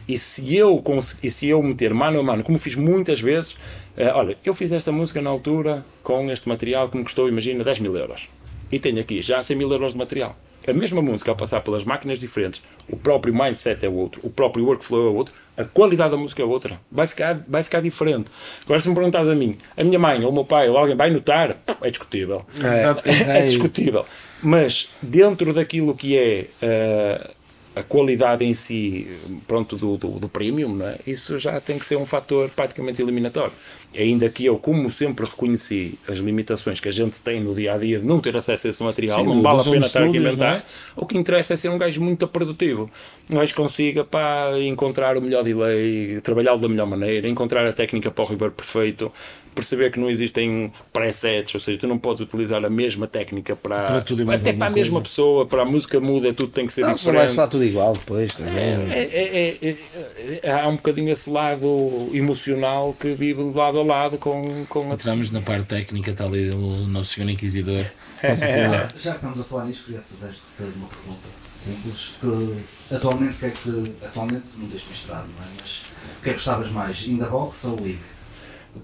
E 0.07 0.17
se 0.17 0.57
eu, 0.57 0.83
e 1.23 1.31
se 1.31 1.49
eu 1.49 1.63
meter 1.63 1.93
mano 1.93 2.19
a 2.21 2.23
mano, 2.23 2.43
como 2.43 2.59
fiz 2.59 2.75
muitas 2.75 3.21
vezes, 3.21 3.57
eh, 3.95 4.11
olha, 4.11 4.39
eu 4.43 4.55
fiz 4.55 4.73
esta 4.73 4.91
música 4.91 5.21
na 5.21 5.29
altura 5.29 5.85
com 6.03 6.31
este 6.31 6.49
material 6.49 6.89
que 6.89 6.97
me 6.97 7.05
custou, 7.05 7.29
imagina, 7.29 7.63
10 7.63 7.79
mil 7.81 7.95
euros. 7.95 8.27
E 8.71 8.79
tenho 8.79 9.01
aqui 9.01 9.23
já 9.23 9.43
100 9.43 9.57
mil 9.57 9.71
euros 9.71 9.93
de 9.93 9.99
material. 9.99 10.37
A 10.67 10.73
mesma 10.73 11.01
música 11.01 11.33
a 11.33 11.35
passar 11.35 11.63
pelas 11.63 11.83
máquinas 11.83 12.21
diferentes, 12.21 12.63
o 12.91 12.97
próprio 12.97 13.35
mindset 13.35 13.87
é 13.87 13.89
outro, 13.89 14.21
o 14.23 14.29
próprio 14.29 14.67
workflow 14.67 15.07
é 15.07 15.11
outro, 15.11 15.33
a 15.57 15.65
qualidade 15.65 16.11
da 16.11 16.17
música 16.19 16.43
é 16.43 16.45
outra. 16.45 16.79
Vai 16.93 17.07
ficar, 17.07 17.43
vai 17.49 17.63
ficar 17.63 17.81
diferente. 17.81 18.31
Agora, 18.67 18.79
se 18.79 18.89
me 18.89 18.95
perguntares 18.95 19.29
a 19.29 19.35
mim, 19.35 19.57
a 19.81 19.83
minha 19.83 19.99
mãe 19.99 20.23
ou 20.23 20.31
o 20.31 20.35
meu 20.35 20.45
pai 20.45 20.69
ou 20.69 20.77
alguém 20.77 20.95
vai 20.95 21.09
notar, 21.09 21.57
é 21.81 21.91
discutível. 21.91 22.45
Exato, 22.55 23.09
É, 23.09 23.13
exato. 23.13 23.45
discutível. 23.47 24.05
Mas 24.43 24.91
dentro 25.01 25.55
daquilo 25.55 25.97
que 25.97 26.19
é 26.19 26.47
eh, 26.61 27.31
a 27.75 27.83
qualidade 27.83 28.45
em 28.45 28.55
si, 28.55 29.09
pronto, 29.47 29.77
do, 29.77 29.97
do, 29.97 30.09
do 30.19 30.29
premium, 30.29 30.79
é? 30.83 30.99
isso 31.07 31.39
já 31.39 31.59
tem 31.61 31.79
que 31.79 31.87
ser 31.87 31.97
um 31.97 32.05
fator 32.05 32.51
praticamente 32.51 33.01
eliminatório. 33.01 33.53
Ainda 33.97 34.29
que 34.29 34.45
eu, 34.45 34.59
como 34.59 34.91
sempre 34.91 35.25
reconheci 35.25 35.99
as 36.07 36.19
limitações 36.19 36.79
que 36.79 36.89
a 36.89 36.93
gente 36.93 37.21
tem 37.21 37.41
no 37.41 37.55
dia 37.55 37.73
a 37.73 37.79
dia 37.79 37.99
de 37.99 38.05
não 38.07 38.21
ter 38.21 38.37
acesso 38.37 38.67
a 38.67 38.71
esse 38.71 38.83
material, 38.83 39.21
Sim, 39.21 39.27
não 39.27 39.43
vale 39.43 39.61
a 39.61 39.65
pena 39.65 39.87
estar 39.87 40.05
aqui 40.05 40.19
a 40.19 40.21
inventar. 40.21 40.57
é? 40.59 40.63
O 40.95 41.07
que 41.07 41.17
interessa 41.17 41.55
é 41.55 41.57
ser 41.57 41.71
um 41.71 41.79
gajo 41.79 42.01
muito 42.01 42.29
produtivo. 42.29 42.91
Um 43.31 43.37
gajo 43.37 43.55
consiga 43.55 44.05
pá, 44.05 44.51
encontrar 44.61 45.17
o 45.17 45.23
melhor 45.23 45.43
delay, 45.43 46.21
trabalhá-lo 46.23 46.61
da 46.61 46.69
melhor 46.69 46.87
maneira, 46.87 47.27
encontrar 47.29 47.67
a 47.67 47.73
técnica 47.73 48.11
para 48.11 48.25
o 48.25 48.27
reverb 48.27 48.55
perfeito, 48.55 49.11
perceber 49.59 49.91
que 49.91 49.99
não 49.99 50.09
existem 50.09 50.73
presets, 50.93 51.55
ou 51.55 51.61
seja, 51.61 51.79
tu 51.79 51.87
não 51.87 51.99
podes 51.99 52.21
utilizar 52.21 52.65
a 52.65 52.71
mesma 52.71 53.07
técnica 53.07 53.57
para, 53.57 53.83
Para 53.87 54.01
tudo 54.03 54.25
mais 54.25 54.41
até 54.43 54.53
para 54.53 54.69
a 54.69 54.71
mesma 54.71 54.93
coisa. 54.95 55.09
pessoa, 55.09 55.47
para 55.47 55.63
a 55.63 55.65
música 55.65 55.99
muda, 56.01 56.33
tudo 56.33 56.51
tem 56.53 56.67
que 56.67 56.73
ser 56.73 56.83
Não, 56.83 56.89
não 56.91 56.95
diferente. 56.95 57.33
soar 57.33 57.49
tudo 57.49 57.65
igual 57.65 57.93
depois 57.95 58.33
também. 58.33 58.55
É, 58.57 58.99
é- 58.99 59.59
é- 59.63 59.69
é- 59.71 60.41
é- 60.43 60.51
há 60.53 60.69
um 60.69 60.77
bocadinho 60.77 61.11
esse 61.11 61.29
lado 61.29 62.11
emocional 62.13 62.95
que 62.99 63.13
vive 63.15 63.43
de 63.51 63.57
lado 63.57 63.79
a 63.81 63.85
lado 63.85 64.19
com, 64.19 64.65
com 64.69 64.91
a 64.91 64.95
Entramos 64.95 65.31
na 65.33 65.41
parte 65.41 65.65
técnica, 65.67 66.11
está 66.13 66.25
ali 66.25 66.51
o 66.51 66.87
nosso 66.87 67.15
senhor 67.15 67.29
inquisidor. 67.31 67.85
Posso 68.23 68.41
falar? 68.47 68.89
Já 68.99 69.11
que 69.13 69.17
estamos 69.17 69.41
a 69.41 69.45
falar 69.45 69.65
nisso, 69.67 69.85
queria 69.87 70.01
fazer-te 70.01 70.63
uma 70.77 70.89
pergunta 70.89 71.29
simples. 71.57 72.13
Que, 72.21 72.95
atualmente, 72.95 73.37
o 73.37 73.39
que 73.39 73.47
é 73.47 73.51
que. 73.51 73.95
Atualmente 74.05 74.45
não 74.57 74.69
tens 74.69 74.85
misturado, 74.89 75.29
não 75.37 75.45
é? 75.45 75.49
Mas 75.61 75.83
o 76.19 76.23
que 76.23 76.31
é 76.31 76.33
que 76.33 76.39
gostavas 76.39 76.71
mais? 76.71 77.07
In 77.07 77.19
the 77.19 77.27
box 77.27 77.65
ou 77.67 77.75
híbrido? 77.79 78.18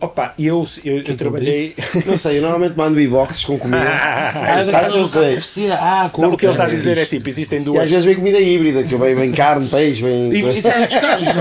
Opa, 0.01 0.35
eu, 0.39 0.67
eu, 0.85 1.03
eu 1.03 1.17
trabalhei. 1.17 1.75
Não 2.05 2.19
sei, 2.19 2.39
eu 2.39 2.43
normalmente 2.43 2.77
mando 2.77 3.01
e-boxes 3.01 3.45
com 3.45 3.59
comida. 3.59 3.85
Ah, 4.45 4.65
Sabes, 4.65 4.95
não 4.95 5.09
sei. 5.09 5.71
Ah, 5.71 6.11
Não, 6.19 6.33
o 6.33 6.37
que 6.37 6.47
ele 6.47 6.53
está 6.53 6.65
a 6.65 6.69
dizer 6.69 6.99
é 6.99 7.07
tipo: 7.07 7.29
existem 7.29 7.59
E 7.59 7.61
às 7.61 7.65
duas. 7.65 7.91
vezes 7.91 8.05
vem 8.05 8.17
comida 8.17 8.39
híbrida, 8.41 8.83
que 8.83 8.95
vem, 8.97 9.15
vem 9.15 9.33
carne, 9.33 9.67
peixe, 9.69 10.03
vem. 10.03 10.33
E 10.33 10.59
Isso 10.59 10.69
é 10.69 10.87
dos 10.87 10.95
carros, 10.95 11.35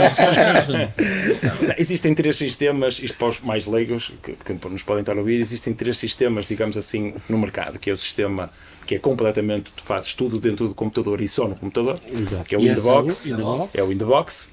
não 0.67 0.77
é? 0.79 0.83
É 0.83 1.71
é? 1.71 1.75
Existem 1.77 2.13
três 2.13 2.37
sistemas, 2.37 2.99
isto 2.99 3.17
para 3.17 3.27
os 3.27 3.39
mais 3.41 3.65
leigos 3.65 4.13
que, 4.21 4.33
que 4.33 4.69
nos 4.69 4.83
podem 4.83 5.01
estar 5.01 5.13
a 5.13 5.19
ouvir, 5.19 5.39
existem 5.39 5.73
três 5.73 5.97
sistemas, 5.97 6.47
digamos 6.47 6.77
assim, 6.77 7.13
no 7.27 7.37
mercado, 7.37 7.79
que 7.79 7.89
é 7.89 7.93
o 7.93 7.97
sistema 7.97 8.49
que 8.85 8.95
é 8.95 8.99
completamente, 8.99 9.71
tu 9.71 9.83
fazes 9.83 10.13
tudo 10.13 10.39
dentro 10.39 10.67
do 10.67 10.75
computador 10.75 11.21
e 11.21 11.27
só 11.27 11.47
no 11.47 11.55
computador, 11.55 11.99
Exato. 12.11 12.43
que 12.43 12.55
é 12.55 12.57
o 12.57 12.61
in 12.61 12.67
the 12.67 12.73
esse 12.73 12.89
é 13.77 13.83
o 13.83 13.95
box, 13.95 14.49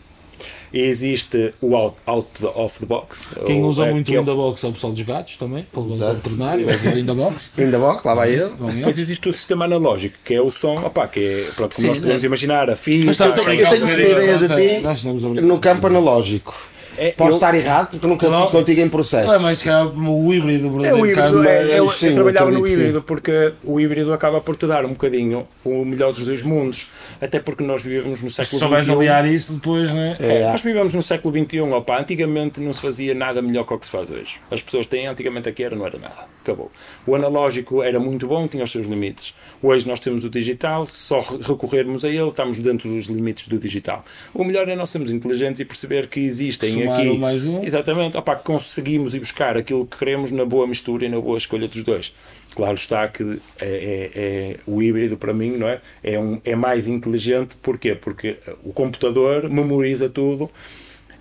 é. 0.73 0.79
E 0.79 0.83
existe 0.83 1.55
o 1.61 1.75
out, 1.77 1.97
out 2.07 2.29
the, 2.41 2.47
off 2.47 2.79
the 2.81 2.87
box. 2.87 3.31
Quem 3.47 3.63
usa 3.63 3.87
é, 3.87 3.93
muito 3.93 4.11
o 4.11 4.15
é 4.15 4.21
in 4.21 4.25
the 4.25 4.33
box 4.33 4.65
é 4.65 4.69
o 4.69 4.73
pessoal 4.73 4.93
dos 4.93 5.03
gatos 5.03 5.37
também, 5.37 5.67
Exato. 5.93 6.11
alternar 6.17 6.59
e 6.59 6.65
vai 6.65 6.77
dizer 6.77 6.97
in 6.97 7.07
the 7.07 7.15
box. 7.15 7.53
In 7.59 7.71
the 7.71 7.79
box, 7.79 8.05
lá 8.05 8.15
vai 8.15 8.33
ele. 8.33 8.51
Depois 8.75 8.99
existe 8.99 9.29
o 9.29 9.33
sistema 9.33 9.65
analógico, 9.65 10.17
que 10.25 10.35
é 10.35 10.41
o 10.41 10.51
som, 10.51 10.85
opá, 10.85 11.07
que 11.09 11.21
é, 11.21 11.51
pronto, 11.55 11.75
como 11.75 11.83
Sim, 11.83 11.89
nós 11.89 11.99
podemos 11.99 12.23
né? 12.23 12.27
imaginar, 12.27 12.71
a 12.71 12.77
fita, 12.77 13.07
Mas 13.07 13.15
estamos 13.15 13.39
a 13.39 13.43
brincar 13.43 13.71
tenho 13.71 13.85
um 13.85 13.89
que 13.89 13.97
bocadinho, 13.97 14.17
ter 14.17 14.23
ideia 14.23 14.39
de 14.39 14.53
é, 14.53 14.79
ti. 14.79 15.41
No 15.43 15.59
campo 15.59 15.87
analógico. 15.87 16.70
É, 16.99 17.11
Posso 17.13 17.31
eu- 17.31 17.35
estar 17.35 17.55
errado 17.55 17.91
porque 17.91 18.05
eu 18.05 18.09
nunca 18.11 18.29
Não. 18.29 18.39
estive 18.45 18.59
contigo 18.59 18.81
em 18.81 18.89
processo. 18.89 19.27
Não 19.27 19.35
é 19.35 19.39
mais 19.39 19.63
que 19.63 19.69
era 19.69 19.87
o 19.87 20.35
híbrido, 20.35 20.69
o 20.77 20.85
É 20.85 20.93
o 20.95 20.99
híbrido, 21.07 21.17
caso. 21.21 21.45
é, 21.49 21.79
eu, 21.79 21.89
sim, 21.91 22.09
eu 22.09 22.15
trabalhava 22.15 22.51
no 22.51 22.67
híbrido 22.67 23.03
porque 23.03 23.53
o 23.65 23.81
híbrido 23.81 24.13
acaba 24.13 24.41
por 24.41 24.57
te 24.57 24.67
dar 24.67 24.85
um 24.85 24.91
bocadinho 24.91 25.47
o 25.65 25.85
melhor 25.85 26.13
dos 26.13 26.27
dois 26.27 26.43
mundos, 26.43 26.91
até 27.21 27.39
porque 27.41 27.63
nós 27.63 27.83
vivemos 27.83 28.21
no 28.23 28.31
Se 28.31 28.45
século 28.45 28.83
XXI. 28.83 28.93
aliar 28.93 29.27
isso 29.27 29.55
depois, 29.55 29.91
não 29.91 30.01
é? 30.01 30.17
É, 30.21 30.43
Nós 30.51 30.61
vivemos 30.63 30.93
no 30.95 31.03
século 31.03 31.35
XXI, 31.37 31.61
opa, 31.61 31.99
antigamente 31.99 32.61
não 32.61 32.73
se 32.73 32.81
fazia 32.83 33.15
nada 33.15 33.41
melhor 33.41 33.65
que 33.65 33.75
o 33.75 33.79
que 33.79 33.87
se 33.87 33.93
faz 33.93 34.11
hoje. 34.11 34.37
As 34.51 34.63
pessoas 34.63 34.87
têm, 34.87 35.07
antigamente 35.07 35.49
aqui 35.49 35.63
era, 35.63 35.75
não 35.77 35.87
era 35.87 35.99
nada. 35.99 36.25
Acabou. 36.43 36.71
O 37.07 37.15
analógico 37.15 37.83
era 37.83 38.01
muito 38.01 38.27
bom, 38.27 38.47
tinha 38.47 38.65
os 38.65 38.71
seus 38.73 38.87
limites. 38.87 39.35
Hoje 39.63 39.87
nós 39.87 40.01
temos 40.01 40.25
o 40.25 40.31
digital, 40.31 40.87
se 40.87 40.95
só 40.99 41.19
re- 41.21 41.37
recorrermos 41.43 42.05
a 42.05 42.09
ele, 42.09 42.29
estamos 42.29 42.59
dentro 42.61 42.89
dos 42.89 43.07
limites 43.07 43.47
do 43.47 43.59
digital. 43.59 44.03
O 44.33 44.43
melhor 44.43 44.67
é 44.69 44.75
nós 44.75 44.89
sermos 44.89 45.13
inteligentes 45.13 45.61
e 45.61 45.65
perceber 45.67 46.09
que 46.09 46.19
existem 46.21 46.73
Somar 46.73 46.99
aqui. 47.01 47.19
mais 47.19 47.45
um. 47.45 47.63
Exatamente, 47.63 48.17
opa, 48.17 48.37
conseguimos 48.37 49.15
ir 49.15 49.19
buscar 49.21 49.57
aquilo 49.59 49.87
que 49.87 49.99
queremos 49.99 50.31
na 50.31 50.45
boa 50.47 50.67
mistura 50.67 51.05
e 51.05 51.09
na 51.11 51.21
boa 51.21 51.37
escolha 51.37 51.69
dos 51.69 51.83
dois. 51.85 52.13
Claro 52.55 52.75
está 52.75 53.07
que 53.07 53.23
é, 53.61 53.67
é- 53.67 54.11
é- 54.15 54.57
o 54.67 54.83
híbrido 54.83 55.17
para 55.17 55.33
mim 55.35 55.51
não 55.59 55.69
é? 55.69 55.81
É, 56.03 56.19
um, 56.19 56.41
é 56.45 56.57
mais 56.57 56.89
inteligente, 56.89 57.55
porquê? 57.63 57.95
Porque 57.95 58.39
o 58.65 58.73
computador 58.73 59.49
memoriza 59.51 60.09
tudo 60.09 60.51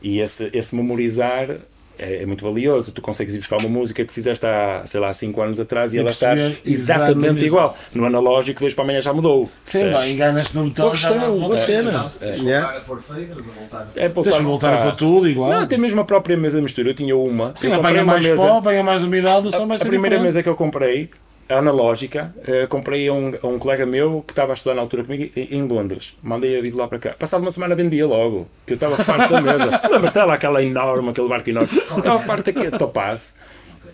e 0.01 0.21
esse, 0.21 0.49
esse 0.53 0.75
memorizar 0.75 1.57
é, 1.99 2.23
é 2.23 2.25
muito 2.25 2.43
valioso. 2.43 2.91
Tu 2.91 3.01
consegues 3.01 3.35
ir 3.35 3.39
buscar 3.39 3.57
uma 3.59 3.69
música 3.69 4.03
que 4.05 4.13
fizeste 4.13 4.45
há, 4.45 4.81
sei 4.85 4.99
lá, 4.99 5.11
5 5.13 5.41
anos 5.41 5.59
atrás 5.59 5.93
e, 5.93 5.97
E 5.97 5.99
ela 5.99 6.09
está 6.09 6.31
exatamente, 6.35 6.61
exatamente. 6.65 7.45
igual. 7.45 7.77
No 7.93 8.05
analógico, 8.05 8.59
dois 8.61 8.73
para 8.73 8.83
amanhã 8.85 9.01
já 9.01 9.13
mudou. 9.13 9.49
Sim, 9.63 9.91
vai, 9.91 10.11
enganas-te 10.11 10.55
no 10.55 10.63
botão. 10.65 10.85
Boa 10.85 10.91
questão, 10.91 11.39
boa 11.39 11.55
é. 11.55 11.65
cena. 11.65 12.11
De 12.19 12.39
Yeah. 12.49 12.67
voltar 12.67 12.77
a 12.77 12.81
pôr 12.81 13.01
faders, 13.01 13.31
a 13.47 13.59
voltar 13.59 13.87
a... 13.95 14.01
É 14.01 14.09
voltar, 14.09 14.81
para 14.81 14.91
tudo 14.93 15.27
igual. 15.27 15.49
Não, 15.51 15.59
até 15.59 15.77
mesmo 15.77 15.99
a 16.01 16.05
própria 16.05 16.37
mesa 16.37 16.57
de 16.57 16.63
mistura. 16.63 16.89
Eu 16.89 16.93
tinha 16.93 17.15
uma. 17.15 17.53
Sim, 17.55 17.71
apanha 17.73 18.03
mais 18.03 18.25
mesa- 18.25 18.41
pó, 18.41 18.57
apanha 18.57 18.83
mais 18.83 19.03
umidade, 19.03 19.47
o 19.47 19.51
som 19.51 19.67
vai 19.67 19.77
a 19.77 19.79
primeira 19.79 20.15
diferente. 20.15 20.21
mesa 20.23 20.43
que 20.43 20.49
eu 20.49 20.55
comprei, 20.55 21.09
analógica, 21.49 22.33
eh, 22.47 22.67
comprei 22.67 23.07
a 23.07 23.13
um, 23.13 23.33
a 23.41 23.47
um 23.47 23.57
colega 23.59 23.85
meu 23.85 24.23
que 24.25 24.31
estava 24.31 24.51
a 24.51 24.55
estudar 24.55 24.75
na 24.75 24.81
altura 24.81 25.03
comigo 25.03 25.31
em, 25.35 25.55
em 25.57 25.67
Londres. 25.67 26.15
Mandei 26.21 26.57
a 26.57 26.61
vir 26.61 26.71
de 26.71 26.77
lá 26.77 26.87
para 26.87 26.99
cá. 26.99 27.09
Passado 27.17 27.41
uma 27.41 27.51
semana 27.51 27.75
vendia 27.75 28.05
logo, 28.05 28.47
que 28.65 28.73
eu 28.73 28.75
estava 28.75 28.97
farto 29.03 29.33
da 29.33 29.41
mesa. 29.41 29.81
Lembras 29.89 30.13
lá 30.13 30.33
aquela 30.33 30.63
enorme, 30.63 31.09
aquele 31.09 31.27
barco 31.27 31.49
enorme? 31.49 31.69
Estava 31.97 32.19
farto 32.19 32.49
a 32.51 32.77
Topaz. 32.77 33.35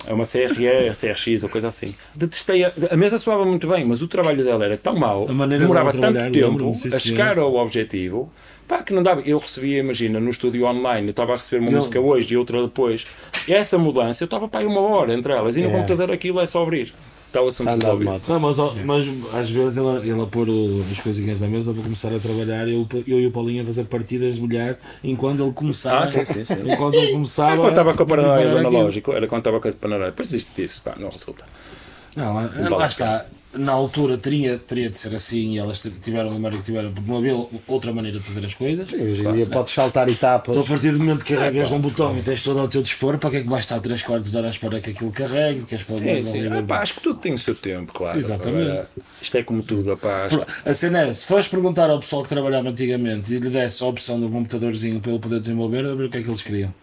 É 0.07 0.13
uma 0.13 0.25
CRE, 0.25 0.91
CRX 0.93 1.43
ou 1.43 1.49
coisa 1.49 1.69
assim. 1.69 1.95
Detestei 2.13 2.63
a, 2.63 2.71
a 2.91 2.97
mesa 2.97 3.17
soava 3.17 3.43
muito 3.43 3.67
bem, 3.67 3.83
mas 3.85 4.01
o 4.03 4.07
trabalho 4.07 4.43
dela 4.43 4.63
era 4.65 4.77
tão 4.77 4.95
mau, 4.95 5.25
demorava 5.25 5.91
dela 5.93 6.13
tanto 6.13 6.31
tempo 6.31 6.73
a 6.93 6.99
chegar 6.99 7.39
ao 7.39 7.55
objetivo. 7.55 8.31
Pá, 8.67 8.81
que 8.83 8.93
não 8.93 9.01
dava. 9.03 9.21
Eu 9.21 9.37
recebia, 9.37 9.79
imagina, 9.79 10.19
no 10.19 10.29
estúdio 10.29 10.65
online, 10.65 11.07
eu 11.07 11.11
estava 11.11 11.33
a 11.33 11.35
receber 11.35 11.61
uma 11.61 11.69
Eu- 11.71 11.75
música 11.77 11.99
hoje 11.99 12.33
e 12.33 12.37
outra 12.37 12.61
depois. 12.63 13.05
E 13.47 13.53
essa 13.53 13.77
mudança, 13.77 14.23
eu 14.23 14.25
estava 14.25 14.47
para 14.47 14.61
aí 14.61 14.65
uma 14.65 14.81
hora 14.81 15.13
entre 15.13 15.31
elas. 15.33 15.55
E 15.57 15.61
no 15.61 15.69
É. 15.69 15.71
computador 15.71 16.11
aquilo 16.11 16.39
é 16.39 16.45
só 16.45 16.61
abrir. 16.63 16.93
Está 17.35 17.41
o 17.41 17.47
assunto 17.49 17.69
Está 17.69 17.87
andado 17.89 17.99
de 17.99 18.05
resolvido. 18.05 18.29
moto. 18.29 18.55
Não, 18.57 18.73
mas, 18.85 18.85
mas 18.85 19.35
às 19.41 19.49
vezes 19.49 19.77
ele, 19.77 20.09
ele 20.09 20.21
a 20.21 20.25
pôr 20.25 20.47
o- 20.49 20.85
as 20.89 20.99
coisinhas 20.99 21.39
na 21.41 21.47
mesa 21.47 21.73
para 21.73 21.83
começar 21.83 22.13
a 22.15 22.19
trabalhar 22.19 22.67
eu, 22.67 22.87
eu 23.05 23.19
e 23.19 23.27
o 23.27 23.31
Paulinho 23.31 23.63
a 23.63 23.65
fazer 23.65 23.83
partidas 23.85 24.35
de 24.35 24.41
mulher 24.41 24.79
enquanto 25.03 25.41
ele 25.43 25.51
começava. 25.51 26.03
Ah, 26.03 26.07
sim, 26.07 26.23
sim, 26.25 26.45
sim. 26.45 26.63
Enquanto 26.65 26.95
ele 26.95 27.11
começava. 27.11 27.51
Era 27.51 27.61
quando 27.61 27.69
estava 27.69 27.93
com 27.93 28.03
a 28.03 28.05
paranoia 28.05 28.33
do 28.35 28.41
preparar 28.43 28.65
aquilo. 28.65 28.77
analógico, 28.77 29.11
era 29.13 29.27
quando 29.27 29.39
estava 29.41 29.59
com 29.59 29.67
a 29.67 29.71
paranoia. 29.73 30.09
Depois 30.11 30.29
existe 30.33 30.51
disso, 30.61 30.81
pá, 30.83 30.95
não 30.97 31.09
resulta. 31.09 31.43
Não, 32.15 32.33
lá, 32.33 32.49
lá 32.77 32.87
está. 32.87 33.25
Na 33.57 33.71
altura 33.71 34.17
teria, 34.17 34.57
teria 34.57 34.89
de 34.89 34.97
ser 34.97 35.15
assim 35.15 35.53
e 35.53 35.57
elas 35.57 35.81
tiveram 36.01 36.29
a 36.29 36.33
memória 36.33 36.57
que 36.57 36.63
tiveram, 36.65 36.91
porque 36.91 37.09
não 37.09 37.17
havia 37.17 37.35
outra 37.67 37.91
maneira 37.93 38.17
de 38.17 38.23
fazer 38.23 38.45
as 38.45 38.53
coisas. 38.53 38.91
Hoje 38.91 39.25
em 39.27 39.33
dia 39.33 39.45
podes 39.45 39.73
saltar 39.73 40.07
etapas. 40.09 40.55
Então, 40.55 40.63
a 40.63 40.67
partir 40.67 40.91
do 40.91 40.99
momento 40.99 41.23
que 41.23 41.35
carregas 41.35 41.71
um 41.71 41.79
botão 41.79 42.17
e 42.17 42.21
tens 42.21 42.43
todo 42.43 42.59
ao 42.59 42.67
teu 42.67 42.81
dispor, 42.81 43.17
para 43.17 43.29
que 43.29 43.37
é 43.37 43.41
que 43.41 43.47
vais 43.49 43.63
estar 43.63 43.79
3 43.79 44.01
quartos 44.01 44.31
de 44.31 44.37
hora 44.37 44.47
à 44.47 44.49
espera 44.49 44.79
que 44.81 44.89
aquilo 44.91 45.11
carregue? 45.11 45.63
Que 45.63 45.75
as 45.75 45.81
Sim, 45.87 46.21
sim. 46.23 46.47
Ah, 46.47 46.63
pá, 46.63 46.79
acho 46.81 46.95
que 46.95 47.01
tudo 47.01 47.19
tem 47.19 47.33
o 47.33 47.39
seu 47.39 47.55
tempo, 47.55 47.93
claro. 47.93 48.17
Exatamente. 48.17 48.69
Agora, 48.69 48.87
isto 49.21 49.37
é 49.37 49.43
como 49.43 49.63
tudo, 49.63 49.95
pá. 49.97 50.25
acho- 50.25 50.45
A 50.65 50.73
cena 50.73 51.01
é, 51.03 51.13
se 51.13 51.25
fores 51.25 51.47
perguntar 51.47 51.89
ao 51.89 51.99
pessoal 51.99 52.23
que 52.23 52.29
trabalhava 52.29 52.69
antigamente 52.69 53.33
e 53.33 53.39
lhe 53.39 53.49
desse 53.49 53.83
a 53.83 53.87
opção 53.87 54.19
do 54.19 54.29
computadorzinho 54.29 54.99
para 54.99 55.11
ele 55.11 55.19
poder 55.19 55.39
desenvolver, 55.39 55.85
a 55.85 55.95
ver 55.95 56.05
o 56.05 56.09
que 56.09 56.17
é 56.17 56.21
que 56.23 56.29
eles 56.29 56.41
queriam. 56.41 56.73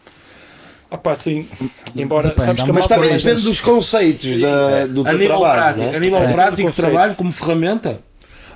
Ah, 0.94 0.98
pá, 0.98 1.14
sim. 1.14 1.48
Embora, 1.96 2.28
Depende, 2.28 2.44
sabes 2.46 2.62
que 2.64 2.70
a 2.70 2.72
Mas 2.74 2.82
malta 2.82 2.94
também 2.96 3.14
hoje- 3.14 3.24
depende 3.24 3.44
dos 3.44 3.60
conceitos 3.60 4.38
da- 4.38 4.86
do 4.86 5.00
A 5.00 5.04
teu 5.10 5.12
nível 5.18 5.38
trabalho. 5.38 5.62
prático, 5.74 5.90
né? 5.90 5.96
a 5.96 6.00
nível 6.00 6.18
É. 6.18 6.32
prático 6.32 6.56
de 6.56 6.62
Conceito. 6.64 6.90
trabalho 6.90 7.14
como 7.14 7.32
ferramenta, 7.32 8.00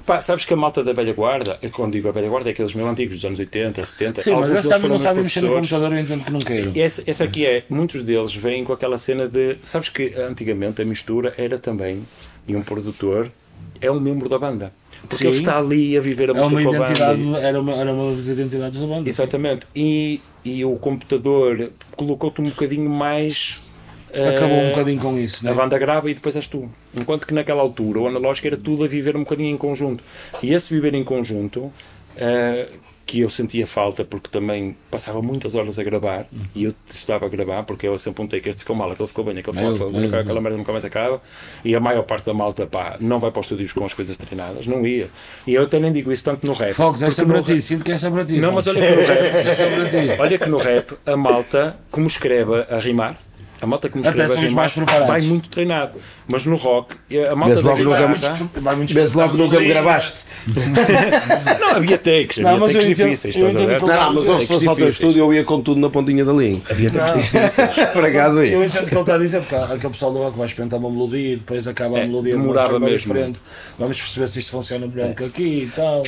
Pá, 0.05 0.21
sabes 0.21 0.45
que 0.45 0.55
a 0.55 0.57
malta 0.57 0.85
da 0.85 0.93
velha 0.93 1.13
guarda, 1.13 1.59
eu 1.61 1.69
quando 1.69 1.91
digo 1.95 2.09
a 2.09 2.13
velha 2.13 2.29
guarda, 2.29 2.49
é 2.49 2.53
aqueles 2.53 2.73
meio 2.75 2.87
antigos 2.89 3.17
dos 3.17 3.25
anos 3.25 3.41
80, 3.41 3.85
70. 3.85 4.21
sim, 4.21 4.31
mas 4.31 4.35
alguns 4.39 4.53
eles 4.53 4.63
deles 4.63 4.69
também 4.69 4.81
foram 4.83 4.89
não 4.89 4.95
meus 4.95 5.03
sabem 5.03 5.23
mexer 5.25 5.41
no 5.41 5.47
professores. 5.49 5.69
computador, 5.69 5.97
eu 5.99 6.05
entendo 6.05 6.25
que 6.25 6.33
não 6.33 6.39
queiram. 6.39 6.73
Esse, 6.77 7.11
esse 7.11 7.23
aqui 7.25 7.45
é, 7.45 7.65
muitos 7.69 8.05
deles 8.05 8.33
vêm 8.33 8.63
com 8.63 8.73
aquela 8.73 8.99
cena 8.99 9.27
de. 9.27 9.57
Sabes 9.65 9.89
que 9.89 10.15
antigamente 10.17 10.81
a 10.81 10.85
mistura 10.85 11.35
era 11.37 11.59
também, 11.59 12.05
e 12.47 12.55
um 12.55 12.63
produtor 12.63 13.33
é 13.81 13.91
um 13.91 13.99
membro 13.99 14.29
da 14.29 14.39
banda. 14.39 14.73
Porque 15.09 15.17
Sim. 15.25 15.27
ele 15.27 15.37
está 15.39 15.59
ali 15.59 15.97
a 15.97 16.01
viver 16.01 16.31
a 16.31 16.35
É 16.35 16.41
uma 16.41 16.51
música 16.51 16.63
com 16.71 16.71
a 16.71 16.87
identidade, 16.87 17.21
banda. 17.23 17.39
era 17.41 17.61
uma, 17.61 17.73
era 17.75 17.93
uma 17.93 18.15
das 18.15 18.27
identidades 18.29 18.79
da 18.81 18.87
banda. 18.87 19.09
Exatamente. 19.09 19.67
E, 19.75 20.21
e 20.47 20.65
o 20.65 20.77
computador 20.77 21.73
colocou-te 21.97 22.41
um 22.41 22.45
bocadinho 22.45 22.89
mais. 22.89 23.75
Acabou 24.11 24.57
um 24.57 24.61
eh, 24.61 24.69
bocadinho 24.71 25.01
com 25.01 25.19
isso, 25.19 25.47
A 25.47 25.51
né? 25.51 25.57
banda 25.57 25.77
grava 25.79 26.11
e 26.11 26.15
depois 26.15 26.37
és 26.37 26.47
tu. 26.47 26.71
Enquanto 26.95 27.27
que 27.27 27.35
naquela 27.35 27.61
altura 27.61 28.01
o 28.01 28.07
analógico 28.07 28.47
era 28.47 28.57
tudo 28.57 28.85
a 28.85 28.87
viver 28.87 29.17
um 29.17 29.21
bocadinho 29.21 29.53
em 29.55 29.59
conjunto. 29.59 30.03
E 30.43 30.55
esse 30.55 30.73
viver 30.73 30.95
em 30.95 31.05
conjunto, 31.05 31.71
eh, 32.17 32.69
que 33.07 33.21
eu 33.21 33.31
sentia 33.31 33.67
falta 33.67 34.05
porque 34.05 34.29
também 34.29 34.77
passava 34.91 35.23
muitas 35.23 35.55
horas 35.55 35.79
a 35.79 35.85
gravar 35.85 36.27
e 36.55 36.65
eu 36.65 36.75
estava 36.89 37.25
a 37.25 37.29
gravar 37.29 37.63
porque 37.63 37.87
eu 37.87 37.97
sempre 37.97 38.17
apontei 38.23 38.41
que 38.41 38.49
este 38.49 38.61
ficou 38.61 38.75
mal, 38.75 38.91
aquele 38.91 39.09
ficou 39.09 39.25
bem, 39.25 39.39
aquele 39.39 39.57
ficou 39.57 39.93
mal, 39.93 40.21
aquela, 40.21 40.41
merda 40.41 40.59
nunca 40.59 40.73
mais 40.73 40.85
acaba. 40.85 41.23
E 41.65 41.77
a 41.77 41.81
maior 41.81 42.03
parte 42.03 42.27
da 42.27 42.35
malta 42.35 42.67
pá, 42.67 42.97
não 43.01 43.21
vai 43.21 43.31
para 43.31 43.41
os 43.41 43.47
estúdios 43.47 43.73
com 43.73 43.85
as 43.85 43.95
coisas 43.95 44.17
treinadas, 44.17 44.67
não 44.67 44.85
ia. 44.85 45.09
E 45.47 45.55
eu 45.55 45.63
até 45.63 45.79
nem 45.79 45.93
digo 45.93 46.11
isso 46.11 46.25
tanto 46.25 46.45
no 46.45 46.53
rap. 46.53 46.73
Fox, 46.73 47.01
esta 47.03 47.23
é 47.23 47.25
porque 47.25 47.43
para 47.43 47.55
ti, 47.55 47.63
sinto 47.63 47.85
que 47.85 47.93
esta 47.93 48.09
é 48.09 48.11
para 48.11 48.25
ti. 48.25 48.39
Não, 48.41 48.51
mas 48.51 48.67
olha 48.67 48.81
que 48.81 48.97
no 48.97 49.07
rap, 49.07 49.49
Esta 49.49 49.63
é. 49.97 50.21
Olha 50.21 50.39
que 50.39 50.49
no 50.49 50.59
rap, 50.59 50.95
a 51.07 51.17
malta, 51.17 51.77
como 51.93 52.09
escreve 52.09 52.67
a 52.69 52.79
rimar, 52.79 53.17
a 53.61 53.67
malta 53.67 53.89
como 53.89 54.03
Até 54.07 54.11
escreve 54.11 54.33
a 54.33 54.35
são 54.35 54.45
os 54.45 54.49
rimar, 54.51 54.63
mais 54.65 54.73
preparados. 54.73 55.07
vai 55.09 55.21
muito 55.23 55.49
treinado. 55.49 55.93
Mas 56.29 56.45
no 56.45 56.57
rock, 56.57 56.95
a 57.31 57.35
malta 57.35 57.55
Vês 57.55 57.65
logo 57.65 57.83
no 57.85 57.91
guitarra, 58.15 58.51
Vai 58.57 58.77
muito 58.77 58.95
Vês 58.95 59.15
logo 59.15 59.37
nunca 59.37 59.59
me 59.61 59.67
gravaste. 59.69 60.19
não 61.61 61.71
havia 61.71 61.99
takes, 61.99 62.39
Não, 62.39 62.51
havia 62.51 62.61
mas 62.61 62.71
eu 62.71 62.81
takes 62.81 62.97
difíceis, 62.97 63.37
eu 63.37 63.49
estás 63.49 63.65
a 63.65 63.69
ver? 63.69 63.81
Não, 63.81 63.89
não, 63.89 64.15
mas 64.15 64.27
eu, 64.27 64.41
se 64.41 64.47
fosse 64.47 64.69
ao 64.69 64.77
teu 64.77 64.89
estúdio 64.89 65.21
eu 65.21 65.35
ia 65.35 65.45
com 65.45 65.61
tudo 65.61 65.81
na 65.81 65.89
pontinha 65.91 66.25
da 66.25 66.33
língua. 66.33 66.63
Havia 66.71 66.91
takes 66.91 67.15
difíceis. 67.15 67.71
Por 67.93 68.05
acaso 68.05 68.39
Eu 68.43 68.61
ia. 68.61 68.67
entendo 68.67 68.85
o 68.85 68.89
que 68.89 68.95
ele 68.95 69.01
está 69.01 69.15
a 69.15 69.19
dizer, 69.19 69.41
porque 69.41 69.55
há 69.55 69.65
aquele 69.65 69.93
pessoal 69.93 70.13
do 70.13 70.19
rock 70.19 70.37
vai 70.39 70.47
experimentar 70.47 70.79
uma 70.79 70.91
melodia 70.91 71.33
e 71.33 71.37
depois 71.37 71.67
acaba 71.67 71.97
a 71.97 72.01
É, 72.01 72.07
melodia 72.07 72.33
de 72.33 72.37
uma 72.37 72.43
demorava 72.49 72.79
mesmo. 72.79 72.99
diferente. 73.15 73.41
Vamos 73.79 73.99
perceber 73.99 74.29
se 74.29 74.39
isto 74.41 74.51
funciona 74.51 74.87
melhor 74.87 75.15
que 75.15 75.25
aqui 75.25 75.63
e 75.65 75.71
tal. 75.75 76.03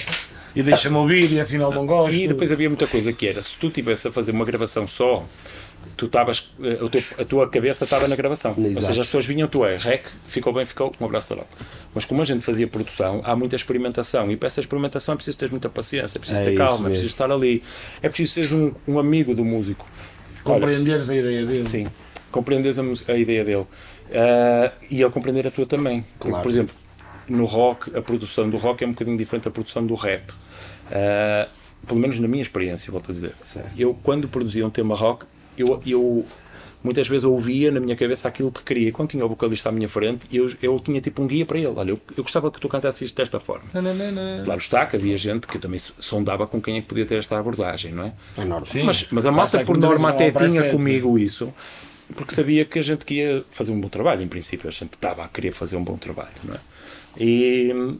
E 0.56 0.62
deixa-me 0.62 0.96
ouvir 0.96 1.30
e 1.32 1.40
afinal 1.40 1.72
não 1.72 1.86
gosto. 1.86 2.14
E 2.14 2.26
depois 2.26 2.50
havia 2.50 2.68
muita 2.68 2.86
coisa 2.86 3.12
que 3.12 3.26
era, 3.28 3.40
se 3.42 3.54
tu 3.56 3.68
estivesse 3.68 4.08
a 4.08 4.12
fazer 4.12 4.32
uma 4.32 4.44
gravação 4.44 4.88
só, 4.88 5.24
tu 5.98 6.06
estavas, 6.06 6.50
eh, 6.62 6.78
a 7.20 7.24
tua 7.24 7.48
cabeça 7.48 7.84
estava 7.84 8.08
na 8.08 8.16
gravação. 8.16 8.54
Ou 8.56 8.64
Exato. 8.64 8.86
seja, 8.86 9.00
as 9.02 9.06
pessoas 9.06 9.26
vinham, 9.26 9.46
tu 9.48 9.64
é 9.64 9.76
rec, 9.76 10.06
ficou 10.26 10.52
bem, 10.52 10.64
ficou, 10.64 10.90
um 11.00 11.04
abraço 11.04 11.28
da 11.30 11.36
rock. 11.36 11.48
Mas 11.94 12.04
como 12.04 12.22
a 12.22 12.24
gente 12.24 12.42
fazia 12.44 12.66
produção, 12.66 13.20
há 13.24 13.34
muita 13.36 13.56
experimentação. 13.56 14.30
E 14.30 14.36
para 14.36 14.46
essa 14.46 14.60
experimentação 14.60 15.12
é 15.12 15.16
preciso 15.16 15.36
ter 15.36 15.50
muita 15.50 15.68
paciência, 15.68 16.16
é 16.16 16.20
preciso 16.20 16.40
É 16.40 16.44
ter 16.44 16.56
calma, 16.56 16.72
é 16.72 16.76
mesmo. 16.76 16.84
preciso 16.88 17.06
estar 17.08 17.30
ali. 17.30 17.62
É 18.00 18.08
preciso 18.08 18.32
seres 18.32 18.52
um, 18.52 18.72
um 18.86 18.98
amigo 18.98 19.34
do 19.34 19.44
músico. 19.44 19.86
Olha, 20.44 20.54
Compreenderes 20.60 21.10
a 21.10 21.16
ideia 21.16 21.44
dele. 21.44 21.64
Sim, 21.64 21.86
compreendes 22.30 22.78
a, 22.78 22.82
mus- 22.82 23.04
a 23.08 23.14
ideia 23.16 23.44
dele. 23.44 23.66
Ah, 24.12 24.72
e 24.90 25.02
ele 25.02 25.10
compreender 25.10 25.46
a 25.46 25.50
tua 25.50 25.66
também. 25.66 26.02
Porque, 26.18 26.28
Claro. 26.30 26.42
por 26.42 26.48
exemplo, 26.50 26.74
no 27.28 27.44
rock, 27.44 27.94
a 27.96 28.00
produção 28.00 28.48
do 28.48 28.56
rock 28.56 28.82
é 28.84 28.86
um 28.86 28.92
bocadinho 28.92 29.16
diferente 29.18 29.44
da 29.44 29.50
produção 29.50 29.84
do 29.86 29.94
rap. 29.94 30.32
Ah, 30.90 31.48
pelo 31.86 32.00
menos 32.00 32.18
na 32.18 32.28
minha 32.28 32.42
experiência, 32.42 32.90
volto 32.90 33.10
a 33.10 33.14
dizer. 33.14 33.32
Certo. 33.42 33.70
Eu, 33.78 33.94
quando 34.02 34.28
produzia 34.28 34.66
um 34.66 34.70
tema 34.70 34.94
rock, 34.94 35.24
eu, 35.62 35.80
eu 35.86 36.26
muitas 36.82 37.08
vezes 37.08 37.24
ouvia 37.24 37.70
na 37.70 37.80
minha 37.80 37.96
cabeça 37.96 38.28
aquilo 38.28 38.50
que 38.50 38.62
queria. 38.62 38.92
Quando 38.92 39.10
tinha 39.10 39.24
o 39.24 39.28
vocalista 39.28 39.68
à 39.68 39.72
minha 39.72 39.88
frente, 39.88 40.26
eu, 40.32 40.50
eu 40.62 40.78
tinha 40.80 41.00
tipo 41.00 41.22
um 41.22 41.26
guia 41.26 41.44
para 41.44 41.58
ele. 41.58 41.66
Olha, 41.68 41.90
eu, 41.90 42.00
eu 42.16 42.22
gostava 42.22 42.50
que 42.50 42.60
tu 42.60 42.68
cantasses 42.68 43.02
isto 43.02 43.16
desta 43.16 43.40
forma. 43.40 43.68
Claro 44.44 44.60
está 44.60 44.86
que 44.86 44.96
havia 44.96 45.16
gente 45.16 45.46
que 45.46 45.58
também 45.58 45.78
sondava 45.78 46.46
com 46.46 46.60
quem 46.60 46.78
é 46.78 46.80
que 46.80 46.86
podia 46.86 47.06
ter 47.06 47.18
esta 47.18 47.38
abordagem, 47.38 47.92
não 47.92 48.04
é? 48.04 48.12
É 48.36 48.44
normal. 48.44 48.68
Mas, 48.84 49.06
mas 49.10 49.26
a 49.26 49.32
malta, 49.32 49.58
Basta 49.58 49.64
por 49.64 49.76
norma, 49.76 50.10
até 50.10 50.30
não 50.30 50.48
tinha 50.48 50.70
comigo 50.70 51.18
isso, 51.18 51.52
porque 52.14 52.34
sabia 52.34 52.64
que 52.64 52.78
a 52.78 52.82
gente 52.82 53.04
que 53.04 53.14
ia 53.14 53.44
fazer 53.50 53.72
um 53.72 53.80
bom 53.80 53.88
trabalho, 53.88 54.22
em 54.22 54.28
princípio. 54.28 54.68
A 54.68 54.72
gente 54.72 54.94
estava 54.94 55.24
a 55.24 55.28
querer 55.28 55.52
fazer 55.52 55.76
um 55.76 55.84
bom 55.84 55.96
trabalho, 55.96 56.34
não 56.44 56.54
é? 56.54 56.58
E, 57.20 57.98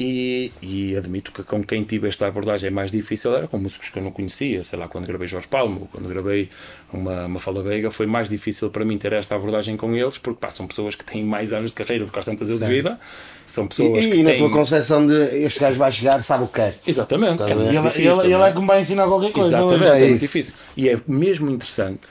e, 0.00 0.50
e 0.62 0.96
admito 0.96 1.30
que 1.30 1.42
com 1.42 1.62
quem 1.62 1.84
tive 1.84 2.08
esta 2.08 2.26
abordagem 2.26 2.68
é 2.68 2.70
mais 2.70 2.90
difícil 2.90 3.36
era 3.36 3.46
com 3.46 3.58
músicos 3.58 3.90
que 3.90 3.98
eu 3.98 4.02
não 4.02 4.10
conhecia, 4.10 4.62
sei 4.64 4.78
lá, 4.78 4.88
quando 4.88 5.06
gravei 5.06 5.28
Jorge 5.28 5.46
Palmo, 5.46 5.90
quando 5.92 6.08
gravei 6.08 6.48
uma, 6.90 7.26
uma 7.26 7.38
Fala 7.38 7.62
Veiga, 7.62 7.90
foi 7.90 8.06
mais 8.06 8.26
difícil 8.26 8.70
para 8.70 8.82
mim 8.82 8.96
ter 8.96 9.12
esta 9.12 9.36
abordagem 9.36 9.76
com 9.76 9.94
eles, 9.94 10.16
porque 10.16 10.40
pá, 10.40 10.50
são 10.50 10.66
pessoas 10.66 10.94
que 10.94 11.04
têm 11.04 11.22
mais 11.22 11.52
anos 11.52 11.72
de 11.72 11.76
carreira 11.76 12.06
do 12.06 12.10
que 12.10 12.18
às 12.18 12.24
tantas 12.24 12.48
eu 12.48 12.58
de 12.58 12.64
vida, 12.64 12.98
são 13.46 13.66
E, 13.66 13.68
pessoas 13.68 14.04
e 14.06 14.10
que 14.10 14.22
na 14.22 14.30
têm... 14.30 14.38
tua 14.38 14.50
concepção 14.50 15.06
de 15.06 15.14
este 15.44 15.60
gajo 15.60 15.76
vai 15.76 15.92
chegar, 15.92 16.24
sabe 16.24 16.44
o 16.44 16.46
que 16.46 16.54
quer. 16.54 16.78
Exatamente, 16.86 17.42
Estás 17.42 17.50
é 17.50 17.52
a 17.52 17.56
ver? 17.56 17.62
muito 17.64 17.74
E 17.74 17.76
ele, 17.76 17.88
difícil, 17.88 18.12
ele, 18.12 18.26
ele 18.28 18.34
não 18.38 18.46
é? 18.46 18.50
é 18.50 18.52
que 18.54 18.60
me 18.60 18.66
vai 18.66 18.80
ensinar 18.80 19.06
qualquer 19.06 19.32
coisa. 19.32 19.48
Exatamente, 19.50 19.84
hoje. 19.84 19.92
é 19.92 20.04
é, 20.04 20.08
muito 20.08 20.20
difícil. 20.20 20.54
E 20.76 20.88
é 20.88 20.98
mesmo 21.06 21.50
interessante 21.50 22.08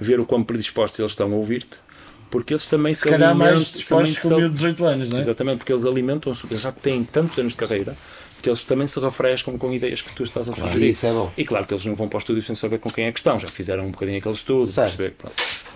ver 0.00 0.18
o 0.18 0.24
quão 0.24 0.42
predispostos 0.42 0.98
eles 0.98 1.12
estão 1.12 1.30
a 1.30 1.36
ouvir-te, 1.36 1.78
porque 2.30 2.54
eles 2.54 2.66
também 2.66 2.94
se, 2.94 3.02
Se 3.02 3.08
calhar 3.08 3.34
mais 3.34 3.52
alimentam. 3.52 3.72
dispostos 3.72 4.16
também 4.22 4.44
com 4.44 4.48
de 4.48 4.54
18 4.54 4.84
anos, 4.84 5.08
não 5.10 5.18
é? 5.18 5.20
Exatamente, 5.20 5.58
porque 5.58 5.72
eles 5.72 5.84
alimentam-se, 5.84 6.46
eles 6.48 6.60
já 6.62 6.72
têm 6.72 7.02
tantos 7.04 7.38
anos 7.38 7.52
de 7.52 7.58
carreira 7.58 7.96
que 8.42 8.48
eles 8.48 8.64
também 8.64 8.86
se 8.86 8.98
refrescam 8.98 9.58
com 9.58 9.70
ideias 9.72 10.00
que 10.00 10.14
tu 10.14 10.22
estás 10.22 10.48
a 10.48 10.54
sugerir. 10.54 10.90
isso 10.92 11.04
é 11.06 11.12
bom. 11.12 11.30
E 11.36 11.44
claro 11.44 11.66
que 11.66 11.74
eles 11.74 11.84
não 11.84 11.94
vão 11.94 12.08
para 12.08 12.16
o 12.16 12.20
estúdio 12.20 12.42
sem 12.42 12.54
saber 12.54 12.78
com 12.78 12.88
quem 12.88 13.04
é 13.04 13.12
que 13.12 13.18
estão, 13.18 13.38
já 13.38 13.46
fizeram 13.48 13.84
um 13.84 13.90
bocadinho 13.90 14.16
aquele 14.18 14.34
estudo, 14.34 14.66
Certo. 14.66 14.96
perceber. 14.96 15.14
pronto. 15.18 15.34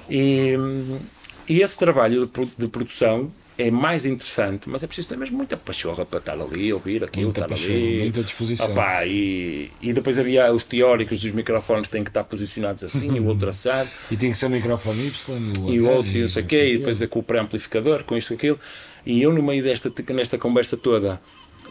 E, 0.08 0.56
hum, 0.56 0.98
e 1.46 1.60
esse 1.60 1.76
trabalho 1.76 2.26
de, 2.26 2.46
de 2.56 2.66
produção 2.68 3.30
é 3.56 3.70
mais 3.70 4.04
interessante, 4.04 4.68
mas 4.68 4.82
é 4.82 4.86
preciso 4.86 5.08
ter 5.08 5.16
mesmo 5.16 5.36
muita 5.36 5.56
pachorra 5.56 6.04
para 6.04 6.18
estar 6.18 6.32
ali, 6.32 6.72
ouvir 6.72 7.04
aquilo, 7.04 7.26
Muita 7.26 7.40
estar 7.42 7.48
pachorra, 7.48 7.74
ali. 7.74 7.98
muita 8.00 8.22
disposição. 8.22 8.72
Opá, 8.72 9.06
e, 9.06 9.70
e 9.80 9.92
depois 9.92 10.18
havia 10.18 10.52
os 10.52 10.64
teóricos 10.64 11.20
dos 11.20 11.30
microfones 11.32 11.88
têm 11.88 12.02
que 12.02 12.10
estar 12.10 12.24
posicionados 12.24 12.82
assim, 12.82 13.18
o 13.20 13.26
outro 13.26 13.48
assado 13.48 13.88
E 14.10 14.16
tem 14.16 14.32
que 14.32 14.38
ser 14.38 14.46
o 14.46 14.50
microfone 14.50 15.06
Y. 15.06 15.52
e 15.72 15.80
o 15.80 15.88
outro 15.88 16.16
e 16.16 16.22
não 16.22 16.28
sei 16.28 16.42
o 16.42 16.46
quê, 16.46 16.68
e 16.74 16.78
depois 16.78 17.00
é 17.00 17.06
com 17.06 17.20
o 17.20 17.22
pré-amplificador, 17.22 18.02
com 18.04 18.16
isto 18.16 18.32
e 18.32 18.36
aquilo. 18.36 18.58
E 19.06 19.22
eu, 19.22 19.32
no 19.32 19.42
meio 19.42 19.62
desta, 19.62 19.92
nesta 20.12 20.36
conversa 20.38 20.76
toda, 20.76 21.20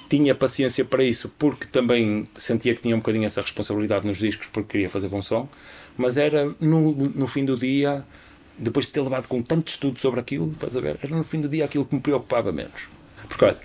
tinha 0.10 0.34
paciência 0.36 0.86
para 0.86 1.04
isso, 1.04 1.34
porque 1.38 1.66
também 1.66 2.28
sentia 2.38 2.76
que 2.76 2.82
tinha 2.82 2.96
um 2.96 3.00
bocadinho 3.00 3.26
essa 3.26 3.42
responsabilidade 3.42 4.06
nos 4.06 4.18
discos, 4.18 4.48
porque 4.48 4.74
queria 4.74 4.90
fazer 4.90 5.10
bom 5.10 5.22
som, 5.22 5.50
mas 5.98 6.18
era 6.18 6.54
no, 6.60 6.94
no 6.94 7.28
fim 7.28 7.44
do 7.44 7.58
dia, 7.58 8.06
depois 8.58 8.86
de 8.86 8.92
ter 8.92 9.02
levado 9.02 9.28
com 9.28 9.42
tanto 9.42 9.68
estudo 9.70 10.00
sobre 10.00 10.20
aquilo, 10.20 10.52
estás 10.52 10.76
a 10.76 10.82
ver, 10.82 11.00
era 11.02 11.16
no 11.16 11.24
fim 11.24 11.42
do 11.42 11.50
dia 11.50 11.66
aquilo 11.66 11.86
que 11.86 11.96
me 11.96 12.02
preocupava 12.02 12.52
menos. 12.52 12.88
Porque 13.28 13.46
olha, 13.46 13.60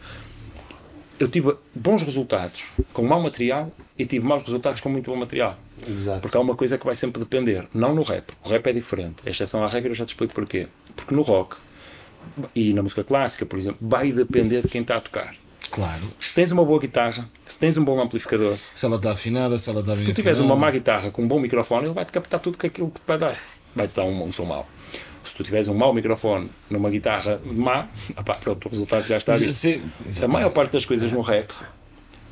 eu 1.18 1.28
tive 1.28 1.56
bons 1.74 2.02
resultados 2.02 2.64
com 2.92 3.02
mau 3.02 3.20
material 3.20 3.70
e 3.98 4.06
tive 4.06 4.24
maus 4.24 4.42
resultados 4.44 4.80
com 4.80 4.88
muito 4.88 5.10
bom 5.10 5.16
material. 5.16 5.58
Exato. 5.86 6.20
Porque 6.20 6.36
há 6.36 6.40
uma 6.40 6.54
coisa 6.54 6.78
que 6.78 6.84
vai 6.86 6.94
sempre 6.94 7.20
depender, 7.20 7.66
não 7.74 7.94
no 7.94 8.02
rap. 8.02 8.32
O 8.44 8.48
rap 8.48 8.66
é 8.66 8.72
diferente. 8.72 9.16
A 9.26 9.30
exceção 9.30 9.62
à 9.64 9.66
regra 9.66 9.90
eu 9.90 9.94
já 9.94 10.04
te 10.04 10.10
explico 10.10 10.34
porquê. 10.34 10.68
Porque 10.94 11.14
no 11.14 11.22
rock 11.22 11.56
e 12.54 12.72
na 12.72 12.82
música 12.82 13.02
clássica, 13.02 13.44
por 13.44 13.58
exemplo, 13.58 13.78
vai 13.80 14.12
depender 14.12 14.62
de 14.62 14.68
quem 14.68 14.82
está 14.82 14.96
a 14.96 15.00
tocar. 15.00 15.34
Claro. 15.70 16.02
Se 16.18 16.34
tens 16.34 16.50
uma 16.50 16.64
boa 16.64 16.80
guitarra, 16.80 17.28
se 17.46 17.58
tens 17.58 17.76
um 17.76 17.84
bom 17.84 18.00
amplificador, 18.00 18.56
Se 18.74 18.86
ela 18.86 18.96
está 18.96 19.12
afinada, 19.12 19.58
se 19.58 19.68
ela 19.68 19.80
está 19.80 19.92
bem 19.92 20.00
se 20.00 20.06
tu 20.06 20.14
tiveres 20.14 20.38
afinada. 20.38 20.54
uma 20.54 20.66
má 20.66 20.70
guitarra 20.70 21.10
com 21.10 21.22
um 21.22 21.28
bom 21.28 21.38
microfone, 21.38 21.86
ele 21.86 21.94
vai-te 21.94 22.12
captar 22.12 22.40
tudo 22.40 22.56
que 22.56 22.66
aquilo 22.66 22.90
que 22.90 23.00
te 23.00 23.06
vai 23.06 23.18
dar. 23.18 23.36
Vai-te 23.74 23.94
dar 23.94 24.04
um, 24.04 24.24
um 24.24 24.32
som 24.32 24.44
mau. 24.44 24.66
Se 25.28 25.34
tu 25.34 25.44
tiveres 25.44 25.68
um 25.68 25.74
mau 25.74 25.92
microfone 25.92 26.50
numa 26.70 26.90
guitarra 26.90 27.40
má, 27.44 27.86
opá, 28.18 28.32
pronto, 28.42 28.66
o 28.66 28.68
resultado 28.70 29.06
já 29.06 29.16
está 29.16 29.36
visto. 29.36 29.56
Sim, 29.58 29.82
A 30.22 30.28
maior 30.28 30.50
parte 30.50 30.72
das 30.72 30.84
coisas 30.84 31.10
no 31.12 31.20
rap 31.20 31.52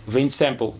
vem 0.06 0.26
de 0.26 0.32
sample. 0.32 0.72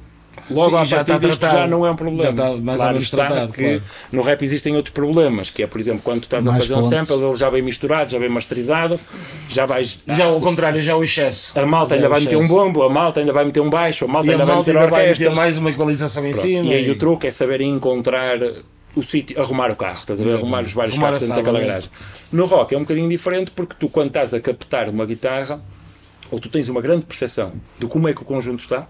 Logo 0.51 0.71
Sim, 0.71 0.77
à 0.77 0.85
já 0.85 0.97
partida 0.99 1.17
está 1.17 1.29
isto 1.29 1.41
tratado. 1.41 1.61
já 1.62 1.67
não 1.67 1.87
é 1.87 1.91
um 1.91 1.97
problema. 1.97 2.23
Já 2.25 2.31
está 2.31 2.77
claro 2.77 2.99
está 2.99 3.17
tratado, 3.27 3.53
que 3.55 3.62
claro. 3.62 3.83
no 4.12 4.23
rap 4.23 4.43
existem 4.43 4.77
outros 4.77 4.93
problemas, 4.93 5.49
que 5.49 5.62
é, 5.62 5.67
por 5.67 5.81
exemplo, 5.81 6.03
quando 6.05 6.21
tu 6.21 6.25
estás 6.25 6.47
a 6.47 6.51
Mais 6.51 6.62
fazer 6.62 6.75
um 6.79 6.83
fontes. 6.83 7.09
sample, 7.09 7.25
ele 7.25 7.35
já 7.35 7.49
vem 7.49 7.62
misturado, 7.62 8.11
já 8.11 8.19
vem 8.19 8.29
masterizado, 8.29 9.01
já 9.49 9.64
vais... 9.64 9.99
Já 10.07 10.27
ao 10.27 10.39
contrário, 10.41 10.83
já 10.83 10.95
o 10.95 11.03
excesso. 11.03 11.59
A 11.59 11.64
malta 11.64 11.95
ainda 11.95 12.05
Já 12.05 12.11
vai 12.11 12.21
meter 12.21 12.37
um 12.37 12.47
bombo, 12.47 12.83
a 12.83 12.91
malta 12.91 13.21
ainda 13.21 13.33
vai 13.33 13.47
meter 13.47 13.61
um 13.61 13.71
baixo, 13.71 14.05
a 14.05 14.09
malta 14.09 14.27
E 14.27 14.31
a 14.31 14.33
ainda 14.35 14.45
vai 14.45 14.55
malta 14.55 14.71
meter 14.73 14.79
ainda 14.85 14.91
vai 14.95 15.09
meter 15.09 15.35
mais 15.35 15.57
uma 15.57 15.71
equalização 15.71 16.27
em 16.27 16.33
Pronto. 16.33 16.47
cima. 16.47 16.64
E 16.67 16.75
aí 16.75 16.91
o 16.91 16.97
truque 16.99 17.27
é 17.27 17.31
saber 17.31 17.62
encontrar 17.62 18.39
o 18.97 19.03
sítio, 19.03 19.39
arrumar 19.39 19.71
o 19.71 19.77
carro, 19.77 19.93
estás 19.93 20.21
a 20.21 20.25
ver? 20.25 20.35
Arrumar 20.35 20.65
os 20.65 20.73
vários 20.73 20.95
Arrumar 20.95 21.09
carros 21.13 21.29
dentro 21.29 21.37
daquela 21.37 21.61
garagem. 21.61 21.91
No 22.33 22.47
rock 22.47 22.75
é 22.75 22.79
um 22.79 22.81
bocadinho 22.81 23.09
diferente 23.09 23.51
porque 23.51 23.75
tu, 23.79 23.89
quando 23.91 24.09
estás 24.09 24.33
a 24.33 24.41
captar 24.41 24.89
uma 24.89 25.05
guitarra, 25.05 25.61
ou 26.31 26.41
tu 26.41 26.49
tens 26.49 26.69
uma 26.69 26.81
grande 26.81 27.05
percepção 27.05 27.53
de 27.79 27.87
como 27.87 28.09
é 28.09 28.15
que 28.15 28.23
o 28.23 28.25
conjunto 28.25 28.61
está, 28.61 28.89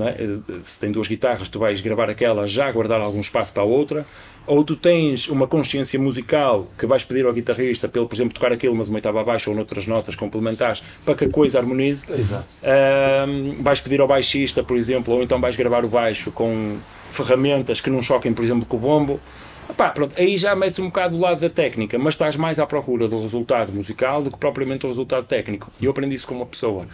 é? 0.00 0.16
se 0.62 0.80
tem 0.80 0.90
duas 0.90 1.06
guitarras, 1.06 1.48
tu 1.48 1.58
vais 1.58 1.80
gravar 1.80 2.10
aquela, 2.10 2.46
já 2.46 2.70
guardar 2.70 3.00
algum 3.00 3.20
espaço 3.20 3.52
para 3.52 3.62
a 3.62 3.66
outra, 3.66 4.06
ou 4.46 4.64
tu 4.64 4.74
tens 4.74 5.28
uma 5.28 5.46
consciência 5.46 6.00
musical 6.00 6.66
que 6.78 6.86
vais 6.86 7.04
pedir 7.04 7.26
ao 7.26 7.32
guitarrista 7.32 7.86
para 7.86 8.00
ele, 8.00 8.08
por 8.08 8.16
exemplo, 8.16 8.34
tocar 8.34 8.52
aquilo, 8.52 8.74
mas 8.74 8.88
uma 8.88 8.96
oitava 8.96 9.20
abaixo 9.20 9.50
ou 9.50 9.56
noutras 9.56 9.86
notas 9.86 10.14
complementares, 10.14 10.82
para 11.04 11.14
que 11.14 11.26
a 11.26 11.30
coisa 11.30 11.58
harmonize. 11.58 12.06
Ahm, 12.62 13.62
vais 13.62 13.80
pedir 13.80 14.00
ao 14.00 14.08
baixista, 14.08 14.62
por 14.62 14.76
exemplo, 14.76 15.14
ou 15.14 15.22
então 15.22 15.38
vais 15.40 15.54
gravar 15.54 15.84
o 15.84 15.88
baixo 15.88 16.30
com 16.30 16.78
ferramentas 17.10 17.80
que 17.80 17.90
não 17.90 18.00
choquem, 18.00 18.32
por 18.32 18.42
exemplo, 18.42 18.64
com 18.64 18.78
o 18.78 18.80
bombo. 18.80 19.20
Epá, 19.68 19.90
pronto, 19.90 20.14
aí 20.18 20.38
já 20.38 20.54
metes 20.56 20.78
um 20.78 20.86
bocado 20.86 21.14
do 21.14 21.20
lado 21.22 21.40
da 21.40 21.50
técnica, 21.50 21.98
mas 21.98 22.14
estás 22.14 22.36
mais 22.36 22.58
à 22.58 22.66
procura 22.66 23.06
do 23.06 23.20
resultado 23.20 23.70
musical 23.70 24.22
do 24.22 24.30
que 24.30 24.38
propriamente 24.38 24.80
do 24.80 24.88
resultado 24.88 25.24
técnico. 25.24 25.70
E 25.78 25.84
eu 25.84 25.90
aprendi 25.90 26.14
isso 26.14 26.26
com 26.26 26.34
uma 26.34 26.46
pessoa 26.46 26.86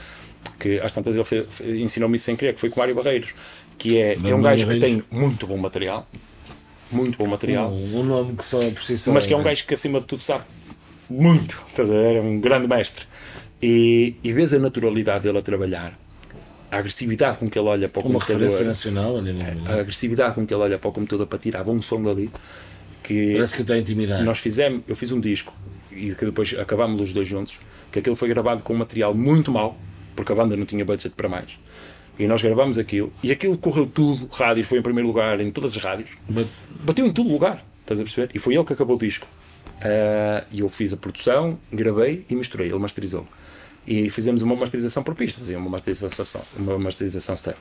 que 0.58 0.78
às 0.80 0.92
tantas 0.92 1.16
ele 1.16 1.82
ensinou-me 1.82 2.16
isso 2.16 2.24
sem 2.26 2.36
querer, 2.36 2.54
que 2.54 2.60
foi 2.60 2.70
com 2.70 2.76
o 2.76 2.78
Mário 2.80 2.94
Barreiros, 2.94 3.34
que 3.78 3.98
é, 4.00 4.14
é 4.24 4.34
um 4.34 4.42
gajo 4.42 4.66
que 4.66 4.78
tem 4.78 5.02
muito 5.10 5.46
bom 5.46 5.56
material, 5.56 6.06
muito 6.90 7.18
bom 7.18 7.26
material, 7.26 7.70
Um, 7.72 8.00
um 8.00 8.02
nome 8.04 8.36
que 8.36 8.44
só 8.44 8.58
por 8.58 8.82
si 8.82 8.96
só. 8.98 9.12
mas 9.12 9.26
que 9.26 9.32
é 9.32 9.36
um 9.36 9.42
gajo 9.42 9.66
que 9.66 9.74
acima 9.74 10.00
de 10.00 10.06
tudo 10.06 10.22
sabe 10.22 10.44
muito, 11.10 11.62
estás 11.68 11.90
a 11.90 11.94
ver? 11.94 12.16
É 12.16 12.20
um 12.20 12.40
grande 12.40 12.66
mestre. 12.68 13.04
E, 13.62 14.14
e 14.22 14.32
vês 14.32 14.52
a 14.54 14.58
naturalidade 14.58 15.24
dele 15.24 15.38
a 15.38 15.42
trabalhar, 15.42 15.98
a 16.70 16.78
agressividade 16.78 17.38
com 17.38 17.48
que 17.48 17.58
ele 17.58 17.68
olha 17.68 17.88
para 17.88 18.02
o 18.02 18.08
Uma 18.08 18.18
referência 18.18 18.64
computador, 18.64 19.22
nacional, 19.22 19.66
é? 19.68 19.72
a 19.72 19.80
agressividade 19.80 20.34
com 20.34 20.46
que 20.46 20.52
ele 20.54 20.62
olha 20.62 20.78
para 20.78 20.88
o 20.88 20.92
computador 20.92 21.26
para 21.26 21.38
tirar 21.38 21.64
bom 21.64 21.80
som 21.80 22.02
dali, 22.02 22.30
que 23.02 23.34
Parece 23.34 23.56
que 23.56 23.62
está 23.62 23.74
a 23.74 23.78
intimidar. 23.78 24.22
nós 24.24 24.38
fizemos, 24.38 24.82
eu 24.88 24.96
fiz 24.96 25.12
um 25.12 25.20
disco 25.20 25.54
e 25.92 26.14
que 26.14 26.24
depois 26.24 26.54
acabámos 26.58 27.00
os 27.00 27.12
dois 27.12 27.26
juntos, 27.28 27.58
que 27.92 27.98
aquilo 28.00 28.16
foi 28.16 28.28
gravado 28.28 28.62
com 28.62 28.74
um 28.74 28.78
material 28.78 29.14
muito 29.14 29.50
mau, 29.52 29.78
porque 30.16 30.32
a 30.32 30.34
banda 30.34 30.56
não 30.56 30.64
tinha 30.66 30.84
budget 30.84 31.14
para 31.14 31.28
mais. 31.28 31.58
E 32.18 32.26
nós 32.26 32.40
gravamos 32.42 32.78
aquilo, 32.78 33.12
e 33.22 33.32
aquilo 33.32 33.58
correu 33.58 33.86
tudo, 33.86 34.28
rádios 34.32 34.66
foi 34.68 34.78
em 34.78 34.82
primeiro 34.82 35.08
lugar 35.08 35.40
em 35.40 35.50
todas 35.50 35.76
as 35.76 35.82
rádios, 35.82 36.10
But- 36.28 36.46
bateu 36.80 37.04
em 37.06 37.10
todo 37.10 37.28
lugar, 37.28 37.64
estás 37.80 38.00
a 38.00 38.04
perceber? 38.04 38.30
E 38.34 38.38
foi 38.38 38.54
ele 38.54 38.64
que 38.64 38.72
acabou 38.72 38.94
o 38.96 38.98
disco. 38.98 39.26
Ah, 39.82 40.44
E 40.52 40.60
eu 40.60 40.68
fiz 40.68 40.92
a 40.92 40.96
produção, 40.96 41.58
gravei 41.72 42.24
e 42.30 42.34
misturei, 42.36 42.68
ele 42.68 42.78
masterizou. 42.78 43.26
E 43.86 44.08
fizemos 44.10 44.42
uma 44.42 44.54
masterização 44.54 45.02
por 45.02 45.14
pistas, 45.14 45.50
e 45.50 45.56
uma 45.56 45.68
masterização, 45.68 46.40
uma 46.56 46.78
masterização 46.78 47.36
step. 47.36 47.58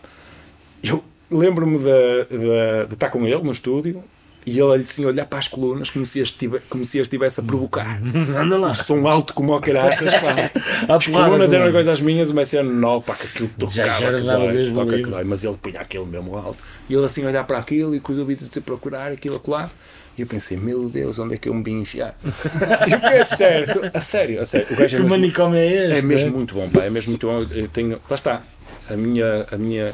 Eu 0.83 1.03
lembro-me 1.31 1.79
de, 1.79 1.83
de- 2.29 2.87
de 2.87 2.93
estar 2.93 3.09
com 3.09 3.25
ele 3.25 3.41
no 3.41 3.51
estúdio 3.51 4.03
e 4.45 4.59
ele 4.59 4.81
assim 4.81 5.05
olhar 5.05 5.25
para 5.25 5.39
as 5.39 5.47
colunas 5.47 5.89
como 5.89 6.05
se 6.05 6.21
as 6.21 6.31
tive- 6.31 6.59
como 6.69 6.85
se 6.85 6.99
as 6.99 7.05
estivesse 7.07 7.39
a 7.39 7.43
provocar. 7.43 7.99
Anda 8.37 8.57
lá. 8.57 8.71
O 8.71 8.75
som 8.75 9.07
alto 9.07 9.33
como 9.33 9.55
o 9.55 9.59
caraças, 9.61 10.13
As 10.89 11.07
colunas 11.07 11.53
eram 11.53 11.71
coisas 11.71 12.01
minhas, 12.01 12.29
uma 12.29 12.43
cena 12.45 12.63
nó, 12.63 12.99
pá, 12.99 13.15
que 13.15 13.27
aquilo 13.27 13.49
tocava, 13.57 13.71
Já- 13.75 13.87
já 13.89 14.13
que 14.13 14.21
dói, 14.21 14.71
toca 14.73 14.97
que 14.97 15.03
dói, 15.09 15.23
mas 15.23 15.43
ele 15.43 15.57
punha 15.57 15.79
aquele 15.81 16.05
mesmo 16.05 16.35
alto. 16.37 16.57
E 16.89 16.93
ele 16.93 17.05
assim 17.05 17.25
olhar 17.25 17.43
para 17.45 17.57
aquilo 17.57 17.95
e 17.95 17.99
com 17.99 18.13
os 18.13 18.19
ouvidos 18.19 18.47
de 18.49 18.61
procurar 18.61 19.11
aquilo 19.11 19.41
lá. 19.47 19.69
E 20.15 20.21
eu 20.21 20.27
pensei, 20.27 20.55
meu 20.57 20.87
Deus, 20.89 21.17
onde 21.17 21.33
é 21.33 21.37
que 21.39 21.49
eu 21.49 21.53
me 21.55 21.63
vim 21.63 21.81
enfiar? 21.81 22.15
e 22.23 22.93
o 22.93 22.99
que 22.99 23.05
é 23.07 23.23
certo, 23.25 23.81
a 23.91 23.99
sério, 23.99 24.39
a 24.41 24.45
sério. 24.45 24.67
O 24.69 24.75
gajo 24.75 24.83
é 24.83 24.87
Que 24.89 24.95
mesmo- 24.97 25.09
manicômio 25.09 25.57
é 25.59 25.65
este? 25.65 25.97
é 25.97 26.01
mesmo 26.03 26.27
é? 26.27 26.31
muito 26.31 26.53
bom, 26.53 26.69
pá, 26.69 26.83
é 26.83 26.89
mesmo 26.91 27.09
muito 27.11 27.25
bom. 27.25 27.43
Eu 27.49 27.67
tenho, 27.67 27.99
lá 28.07 28.15
está, 28.15 28.43
a 28.87 28.93
minha, 28.95 29.47
a 29.51 29.57
minha 29.57 29.93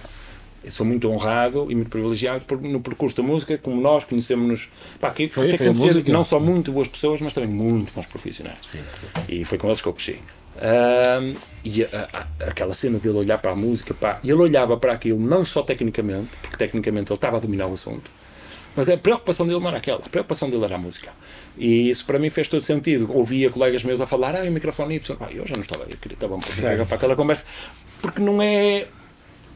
Eu 0.63 0.71
sou 0.71 0.85
muito 0.85 1.09
honrado 1.09 1.67
e 1.71 1.75
muito 1.75 1.89
privilegiado 1.89 2.43
por- 2.45 2.61
no 2.61 2.79
percurso 2.81 3.15
da 3.17 3.23
música, 3.23 3.57
como 3.57 3.79
nós 3.81 4.03
conhecemos-nos. 4.03 4.69
Pá, 4.99 5.09
que 5.11 5.29
Foi- 5.29 5.45
ter 5.51 5.57
conhecido 5.57 5.93
não 6.11 6.23
só 6.23 6.39
muito 6.39 6.71
boas 6.71 6.87
pessoas, 6.87 7.21
mas 7.21 7.33
também 7.33 7.49
muito 7.49 7.93
bons 7.93 8.05
profissionais. 8.05 8.57
E 9.29 9.45
foi 9.45 9.57
com 9.57 9.67
eles 9.67 9.81
que 9.81 9.87
eu 9.87 9.93
cresci. 9.93 10.19
Ahm, 10.61 11.35
e 11.63 11.83
a- 11.85 12.09
a- 12.11 12.47
aquela 12.49 12.73
cena 12.73 12.99
dele 12.99 13.17
olhar 13.17 13.37
para 13.37 13.51
a 13.51 13.55
música, 13.55 13.93
pá, 13.93 14.19
e 14.21 14.29
ele 14.29 14.41
olhava 14.41 14.75
para 14.75 14.91
aquilo 14.91 15.17
não 15.19 15.45
só 15.45 15.61
tecnicamente, 15.63 16.29
porque 16.41 16.57
tecnicamente 16.57 17.09
ele 17.11 17.15
estava 17.17 17.37
a 17.37 17.39
dominar 17.39 17.67
o 17.67 17.73
assunto, 17.73 18.11
mas 18.75 18.89
a 18.89 18.97
preocupação 18.97 19.47
dele 19.47 19.59
não 19.59 19.69
era 19.69 19.77
aquela, 19.77 19.99
a 19.99 20.09
preocupação 20.09 20.49
dele 20.49 20.65
era 20.65 20.75
a 20.75 20.77
música. 20.77 21.11
E 21.57 21.89
isso 21.89 22.05
para 22.05 22.19
mim 22.19 22.29
fez 22.29 22.49
todo 22.49 22.61
sentido. 22.61 23.09
Ouvia 23.13 23.49
colegas 23.49 23.85
meus 23.85 24.01
a 24.01 24.05
falar, 24.05 24.35
ah, 24.35 24.43
o 24.43 24.51
microfone 24.51 24.95
Y, 24.95 25.15
pá, 25.15 25.29
eu 25.31 25.47
já 25.47 25.55
não 25.55 25.61
estava, 25.61 25.83
eu 25.83 25.97
queria 25.97 26.15
estava 26.15 26.35
um 26.35 26.39
pouco 26.41 26.57
para 26.85 26.95
aquela 26.97 27.15
conversa, 27.15 27.45
porque 28.01 28.21
não 28.21 28.41
é. 28.41 28.87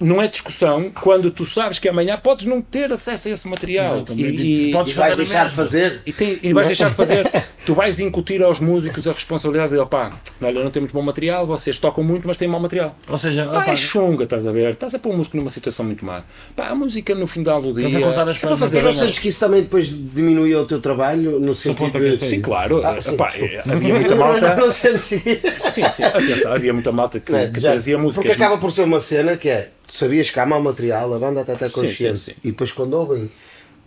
Não 0.03 0.21
é 0.21 0.27
discussão 0.27 0.91
quando 1.01 1.31
tu 1.31 1.45
sabes 1.45 1.79
que 1.79 1.87
amanhã 1.89 2.17
podes 2.21 2.45
não 2.45 2.61
ter 2.61 2.91
acesso 2.91 3.27
a 3.27 3.31
esse 3.31 3.47
material. 3.47 3.95
Exatamente. 3.97 4.41
E, 4.41 4.69
E 4.69 4.71
podes 4.71 4.93
E 4.93 4.95
vai 4.95 5.09
fazer 5.09 5.13
a 5.13 5.23
deixar 5.25 5.49
de 5.49 5.55
fazer. 5.55 6.01
e, 6.05 6.13
tem- 6.13 6.39
e 6.43 6.53
vais 6.53 6.67
deixar 6.67 6.89
de 6.89 6.95
fazer. 6.95 7.29
Tu 7.65 7.73
vais 7.73 7.97
incutir 7.97 8.43
aos 8.43 8.59
músicos 8.59 9.07
a 9.07 9.13
responsabilidade 9.13 9.71
de, 9.71 9.79
opá, 9.79 10.19
olha, 10.41 10.61
não 10.61 10.69
temos 10.69 10.91
bom 10.91 11.01
material, 11.01 11.47
vocês 11.47 11.79
tocam 11.79 12.03
muito, 12.03 12.27
mas 12.27 12.35
têm 12.35 12.45
mau 12.45 12.59
material. 12.59 12.93
Ou 13.09 13.17
seja, 13.17 13.45
Pá, 13.45 13.59
opa, 13.61 13.71
é 13.71 13.75
chunga, 13.77 14.25
estás 14.25 14.45
a 14.45 14.51
ver? 14.51 14.71
Estás 14.71 14.93
a 14.93 14.99
pôr 14.99 15.13
o 15.13 15.17
músico 15.17 15.37
numa 15.37 15.49
situação 15.49 15.85
muito 15.85 16.03
má. 16.05 16.23
Pá, 16.57 16.67
a 16.67 16.75
música 16.75 17.15
no 17.15 17.25
final 17.25 17.61
do 17.61 17.71
dia. 17.73 17.87
Estás 17.87 18.03
a 18.03 18.05
cortar 18.05 18.27
as 18.29 18.43
é 18.43 18.57
fazer. 18.57 18.81
Mas 18.83 18.97
não 18.99 19.05
sentes 19.05 19.19
que 19.19 19.29
isso 19.29 19.39
também 19.39 19.61
depois 19.61 19.87
diminui 19.87 20.53
o 20.53 20.65
teu 20.65 20.81
trabalho 20.81 21.39
no 21.39 21.55
sentido 21.55 21.97
é 22.05 22.17
de... 22.17 22.25
é 22.25 22.27
Sim, 22.29 22.41
claro. 22.41 22.85
Ah, 22.85 23.01
sim, 23.01 23.13
Epá, 23.13 23.29
desculpa. 23.29 23.63
havia 23.71 23.93
muita 23.93 24.15
malta. 24.17 24.55
Não 24.57 24.69
sentes 24.69 25.11
isso. 25.13 25.71
Sim, 25.71 25.89
sim. 25.89 26.03
Atenção, 26.03 26.51
havia 26.51 26.73
muita 26.73 26.91
malta 26.91 27.17
que, 27.21 27.33
é? 27.33 27.47
que 27.47 27.61
Já- 27.61 27.69
trazia 27.69 27.97
músicas. 27.97 28.25
Porque 28.25 28.43
acaba 28.43 28.57
por 28.59 28.73
ser 28.73 28.81
uma 28.83 28.99
cena 28.99 29.37
que 29.37 29.47
é, 29.47 29.69
tu 29.93 29.97
sabias 29.99 30.29
que 30.31 30.39
há 30.39 30.45
mau 30.45 30.61
material, 30.61 31.13
a 31.13 31.19
banda 31.19 31.41
até 31.41 31.53
está 31.53 31.69
Sim, 31.69 31.75
consciente. 31.75 32.19
sim, 32.19 32.31
sim. 32.31 32.37
E 32.43 32.51
depois 32.51 32.71
quando 32.71 32.93
ouvem, 32.95 33.29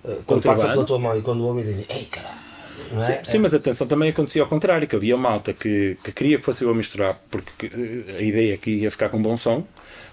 eh, 0.05 0.17
quando 0.25 0.43
passa 0.43 0.69
pela 0.69 0.85
tua 0.85 0.99
mão 0.99 1.19
e 1.19 1.23
quando 1.23 1.45
ouvem 1.45 1.65
dizem, 1.65 1.85
ei 1.89 2.05
caralho, 2.05 2.47
é? 3.09 3.25
Sim, 3.25 3.39
mas 3.39 3.53
atenção, 3.53 3.87
também 3.87 4.11
acontecia 4.11 4.43
ao 4.43 4.49
contrário, 4.49 4.87
que 4.87 4.95
havia 4.95 5.17
malta 5.17 5.53
que, 5.53 5.97
que 6.05 6.13
queria 6.13 6.39
que 6.39 6.45
fosse 6.45 6.63
eu 6.63 6.71
a 6.71 6.75
misturar, 6.75 7.21
porque 7.31 7.67
eh, 7.67 8.19
a 8.19 8.23
ideia 8.23 8.55
é 8.55 8.57
que 8.57 8.71
ia 8.71 8.91
ficar 8.91 9.09
com 9.09 9.21
bom 9.21 9.37
som, 9.37 9.65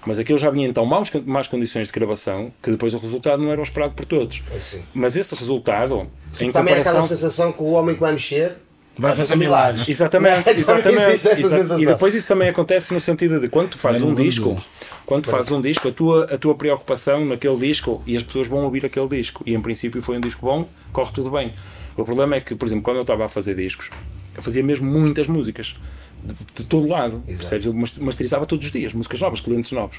mas 0.06 0.18
aquilo 0.18 0.40
já 0.40 0.50
vinha 0.50 0.68
em 0.68 0.74
tão 0.74 0.86
maus, 0.86 1.12
más 1.26 1.48
condições 1.48 1.88
de 1.88 1.94
gravação 1.94 2.52
que 2.62 2.72
depois 2.72 2.94
o 2.94 2.98
resultado 2.98 3.42
não 3.44 3.52
era 3.52 3.60
o 3.60 3.64
esperado 3.64 3.94
por 3.94 4.06
todos. 4.06 4.42
É. 4.52 4.80
Mas 4.94 5.16
esse 5.16 5.36
resultado, 5.36 6.10
em 6.42 6.52
Também 6.52 6.74
é 6.74 6.80
aquela 6.80 6.96
comparação. 7.02 7.08
sensação 7.08 7.52
que 7.52 7.62
o 7.62 7.72
homem 7.72 7.94
que 7.96 8.02
vai 8.02 8.12
mexer 8.14 8.56
vai 8.98 9.16
fazer 9.16 9.36
milagres. 9.36 9.88
Exatamente, 9.88 10.50
exatamente. 10.52 11.28
Exa-. 11.28 11.80
E 11.80 11.86
depois 11.86 12.14
isso 12.14 12.28
também 12.28 12.50
acontece 12.50 12.94
no 12.94 13.02
sentido 13.02 13.40
de 13.40 13.50
quando 13.50 13.70
tu 13.70 13.78
fazes 13.78 14.02
um 14.02 14.14
disco, 14.14 14.62
quando 15.06 15.24
tu 15.24 15.30
fazes 15.30 15.52
um 15.52 15.62
disco, 15.62 15.88
a 15.88 15.92
tua, 15.92 16.26
a 16.26 16.38
tua 16.38 16.56
preocupação 16.56 17.26
naquele 17.26 17.56
disco 17.58 18.02
e 18.06 18.16
as 18.16 18.24
pessoas 18.24 18.48
vão 18.48 18.64
ouvir 18.64 18.86
aquele 18.86 19.08
disco. 19.08 19.44
E 19.46 19.54
em 19.54 19.62
princípio 19.62 20.02
foi 20.02 20.18
um 20.18 20.22
disco 20.22 20.46
bom, 20.46 20.68
corre 20.92 21.12
tudo 21.12 21.30
bem. 21.32 21.54
O 21.96 22.04
problema 22.04 22.36
é 22.36 22.42
que, 22.42 22.56
por 22.56 22.66
exemplo, 22.66 22.84
quando 22.84 22.98
eu 22.98 23.02
estava 23.04 23.26
a 23.26 23.30
fazer 23.30 23.56
discos, 23.56 23.90
eu 24.36 24.42
fazia 24.42 24.64
mesmo 24.64 24.86
muitas 24.86 25.28
músicas 25.28 25.76
de, 26.24 26.34
de 26.56 26.64
todo 26.66 26.88
lado. 26.88 27.22
Percebes? 27.26 27.66
Eu 27.68 27.74
mas- 27.74 27.98
masterizava 27.98 28.46
todos 28.46 28.66
os 28.66 28.72
dias, 28.72 28.94
músicas 28.94 29.20
novas, 29.20 29.40
clientes 29.42 29.72
novos. 29.72 29.98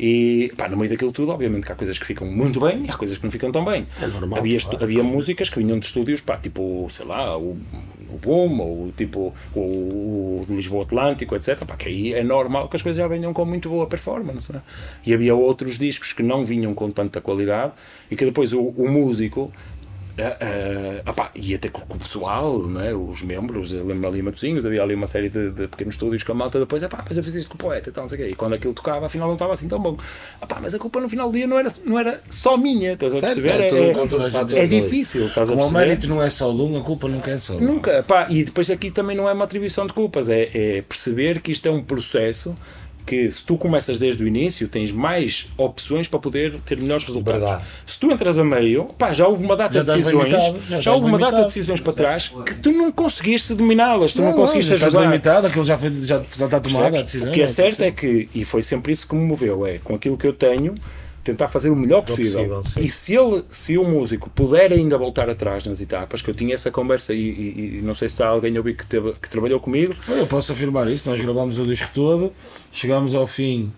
E 0.00 0.52
pá, 0.56 0.68
no 0.68 0.76
meio 0.76 0.88
daquilo 0.88 1.10
tudo, 1.10 1.32
obviamente 1.32 1.66
que 1.66 1.72
há 1.72 1.74
coisas 1.74 1.98
que 1.98 2.06
ficam 2.06 2.24
muito 2.24 2.60
bem 2.60 2.84
e 2.86 2.90
há 2.90 2.96
coisas 2.96 3.18
que 3.18 3.24
não 3.24 3.32
ficam 3.32 3.50
tão 3.50 3.64
bem. 3.64 3.84
É 4.00 4.06
normal, 4.06 4.38
havia, 4.38 4.60
claro. 4.60 4.84
havia 4.84 5.02
músicas 5.02 5.50
que 5.50 5.58
vinham 5.58 5.76
de 5.76 5.86
estúdios, 5.86 6.20
pá, 6.20 6.36
tipo, 6.36 6.86
sei 6.88 7.04
lá, 7.04 7.36
o, 7.36 7.58
o 8.08 8.16
Boom, 8.16 8.60
ou 8.60 8.92
tipo 8.96 9.34
o, 9.56 9.60
o 9.60 10.46
Lisboa 10.48 10.84
Atlântico, 10.84 11.34
etc. 11.34 11.64
Pá, 11.64 11.76
que 11.76 11.88
aí 11.88 12.14
é 12.14 12.22
normal 12.22 12.68
que 12.68 12.76
as 12.76 12.82
coisas 12.82 12.96
já 12.96 13.08
venham 13.08 13.32
com 13.32 13.44
muito 13.44 13.68
boa 13.68 13.88
performance. 13.88 14.52
né? 14.52 14.62
E 15.04 15.12
havia 15.12 15.34
outros 15.34 15.76
discos 15.76 16.12
que 16.12 16.22
não 16.22 16.44
vinham 16.44 16.72
com 16.74 16.92
tanta 16.92 17.20
qualidade 17.20 17.72
e 18.08 18.14
que 18.14 18.24
depois 18.24 18.52
o, 18.52 18.60
o 18.60 18.88
músico. 18.88 19.52
Ah, 20.20 21.10
opá, 21.10 21.30
ia 21.34 21.58
ter 21.58 21.70
com 21.70 21.82
o 21.94 21.98
pessoal, 21.98 22.62
né, 22.66 22.92
os 22.94 23.22
membros, 23.22 23.72
eu 23.72 23.86
lembro 23.86 24.08
ali 24.08 24.18
em 24.20 24.22
Matosinhos, 24.22 24.66
havia 24.66 24.82
ali 24.82 24.94
uma 24.94 25.06
série 25.06 25.28
de, 25.28 25.50
de 25.50 25.68
pequenos 25.68 25.94
estúdios 25.94 26.22
com 26.22 26.32
a 26.32 26.34
malta 26.34 26.58
depois, 26.58 26.82
epá, 26.82 27.04
mas 27.06 27.16
eu 27.16 27.22
fiz 27.22 27.34
isto 27.34 27.48
com 27.50 27.54
o 27.54 27.58
poeta, 27.58 27.90
então, 27.90 28.02
não 28.04 28.08
sei 28.08 28.18
o 28.18 28.22
quê. 28.24 28.30
e 28.32 28.34
quando 28.34 28.54
aquilo 28.54 28.74
tocava, 28.74 29.06
afinal 29.06 29.28
não 29.28 29.34
estava 29.34 29.52
assim 29.52 29.68
tão 29.68 29.78
bom. 29.80 29.96
Epá, 30.42 30.58
mas 30.60 30.74
a 30.74 30.78
culpa 30.78 31.00
no 31.00 31.08
final 31.08 31.28
do 31.30 31.36
dia 31.36 31.46
não 31.46 31.58
era, 31.58 31.68
não 31.84 31.98
era 31.98 32.20
só 32.30 32.56
minha, 32.56 32.92
estás 32.94 33.14
a 33.14 33.20
Certo, 33.20 33.34
perceber? 33.42 33.64
é 33.64 33.68
É- 33.68 34.58
é 34.58 34.60
ali. 34.62 34.68
difícil, 34.82 35.26
estás 35.28 35.48
a 35.48 35.52
Como 35.52 35.64
o 35.66 35.68
perceber? 35.70 35.86
mérito 35.88 36.08
não 36.08 36.22
é 36.22 36.30
só 36.30 36.50
de 36.52 36.62
um, 36.62 36.76
a 36.78 36.82
culpa 36.82 37.08
nunca 37.08 37.30
é 37.30 37.38
só. 37.38 37.54
Nunca, 37.54 38.02
pá, 38.02 38.26
e 38.28 38.44
depois 38.44 38.70
aqui 38.70 38.90
também 38.90 39.16
não 39.16 39.28
é 39.28 39.32
uma 39.32 39.44
atribuição 39.44 39.86
de 39.86 39.92
culpas, 39.92 40.28
é, 40.28 40.50
é 40.52 40.82
perceber 40.82 41.40
que 41.40 41.52
isto 41.52 41.66
é 41.66 41.70
um 41.70 41.82
processo 41.82 42.56
que 43.08 43.30
se 43.30 43.42
tu 43.42 43.56
começas 43.56 43.98
desde 43.98 44.22
o 44.22 44.28
início 44.28 44.68
tens 44.68 44.92
mais 44.92 45.46
opções 45.56 46.06
para 46.06 46.18
poder 46.20 46.56
ter 46.66 46.76
melhores 46.76 47.04
resultados. 47.04 47.40
Verdade. 47.40 47.64
Se 47.86 47.98
tu 47.98 48.10
entras 48.12 48.38
a 48.38 48.44
meio, 48.44 48.84
pá, 48.98 49.14
já 49.14 49.26
houve 49.26 49.42
uma 49.42 49.56
data 49.56 49.72
Já 49.78 49.82
de 49.82 49.92
decisões, 49.92 50.28
limitado, 50.34 50.58
já 50.68 50.80
já, 50.80 50.92
houve 50.92 51.06
uma 51.06 51.18
data 51.18 51.30
de 51.30 51.36
limitado. 51.36 51.46
decisões 51.46 51.80
para 51.80 51.92
trás 51.94 52.28
que 52.44 52.54
tu 52.60 52.70
não 52.70 52.92
conseguiste 52.92 53.54
dominá-las, 53.54 54.12
tu 54.12 54.20
não, 54.20 54.34
conseguiste 54.34 54.68
já 54.68 54.74
estás 54.74 54.94
ajudar. 54.94 55.10
limitado, 55.10 55.46
aquilo 55.46 55.64
já, 55.64 55.78
foi, 55.78 55.90
já, 56.02 56.22
já 56.36 56.44
está 56.44 56.60
tomada 56.60 56.98
a 56.98 57.02
decisão. 57.02 57.30
O 57.30 57.32
que 57.32 57.40
é 57.40 57.44
não 57.44 57.48
certo 57.48 57.82
é 57.82 57.90
que, 57.90 58.28
e 58.34 58.44
foi 58.44 58.62
sempre 58.62 58.92
isso 58.92 59.08
que 59.08 59.14
me 59.14 59.24
moveu, 59.24 59.66
é 59.66 59.78
com 59.78 59.94
aquilo 59.94 60.18
que 60.18 60.26
eu 60.26 60.32
tenho, 60.34 60.74
tentar 61.30 61.48
fazer 61.48 61.70
o 61.70 61.76
melhor 61.76 62.02
possível. 62.02 62.62
possível, 62.62 62.82
e 62.84 62.88
se 62.88 63.14
ele, 63.16 63.44
se 63.48 63.76
o 63.76 63.84
músico 63.84 64.30
puder 64.30 64.72
ainda 64.72 64.96
voltar 64.96 65.28
atrás 65.28 65.64
nas 65.64 65.80
etapas, 65.80 66.22
que 66.22 66.30
eu 66.30 66.34
tinha 66.34 66.54
essa 66.54 66.70
conversa 66.70 67.12
e, 67.12 67.18
e- 67.18 67.78
e 67.78 67.82
não 67.82 67.94
sei 67.94 68.08
se 68.08 68.14
está 68.14 68.28
alguém 68.28 68.54
a 68.56 68.58
ouvir 68.60 68.74
que, 68.76 68.86
teve- 68.86 69.12
que 69.20 69.28
trabalhou 69.28 69.60
comigo, 69.60 69.94
Eu 70.08 70.26
posso 70.26 70.52
afirmar 70.52 70.88
isso, 70.90 71.08
nós 71.10 71.20
gravámos 71.20 71.58
o 71.58 71.64
disco 71.66 71.88
todo, 71.94 72.32
chegámos 72.72 73.14
ao 73.14 73.26
fim, 73.26 73.70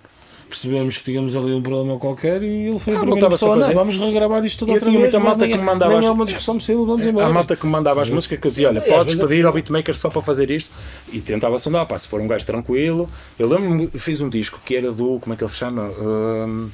percebemos 0.48 0.98
que 0.98 1.04
tínhamos 1.04 1.36
ali 1.36 1.52
um 1.52 1.62
problema 1.62 1.96
qualquer 1.98 2.42
e 2.42 2.66
ele 2.68 2.78
foi 2.80 2.92
Ah, 2.94 2.96
a 2.96 3.00
primeira 3.02 3.26
a 3.28 3.30
pessoa, 3.30 3.54
não, 3.54 3.62
fazer. 3.62 3.74
vamos 3.74 3.96
regravar 3.96 4.44
isto 4.44 4.64
E 4.64 4.68
eu 4.68 4.74
outra 4.74 4.88
tinha 4.90 5.00
vez, 5.00 5.12
muita 5.14 5.20
malta 5.24 5.46
que 5.46 5.56
me 5.56 5.62
mandava 5.64 5.98
Nem 6.00 6.08
é 6.08 6.10
uma 6.10 6.24
discussão 6.24 6.56
possível, 6.56 6.84
vamos 6.84 7.06
embora. 7.06 7.26
a 7.26 7.28
malta 7.32 7.54
que 7.54 7.64
me 7.66 7.70
mandava 7.72 8.02
as 8.02 8.10
músicas 8.10 8.38
que 8.40 8.46
eu 8.48 8.50
dizia, 8.50 8.68
olha, 8.68 8.78
É, 8.78 8.80
podes 8.80 9.16
é- 9.18 9.22
pedir 9.26 9.46
ao 9.46 9.52
beatmaker 9.52 9.96
só 9.96 10.08
para 10.10 10.20
fazer 10.22 10.50
isto 10.50 10.70
e 11.12 11.20
tentava 11.20 11.56
sondar, 11.58 11.86
pá, 11.86 11.96
se 11.98 12.08
for 12.08 12.20
um 12.20 12.26
gajo 12.26 12.44
tranquilo. 12.44 13.08
Eu 13.38 13.48
lembro-me, 13.48 13.86
fiz 13.94 14.20
um 14.20 14.28
disco 14.28 14.60
que 14.64 14.74
era 14.74 14.90
do, 14.90 15.20
como 15.20 15.34
é 15.34 15.36
que 15.36 15.44
ele 15.44 15.50
se 15.52 15.56
chama? 15.58 15.82
Um, 15.84 16.68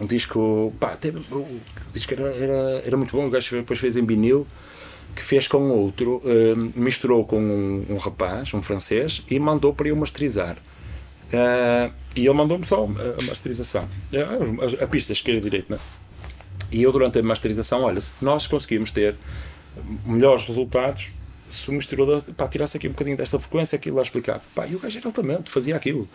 um 0.00 0.06
disco, 0.06 0.72
pá, 0.80 0.96
teve, 0.96 1.18
o 1.30 1.60
disco 1.92 2.14
era, 2.14 2.34
era, 2.34 2.82
era 2.86 2.96
muito 2.96 3.16
bom, 3.16 3.26
o 3.26 3.30
gajo 3.30 3.56
depois 3.56 3.78
fez 3.78 3.96
em 3.96 4.04
vinil, 4.04 4.46
que 5.14 5.22
fez 5.22 5.46
com 5.46 5.70
outro, 5.70 6.22
um, 6.24 6.72
misturou 6.74 7.24
com 7.24 7.40
um, 7.40 7.86
um 7.90 7.96
rapaz, 7.96 8.54
um 8.54 8.62
francês, 8.62 9.22
e 9.30 9.38
mandou 9.38 9.74
para 9.74 9.88
eu 9.88 9.96
masterizar. 9.96 10.56
Uh, 11.32 11.92
e 12.16 12.26
ele 12.26 12.32
mandou-me 12.32 12.64
só 12.64 12.84
a 12.84 13.24
masterização. 13.24 13.88
A, 14.12 14.82
a, 14.82 14.84
a 14.84 14.86
pista 14.88 15.12
esquerda 15.12 15.38
e 15.38 15.42
direita, 15.42 15.74
né? 15.74 15.80
E 16.72 16.82
eu, 16.82 16.92
durante 16.92 17.18
a 17.18 17.22
masterização, 17.22 17.82
olha, 17.82 18.00
nós 18.20 18.46
conseguimos 18.46 18.90
ter 18.90 19.16
melhores 20.04 20.44
resultados 20.44 21.12
se 21.48 21.68
o 21.68 21.72
misturador 21.72 22.22
pá, 22.36 22.46
tirasse 22.46 22.76
aqui 22.76 22.86
um 22.86 22.92
bocadinho 22.92 23.16
desta 23.16 23.38
frequência, 23.38 23.76
aquilo 23.76 23.96
lá 23.96 24.02
explicar. 24.02 24.40
Pá, 24.54 24.66
e 24.66 24.74
o 24.74 24.78
gajo 24.78 24.98
era 24.98 25.08
altamente, 25.08 25.50
fazia 25.50 25.76
aquilo. 25.76 26.08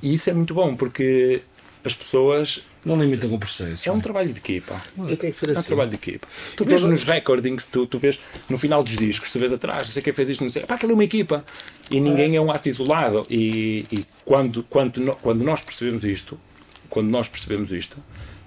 E 0.00 0.14
isso 0.14 0.30
é 0.30 0.32
muito 0.32 0.54
bom, 0.54 0.76
porque 0.76 1.42
as 1.84 1.94
pessoas. 1.94 2.62
Não 2.86 2.98
limitam 3.02 3.34
o 3.34 3.38
processo. 3.38 3.88
É 3.88 3.92
um 3.92 4.00
trabalho 4.00 4.32
de 4.32 4.38
equipa. 4.38 4.80
Tenho 4.94 5.16
que 5.16 5.32
ser 5.32 5.48
É 5.48 5.52
um 5.52 5.58
assim. 5.58 5.66
trabalho 5.66 5.90
de 5.90 5.96
equipa. 5.96 6.28
Tu 6.56 6.64
vês 6.64 6.82
nos 6.82 7.02
recordings, 7.02 7.66
tu, 7.66 7.84
tu 7.86 7.98
vês 7.98 8.18
no 8.48 8.56
final 8.56 8.82
dos 8.84 8.96
discos, 8.96 9.32
tu 9.32 9.40
vês 9.40 9.52
atrás, 9.52 9.86
não 9.86 9.92
sei 9.92 10.02
quem 10.02 10.12
fez 10.12 10.28
isto, 10.30 10.44
não 10.44 10.50
sei. 10.50 10.62
Pá, 10.62 10.76
aquilo 10.76 10.92
é 10.92 10.94
uma 10.94 11.04
equipa. 11.04 11.44
E 11.90 11.98
ninguém 12.00 12.36
é 12.36 12.40
um 12.40 12.50
ato 12.50 12.68
isolado. 12.68 13.26
E, 13.28 13.84
e 13.90 14.04
quando, 14.24 14.62
quando, 14.70 15.16
quando 15.20 15.42
nós 15.42 15.60
percebemos 15.60 16.04
isto, 16.04 16.38
quando 16.88 17.08
nós 17.08 17.28
percebemos 17.28 17.72
isto, 17.72 17.96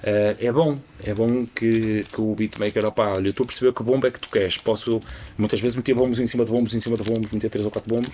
eh, 0.03 0.35
é 0.39 0.51
bom. 0.51 0.77
É 1.01 1.13
bom 1.13 1.45
que, 1.55 2.03
que 2.03 2.19
o 2.19 2.35
beatmaker, 2.35 2.85
opá, 2.85 3.13
olha, 3.15 3.27
eu 3.27 3.29
estou 3.29 3.45
a 3.45 3.47
perceber 3.47 3.71
que 3.73 3.81
bomba 3.81 4.09
é 4.09 4.11
que 4.11 4.19
tu 4.19 4.29
queres. 4.29 4.57
Posso, 4.57 4.99
muitas 5.37 5.59
vezes, 5.61 5.77
meter 5.77 5.93
bombos 5.93 6.19
em 6.19 6.27
cima 6.27 6.43
de 6.43 6.51
bombos, 6.51 6.73
em 6.73 6.79
cima 6.81 6.97
de 6.97 7.03
bombos, 7.03 7.31
meter 7.31 7.49
três 7.49 7.65
ou 7.65 7.71
quatro 7.71 7.89
bombos. 7.93 8.09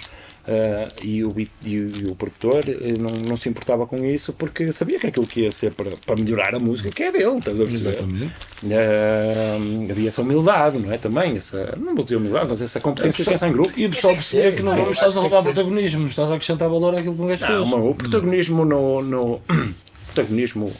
eh, 0.47 0.88
e, 1.03 1.23
o 1.23 1.31
beat, 1.31 1.49
e, 1.65 1.79
o, 1.79 1.91
e 1.97 2.07
o 2.11 2.15
produtor 2.15 2.59
eh, 2.67 2.93
não, 2.99 3.09
não 3.27 3.36
se 3.38 3.49
importava 3.49 3.88
com 3.88 4.03
isso 4.05 4.33
porque 4.33 4.71
sabia 4.71 4.99
que 4.99 5.07
aquilo 5.07 5.25
que 5.25 5.41
ia 5.41 5.51
ser 5.51 5.71
para, 5.71 5.91
para 6.05 6.15
melhorar 6.15 6.53
a 6.53 6.59
música, 6.59 6.89
que 6.91 7.01
é 7.01 7.11
dele, 7.11 7.38
estás 7.39 7.59
a 7.59 7.63
perceber? 7.63 7.89
Exatamente. 7.89 8.31
Uh, 8.63 9.91
havia 9.91 10.07
essa 10.07 10.21
humildade, 10.21 10.77
não 10.77 10.91
é? 10.93 10.97
Também, 10.99 11.36
essa, 11.38 11.75
não 11.77 11.95
vou 11.95 12.03
dizer 12.03 12.17
humildade, 12.17 12.45
mas 12.49 12.61
essa 12.61 12.79
competência 12.79 13.23
de 13.23 13.29
pensar 13.31 13.47
em 13.49 13.53
grupo. 13.53 13.71
E 13.75 13.86
o 13.88 13.89
pessoal 13.89 14.13
perceber 14.13 14.55
que 14.55 14.61
não, 14.61 14.75
não 14.75 14.91
estás 14.91 15.17
a 15.17 15.21
roubar 15.21 15.41
protagonismo, 15.43 16.01
não 16.01 16.09
estás 16.09 16.29
a 16.29 16.36
acrescentar 16.36 16.69
valor 16.69 16.93
àquilo 16.95 17.15
que 17.15 17.21
um 17.21 17.27
gajo 17.27 17.41
Não, 17.41 17.47
fez. 17.65 17.69
mas 17.69 17.89
o 17.89 17.95
protagonismo 17.95 18.63
no. 18.65 19.01
no 19.01 19.41
protagonismo. 20.13 20.71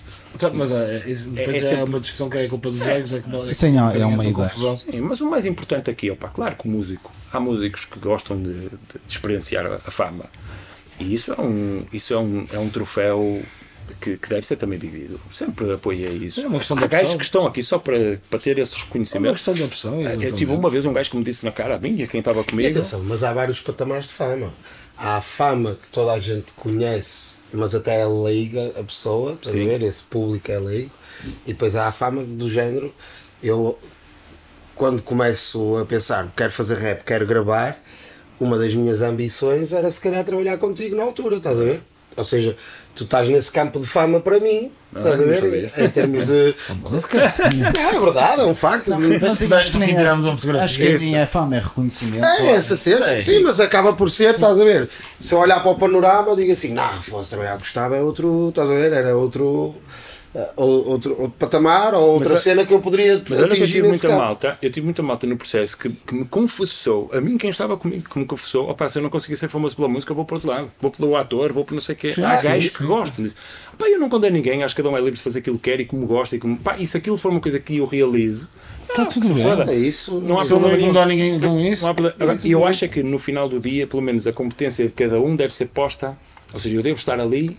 Mas 0.54 0.72
é, 0.72 0.76
é, 0.98 1.00
depois 1.00 1.38
É- 1.38 1.44
é, 1.44 1.58
é 1.58 1.62
sempre- 1.62 1.90
uma 1.90 2.00
discussão 2.00 2.30
que 2.30 2.38
é 2.38 2.46
a 2.46 2.50
culpa 2.50 2.70
dos 2.72 2.82
egos. 2.88 3.14
É, 3.14 3.20
que, 3.22 3.54
Sim, 3.54 3.76
é- 3.78 4.00
é 4.00 4.06
uma 4.06 4.14
ideia. 4.16 4.34
confusão. 4.34 4.78
Sim, 4.78 5.02
mas 5.02 5.22
o 5.22 5.30
mais 5.30 5.46
importante 5.46 5.90
aqui, 5.90 6.10
opa, 6.12 6.28
claro 6.30 6.56
que 6.56 6.68
o 6.68 6.72
músico. 6.72 7.12
Há 7.32 7.40
músicos 7.40 7.86
que 7.86 8.00
gostam 8.00 8.42
de, 8.42 8.54
de 8.70 8.70
experienciar 9.10 9.66
a, 9.66 9.80
fama. 9.92 10.26
E 11.00 11.14
isso 11.14 11.34
é 11.34 11.42
um, 11.42 11.86
isso 11.92 12.14
é 12.14 12.18
um, 12.18 12.48
é 12.54 12.58
um 12.60 12.70
troféu 12.70 13.42
que, 14.00 14.18
que 14.18 14.30
deve 14.30 14.48
ser 14.48 14.56
também 14.56 14.80
vivido. 14.80 15.20
Sempre 15.32 15.74
apoiei 15.74 16.10
isso. 16.14 16.40
É 16.42 16.48
uma 16.48 16.58
questão 16.60 16.78
Há 16.78 16.82
de 16.82 16.88
gajos 16.88 17.04
opção. 17.08 17.18
que 17.18 17.26
estão 17.26 17.46
aqui 17.46 17.62
só 17.62 17.78
para, 17.78 18.20
para 18.30 18.40
ter 18.40 18.58
esse 18.58 18.72
É 18.74 18.76
uma 18.78 18.86
reconhecimento. 18.86 19.34
questão 19.34 19.54
de 19.54 19.64
opção. 19.64 20.02
Eu 20.02 20.32
tive 20.32 20.52
uma 20.54 20.70
vez 20.70 20.86
um 20.86 20.94
gajo 20.94 21.12
que 21.12 21.18
me 21.18 21.24
disse 21.24 21.44
na 21.46 21.52
cara 21.52 21.76
a 21.76 21.80
mim 21.80 21.98
e 21.98 22.04
a 22.04 22.08
quem 22.08 22.20
estava 22.20 22.42
E 22.42 22.44
comigo. 22.46 22.70
atenção, 22.80 23.04
mas 23.04 23.24
há 23.24 23.34
vários 23.34 23.60
patamares 23.60 24.08
de 24.08 24.14
fama. 24.14 24.52
há 24.98 25.18
a 25.18 25.22
fama 25.22 25.76
que 25.82 25.90
toda 25.92 26.14
a 26.14 26.20
gente 26.22 26.54
conhece, 26.56 27.35
mas 27.54 27.74
até 27.76 28.02
é 28.02 28.06
leiga 28.06 28.72
a 28.80 28.84
pessoa, 28.84 29.34
estás 29.34 29.56
a 29.56 29.58
Sim. 29.58 29.66
ver? 29.68 29.82
Esse 29.82 30.04
público 30.04 30.52
é 30.52 30.60
leigo. 30.60 30.92
E 31.46 31.54
depois 31.54 31.76
há 31.76 31.88
a 31.88 31.92
fama 31.92 32.24
do 32.24 32.50
género. 32.50 32.94
Eu, 33.42 33.78
quando 34.76 35.02
começo 35.02 35.78
a 35.78 35.86
pensar, 35.86 36.32
quero 36.36 36.52
fazer 36.52 36.78
rap, 36.78 37.04
quero 37.04 37.26
gravar, 37.26 37.82
uma 38.40 38.58
das 38.58 38.74
minhas 38.74 39.02
ambições 39.02 39.72
era 39.72 39.90
se 39.90 40.02
calhar 40.02 40.24
trabalhar 40.24 40.58
contigo 40.58 40.96
na 40.96 41.04
altura, 41.04 41.38
estás 41.38 41.58
a 41.60 41.64
ver? 41.64 41.82
Ou 42.18 42.24
seja, 42.24 42.58
tu 42.96 43.04
estás 43.04 43.28
nesse 43.28 43.52
campo 43.52 43.80
de 43.80 43.86
fama 43.86 44.20
para 44.20 44.40
mim, 44.40 44.72
estás 44.96 45.16
a 45.16 45.18
não 45.18 45.28
ver? 45.28 45.72
Em 45.78 45.90
termos 45.90 46.26
de. 46.26 46.56
é 47.78 48.00
verdade, 48.00 48.42
é 48.42 48.46
um 48.46 48.56
facto. 48.56 48.92
Mas 49.22 49.34
sim, 49.38 49.54
acho 49.54 49.72
que 49.74 49.78
nem 49.78 49.94
tiramos 49.94 50.26
uma 50.26 50.34
é, 50.34 50.38
fotografia. 50.38 50.66
acho 50.66 50.78
que 50.78 51.06
nem 51.12 51.18
é 51.18 51.26
fama, 51.26 51.58
é 51.58 51.60
reconhecimento. 51.60 52.26
É 52.26 52.52
essa 52.52 52.76
cena, 52.76 53.18
sim, 53.20 53.44
mas 53.44 53.60
acaba 53.60 53.94
por 53.94 54.10
ser, 54.10 54.30
estás 54.32 54.60
a 54.60 54.64
ver? 54.64 54.90
Se 55.20 55.34
eu 55.34 55.40
olhar 55.40 55.62
para 55.62 55.72
o 55.72 55.76
panorama, 55.78 56.30
eu 56.30 56.36
digo 56.36 56.52
assim, 56.52 56.74
não, 56.74 56.90
fosse 57.04 57.30
trabalhar 57.30 57.58
Gustavo 57.58 57.94
é 57.96 58.02
outro, 58.02 58.50
estás 58.50 58.70
a 58.72 58.74
ver? 58.74 58.94
Era 58.94 59.16
outro, 59.16 59.44
ou- 59.46 59.82
outro, 60.56 61.12
outro 61.12 61.30
patamar 61.40 61.94
ou 61.94 62.14
outra 62.16 62.34
Mas, 62.34 62.42
cena 62.42 62.66
que 62.66 62.74
eu 62.74 62.80
poderia 62.82 63.16
Mas 63.18 63.26
que 63.26 63.34
eu 63.34 63.46
atingir 63.46 63.66
tive 63.74 63.88
muita 63.88 64.08
campo. 64.08 64.20
malta, 64.20 64.58
eu 64.62 64.70
tive 64.72 64.86
muita 64.86 65.04
malta 65.04 65.28
no 65.28 65.38
processo 65.38 65.78
que, 65.78 65.90
que 65.90 66.14
me 66.16 66.26
confessou, 66.26 67.10
a 67.14 67.22
mim 67.22 67.38
quem 67.38 67.50
estava 67.50 67.78
comigo, 67.78 68.10
que 68.10 68.20
me 68.20 68.26
confessou, 68.26 68.70
opá, 68.70 68.90
se 68.90 68.98
eu 68.98 69.04
não 69.04 69.10
conseguir 69.10 69.36
ser 69.38 69.48
famoso 69.48 69.76
pela 69.76 69.88
música, 69.88 70.14
vou 70.14 70.26
para 70.26 70.36
outro 70.36 70.50
lado, 70.50 70.72
vou 70.82 70.92
pelo 70.92 71.16
ator, 71.16 71.54
vou 71.54 71.64
para 71.64 71.76
não 71.76 71.82
sei 71.82 71.96
o 71.96 71.98
quê. 71.98 72.14
Há 72.24 72.42
gajos 72.42 72.76
que 72.76 72.84
gostam 72.84 73.24
disso. 73.24 73.36
Opá, 73.74 73.88
eu 73.88 74.00
não 74.00 74.10
condeno 74.10 74.36
ninguém, 74.36 74.64
acho 74.64 74.76
que 74.76 74.82
cada 74.82 74.94
um 74.94 74.98
é 74.98 75.00
livre 75.00 75.16
de 75.16 75.22
fazer 75.22 75.40
aquilo 75.40 75.58
que 75.58 75.70
quer 75.70 75.80
e 75.80 75.86
como 75.86 76.06
gosta. 76.06 76.36
E, 76.36 76.40
como, 76.40 76.58
pá, 76.58 76.76
e 76.78 76.86
se 76.86 76.98
aquilo 76.98 77.18
for 77.18 77.32
uma 77.32 77.40
coisa 77.42 77.60
que 77.60 77.78
eu 77.78 77.86
realize, 77.86 78.50
Está 78.90 79.04
ah, 79.04 79.06
tudo 79.08 79.22
que 79.22 79.28
se 79.28 79.34
bem. 79.34 79.44
foda. 79.44 79.72
É 79.72 79.76
isso. 79.76 80.22
Não 80.22 80.40
há 80.40 80.44
não 80.46 80.60
problema 80.60 80.78
nenhum. 80.78 81.06
ninguém 81.06 81.40
com 81.40 81.60
isso, 81.60 81.86
E 82.44 82.52
eu 82.52 82.66
acho 82.66 82.86
é 82.86 82.88
que 82.88 83.04
no 83.04 83.20
final 83.20 83.50
do 83.50 83.60
dia, 83.60 83.86
pelo 83.88 84.02
menos 84.02 84.26
a 84.28 84.32
competência 84.34 84.86
de 84.86 84.92
cada 84.92 85.20
um 85.20 85.36
deve 85.36 85.54
ser 85.54 85.68
posta, 85.68 86.18
ou 86.54 86.60
seja, 86.60 86.76
eu 86.76 86.84
devo 86.84 86.96
estar 86.98 87.20
ali. 87.20 87.58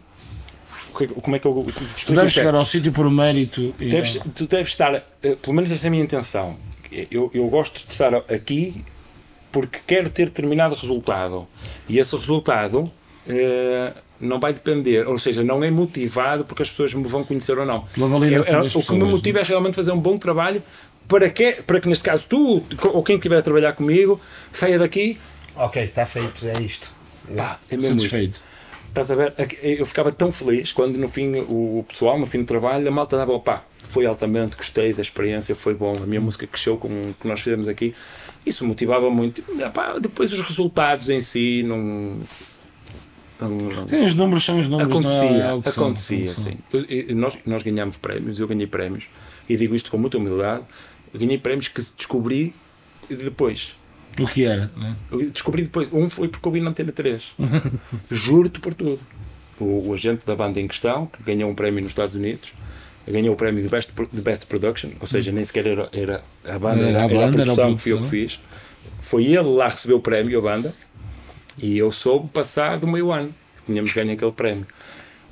Que- 0.97 1.07
Como 1.09 1.37
é 1.37 1.39
que 1.39 1.47
eu 1.47 1.67
te 1.97 2.07
tu 2.07 2.13
deves? 2.15 2.33
É, 2.33 2.35
chegar 2.41 2.55
ao 2.55 2.65
sítio 2.67 2.93
por 2.93 3.09
mérito. 3.11 3.75
e 3.81 3.89
Deves- 3.89 4.19
tu 4.35 4.47
deves 4.47 4.69
estar, 4.71 4.95
eh, 5.23 5.37
pelo 5.41 5.55
menos 5.55 5.71
esta 5.71 5.87
é 5.87 5.89
a 5.89 5.91
minha 5.91 6.03
intenção. 6.03 6.57
Eu, 7.11 7.31
eu 7.35 7.47
gosto 7.49 7.85
de 7.87 7.93
estar 7.93 8.15
aqui 8.15 8.85
porque 9.53 9.79
quero 9.87 10.09
ter 10.11 10.27
determinado 10.27 10.75
resultado. 10.75 11.47
E 11.89 11.99
esse 11.99 12.17
resultado 12.17 12.91
eh, 13.29 13.93
não 14.21 14.39
vai 14.41 14.53
depender, 14.53 15.07
ou 15.07 15.19
seja, 15.19 15.43
não 15.43 15.63
é 15.65 15.71
motivado 15.71 16.45
porque 16.45 16.63
as 16.63 16.71
pessoas 16.71 16.95
me 16.95 17.05
vão 17.07 17.25
conhecer 17.25 17.59
ou 17.59 17.67
não. 17.67 17.85
É- 18.33 18.37
é- 18.37 18.39
o 18.39 18.43
que 18.71 18.77
me 18.77 18.81
pessoas, 18.81 19.11
motiva 19.11 19.41
é 19.41 19.43
realmente 19.43 19.75
fazer 19.75 19.91
um 19.93 19.99
bom 20.01 20.17
trabalho 20.17 20.63
para 21.09 21.29
que, 21.29 21.61
para 21.67 21.81
que 21.81 21.89
neste 21.89 22.05
caso 22.05 22.27
tu 22.29 22.63
ou 22.93 23.03
quem 23.03 23.17
estiver 23.17 23.37
a 23.39 23.43
trabalhar 23.43 23.73
comigo 23.75 24.21
saia 24.53 24.79
daqui. 24.79 25.19
Ok, 25.57 25.83
está 25.83 26.07
feito, 26.07 26.47
é 26.47 26.61
isto. 26.63 26.91
Pá, 27.37 27.59
é 27.71 27.77
mesmo 27.77 27.97
isto. 28.05 28.41
Estás 28.99 29.11
a 29.11 29.15
ver? 29.15 29.35
Eu 29.63 29.85
ficava 29.85 30.11
tão 30.11 30.33
feliz 30.33 30.73
quando 30.73 30.97
no 30.97 31.07
fim 31.07 31.37
o 31.51 31.85
pessoal, 31.87 32.19
no 32.19 32.25
fim 32.25 32.39
do 32.39 32.47
trabalho, 32.47 32.89
a 32.89 32.91
malta 32.91 33.15
dava 33.15 33.39
pá, 33.39 33.63
foi 33.91 34.07
altamente, 34.07 34.57
gostei 34.57 34.95
da 34.95 35.03
experiência, 35.03 35.55
foi 35.55 35.75
bom, 35.75 35.95
a 36.03 36.07
minha 36.07 36.21
música 36.21 36.47
cresceu 36.47 36.79
com 36.79 36.89
o 36.89 37.15
que 37.21 37.29
nós 37.29 37.43
fizemos 37.43 37.69
aqui. 37.69 37.95
Isso 38.47 38.65
motivava 38.65 39.11
muito. 39.11 39.45
Ah, 39.63 39.69
pá, 39.69 39.99
depois 40.01 40.33
os 40.33 40.41
resultados 40.41 41.11
em 41.11 41.21
si 41.21 41.63
não. 41.63 42.21
Sim, 43.87 44.03
os 44.03 44.15
números 44.15 44.43
são 44.43 44.59
os 44.59 44.67
números. 44.67 44.91
não 44.99 45.11
é 45.11 45.13
acontecia, 45.19 45.45
acontecia, 45.83 46.29
sim. 46.29 46.59
Eu- 46.73 47.15
nós, 47.17 47.37
nós 47.45 47.63
ganhámos 47.63 47.99
prémios, 47.99 48.41
eu 48.41 48.49
ganhei 48.49 48.67
prémios, 48.67 49.09
e 49.47 49.59
digo 49.59 49.75
isto 49.75 49.91
com 49.91 49.99
muita 49.99 50.17
humildade, 50.17 50.65
eu 51.13 51.21
ganhei 51.21 51.37
prémios 51.37 51.69
que 51.69 51.83
descobri 51.99 52.55
depois. 53.11 53.77
O 54.19 54.27
que 54.27 54.45
era, 54.45 54.71
né? 54.77 54.97
Eu 55.11 55.31
descobri 55.31 55.63
depois. 55.63 55.89
Um 55.93 56.09
foi 56.09 56.29
porque 56.29 56.47
eu 56.47 56.53
vi 56.53 56.61
na 56.61 56.71
Antena 56.71 56.93
3. 56.93 57.35
Juro-te 58.11 58.61
por 58.61 58.73
tudo. 58.75 59.01
O, 59.61 59.89
o 59.89 59.95
agente 59.95 60.25
da 60.27 60.35
banda 60.35 60.61
em 60.61 60.67
questão, 60.69 61.07
que 61.07 61.23
ganhou 61.23 61.51
um 61.51 61.55
prémio 61.55 61.81
nos 61.83 61.91
Estados 61.91 62.15
Unidos, 62.15 62.53
ganhou 63.07 63.35
o 63.35 63.37
prémio 63.37 63.63
de 63.63 63.69
Best, 63.69 63.91
de 64.13 64.23
Best 64.23 64.47
Production, 64.47 64.91
ou 65.01 65.07
seja, 65.07 65.31
nem 65.33 65.45
sequer 65.45 65.67
era, 65.67 65.89
era 65.93 66.25
a 66.45 66.59
banda, 66.59 66.87
Era 66.87 66.89
era, 66.89 66.99
a 66.99 67.05
era 67.05 67.05
a 67.05 67.09
banda, 67.09 67.43
era 67.43 67.53
a 67.53 67.55
produção 67.55 67.75
que 67.77 67.83
fui 67.83 67.93
eu 67.93 67.97
que 68.01 68.09
produção. 68.09 68.11
fiz. 68.11 68.41
Foi 69.01 69.25
ele 69.25 69.39
lá 69.43 69.65
receber 69.69 69.95
o 69.95 70.01
prémio, 70.01 70.39
a 70.39 70.43
banda, 70.43 70.75
e 71.59 71.79
eu 71.79 71.91
soube 71.91 72.29
passar 72.29 72.79
do 72.79 72.87
meio 72.87 73.11
ano 73.13 73.35
que 73.57 73.63
tínhamos 73.73 73.93
ganho 73.93 74.13
aquele 74.13 74.33
prémio. 74.33 74.67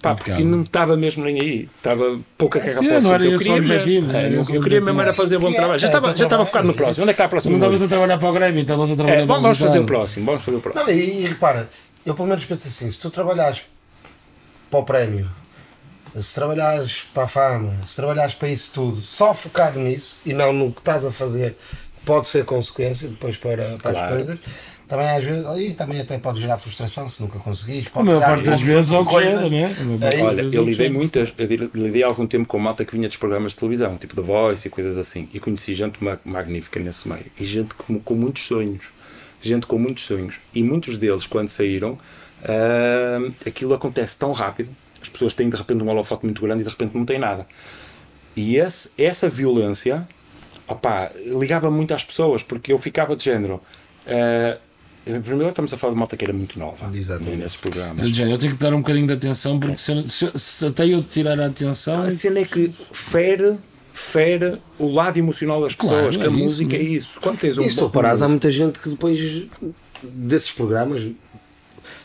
Pá, 0.05 0.15
porque 0.15 0.31
Impecável. 0.33 0.57
não 0.57 0.63
estava 0.63 0.97
mesmo 0.97 1.25
nem 1.25 1.41
aí, 1.41 1.69
estava 1.77 2.19
pouca 2.39 2.61
carga 2.61 2.75
para 2.77 2.99
o 2.99 3.01
não 3.03 3.15
era 3.15 3.25
assunto. 3.25 3.25
Eu 3.25 3.27
esse 3.27 3.35
o 3.35 3.39
queria 3.39 3.55
mesmo- 3.61 3.75
objetivo, 3.75 4.07
não 4.07 4.15
é, 4.15 4.19
era 4.25 4.35
eu- 4.35 4.41
esse 4.41 4.53
o 4.53 4.55
eu 4.55 4.63
queria 4.63 4.81
mesmo 4.81 4.91
objetivo. 4.91 5.01
era 5.03 5.15
fazer 5.15 5.39
bom 5.39 5.49
É, 5.51 5.55
trabalho. 5.55 5.79
Já 5.79 5.87
é, 5.87 5.89
estava, 5.91 6.11
é, 6.11 6.17
já 6.17 6.25
estava 6.27 6.43
é, 6.43 6.47
focado 6.47 6.67
no 6.67 6.73
é. 6.73 6.77
próximo. 6.77 7.03
Onde 7.05 7.11
é 7.11 7.15
que 7.15 7.17
está 7.17 7.25
a 7.25 7.29
próxima 7.29 7.51
não 7.53 7.59
estavas 7.59 7.83
a 7.83 7.89
trabalhar 7.89 8.19
para 8.19 8.29
o 8.29 8.33
Grêmio, 8.33 8.61
estavas 8.63 8.91
a 8.91 8.95
trabalhar 8.95 9.15
É, 9.23 9.27
para 9.27 9.37
o 9.39 9.43
vamos 9.43 9.59
fazer 9.59 9.79
o 9.79 9.85
próximo, 9.87 10.27
vamos 10.27 10.43
fazer 10.43 10.57
o 10.57 10.61
próximo. 10.61 10.85
Não, 10.85 10.93
e, 10.93 11.23
e 11.23 11.27
repara, 11.27 11.69
eu 12.05 12.15
pelo 12.15 12.29
menos 12.29 12.45
penso 12.45 12.69
assim, 12.69 12.91
se 12.91 13.01
tu 13.01 13.11
trabalhares 13.11 13.63
para 14.71 14.81
o 14.81 14.85
prémio, 14.85 15.29
se 16.21 16.35
trabalhares 16.35 17.07
para 17.13 17.25
a 17.25 17.29
fama, 17.29 17.75
se 17.87 17.97
trabalhares 17.97 18.35
para 18.35 18.49
isso 18.49 18.71
tudo, 18.75 19.01
só 19.03 19.35
focado 19.35 19.81
nisso 19.81 20.19
e 20.27 20.33
não 20.33 20.53
no 20.53 20.71
que 20.73 20.81
estás 20.81 21.05
a 21.05 21.11
fazer, 21.11 21.57
pode 22.05 22.29
ser 22.29 22.45
consequência 22.45 23.09
depois 23.09 23.37
para, 23.37 23.65
para 23.83 23.93
Claro. 23.93 23.99
as 23.99 24.13
coisas. 24.13 24.39
Também 24.87 25.09
às 25.09 25.24
vezes, 25.24 25.47
aí 25.47 25.72
também 25.74 25.99
até 26.01 26.18
pode 26.18 26.41
gerar 26.41 26.59
frustração 26.59 27.09
se 27.09 27.22
nunca 27.22 27.39
conseguires. 27.39 27.87
A 27.87 27.91
Pode 27.91 28.07
maior 28.07 28.20
parte 28.20 28.45
das 28.45 28.61
coisas- 28.61 28.66
vezes 28.66 28.93
é 28.93 28.99
o 28.99 29.05
que 29.05 29.11
coisas- 29.11 29.35
era, 29.41 29.49
né? 29.49 29.64
A 29.64 29.68
É 30.07 30.11
das 30.11 30.20
Olha, 30.22 30.41
é 30.43 30.45
eu 30.45 30.64
lidei 30.64 30.91
muitas, 30.91 31.32
eu 31.39 31.47
li- 31.47 31.70
lidei 31.74 32.03
há 32.03 32.07
algum 32.07 32.26
tempo 32.26 32.47
com 32.47 32.59
malta 32.59 32.85
que 32.85 32.93
vinha 32.93 33.09
dos 33.09 33.16
programas 33.16 33.53
de 33.53 33.59
televisão, 33.59 33.97
tipo 33.97 34.14
The 34.14 34.20
Voice 34.22 34.68
e 34.68 34.70
coisas 34.70 34.99
assim, 34.99 35.26
e 35.32 35.41
conheci 35.41 35.74
gente 35.74 36.03
ma- 36.05 36.18
magnífica 36.24 36.78
nesse 36.80 37.09
meio, 37.09 37.24
e 37.41 37.45
gente 37.47 37.74
com, 37.74 37.99
com 37.99 38.14
muitos 38.14 38.43
sonhos, 38.47 38.85
gente 39.41 39.66
com 39.66 39.78
muitos 39.78 40.05
sonhos, 40.05 40.37
e 40.55 40.62
muitos 40.62 40.99
deles, 40.99 41.26
quando 41.26 41.49
saíram, 41.49 41.99
ah, 42.45 43.32
aquilo 43.47 43.72
acontece 43.72 44.18
tão 44.18 44.32
rápido, 44.32 44.68
as 45.01 45.09
pessoas 45.09 45.32
têm 45.32 45.49
de 45.49 45.57
repente 45.57 45.82
um 45.82 45.89
holofote 45.89 46.26
muito 46.26 46.43
grande 46.43 46.61
e 46.61 46.64
de 46.64 46.70
repente 46.70 46.95
não 46.95 47.07
têm 47.07 47.18
nada. 47.18 47.47
E 48.37 48.57
esse, 48.59 48.91
essa 48.99 49.28
violência, 49.30 50.07
opá, 50.68 51.11
ligava 51.24 51.70
muito 51.70 51.95
às 51.95 52.05
pessoas, 52.05 52.43
porque 52.43 52.70
eu 52.70 52.78
ficava 52.78 53.16
de 53.16 53.24
género. 53.24 53.62
Ah, 55.07 55.21
primeiro 55.21 55.49
estamos 55.49 55.73
a 55.73 55.77
falar 55.77 55.93
de 55.93 55.99
malta 55.99 56.17
que 56.17 56.25
era 56.25 56.33
muito 56.33 56.59
nova 56.59 56.91
Exatamente. 56.97 57.37
nesses 57.37 57.57
programas. 57.57 58.07
Eu, 58.07 58.15
já, 58.15 58.25
eu 58.29 58.39
tenho 58.39 58.53
que 58.53 58.59
dar 58.63 58.73
um 58.75 58.79
bocadinho 58.79 59.07
de 59.07 59.13
atenção 59.13 59.59
porque 59.61 59.77
se, 59.77 60.09
se- 60.09 60.33
se 60.39 60.67
até 60.67 60.87
eu 60.87 61.03
tirar 61.03 61.39
a 61.41 61.47
atenção. 61.47 62.03
A 62.03 62.11
cena 62.11 62.41
é 62.41 62.45
que 62.45 62.73
fere, 62.93 63.57
fere 63.93 64.57
o 64.79 64.91
lado 64.93 65.19
emocional 65.19 65.61
das 65.61 65.75
Claro, 65.75 65.97
pessoas, 66.09 66.17
que 66.17 66.23
é 66.23 66.27
a 66.27 66.31
isso, 66.31 66.39
música 66.45 66.77
é 66.77 66.79
né? 66.79 66.85
isso. 66.85 67.11
Quando 67.21 67.39
tens 67.39 67.59
um 67.59 67.63
E 67.63 67.71
se 67.71 67.77
tu 67.77 67.81
bom 67.83 67.87
reparares, 67.89 68.23
há 68.23 68.29
muita 68.29 68.51
gente 68.51 68.79
que 68.79 68.89
depois 68.89 69.47
desses 70.03 70.51
programas 70.53 71.03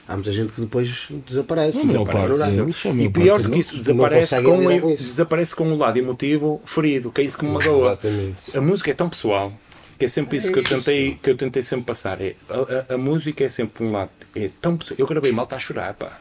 há 0.08 0.16
muita 0.16 0.32
gente 0.34 0.52
que 0.52 0.62
depois 0.62 1.08
desaparece. 1.26 1.80
Não, 1.86 2.04
desaparece. 2.04 2.62
Isso 2.70 2.88
é 2.88 2.92
E 2.96 3.10
pior 3.10 3.42
do 3.42 3.50
que 3.52 3.60
isso, 3.60 3.78
desaparece 3.78 4.42
com, 4.44 4.58
com 4.64 4.90
isso. 4.90 5.06
desaparece 5.08 5.56
com 5.56 5.72
o 5.72 5.78
lado 5.78 5.98
emotivo 5.98 6.62
ferido, 6.66 7.12
que 7.12 7.22
é 7.22 7.24
isso 7.24 7.38
que 7.38 7.46
me 7.46 7.52
magoa. 7.54 7.90
Exatamente. 7.92 8.58
A 8.58 8.62
música 8.62 8.90
é 8.92 8.94
tão 8.94 9.08
pessoal 9.10 9.54
que 10.00 10.06
é 10.06 10.08
sempre 10.08 10.38
isso, 10.38 10.52
que, 10.52 10.60
eu 10.60 10.64
tentei, 10.64 11.20
que 11.22 11.30
eu 11.30 11.36
tentei 11.38 11.62
sempre 11.62 11.86
passar. 11.86 12.20
É, 12.22 12.36
a, 12.50 12.94
a- 12.94 12.96
a 12.96 12.98
música 12.98 13.44
é 13.44 13.50
sempre 13.50 13.84
um 13.84 13.92
lado, 13.92 14.10
é 14.36 14.50
tão. 14.62 14.80
Eu 14.98 15.06
gravei 15.06 15.32
mal, 15.34 15.44
está 15.44 15.58
a 15.58 15.60
chorar, 15.60 15.94
pá. 15.94 16.18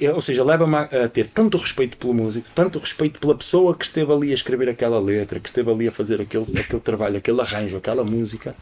É, 0.00 0.12
ou 0.12 0.20
seja, 0.20 0.44
leva-me 0.44 0.76
a, 0.76 1.08
ter 1.08 1.26
tanto 1.26 1.56
respeito 1.56 1.96
pelo 1.96 2.14
músico, 2.14 2.46
tanto 2.54 2.78
respeito 2.78 3.18
pela 3.20 3.34
pessoa 3.34 3.74
que 3.74 3.84
esteve 3.84 4.12
ali 4.12 4.30
a 4.30 4.34
escrever 4.34 4.68
aquela 4.68 5.00
letra, 5.00 5.40
que 5.40 5.48
esteve 5.48 5.70
ali 5.70 5.88
a 5.88 5.92
fazer 5.92 6.20
aquele, 6.20 6.46
aquele 6.58 6.80
trabalho, 6.80 7.16
aquele 7.16 7.40
arranjo, 7.40 7.76
aquela 7.76 8.04
música, 8.04 8.54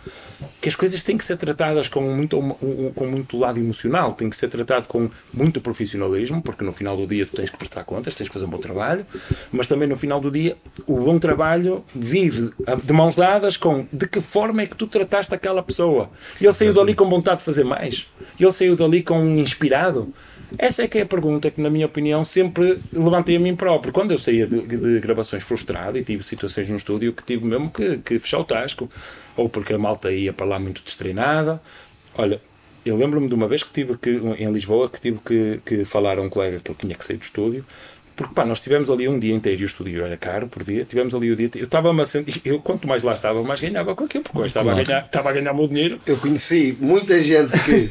que 0.60 0.68
as 0.68 0.76
coisas 0.76 1.02
têm 1.02 1.16
que 1.16 1.24
ser 1.24 1.36
tratadas 1.36 1.88
com 1.88 2.00
muito, 2.00 2.38
com 2.94 3.06
muito 3.06 3.38
lado 3.38 3.58
emocional, 3.58 4.12
tem 4.12 4.30
que 4.30 4.36
ser 4.36 4.48
tratado 4.48 4.88
com 4.88 5.10
muito 5.32 5.60
profissionalismo, 5.60 6.42
porque 6.42 6.64
no 6.64 6.72
final 6.72 6.96
do 6.96 7.06
dia 7.06 7.26
tu 7.26 7.36
tens 7.36 7.50
que 7.50 7.56
prestar 7.56 7.84
contas, 7.84 8.14
tens 8.14 8.28
que 8.28 8.32
fazer 8.32 8.46
um 8.46 8.50
bom 8.50 8.58
trabalho, 8.58 9.06
mas 9.52 9.66
também 9.66 9.88
no 9.88 9.96
final 9.96 10.20
do 10.20 10.30
dia 10.30 10.56
o 10.86 10.96
bom 10.96 11.18
trabalho 11.18 11.84
vive 11.94 12.52
de 12.82 12.92
mãos 12.92 13.14
dadas 13.14 13.56
com 13.56 13.86
de 13.92 14.06
que 14.06 14.20
forma 14.20 14.62
é 14.62 14.66
que 14.66 14.76
tu 14.76 14.86
trataste 14.86 15.34
aquela 15.34 15.62
pessoa. 15.62 16.10
E 16.40 16.44
ele 16.44 16.52
saiu 16.52 16.72
dali 16.72 16.94
com 16.94 17.08
vontade 17.08 17.38
de 17.38 17.44
fazer 17.44 17.64
mais, 17.64 18.06
ele 18.38 18.52
saiu 18.52 18.76
dali 18.76 19.02
com 19.02 19.18
um 19.18 19.38
inspirado. 19.38 20.12
Essa 20.58 20.84
é 20.84 20.88
que 20.88 20.98
é 20.98 21.02
a 21.02 21.06
pergunta 21.06 21.50
que, 21.50 21.60
na 21.60 21.68
minha 21.68 21.86
opinião, 21.86 22.24
sempre 22.24 22.78
levantei 22.92 23.36
a 23.36 23.40
mim 23.40 23.56
próprio. 23.56 23.92
Quando 23.92 24.12
eu 24.12 24.18
saía 24.18 24.46
de, 24.46 24.60
de 24.66 25.00
gravações 25.00 25.42
frustrado 25.42 25.98
e 25.98 26.02
tive 26.02 26.22
situações 26.22 26.68
no 26.68 26.76
estúdio 26.76 27.12
que 27.12 27.22
tive 27.24 27.44
mesmo 27.44 27.70
que, 27.70 27.98
que 27.98 28.18
fechar 28.18 28.38
o 28.38 28.44
tasco, 28.44 28.88
ou 29.36 29.48
porque 29.48 29.74
a 29.74 29.78
malta 29.78 30.12
ia 30.12 30.32
para 30.32 30.46
lá 30.46 30.58
muito 30.58 30.82
destreinada. 30.82 31.60
Olha, 32.16 32.40
eu 32.84 32.96
lembro-me 32.96 33.28
de 33.28 33.34
uma 33.34 33.48
vez 33.48 33.62
que 33.62 33.72
tive 33.72 33.98
que, 33.98 34.10
em 34.10 34.50
Lisboa, 34.52 34.88
que 34.88 35.00
tive 35.00 35.18
que, 35.24 35.60
que 35.64 35.84
falar 35.84 36.18
a 36.18 36.22
um 36.22 36.30
colega 36.30 36.60
que 36.60 36.70
ele 36.70 36.78
tinha 36.78 36.94
que 36.94 37.04
sair 37.04 37.16
do 37.16 37.22
estúdio, 37.22 37.64
porque 38.14 38.32
pá, 38.32 38.46
nós 38.46 38.60
tivemos 38.60 38.88
ali 38.90 39.08
um 39.08 39.18
dia 39.18 39.34
inteiro 39.34 39.60
e 39.60 39.64
o 39.64 39.66
estúdio 39.66 40.04
era 40.04 40.16
caro 40.16 40.46
por 40.46 40.62
dia, 40.62 40.84
tivemos 40.84 41.14
ali 41.14 41.30
o 41.30 41.36
dia 41.36 41.46
inteiro. 41.46 41.64
Eu 41.64 41.66
estava-me 41.66 42.00
a 42.00 42.06
sentir, 42.06 42.40
eu 42.44 42.60
quanto 42.60 42.86
mais 42.88 43.02
lá 43.02 43.12
estava, 43.12 43.42
mais 43.42 43.60
ganhava 43.60 43.94
com 43.94 44.04
aquilo, 44.04 44.24
porque 44.24 44.38
eu 44.38 44.46
estava, 44.46 44.72
a 44.72 44.82
ganhar, 44.82 45.04
estava 45.04 45.28
a 45.28 45.32
ganhar 45.32 45.52
o 45.52 45.56
meu 45.56 45.68
dinheiro. 45.68 46.00
Eu 46.06 46.16
conheci 46.16 46.74
muita 46.80 47.20
gente 47.22 47.52
que 47.64 47.90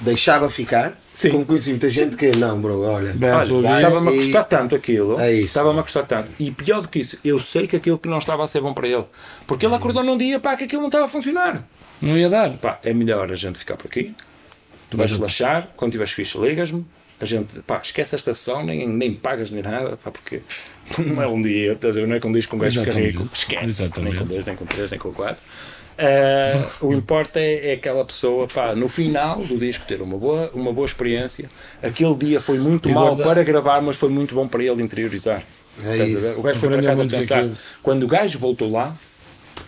deixava 0.00 0.50
ficar, 0.50 0.98
Sim. 1.14 1.30
como 1.30 1.46
conheci 1.46 1.70
muita 1.70 1.88
gente 1.90 2.16
que 2.16 2.30
não, 2.36 2.60
bro, 2.60 2.82
olha. 2.82 3.10
Estava-me 3.10 4.08
a 4.08 4.12
e- 4.12 4.16
custar 4.16 4.44
tanto 4.44 4.74
aquilo. 4.74 5.18
É 5.20 5.32
isso. 5.32 5.46
Estava-me 5.46 5.78
a 5.80 5.82
custar 5.82 6.06
tanto. 6.06 6.30
E 6.38 6.50
pior 6.50 6.82
do 6.82 6.88
que 6.88 6.98
isso, 7.00 7.18
eu 7.24 7.38
sei 7.38 7.66
que 7.66 7.76
aquilo 7.76 7.98
que 7.98 8.08
não 8.08 8.18
estava 8.18 8.44
a 8.44 8.46
ser 8.46 8.60
bom 8.60 8.74
para 8.74 8.86
ele. 8.88 9.04
Porque 9.46 9.64
ele 9.66 9.74
acordou 9.74 10.02
num 10.02 10.18
dia 10.18 10.38
pá, 10.38 10.56
que 10.56 10.64
aquilo 10.64 10.82
não 10.82 10.88
estava 10.88 11.04
a 11.04 11.08
funcionar. 11.08 11.64
Não 12.00 12.16
ia 12.16 12.28
dar. 12.28 12.52
Pá, 12.58 12.78
é 12.82 12.92
melhor 12.92 13.30
a 13.32 13.36
gente 13.36 13.58
ficar 13.58 13.76
por 13.76 13.86
aqui. 13.86 14.14
Tu 14.90 14.96
vais 14.96 15.10
relaxar, 15.10 15.68
quando 15.76 15.92
tiveres 15.92 16.12
fixe, 16.12 16.38
ligas-me. 16.38 16.84
A 17.18 17.24
gente, 17.24 17.60
pá, 17.60 17.80
esquece 17.82 18.14
esta 18.14 18.34
sessão, 18.34 18.62
nem, 18.62 18.86
nem 18.86 19.14
pagas 19.14 19.50
nem 19.50 19.62
nada, 19.62 19.96
pá, 19.96 20.10
porque 20.10 20.42
não 20.98 21.22
é 21.22 21.26
um 21.26 21.40
dia, 21.40 21.72
estás 21.72 21.96
a 21.96 22.00
ver? 22.00 22.06
Não 22.06 22.14
é 22.16 22.20
com 22.20 22.28
um 22.28 22.32
disco 22.32 22.50
com 22.50 22.56
um 22.56 22.60
gajo 22.60 22.84
fica 22.84 22.92
rico, 22.94 23.26
esquece, 23.32 23.64
Exatamente. 23.84 24.12
nem 24.16 24.22
com 24.22 24.28
dois, 24.28 24.44
nem 24.44 24.54
com 24.56 24.66
três, 24.66 24.90
nem 24.90 25.00
com 25.00 25.12
quatro. 25.12 25.42
Ah, 25.98 26.68
o 26.80 26.92
importa 26.92 27.40
é, 27.40 27.70
é 27.70 27.72
aquela 27.74 28.04
pessoa, 28.04 28.46
pá, 28.46 28.74
no 28.74 28.88
final 28.88 29.38
do 29.38 29.56
disco 29.58 29.84
ter 29.86 30.00
uma 30.02 30.18
boa, 30.18 30.50
uma 30.52 30.72
boa 30.72 30.86
experiência. 30.86 31.48
Aquele 31.82 32.14
dia 32.14 32.40
foi 32.40 32.58
muito 32.58 32.88
E 32.88 32.92
mau 32.92 33.06
guarda- 33.14 33.22
para 33.24 33.42
gravar, 33.42 33.80
mas 33.80 33.96
foi 33.96 34.08
muito 34.10 34.34
bom 34.34 34.46
para 34.46 34.62
ele 34.62 34.82
interiorizar. 34.82 35.42
É? 35.84 36.34
O 36.38 36.42
gajo 36.42 36.60
foi 36.60 36.68
para 36.70 36.82
casa 36.82 37.02
a 37.02 37.04
muito 37.04 37.14
pensar. 37.16 37.36
daquilo. 37.36 37.56
Quando 37.82 38.02
o 38.02 38.06
gajo 38.06 38.38
voltou 38.38 38.70
lá, 38.70 38.96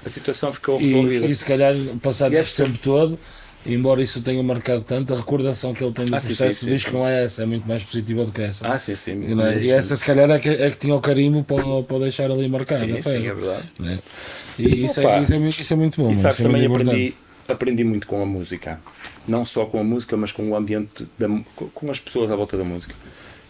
a 0.04 0.08
situação 0.08 0.52
ficou 0.52 0.76
resolvida. 0.78 1.26
E, 1.26 1.30
e 1.30 1.34
se 1.34 1.44
calhar, 1.44 1.74
passado 2.02 2.32
E 2.32 2.36
este 2.36 2.62
tempo 2.62 2.78
todo, 2.82 3.18
embora 3.66 4.02
isso 4.02 4.22
tenha 4.22 4.42
marcado 4.42 4.82
tanto, 4.82 5.12
a 5.12 5.16
recordação 5.16 5.74
que 5.74 5.82
ele 5.84 5.92
tem 5.92 6.06
do 6.06 6.14
Ah, 6.14 6.20
processo 6.20 6.64
sim, 6.64 6.76
sim, 6.78 6.90
não 6.92 7.00
sim. 7.02 7.06
é 7.06 7.24
essa, 7.24 7.42
é 7.42 7.46
muito 7.46 7.66
mais 7.66 7.82
positiva 7.82 8.24
do 8.24 8.32
que 8.32 8.42
essa. 8.42 8.66
Ah, 8.68 8.78
sim, 8.78 8.94
sim. 8.94 9.12
E, 9.30 9.34
não 9.34 9.44
é? 9.46 9.58
E 9.58 9.70
essa, 9.70 9.94
se 9.96 10.04
calhar, 10.04 10.30
é 10.30 10.38
que, 10.38 10.48
é 10.48 10.70
que 10.70 10.76
tinha 10.78 10.94
o 10.94 11.00
carimbo 11.00 11.44
para, 11.44 11.82
para 11.82 11.98
deixar 12.00 12.30
ali 12.30 12.48
marcado. 12.48 12.84
Sim, 12.84 12.92
não 12.92 13.02
sim, 13.02 13.26
é 13.26 13.34
verdade. 13.34 13.64
Né? 13.78 13.98
E 14.58 14.84
isso 14.84 15.00
Opa. 15.00 15.18
é, 15.18 15.22
isso, 15.22 15.34
é, 15.34 15.38
muito- 15.38 15.60
isso 15.60 15.72
é 15.72 15.76
muito 15.76 16.00
bom. 16.02 16.10
E 16.10 16.14
sabe, 16.14 16.40
é 16.40 16.42
também 16.42 16.66
aprendi, 16.66 17.14
aprendi 17.46 17.84
muito 17.84 18.06
com 18.06 18.22
a 18.22 18.26
música. 18.26 18.80
Não 19.26 19.44
só 19.44 19.66
com 19.66 19.78
a 19.78 19.84
música, 19.84 20.16
mas 20.16 20.32
com 20.32 20.48
o 20.50 20.56
ambiente, 20.56 21.06
da, 21.18 21.28
com- 21.74 21.90
as 21.90 22.00
pessoas 22.00 22.30
à 22.30 22.36
volta 22.36 22.56
da 22.56 22.64
música. 22.64 22.94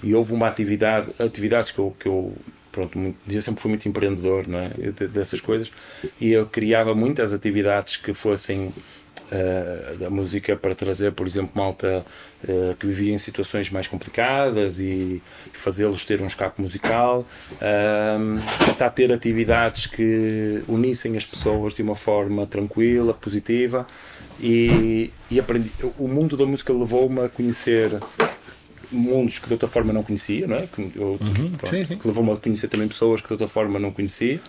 E 0.02 0.14
houve 0.14 0.32
uma 0.32 0.46
atividade, 0.46 1.10
atividades 1.18 1.70
que 1.72 1.78
eu, 1.78 1.94
que 1.98 2.06
eu 2.06 2.32
pronto, 2.70 2.96
muito, 2.96 3.16
eu 3.28 3.42
sempre 3.42 3.60
fui 3.60 3.68
muito 3.70 3.88
empreendedor 3.88 4.46
não 4.46 4.58
é? 4.60 4.68
De- 4.68 5.08
dessas 5.08 5.40
coisas, 5.40 5.70
e 6.20 6.30
eu 6.30 6.46
criava 6.46 6.94
muitas 6.94 7.32
atividades 7.32 7.96
que 7.96 8.12
fossem 8.14 8.72
eh, 9.30 9.96
da 9.98 10.08
música 10.10 10.56
para 10.56 10.74
trazer, 10.74 11.12
por 11.12 11.26
exemplo, 11.26 11.50
malta 11.54 12.04
eh, 12.48 12.74
que 12.78 12.86
vivia 12.86 13.12
em 13.12 13.18
situações 13.18 13.70
mais 13.70 13.86
complicadas 13.86 14.78
e 14.80 15.22
fazê-los 15.52 16.04
ter 16.04 16.20
um 16.22 16.26
escape 16.26 16.60
musical, 16.62 17.26
ahm, 17.60 18.38
tentar 18.66 18.90
ter 18.90 19.12
atividades 19.12 19.86
que 19.86 20.62
unissem 20.68 21.16
as 21.16 21.26
pessoas 21.26 21.74
de 21.74 21.82
uma 21.82 21.94
forma 21.96 22.46
tranquila, 22.46 23.12
positiva 23.14 23.86
e, 24.40 25.10
e 25.30 25.38
aprendi. 25.38 25.70
O 25.98 26.08
mundo 26.08 26.36
da 26.36 26.46
música 26.46 26.72
levou-me 26.72 27.20
a 27.24 27.28
conhecer 27.28 27.98
mundos 28.90 29.38
que 29.38 29.46
de 29.46 29.52
outra 29.52 29.68
forma 29.68 29.92
não 29.92 30.02
conhecia, 30.02 30.46
não 30.46 30.56
é? 30.56 30.66
Que, 30.66 30.92
eu- 30.96 31.18
pronto, 31.58 31.68
sim, 31.68 31.84
sim. 31.84 31.98
que 31.98 32.06
levou-me 32.08 32.32
a 32.32 32.36
conhecer 32.36 32.68
também 32.68 32.88
pessoas 32.88 33.20
que 33.20 33.26
de 33.26 33.34
outra 33.34 33.46
forma 33.48 33.78
não 33.78 33.90
conhecia 33.92 34.40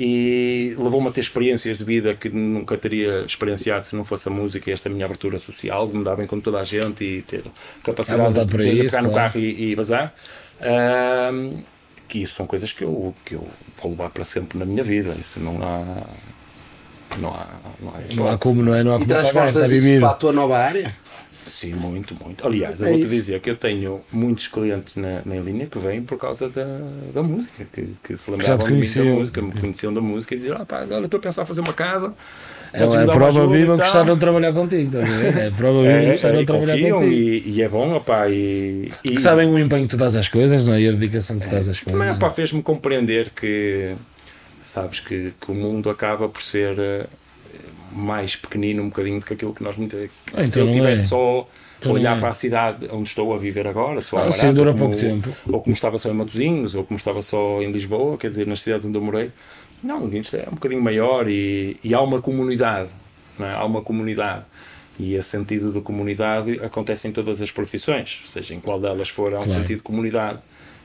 e 0.00 0.76
levou-me 0.78 1.08
a 1.08 1.10
ter 1.10 1.20
experiências 1.20 1.78
de 1.78 1.84
vida 1.84 2.14
que 2.14 2.28
nunca 2.28 2.78
teria 2.78 3.24
experienciado 3.26 3.84
se 3.84 3.96
não 3.96 4.04
fosse 4.04 4.28
a 4.28 4.30
música 4.30 4.70
e 4.70 4.72
esta 4.72 4.88
minha 4.88 5.04
abertura 5.04 5.40
social, 5.40 5.88
de 5.88 5.96
me 5.96 6.04
dar 6.04 6.14
bem 6.14 6.24
com 6.24 6.38
toda 6.38 6.60
a 6.60 6.64
gente 6.64 7.02
e 7.02 7.22
ter 7.22 7.42
capacidade 7.82 8.32
de, 8.32 8.56
de 8.56 8.70
isso, 8.70 8.84
pegar 8.84 9.02
no 9.02 9.12
carro 9.12 9.40
e, 9.40 9.72
e 9.72 9.76
bazar. 9.76 10.14
Ahm, 10.60 11.62
que 12.06 12.22
isso 12.22 12.34
são 12.34 12.46
coisas 12.46 12.72
que 12.72 12.84
eu, 12.84 13.12
que 13.24 13.34
eu 13.34 13.46
vou 13.82 13.90
levar 13.90 14.10
para 14.10 14.24
sempre 14.24 14.56
na 14.56 14.64
minha 14.64 14.84
vida. 14.84 15.14
Isso 15.18 15.40
não 15.40 15.56
há. 15.62 15.84
Não 17.18 17.30
há. 17.30 17.46
Não 17.80 17.88
há, 17.90 18.14
Não 18.14 18.28
há 18.28 18.38
como, 18.38 18.62
não 18.62 18.74
é? 18.74 18.84
Não 18.84 18.94
há 18.94 19.00
E 19.00 19.04
como 19.04 19.20
isso 19.72 20.00
para 20.00 20.10
a 20.10 20.14
tua 20.14 20.32
nova 20.32 20.58
área? 20.58 20.96
Sim, 21.48 21.74
muito, 21.74 22.14
muito. 22.22 22.46
Aliás, 22.46 22.80
eu 22.80 22.86
É 22.86 22.90
vou-te 22.90 23.04
isso. 23.06 23.14
dizer 23.14 23.40
que 23.40 23.50
eu 23.50 23.56
tenho 23.56 24.00
muitos 24.12 24.46
clientes 24.48 24.94
na, 24.96 25.22
na 25.24 25.36
linha 25.36 25.66
que 25.66 25.78
vêm 25.78 26.02
por 26.02 26.18
causa 26.18 26.48
da, 26.48 26.64
da 27.12 27.22
música, 27.22 27.66
que, 27.72 27.88
que 28.04 28.16
se 28.16 28.30
lembravam 28.30 28.66
de 28.66 28.72
mim 28.74 28.80
da 28.94 29.04
música, 29.04 29.42
me 29.42 29.52
conheciam 29.52 29.92
da 29.94 30.00
música 30.00 30.34
e 30.34 30.36
diziam: 30.38 30.56
ah, 30.60 30.66
pá, 30.66 30.86
olha, 30.90 31.04
estou 31.06 31.18
a 31.18 31.20
pensar 31.22 31.42
em 31.42 31.46
fazer 31.46 31.60
uma 31.62 31.72
casa. 31.72 32.12
É, 32.72 32.82
é 32.84 33.06
prova 33.06 33.46
viva 33.46 33.72
que 33.72 33.78
tal?" 33.78 33.86
gostaram 33.86 34.14
de 34.14 34.20
trabalhar 34.20 34.52
contigo, 34.52 34.90
ver? 34.90 35.36
É 35.38 35.50
prova 35.50 35.80
viva 35.82 35.92
que 36.00 36.06
É, 36.06 36.12
gostaram 36.12 36.34
é, 36.34 36.36
de 36.38 36.42
e 36.42 36.46
trabalhar 36.46 36.78
contigo. 36.78 37.12
e, 37.12 37.42
e 37.50 37.62
é 37.62 37.68
bom, 37.68 37.94
opá, 37.96 38.28
e, 38.28 38.90
e 39.02 39.10
Que 39.10 39.20
sabem 39.20 39.48
o 39.48 39.58
empenho 39.58 39.84
que 39.84 39.90
tu 39.90 39.96
dás 39.96 40.14
às 40.14 40.28
coisas, 40.28 40.64
não 40.66 40.74
é? 40.74 40.82
E 40.82 40.88
a 40.88 40.92
dedicação 40.92 41.38
que 41.38 41.46
tu 41.46 41.50
dás 41.50 41.68
às 41.68 41.80
coisas. 41.80 41.92
Também 41.98 42.14
opá, 42.14 42.28
fez-me 42.30 42.62
compreender 42.62 43.30
que 43.30 43.94
sabes 44.62 45.00
que, 45.00 45.32
que 45.40 45.50
o 45.50 45.54
mundo 45.54 45.88
acaba 45.88 46.28
por 46.28 46.42
ser 46.42 46.78
eh, 46.78 47.06
mais 47.98 48.36
pequenino 48.36 48.82
um 48.82 48.88
bocadinho 48.88 49.18
do 49.20 49.26
que 49.26 49.34
aquilo 49.34 49.54
que 49.54 49.62
nós 49.62 49.76
muito. 49.76 49.96
Ah, 50.34 50.42
se 50.42 50.50
então 50.60 50.66
eu 50.66 50.72
tivesse 50.72 51.04
é. 51.04 51.06
só 51.08 51.48
Então 51.80 51.92
olhar 51.92 52.16
é. 52.16 52.20
para 52.20 52.28
a 52.30 52.34
cidade 52.34 52.88
onde 52.92 53.08
estou 53.08 53.32
a 53.34 53.38
viver 53.38 53.66
agora, 53.66 54.00
só 54.00 54.16
a 54.16 54.20
Ah, 54.20 54.22
Amarante, 54.24 54.40
sim, 54.40 54.52
dura 54.54 54.74
pouco 54.74 54.96
tempo. 54.96 55.28
ou 55.52 55.60
como 55.60 55.74
estava 55.74 55.98
só 55.98 56.08
em 56.10 56.14
Matosinhos, 56.14 56.74
ou 56.74 56.84
como 56.84 56.96
estava 56.96 57.20
só 57.22 57.60
em 57.62 57.70
Lisboa, 57.70 58.16
quer 58.18 58.30
dizer, 58.30 58.46
nas 58.46 58.60
cidades 58.62 58.86
onde 58.86 58.96
eu 58.96 59.02
morei. 59.02 59.30
Não, 59.82 60.12
isto 60.12 60.36
é 60.36 60.46
um 60.50 60.54
bocadinho 60.54 60.82
maior 60.82 61.28
e, 61.28 61.76
e 61.84 61.94
há 61.94 62.00
uma 62.00 62.20
comunidade, 62.20 62.88
é? 63.38 63.52
há 63.52 63.64
uma 63.64 63.80
comunidade. 63.82 64.44
E 64.98 65.14
esse 65.14 65.28
sentido 65.28 65.70
de 65.70 65.80
comunidade 65.80 66.58
acontece 66.60 67.06
em 67.06 67.12
todas 67.12 67.40
as 67.40 67.52
profissões, 67.52 68.20
seja 68.26 68.52
em 68.54 68.58
qual 68.58 68.80
delas 68.80 69.08
for, 69.08 69.32
há 69.32 69.38
um 69.40 69.44
Claro. 69.44 69.60
sentido 69.60 69.76
de 69.78 69.82
comunidade. 69.84 70.40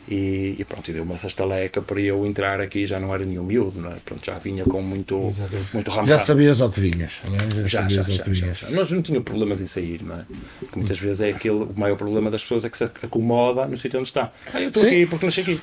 E, 0.08 0.56
e 0.60 0.66
pronto, 0.66 0.90
e 0.90 0.94
deu-me 0.94 1.14
essa 1.14 1.28
estaleca 1.28 1.82
para 1.82 2.00
eu 2.02 2.26
entrar 2.26 2.60
aqui, 2.60 2.86
já 2.86 3.00
não 3.00 3.14
era 3.14 3.26
nenhum 3.26 3.44
miúdo, 3.44 3.80
não 3.80 3.90
é? 3.90 3.96
Pronto, 4.04 4.26
já 4.26 4.38
vinha 4.38 4.66
com 4.66 4.82
muito, 4.82 5.34
muito 5.74 5.90
ramo 5.90 6.06
Já 6.06 6.20
sabias 6.20 6.60
ao 6.60 6.70
que 6.70 6.82
vinhas. 6.82 7.14
não 7.24 7.36
é? 7.36 7.68
Já, 7.68 7.88
já, 7.88 7.88
já, 7.88 8.04
sabias 8.04 8.10
ao 8.10 8.16
já, 8.16 8.24
que 8.24 8.30
vinhas. 8.30 8.58
já. 8.58 8.70
Nós 8.70 8.92
não 8.92 9.02
tínhamos 9.02 9.24
problemas 9.26 9.62
em 9.62 9.66
sair, 9.66 10.04
não 10.04 10.16
é? 10.16 10.26
Porque 10.60 10.78
muitas 10.78 11.00
vezes 11.00 11.22
é 11.22 11.30
aquele, 11.30 11.56
o 11.56 11.74
maior 11.78 11.96
problema 11.96 12.30
das 12.30 12.42
pessoas 12.42 12.66
é 12.66 12.70
que 12.70 12.78
se 12.78 12.84
acomoda 12.84 13.66
no 13.66 13.78
sítio 13.78 13.98
onde 13.98 14.10
está. 14.10 14.32
Ah, 14.54 14.62
eu 14.62 14.68
estou 14.68 14.84
aqui 14.84 15.06
porque 15.06 15.26
nasci 15.26 15.40
aqui. 15.40 15.62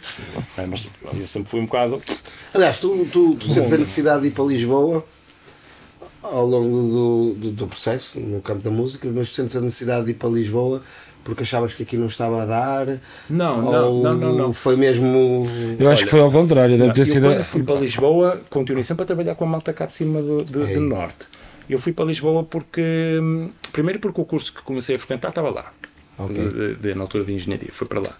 É, 0.56 0.66
mas 0.66 0.88
eu 1.18 1.26
sempre 1.26 1.50
fui 1.50 1.60
um 1.60 1.66
bocado. 1.66 2.00
Aliás, 2.54 2.80
tu, 2.80 3.06
tu, 3.12 3.36
tu 3.36 3.46
sentes 3.46 3.72
a 3.74 3.76
necessidade 3.78 4.22
de 4.22 4.28
ir 4.28 4.30
para 4.30 4.44
Lisboa 4.44 5.04
ao 6.22 6.46
longo 6.46 6.76
do, 6.76 7.34
do, 7.34 7.50
do 7.50 7.66
processo, 7.66 8.18
no 8.20 8.40
campo 8.40 8.62
da 8.62 8.70
música, 8.70 9.08
mas 9.10 9.30
tu 9.30 9.34
sentes 9.34 9.56
a 9.56 9.60
necessidade 9.60 10.06
de 10.06 10.10
ir 10.12 10.14
para 10.14 10.28
Lisboa 10.30 10.82
porque 11.24 11.42
achavas 11.42 11.74
que 11.74 11.82
aqui 11.82 11.96
não 11.96 12.06
estava 12.06 12.42
a 12.42 12.46
dar? 12.46 12.86
Não, 13.28 13.60
não, 13.62 13.92
ou 13.92 14.02
não, 14.02 14.14
não, 14.16 14.34
não. 14.34 14.52
Foi 14.52 14.76
mesmo. 14.76 15.46
Eu 15.78 15.90
acho 15.90 16.04
que 16.04 16.10
foi 16.10 16.20
ao 16.20 16.30
contrário, 16.32 16.78
deve 16.78 16.92
ter 16.92 17.02
eu 17.02 17.06
sido. 17.06 17.22
quando 17.28 17.44
fui 17.44 17.62
para 17.62 17.76
Lisboa, 17.80 18.40
continuei 18.50 18.82
sempre 18.84 19.02
a 19.02 19.06
trabalhar 19.06 19.34
com 19.34 19.44
a 19.44 19.48
malta 19.48 19.72
cá 19.72 19.86
de 19.86 19.94
cima 19.94 20.20
do, 20.22 20.42
do, 20.44 20.66
do 20.66 20.80
norte. 20.80 21.26
Eu 21.68 21.78
fui 21.78 21.92
para 21.92 22.04
Lisboa 22.06 22.42
porque, 22.42 23.18
hum, 23.22 23.50
primeiro 23.72 24.00
porque 24.00 24.20
o 24.20 24.24
curso 24.24 24.52
que 24.52 24.62
comecei 24.62 24.96
a 24.96 24.98
frequentar 24.98 25.28
estava 25.28 25.50
lá, 25.50 25.72
Ok. 26.18 26.34
de- 26.36 26.74
de- 26.76 26.94
na 26.94 27.02
altura 27.02 27.22
de 27.24 27.32
engenharia, 27.32 27.68
fui 27.70 27.86
para 27.86 28.00
lá. 28.00 28.12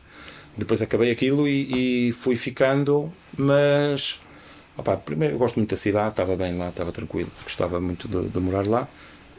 Depois 0.57 0.81
acabei 0.83 1.11
aquilo 1.11 1.49
e, 1.49 2.09
e 2.09 2.13
fui 2.13 2.37
ficando, 2.37 3.11
mas 3.37 4.21
opá, 4.77 4.97
primeiro 4.97 5.35
eu 5.35 5.39
gosto 5.39 5.57
muito 5.57 5.71
da 5.71 5.77
cidade, 5.77 6.11
estava 6.11 6.37
bem 6.37 6.57
lá, 6.59 6.69
estava 6.69 6.93
tranquilo, 6.93 7.31
gostava 7.43 7.81
muito 7.81 8.07
de, 8.07 8.29
de 8.29 8.39
morar 8.41 8.67
lá. 8.67 8.87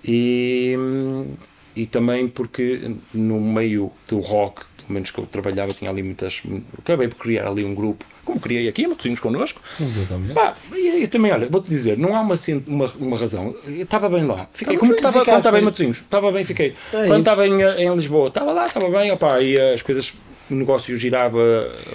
E, 0.03 0.75
hum, 0.77 1.27
e 1.75 1.85
também 1.85 2.27
porque 2.27 2.91
no 3.13 3.39
meio 3.39 3.91
do 4.07 4.19
rock, 4.19 4.61
pelo 4.77 4.93
menos 4.93 5.11
que 5.11 5.19
eu 5.19 5.25
trabalhava, 5.25 5.71
tinha 5.73 5.89
ali 5.89 6.03
muitas. 6.03 6.41
Acabei 6.77 7.07
por 7.07 7.17
criar 7.17 7.47
ali 7.47 7.63
um 7.63 7.73
grupo, 7.73 8.03
como 8.25 8.39
criei 8.39 8.67
aqui, 8.67 8.85
Matosinhos 8.87 9.19
connosco. 9.19 9.61
Exatamente. 9.79 10.33
Pá, 10.33 10.53
e, 10.73 11.03
e 11.03 11.07
também, 11.07 11.31
olha, 11.31 11.47
vou-te 11.49 11.69
dizer, 11.69 11.97
não 11.97 12.15
há 12.15 12.21
uma, 12.21 12.35
cen- 12.37 12.63
uma, 12.67 12.85
uma 12.99 13.17
razão. 13.17 13.55
Eu 13.65 13.83
Estava 13.83 14.09
bem 14.09 14.25
lá. 14.25 14.47
Fiquei 14.53 14.77
como 14.77 14.93
estava 14.93 15.23
quando 15.23 15.37
estava 15.37 15.57
em 15.57 15.59
bem. 15.59 15.65
Matosinhos. 15.65 15.97
Estava 15.97 16.31
bem, 16.31 16.43
fiquei. 16.43 16.67
É 16.67 16.73
quando 16.91 17.05
isso. 17.05 17.15
estava 17.19 17.47
em, 17.47 17.61
eh, 17.63 17.83
em 17.83 17.95
Lisboa, 17.95 18.27
estava 18.27 18.51
lá, 18.51 18.65
estava 18.67 18.89
bem, 18.89 19.11
opá, 19.11 19.41
e 19.41 19.55
eh, 19.55 19.73
as 19.73 19.81
coisas, 19.81 20.13
o 20.49 20.55
negócio 20.55 20.95
girava. 20.97 21.39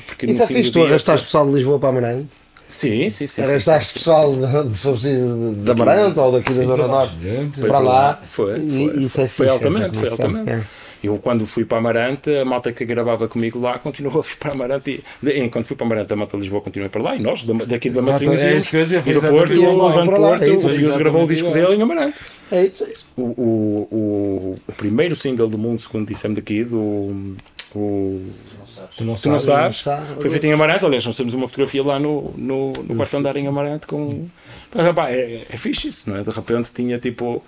Porque 0.07 0.27
Isso 0.27 0.39
no 0.39 0.44
é 0.44 0.47
fim 0.47 0.55
fixe, 0.55 0.70
do 0.70 0.81
tu 0.81 0.86
arrastaste 0.86 1.27
pessoal 1.27 1.47
de 1.47 1.53
Lisboa 1.55 1.78
para? 1.78 2.15
Sim, 2.15 2.28
sim, 2.68 3.09
sim. 3.10 3.26
sim, 3.26 3.43
Arrastaste 3.43 3.86
sim, 3.86 3.93
sim, 3.93 3.98
pessoal 3.98 4.34
de, 4.34 4.68
de, 4.70 4.76
se 4.76 4.82
for 4.82 4.93
preciso, 4.93 5.55
de 5.55 5.70
Amarante 5.70 6.18
ou 6.18 6.32
daqui 6.32 6.52
da 6.52 6.64
Zona 6.64 6.88
Norte 6.88 7.14
Foi 7.55 7.68
para 7.68 7.78
lá? 7.78 8.20
Foi, 8.28 8.59
E 8.59 8.70
foi, 8.90 9.02
isso 9.05 9.20
é 9.20 9.28
foi 9.28 9.47
fixe, 9.47 9.64
altamente, 9.64 9.98
foi 9.98 10.09
altamente. 10.09 10.51
É. 10.51 10.62
Eu, 11.05 11.18
quando 11.18 11.47
fui 11.47 11.64
para 11.64 11.78
Amarante, 11.78 12.34
a 12.34 12.44
malta 12.44 12.72
que 12.72 12.84
gravava 12.84 13.28
comigo 13.28 13.60
lá 13.60 13.78
continuou 13.78 14.18
a 14.18 14.22
vir 14.22 14.36
para 14.38 14.52
Amarante. 14.52 15.05
E, 15.22 15.28
e 15.28 15.48
quando 15.51 15.64
fui 15.64 15.76
para 15.76 15.86
Amarante, 15.86 16.12
a 16.12 16.16
malta 16.16 16.36
de 16.36 16.43
Lisboa 16.43 16.62
continuou 16.62 16.90
para 16.90 17.02
lá. 17.02 17.16
E 17.16 17.20
nós, 17.20 17.44
da- 17.44 17.64
daqui 17.64 17.90
da 17.90 18.02
Matosinhos, 18.02 18.74
é 18.74 18.80
e 19.06 19.12
do 19.12 19.20
Porto, 19.20 19.60
o 19.60 19.76
lá, 19.76 20.05
Porto, 20.05 20.44
é 20.44 20.51
o 20.51 20.59
Fios 20.59 20.97
gravou 20.97 21.24
o 21.24 21.28
disco 21.28 21.51
dele 21.52 21.74
em 21.76 21.82
Amarante. 21.82 22.22
É 22.51 22.64
isso, 22.64 22.84
é 22.84 22.88
isso. 22.88 23.06
O, 23.16 23.22
o, 23.22 23.88
o, 23.90 24.56
o 24.66 24.72
primeiro 24.72 25.14
single 25.14 25.48
do 25.48 25.59
mundo, 25.59 25.80
segundo 25.80 26.09
dissemos 26.09 26.36
daqui, 26.36 26.64
do. 26.64 27.36
O, 27.74 28.22
Tu 28.97 29.05
não 29.05 29.15
Tu 29.15 29.28
não 29.28 29.39
sabes. 29.39 29.78
sabes? 29.78 30.07
sabe. 30.07 30.20
Foi 30.20 30.31
feito 30.31 30.47
em 30.47 30.53
Amarante, 30.53 30.85
aliás, 30.85 31.05
nós 31.07 31.16
temos 31.16 31.35
uma 31.35 31.47
fotografia 31.48 31.82
lá 31.82 31.98
no, 31.98 32.32
no, 32.36 32.73
no 32.73 32.97
quarto 32.97 33.16
andar 33.16 33.36
em 33.36 33.47
Amarante 33.47 33.86
com. 33.86 34.27
Mas, 34.74 34.85
rapá, 34.86 35.11
é, 35.11 35.47
é 35.48 35.57
fixe 35.57 35.89
isso, 35.89 36.11
não 36.11 36.19
é? 36.19 36.23
De 36.23 36.31
repente 36.31 36.70
tinha 36.73 36.98
tipo 36.98 37.43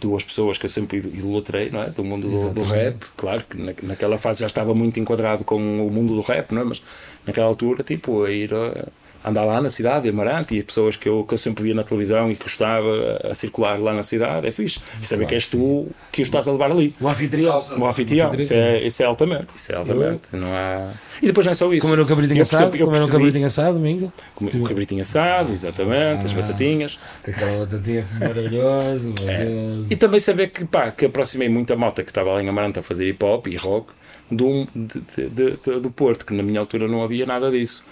duas 0.00 0.24
pessoas 0.24 0.56
que 0.56 0.64
eu 0.64 0.70
sempre 0.70 0.98
idolatrei, 0.98 1.70
não 1.70 1.82
é? 1.82 1.90
Do 1.90 2.02
mundo 2.02 2.28
do, 2.28 2.50
do 2.50 2.62
rap, 2.62 2.96
claro 3.16 3.44
que 3.48 3.56
na, 3.60 3.74
naquela 3.82 4.16
fase 4.16 4.40
já 4.40 4.46
estava 4.46 4.74
muito 4.74 4.98
enquadrado 4.98 5.44
com 5.44 5.56
o 5.56 5.90
mundo 5.90 6.14
do 6.14 6.20
rap, 6.22 6.52
não 6.52 6.62
é? 6.62 6.64
Mas 6.64 6.82
naquela 7.26 7.46
altura, 7.46 7.82
tipo, 7.82 8.24
a 8.24 8.30
ir 8.30 8.52
a, 8.54 8.88
andar 9.24 9.44
lá 9.44 9.60
na 9.60 9.68
cidade, 9.70 10.06
em 10.06 10.10
Amarante, 10.10 10.56
e 10.56 10.62
pessoas 10.62 10.96
que 10.96 11.08
eu, 11.08 11.24
que 11.24 11.34
eu 11.34 11.38
sempre 11.38 11.64
via 11.64 11.74
na 11.74 11.82
televisão 11.84 12.30
e 12.30 12.34
que 12.36 12.42
gostava 12.44 12.86
a, 13.24 13.32
a 13.32 13.34
circular 13.34 13.78
lá 13.78 13.92
na 13.92 14.02
cidade, 14.02 14.46
é 14.46 14.50
fixe. 14.50 14.80
E 15.02 15.06
saber 15.06 15.26
que 15.26 15.34
és 15.34 15.46
tu 15.50 15.88
que 16.10 16.22
o 16.22 16.24
estás 16.24 16.48
a 16.48 16.52
levar 16.52 16.70
ali. 16.70 16.94
O 17.00 17.06
anfitrião. 17.08 17.62
O 17.78 17.86
anfitrião, 17.86 18.34
isso 18.34 18.54
é, 18.54 18.82
isso 18.86 19.02
é 19.02 19.06
altamente, 19.06 19.46
isso 19.54 19.72
é 19.72 19.76
altamente, 19.76 20.22
não 20.32 20.48
há... 20.54 20.90
E 21.22 21.26
depois 21.26 21.44
não 21.44 21.52
é 21.52 21.54
só 21.54 21.70
isso. 21.72 21.86
Comer 21.86 22.00
um 22.00 22.06
cabritinho 22.06 22.38
Eu 22.38 22.42
assado. 22.42 22.62
percebi- 22.70 22.80
eu 22.82 22.86
Comer 22.86 22.96
um 22.96 23.00
percebi- 23.00 23.18
cabritinho 23.18 23.46
assado, 23.46 23.74
domingo. 23.74 24.12
Comer 24.34 24.56
o 24.56 24.62
cabritinho 24.64 25.00
assado, 25.02 25.52
exatamente, 25.52 26.24
as 26.24 26.32
batatinhas. 26.32 26.98
Aquela 27.28 27.66
batatinha 27.66 28.06
maravilhoso, 28.18 29.14
maravilhoso. 29.22 29.92
E 29.92 29.96
também 29.96 30.18
saber 30.20 30.48
que, 30.48 30.64
pá, 30.64 30.90
que 30.90 31.04
aproximei 31.04 31.48
muita 31.48 31.76
malta 31.76 32.02
que 32.02 32.10
estava 32.10 32.32
lá 32.32 32.42
em 32.42 32.48
Amarante 32.48 32.78
a 32.78 32.82
fazer 32.82 33.06
hip 33.08 33.22
hop 33.22 33.46
e 33.48 33.56
rock 33.56 33.92
do, 34.30 34.66
de- 34.74 35.02
de- 35.28 35.50
de- 35.58 35.80
do 35.80 35.90
Porto, 35.90 36.24
que 36.24 36.32
na 36.32 36.42
minha 36.42 36.58
altura 36.60 36.88
não 36.88 37.02
havia 37.04 37.26
nada 37.26 37.50
disso. 37.50 37.84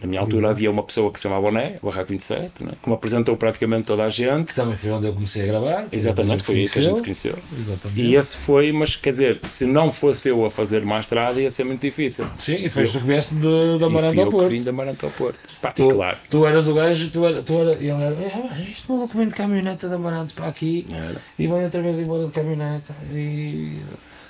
Na 0.00 0.06
minha 0.06 0.20
altura 0.20 0.50
havia 0.50 0.70
uma 0.70 0.82
pessoa 0.84 1.10
que 1.10 1.18
se 1.18 1.24
chamava 1.24 1.40
Boné, 1.42 1.76
Barraco 1.82 2.08
27, 2.10 2.62
né, 2.64 2.72
que 2.80 2.88
me 2.88 2.94
apresentou 2.94 3.36
praticamente 3.36 3.84
toda 3.86 4.04
a 4.04 4.08
gente. 4.08 4.46
Que 4.48 4.54
também 4.54 4.76
foi 4.76 4.90
onde 4.90 5.06
eu 5.08 5.12
comecei 5.12 5.42
a 5.42 5.46
gravar. 5.46 5.86
foi 5.88 5.98
Exatamente, 5.98 6.42
foi 6.44 6.54
aí 6.56 6.68
que 6.68 6.78
a 6.78 6.82
gente 6.82 6.96
se 6.96 7.02
conheceu. 7.02 7.36
Exatamente. 7.58 8.00
E 8.00 8.14
esse 8.14 8.36
foi, 8.36 8.70
mas 8.72 8.94
quer 8.96 9.10
dizer, 9.10 9.40
se 9.42 9.66
não 9.66 9.92
fosse 9.92 10.28
eu 10.28 10.44
a 10.46 10.50
fazer 10.50 10.82
uma 10.84 11.00
estrada, 11.00 11.40
ia 11.40 11.50
ser 11.50 11.64
muito 11.64 11.80
difícil. 11.80 12.26
Sim, 12.38 12.56
e 12.64 12.70
foste 12.70 12.92
tu 12.92 13.00
que 13.00 13.06
vieste 13.06 13.34
E 13.34 13.84
Amarante 13.84 14.20
ao 14.20 14.30
Porto. 14.30 14.48
vim 14.48 14.62
de 14.62 14.68
Amarante 14.68 15.04
ao 15.04 15.10
Porto. 15.10 15.38
Pá, 15.60 15.72
Tu, 15.72 15.88
claro. 15.88 16.16
tu 16.30 16.46
eras 16.46 16.68
o 16.68 16.74
gajo, 16.74 17.10
tu 17.10 17.24
era, 17.26 17.42
tu 17.42 17.52
era, 17.54 17.72
e 17.74 17.90
ele 17.90 18.02
era, 18.02 18.14
"Eh, 18.14 18.32
mas 18.50 18.68
este 18.68 18.90
maluco 18.92 19.18
vem 19.18 19.26
de 19.28 19.34
caminhoneta 19.34 19.88
de 19.88 19.94
Amarantes 19.94 20.32
para 20.32 20.46
aqui 20.46 20.86
Era. 20.92 21.16
e 21.38 21.46
vai 21.48 21.64
outra 21.64 21.82
vez 21.82 21.98
embora 21.98 22.26
de 22.26 22.32
caminhoneta. 22.32 22.94
E, 23.12 23.78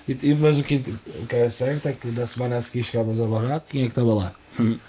e- 0.09 0.19
e- 0.31 0.35
mas 0.35 0.59
o 0.59 0.63
que, 0.65 0.83
o 1.23 1.27
que 1.27 1.37
é 1.37 1.51
certo 1.51 1.87
é 1.89 1.93
que 1.93 2.09
na 2.09 2.27
semana 2.27 2.57
a 2.57 2.61
seguir 2.63 2.85
chegavas 2.85 3.21
ao 3.21 3.29
barraco, 3.29 3.67
quem 3.71 3.83
é 3.83 3.85
que 3.85 3.91
estava 3.91 4.15
lá? 4.15 4.33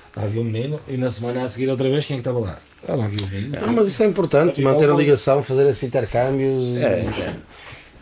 Estava 0.08 0.28
aqui 0.28 0.40
o 0.40 0.44
menino, 0.44 0.80
e 0.88 0.98
na 0.98 1.12
semana 1.12 1.44
a 1.44 1.50
seguir 1.50 1.70
outra 1.70 1.90
vez, 1.90 2.06
quem 2.06 2.16
é 2.16 2.18
que 2.18 2.22
estava 2.28 2.40
lá? 2.40 2.60
Estava 2.82 3.06
aqui 3.06 3.18
o 3.24 3.28
menino. 3.28 3.56
Não, 3.62 3.74
mas 3.74 3.88
isso 3.88 4.02
é 4.02 4.06
importante, 4.08 4.62
manter 4.62 4.90
a 4.90 4.94
ligação, 4.94 5.44
fazer 5.44 5.68
esses 5.70 5.84
intercâmbios. 5.84 6.78
É, 6.78 7.02
é. 7.06 7.36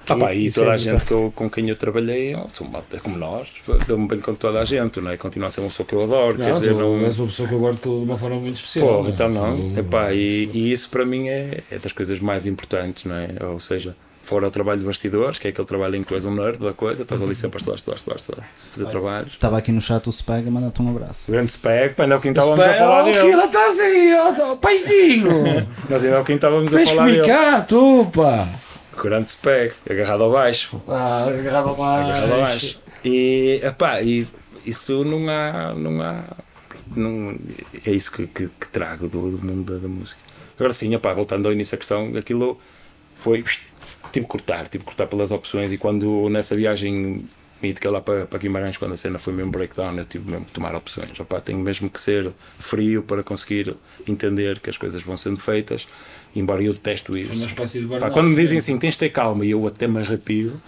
Ah, 0.10 0.16
pá, 0.16 0.34
e 0.34 0.48
é 0.48 0.52
toda 0.52 0.72
a 0.72 0.78
gente 0.78 1.04
que 1.04 1.12
eu, 1.12 1.34
com 1.36 1.50
quem 1.50 1.68
eu 1.68 1.76
trabalhei 1.76 2.34
são 2.48 2.66
malta 2.66 2.98
como 2.98 3.18
nós, 3.18 3.50
dou-me 3.86 4.08
bem 4.08 4.22
com 4.22 4.34
toda 4.34 4.62
a 4.62 4.64
gente, 4.64 5.02
não 5.02 5.12
é? 5.12 5.18
Continua 5.18 5.50
a 5.50 5.52
ser 5.52 5.60
uma 5.60 5.68
pessoa 5.68 5.86
que 5.86 5.94
eu 5.94 6.02
adoro, 6.04 6.38
quer 6.38 6.48
Não, 6.48 6.56
dizer, 6.56 6.74
tu 6.74 6.80
não. 6.80 7.00
és 7.04 7.20
uma 7.20 7.28
pessoa 7.28 7.50
que 7.50 7.54
eu 7.54 7.60
guardo 7.60 7.82
de 7.82 7.90
uma 7.90 8.18
forma 8.18 8.38
muito 8.40 8.56
especial. 8.56 8.88
Porra, 8.88 9.02
não 9.02 9.10
é? 9.10 9.12
então 9.12 9.30
não. 9.30 9.74
Tu- 9.74 9.80
Epá, 9.82 10.14
e, 10.14 10.50
e 10.54 10.72
isso 10.72 10.90
para 10.90 11.06
mim 11.06 11.28
é, 11.28 11.60
é 11.70 11.78
das 11.78 11.92
coisas 11.92 12.22
mais 12.22 12.46
importantes, 12.48 13.04
não 13.04 13.18
é? 13.18 13.28
Ou 13.52 13.60
seja, 13.60 13.98
fora 14.28 14.48
o 14.48 14.52
trabalho 14.52 14.80
de 14.80 14.86
bastidores, 14.86 15.40
que 15.40 15.48
é 15.48 15.50
aquele 15.52 15.68
trabalho 15.68 15.96
em 15.96 16.04
que 16.04 16.10
tu 16.10 16.16
és 16.16 16.26
um 16.26 16.34
nerd 16.36 16.58
da 16.60 16.74
coisa, 16.74 17.04
estás 17.04 17.22
ali 17.22 17.34
sempre 17.34 17.58
a 17.58 17.60
estudar, 17.60 17.76
estudar, 17.78 17.96
estudar, 17.96 18.16
estudar, 18.18 18.50
fazer 18.72 18.86
trabalhos. 18.88 19.34
Estava 19.34 19.58
aqui 19.58 19.72
no 19.72 19.82
chat 19.82 20.06
o 20.08 20.12
Spag 20.12 20.48
a 20.48 20.52
mandar-te 20.52 20.82
um 20.82 20.90
abraço. 20.90 21.30
O 21.30 21.34
grande 21.34 21.52
spec, 21.52 21.96
pá, 21.96 22.04
ainda 22.04 22.16
há 22.16 22.20
quintal 22.20 22.44
estávamos 22.56 22.68
a 22.68 22.78
falar 22.78 23.02
Oh, 23.02 23.06
dele. 23.06 23.30
Kila, 23.30 23.46
estás 23.46 23.80
aí, 23.80 24.16
ó, 24.16 24.52
ó, 24.52 24.56
paizinho! 24.58 25.30
Nós 25.90 26.04
ainda 26.04 26.20
há 26.20 26.24
quintal 26.24 26.62
estávamos 26.64 26.74
a 26.76 26.86
falar 26.86 27.06
que 27.06 27.12
dele. 27.14 27.28
cá, 27.28 27.62
tu, 27.62 28.12
pá! 28.14 28.48
O 28.98 29.02
grande 29.04 29.30
spec, 29.30 29.74
agarrado 29.90 30.24
ao 30.24 30.32
baixo. 30.32 30.82
Ah, 30.88 31.26
agarrava 31.28 31.74
mais. 31.76 32.08
agarrado 32.18 32.32
ao 32.34 32.40
baixo. 32.42 32.80
E, 33.06 33.62
epá, 33.64 34.02
e 34.02 34.28
isso 34.66 35.04
não 35.06 35.30
há. 35.30 35.74
Não 35.74 36.02
há 36.02 36.24
não, 36.96 37.36
é 37.86 37.92
isso 37.92 38.12
que, 38.12 38.26
que, 38.28 38.48
que 38.48 38.68
trago 38.70 39.08
do, 39.08 39.32
do 39.38 39.46
mundo 39.46 39.74
da, 39.74 39.80
da 39.80 39.88
música. 39.88 40.20
Agora 40.58 40.74
sim, 40.74 40.94
epá, 40.96 41.14
voltando 41.14 41.46
ao 41.46 41.54
início 41.54 41.74
da 41.74 41.78
questão, 41.80 42.12
aquilo 42.18 42.60
foi. 43.16 43.44
Tive 44.12 44.26
que 44.26 44.32
cortar, 44.32 44.68
tive 44.68 44.84
que 44.84 44.86
cortar 44.86 45.08
pelas 45.08 45.32
opções. 45.32 45.72
E 45.72 45.78
quando 45.78 46.30
nessa 46.30 46.56
viagem 46.56 47.26
mítica 47.62 47.92
lá 47.92 48.02
para, 48.02 48.26
para 48.26 48.40
Guimarães, 48.40 48.78
quando 48.78 48.94
a 48.94 48.98
cena 48.98 49.20
foi 49.20 49.34
mesmo 49.34 49.52
breakdown, 49.52 49.98
eu 49.98 50.06
tive 50.06 50.30
mesmo 50.30 50.46
que 50.46 50.52
tomar 50.52 50.76
opções. 50.76 51.20
Epá, 51.20 51.40
tenho 51.42 51.60
mesmo 51.60 51.90
que 51.90 52.00
ser 52.00 52.32
frio 52.60 53.04
para 53.04 53.24
conseguir 53.24 53.76
entender 54.08 54.60
que 54.60 54.70
as 54.70 54.78
coisas 54.78 55.02
vão 55.02 55.18
sendo 55.18 55.38
feitas. 55.38 55.88
Embora 56.40 56.62
eu 56.64 56.72
detesto 56.74 57.18
isso. 57.18 57.36
Uma 57.38 57.46
espécie 57.48 57.80
de 57.82 57.88
Pá, 57.88 58.10
quando 58.12 58.28
me 58.30 58.36
dizem 58.36 58.58
assim, 58.60 58.78
tens 58.78 58.94
de 58.94 59.00
ter 59.00 59.10
calma 59.10 59.46
e 59.46 59.52
eu 59.52 59.66
até 59.66 59.88
me 59.88 60.00
arrepio. 60.00 60.54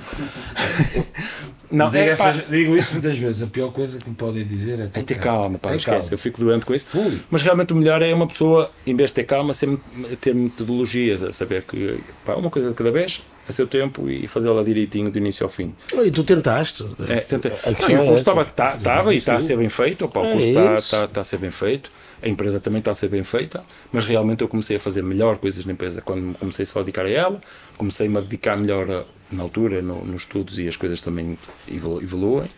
Não, 1.71 1.85
Digo, 1.91 1.97
é, 1.97 2.15
pá, 2.15 2.29
essas- 2.29 2.47
digo 2.49 2.75
isso 2.75 2.93
muitas 2.93 3.15
vezes. 3.15 3.43
A 3.43 3.47
pior 3.47 3.71
coisa 3.71 3.99
que 3.99 4.09
me 4.09 4.15
podem 4.15 4.43
dizer 4.43 4.79
é, 4.79 4.83
é 4.85 5.03
ter 5.03 5.19
calma, 5.19 5.59
pá, 5.59 5.69
Ter 5.69 5.75
esquece. 5.75 5.99
calma. 6.09 6.13
Eu 6.13 6.17
fico 6.17 6.39
doente 6.39 6.65
com 6.65 6.73
isso. 6.73 6.87
Ui. 6.95 7.19
Mas 7.29 7.43
realmente 7.43 7.73
o 7.73 7.75
melhor 7.75 8.01
é 8.01 8.11
uma 8.11 8.25
pessoa, 8.27 8.71
em 8.87 8.95
vez 8.95 9.11
de 9.11 9.15
ter 9.15 9.23
calma, 9.25 9.53
ser, 9.53 9.77
ter 10.19 10.33
metodologias, 10.33 11.21
a 11.21 11.31
saber 11.31 11.61
que 11.63 11.99
pá, 12.25 12.33
uma 12.33 12.49
coisa 12.49 12.69
de 12.69 12.73
cada 12.73 12.89
vez, 12.91 13.21
a 13.47 13.51
seu 13.51 13.67
tempo 13.67 14.09
e 14.09 14.27
fazê-la 14.27 14.63
direitinho 14.63 15.11
do 15.11 15.17
início 15.19 15.43
ao 15.43 15.49
fim. 15.51 15.75
E 16.03 16.09
tu 16.09 16.23
tentaste. 16.23 16.83
É, 17.07 17.17
tenta, 17.17 17.49
o 17.49 17.69
é 17.69 17.73
curso 17.97 18.13
estava 18.15 18.43
tá, 18.45 18.73
estava 18.75 19.13
e 19.13 19.17
está 19.17 19.35
a 19.35 19.39
ser 19.39 19.55
bem 19.55 19.69
feito, 19.69 20.05
opa, 20.05 20.21
o 20.21 20.25
É 20.25 20.31
curso 20.31 20.47
está, 20.47 20.73
isso. 20.73 20.85
está, 20.85 21.05
está 21.05 21.21
a 21.21 21.23
ser 21.23 21.37
bem 21.37 21.51
feito, 21.51 21.91
a 22.21 22.27
empresa 22.27 22.59
também 22.59 22.79
está 22.79 22.91
a 22.91 22.95
ser 22.95 23.07
bem 23.09 23.23
feita, 23.23 23.63
mas 23.91 24.05
realmente 24.05 24.41
eu 24.41 24.47
comecei 24.47 24.77
a 24.77 24.79
fazer 24.79 25.01
melhor 25.03 25.37
coisas 25.37 25.65
na 25.65 25.71
empresa 25.73 26.01
quando 26.01 26.21
me 26.21 26.33
comecei 26.35 26.65
só 26.65 26.79
a 26.79 26.83
dedicar 26.83 27.05
a 27.05 27.09
ela, 27.09 27.41
comecei-me 27.77 28.17
a 28.17 28.21
dedicar 28.21 28.57
melhor 28.57 28.89
a- 28.89 29.03
na 29.31 29.43
altura, 29.43 29.81
no- 29.81 30.03
nos 30.05 30.23
estudos 30.23 30.57
e 30.59 30.67
as 30.67 30.75
coisas 30.75 30.99
também 31.01 31.37
evolu- 31.67 32.01
evoluem. 32.01 32.49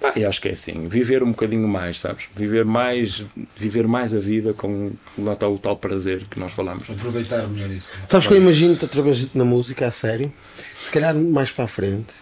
Pá, 0.00 0.12
e 0.14 0.26
acho 0.26 0.42
que 0.42 0.48
é 0.48 0.52
assim, 0.52 0.88
viver 0.88 1.22
um 1.22 1.30
bocadinho 1.30 1.66
mais, 1.66 2.00
sabes? 2.00 2.24
Viver 2.36 2.66
mais, 2.66 3.24
viver 3.56 3.88
mais 3.88 4.14
a 4.14 4.18
vida 4.18 4.52
com 4.52 4.92
lá 5.18 5.32
está 5.32 5.48
o 5.48 5.56
tal 5.58 5.74
prazer 5.76 6.24
que 6.30 6.38
nós 6.38 6.52
falamos. 6.52 6.88
Aproveitar 6.90 7.46
melhor 7.48 7.70
isso. 7.70 7.92
Sabes 8.06 8.26
que 8.26 8.34
eu 8.34 8.38
imagino-te 8.38 8.84
outra 8.84 9.00
vez 9.00 9.32
na 9.34 9.44
música, 9.44 9.86
a 9.86 9.90
sério. 9.90 10.30
Se 10.78 10.90
calhar 10.90 11.14
mais 11.14 11.50
para 11.50 11.64
a 11.64 11.68
frente. 11.68 12.12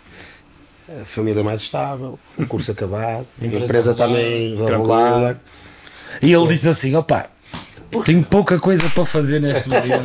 A 1.00 1.04
família 1.04 1.42
mais 1.42 1.62
estável, 1.62 2.18
o 2.38 2.46
curso 2.46 2.70
acabado, 2.72 3.26
a 3.40 3.44
Empresa 3.46 3.64
empresa 3.64 3.90
regular, 3.92 4.08
também 4.08 4.54
regulada. 4.56 5.40
E 6.22 6.32
ele 6.32 6.46
diz 6.48 6.66
assim: 6.66 6.94
opá, 6.94 7.26
tenho 8.02 8.22
pouca 8.24 8.58
coisa 8.58 8.88
para 8.90 9.04
fazer 9.04 9.40
neste 9.40 9.68
momento, 9.68 10.04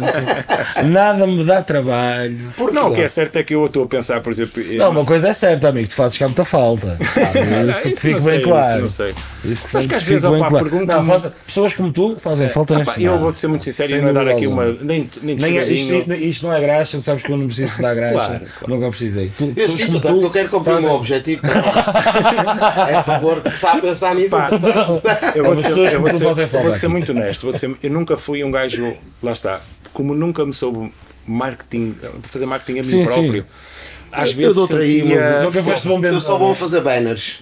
nada 0.86 1.26
me 1.26 1.44
dá 1.44 1.62
trabalho. 1.62 2.38
Não, 2.72 2.92
o 2.92 2.94
que 2.96 3.02
é 3.02 3.08
certo 3.08 3.36
é 3.38 3.44
que 3.44 3.56
eu 3.56 3.66
estou 3.66 3.84
a 3.84 3.88
pensar, 3.88 4.22
por 4.22 4.32
exemplo. 4.32 4.62
Não, 4.64 4.92
uma 4.92 5.06
coisa 5.06 5.30
é 5.30 5.34
certa, 5.34 5.70
amigo, 5.70 5.88
tu 5.88 5.96
fazes 5.96 6.18
cá 6.18 6.26
muita 6.28 6.46
falta. 6.46 6.98
Isso 7.70 7.90
que 7.90 7.94
Isso 7.94 8.08
não 8.08 8.14
bem 8.14 8.22
sei, 8.22 8.42
claro. 8.42 8.70
isso 8.70 8.80
não 8.82 8.88
sei. 8.88 9.14
Isso 9.52 9.64
que 9.66 9.72
Sabes 9.72 9.88
que 9.88 9.96
às 9.96 10.04
vezes, 10.04 10.24
bem 10.30 10.40
opá, 10.40 10.50
claro. 10.50 10.70
perguntam-me- 10.70 11.08
Não, 11.08 11.20
faz- 11.20 11.34
pessoas 11.46 11.74
como 11.74 11.92
tu 11.92 12.18
fazem 12.20 12.50
falta 12.50 12.74
Ah, 12.76 12.78
neste 12.80 12.94
pá, 12.94 13.00
eu 13.00 13.06
momento. 13.08 13.22
vou-te 13.24 13.40
ser 13.42 13.48
muito 13.48 13.66
sincero 13.66 13.90
Sem 13.90 13.98
e 13.98 14.02
não 14.02 14.10
é 14.10 14.14
dar 14.14 14.28
aqui 14.28 14.46
alguma. 14.46 14.64
uma. 14.66 14.78
Nem, 14.82 15.10
nem 15.22 15.36
Nem 15.36 15.58
é- 15.60 15.68
isto, 15.70 15.94
isto- 16.14 16.48
não 16.48 16.54
é 16.56 16.60
graxa, 16.62 16.98
tu 16.98 17.04
sabes 17.04 17.24
que 17.24 17.32
eu 17.32 17.38
não 17.38 17.48
preciso 17.48 17.76
de 17.76 17.82
dar 17.82 17.96
graxa. 17.96 18.14
Claro, 18.16 18.40
claro. 18.60 18.74
Nunca 18.76 18.90
precisei. 18.90 19.32
Tu, 19.38 19.54
Eu 19.56 19.70
sinto 19.70 19.92
porque 20.02 20.08
tu 20.08 20.22
eu 20.22 20.30
quero 20.32 20.50
cumprir 20.50 20.74
o 20.78 20.82
meu 20.82 20.92
objetivo. 20.92 21.42
é 22.90 22.96
a 22.96 23.04
favor 23.04 23.36
de 23.38 23.42
começar 23.44 23.72
a 23.74 23.82
pensar 23.82 24.16
nisso. 24.16 24.36
Eu 25.36 25.44
vou-te 25.46 25.64
ser, 25.64 25.72
eu 25.94 26.02
vou-te 26.02 26.18
ser, 26.18 26.26
eu 26.26 26.48
falta 26.48 26.90
muito 26.90 27.12
honesto. 27.12 27.44
vou-te 27.44 27.60
ser- 27.60 27.76
eu 27.82 27.90
nunca 27.92 28.18
fui 28.18 28.44
um 28.44 28.52
gajo. 28.52 28.96
Lá 29.22 29.32
está. 29.32 29.62
Como 29.94 30.14
nunca 30.14 30.46
me 30.46 30.54
soube 30.54 30.92
marketing, 31.28 31.96
fazer 32.24 32.46
marketing 32.46 32.80
a 32.80 32.82
mim 32.82 32.84
Sim, 32.84 33.06
sim. 33.06 33.14
próprio. 33.14 33.46
Às 34.12 34.32
Eu 34.32 34.38
vezes 34.38 34.58
uma- 34.58 34.68
sentia- 34.68 35.44
Nunca 35.44 35.62
foste 35.62 35.88
bom 35.88 36.04
Eu 36.04 36.20
sou 36.22 36.40
bom 36.40 36.52
a 36.52 36.56
fazer 36.56 36.82
banners. 36.82 37.42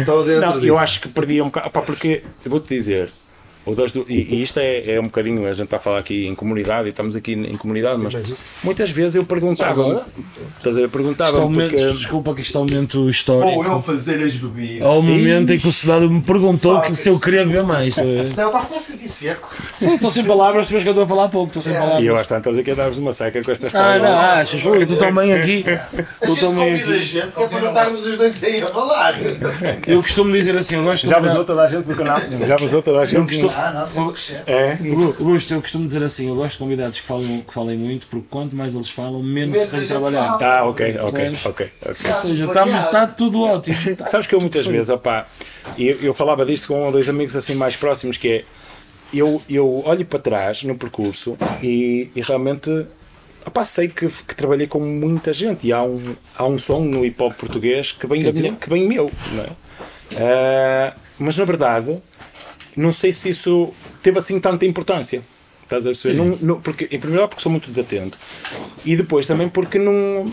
Estou- 0.00 0.24
dentro 0.24 0.40
Não, 0.40 0.52
disso. 0.54 0.66
eu 0.66 0.78
acho 0.78 1.00
que 1.00 1.08
perdi 1.08 1.40
um 1.40 1.46
bocado. 1.46 1.70
Pá, 1.70 1.80
porque, 1.82 2.22
eu 2.44 2.50
vou-te 2.50 2.68
dizer, 2.68 3.10
e, 4.08 4.34
e 4.36 4.42
isto 4.42 4.58
é, 4.58 4.94
é 4.94 5.00
um 5.00 5.04
bocadinho, 5.04 5.46
a 5.46 5.52
gente 5.52 5.64
está 5.64 5.76
a 5.76 5.80
falar 5.80 5.98
aqui 5.98 6.26
em 6.26 6.34
comunidade 6.34 6.86
e 6.86 6.90
estamos 6.90 7.14
aqui 7.16 7.32
em 7.32 7.56
comunidade, 7.56 8.00
mas 8.00 8.14
muitas 8.62 8.90
vezes 8.90 9.14
eu 9.16 9.24
perguntava. 9.24 10.04
Estás 10.58 10.76
a 10.76 10.80
ver? 10.80 10.88
Perguntava 10.90 11.36
é 11.36 11.40
um 11.40 11.42
momento, 11.50 11.70
porque. 11.74 11.92
desculpa 11.92 12.34
que 12.34 12.40
isto 12.42 12.56
é 12.58 12.60
um 12.60 12.64
momento 12.66 13.08
histórico. 13.08 13.46
Ou 13.58 13.64
eu 13.64 13.82
fazer 13.82 14.22
as 14.22 14.34
bebidas. 14.34 14.82
Ao 14.82 15.02
momento 15.02 15.52
em 15.52 15.58
que 15.58 15.66
o 15.68 15.72
cidadão 15.72 16.08
me 16.08 16.20
perguntou 16.20 16.80
que 16.82 16.94
se 16.94 17.08
eu 17.08 17.18
queria 17.18 17.44
beber 17.44 17.62
mais. 17.62 17.94
tá 17.94 18.02
a 18.02 18.04
ver? 18.04 18.36
Não, 18.36 18.48
está 18.48 18.76
a 18.76 18.80
sentir 18.80 19.08
seco. 19.08 19.48
Sim, 19.78 19.94
Estou 19.94 20.10
sem 20.10 20.24
palavras, 20.24 20.66
tu 20.66 20.70
vês 20.72 20.82
que 20.82 20.88
eu 20.88 20.92
estou 20.92 21.04
a 21.04 21.08
falar 21.08 21.28
pouco, 21.28 21.48
estou 21.48 21.62
sem 21.62 21.72
E 21.72 21.76
palavras. 21.76 22.04
eu 22.04 22.16
às 22.16 22.26
tantas 22.28 22.58
aqui 22.58 22.70
a 22.70 22.74
dar-vos 22.74 22.98
uma 22.98 23.12
seca 23.12 23.42
com 23.42 23.50
esta 23.50 23.66
Ah, 23.66 23.68
história. 23.68 24.02
não, 24.02 24.18
achas? 24.18 24.64
Ui, 24.64 24.86
tu 24.86 24.96
também 24.96 25.32
aqui. 25.32 25.64
Tu 26.20 26.26
gente 26.28 26.40
também 26.40 26.70
convida 26.70 26.92
a 26.92 26.94
aqui. 26.96 27.02
gente 27.04 27.28
que 27.32 27.42
é 27.42 27.46
para 27.48 27.60
não 27.60 27.68
estarmos 27.68 28.06
os 28.06 28.16
dois 28.18 28.44
aí 28.44 28.62
a 28.62 28.66
falar. 28.68 29.14
Eu 29.86 30.02
costumo 30.02 30.32
dizer 30.32 30.56
assim, 30.56 30.76
eu 30.76 30.84
gosto 30.84 31.06
Já 31.06 31.18
vazou 31.18 31.44
toda 31.44 31.62
a 31.62 31.66
gente 31.66 31.84
do 31.86 31.94
canal? 31.96 32.20
Já 32.46 32.56
vazou 32.56 32.82
toda 32.82 32.98
a 32.98 33.02
Eu 33.02 33.06
gente? 33.06 33.36
Ah, 33.60 33.86
sem 33.86 34.10
crescer. 34.10 34.42
É? 34.46 34.74
Gu- 34.76 35.12
Gusto, 35.18 35.54
eu 35.54 35.60
costumo 35.60 35.86
dizer 35.86 36.02
assim, 36.02 36.28
eu 36.28 36.34
gosto 36.34 36.52
de 36.52 36.58
convidados 36.58 36.98
que 37.00 37.06
falam, 37.06 37.40
que 37.46 37.52
falem 37.52 37.76
muito, 37.78 38.06
porque 38.06 38.26
quanto 38.30 38.54
mais 38.56 38.74
eles 38.74 38.88
falam, 38.88 39.22
menos 39.22 39.56
Menos 39.56 39.70
têm 39.72 39.80
de 39.80 39.86
trabalhar. 39.86 40.38
fala. 40.38 40.58
Ah, 40.58 40.64
ok, 40.64 40.98
ok, 41.02 41.36
ok. 41.44 41.70
ok. 41.86 42.10
Ou 42.10 42.14
seja, 42.14 42.44
estamos, 42.46 42.80
está 42.82 43.06
tudo 43.06 43.42
ótimo. 43.42 43.76
Sabes 44.06 44.26
que 44.26 44.34
eu 44.34 44.40
muitas 44.40 44.66
vezes, 44.66 44.88
opá, 44.88 45.26
eu, 45.78 45.96
eu 46.00 46.14
falava 46.14 46.44
disto 46.46 46.68
com 46.68 46.90
dois 46.90 47.08
amigos 47.08 47.36
assim 47.36 47.54
mais 47.54 47.76
próximos, 47.76 48.16
que 48.16 48.28
é, 48.28 48.44
eu, 49.12 49.42
eu 49.48 49.82
olho 49.84 50.04
para 50.04 50.18
trás 50.18 50.62
no 50.64 50.76
percurso 50.76 51.36
e, 51.62 52.10
e 52.14 52.20
realmente, 52.20 52.86
opá, 53.44 53.64
sei 53.64 53.88
que, 53.88 54.08
que 54.08 54.34
trabalhei 54.34 54.66
com 54.66 54.78
muita 54.80 55.32
gente 55.32 55.66
e 55.66 55.72
há 55.72 55.82
um, 55.82 56.14
há 56.36 56.44
um 56.46 56.58
som 56.58 56.80
no 56.80 57.04
hip 57.04 57.20
hop 57.22 57.34
português 57.36 57.92
que 57.92 58.06
vem, 58.06 58.22
da 58.22 58.32
minha, 58.32 58.52
que 58.54 58.68
vem 58.70 58.86
meu, 58.86 59.10
não 59.32 59.42
é? 59.44 59.48
Ah, 60.16 60.94
mas 61.18 61.36
na 61.36 61.44
verdade, 61.44 61.98
não 62.80 62.92
sei 62.92 63.12
se 63.12 63.30
isso 63.30 63.72
teve 64.02 64.18
assim 64.18 64.38
tanta 64.40 64.64
importância. 64.66 65.22
Estás 65.62 65.86
a 65.86 65.90
perceber? 65.90 66.14
Não, 66.14 66.38
não- 66.40 66.60
porque, 66.60 66.84
em 66.84 66.98
primeiro 66.98 67.12
lugar, 67.22 67.28
porque 67.28 67.42
sou 67.42 67.52
muito 67.52 67.68
desatento. 67.70 68.18
E 68.84 68.96
depois 68.96 69.26
também 69.26 69.48
porque 69.48 69.78
não. 69.78 70.30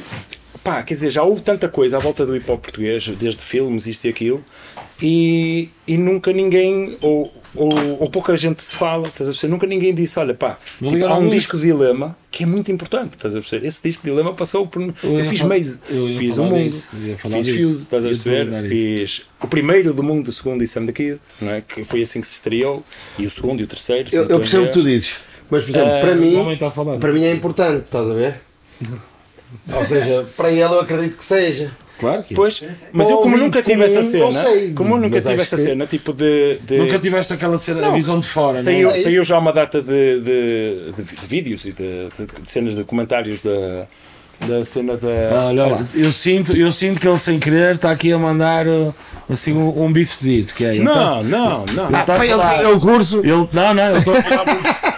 Pá, 0.64 0.82
quer 0.84 0.96
dizer, 0.96 1.12
já 1.12 1.24
houve 1.24 1.42
tanta 1.42 1.70
coisa 1.70 1.98
à 1.98 2.00
volta 2.00 2.26
do 2.26 2.36
hip 2.36 2.50
hop 2.52 2.60
português, 2.62 3.08
desde 3.08 3.44
filmes, 3.44 3.86
isto 3.88 4.06
e 4.06 4.10
aquilo, 4.10 4.44
e, 5.02 5.70
e 5.88 5.96
nunca 5.98 6.34
ninguém, 6.34 6.98
ou 7.02 7.32
ou, 7.58 8.02
ou 8.02 8.10
pouca 8.10 8.36
gente 8.38 8.62
se 8.62 8.76
fala, 8.76 9.08
estás 9.08 9.28
a 9.30 9.32
perceber? 9.32 9.52
Nunca 9.52 9.66
ninguém 9.68 9.94
disse, 9.94 10.18
olha 10.20 10.34
pá, 10.34 10.58
tipo, 10.80 11.06
há 11.06 11.18
um 11.18 11.30
disco 11.30 11.58
de 11.58 11.64
Dilema 11.64 12.16
que 12.32 12.44
é 12.44 12.46
muito 12.46 12.72
importante, 12.72 13.14
estás 13.16 13.36
a 13.36 13.40
perceber? 13.40 13.66
Esse 13.68 13.82
disco 13.82 14.04
de 14.04 14.10
Dilema 14.12 14.34
passou 14.34 14.68
por. 14.68 14.82
Eu, 14.82 14.94
ia 15.20 15.26
fiz 15.26 15.40
falar- 15.40 15.58
Maze, 15.58 15.80
eu 15.90 16.08
fiz 16.18 16.38
o 16.38 16.44
mundo, 16.44 16.70
disso, 16.72 16.90
eu 17.06 17.18
fiz 17.18 17.46
disso. 17.46 17.58
Fuse, 17.70 17.76
estás 17.84 18.06
a 18.06 18.08
perceber? 18.08 18.68
Fiz 18.70 19.22
o 19.42 19.48
primeiro 19.48 19.94
do 19.94 20.04
mundo, 20.04 20.28
o 20.28 20.32
segundo 20.32 20.64
e 20.64 20.68
Sam 20.68 20.86
the 20.86 20.92
Kid, 20.92 21.20
não 21.42 21.52
é? 21.52 21.62
que 21.62 21.84
foi 21.84 22.02
assim 22.02 22.22
que 22.22 22.28
se 22.28 22.36
estreou, 22.36 22.84
e 23.18 23.26
o 23.26 23.30
segundo 23.30 23.60
e 23.60 23.64
o 23.64 23.68
terceiro. 23.68 24.08
Eu, 24.14 24.28
eu 24.28 24.40
percebo 24.40 24.64
o 24.64 24.68
que 24.68 24.74
tu 24.74 24.84
dizes, 24.84 25.18
mas 25.50 25.64
por 25.64 25.70
exemplo, 25.72 25.90
Ah, 25.96 26.00
para 26.00 26.16
mim, 26.16 26.36
para 27.00 27.12
mim 27.14 27.24
é 27.26 27.32
importante, 27.34 27.86
estás 27.86 28.10
a 28.10 28.14
ver? 28.14 28.36
Ou 29.74 29.84
seja, 29.86 30.28
para 30.36 30.52
ele 30.52 30.62
eu 30.62 30.80
acredito 30.80 31.18
que 31.18 31.24
seja. 31.24 31.72
Claro 32.00 32.24
que 32.24 32.34
é. 32.34 32.36
Pois, 32.36 32.64
mas 32.92 33.10
eu 33.10 33.18
como 33.18 33.34
ouvinte 33.36 33.44
nunca 33.46 33.62
tive 33.64 33.84
essa 33.86 34.02
comum, 34.04 34.26
não 34.26 34.32
cena, 34.32 34.44
sei, 34.50 34.74
como 34.74 34.94
eu 34.94 34.98
nunca 35.00 35.16
mas 35.16 35.24
tive 35.24 35.34
acho 35.34 35.42
essa 35.42 35.56
que- 35.56 35.62
cena, 35.64 35.86
tipo 35.88 36.14
de. 36.14 36.58
de- 36.60 36.78
Nunca 36.78 37.00
tiveste 37.00 37.34
aquela 37.34 37.58
cena, 37.58 37.80
a 37.80 37.88
Não. 37.88 37.94
visão 37.96 38.20
de 38.20 38.28
fora, 38.28 38.58
Saiu, 38.58 38.90
não 38.90 38.96
é? 38.96 38.98
saiu 39.00 39.24
já 39.24 39.38
uma 39.40 39.52
data 39.52 39.82
de, 39.82 40.20
de, 40.20 40.92
de- 40.96 41.04
de 41.04 41.26
vídeos 41.28 41.66
e 41.66 41.72
de, 41.72 42.10
de- 42.18 42.42
de 42.44 42.52
cenas 42.52 42.76
de 42.76 42.84
comentários 42.84 43.42
da, 43.42 43.88
da 44.46 44.64
cena 44.66 44.96
da. 44.98 45.08
Olha, 45.48 45.64
olha, 45.66 45.86
eu 45.96 46.12
sinto, 46.12 46.56
eu 46.56 46.72
sinto 46.72 47.00
que 47.00 47.08
ele 47.08 47.18
sem 47.18 47.40
querer 47.40 47.76
está 47.76 47.92
aqui 47.92 48.12
a 48.14 48.18
mandar 48.20 48.68
uh, 48.68 48.94
assim 49.30 49.54
um, 49.54 49.84
um 49.86 49.92
bifezito, 49.92 50.54
que 50.54 50.64
é 50.64 50.76
ele 50.76 50.84
Não, 50.84 51.24
não, 51.24 51.66
não. 51.74 51.92
tá- 51.92 52.14
Ah, 52.14 52.18
foi 52.18 52.30
ele 52.30 52.40
que 52.42 52.48
ganhou 52.48 52.76
o 52.76 52.80
curso. 52.80 53.20
Ele, 53.20 53.50
não, 53.52 53.74
não, 53.74 53.84
eu 53.90 53.98
estou 54.00 54.16
a 54.16 54.22
falar 54.22 54.46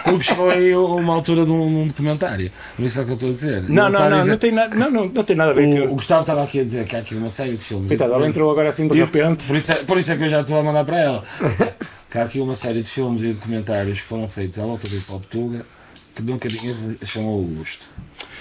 porque, 0.04 0.22
chegou 0.24 0.50
aí 0.50 0.74
uma 0.74 1.14
altura 1.14 1.44
de 1.44 1.50
um, 1.52 1.82
um 1.82 1.86
documentário. 1.88 2.50
Por 2.76 2.84
isso 2.84 3.00
é 3.00 3.04
que 3.04 3.10
eu 3.10 3.14
estou 3.14 3.28
a 3.28 3.32
dizer. 3.32 3.62
Não, 3.62 3.86
Ele 3.88 3.96
não, 3.98 4.10
não, 4.10 4.18
dizer- 4.18 4.30
não 4.32 4.38
tem, 4.38 4.52
nada, 4.52 4.74
não, 4.74 4.90
não, 4.90 5.04
não 5.06 5.24
tem 5.24 5.36
nada 5.36 5.50
a 5.52 5.54
ver 5.54 5.80
o, 5.80 5.84
o 5.84 5.88
com. 5.88 5.94
Gustavo 5.96 6.20
estava 6.22 6.42
aqui 6.42 6.60
a 6.60 6.64
dizer 6.64 6.84
que 6.84 6.96
há 6.96 6.98
aqui 6.98 7.14
uma 7.14 7.30
série 7.30 7.52
de 7.52 7.58
filmes. 7.64 7.88
Coitado, 7.88 8.12
ela 8.12 8.26
entrou 8.28 8.50
agora 8.50 8.68
assim 8.68 8.86
de 8.88 8.96
E- 8.96 9.00
repente. 9.00 9.44
Por 9.46 9.56
isso, 9.56 9.72
é, 9.72 9.76
por 9.76 9.98
isso 9.98 10.12
é 10.12 10.16
que 10.16 10.24
eu 10.24 10.28
já 10.30 10.40
estou 10.40 10.58
a 10.58 10.62
mandar 10.62 10.84
para 10.84 10.98
ela. 11.00 11.24
que 12.10 12.18
há 12.18 12.24
aqui 12.24 12.40
uma 12.40 12.54
série 12.56 12.82
de 12.82 12.88
filmes 12.90 13.22
e 13.22 13.32
documentários 13.32 14.00
que 14.00 14.06
foram 14.06 14.28
feitos 14.28 14.58
à 14.58 14.62
volta 14.64 14.88
do 14.88 14.94
hip 14.96 15.12
hop 15.12 15.24
Tuga 15.30 15.64
que 16.14 16.22
nunca 16.22 16.48
ninguém 16.50 16.98
chamou 17.04 17.38
Augusto. 17.38 17.86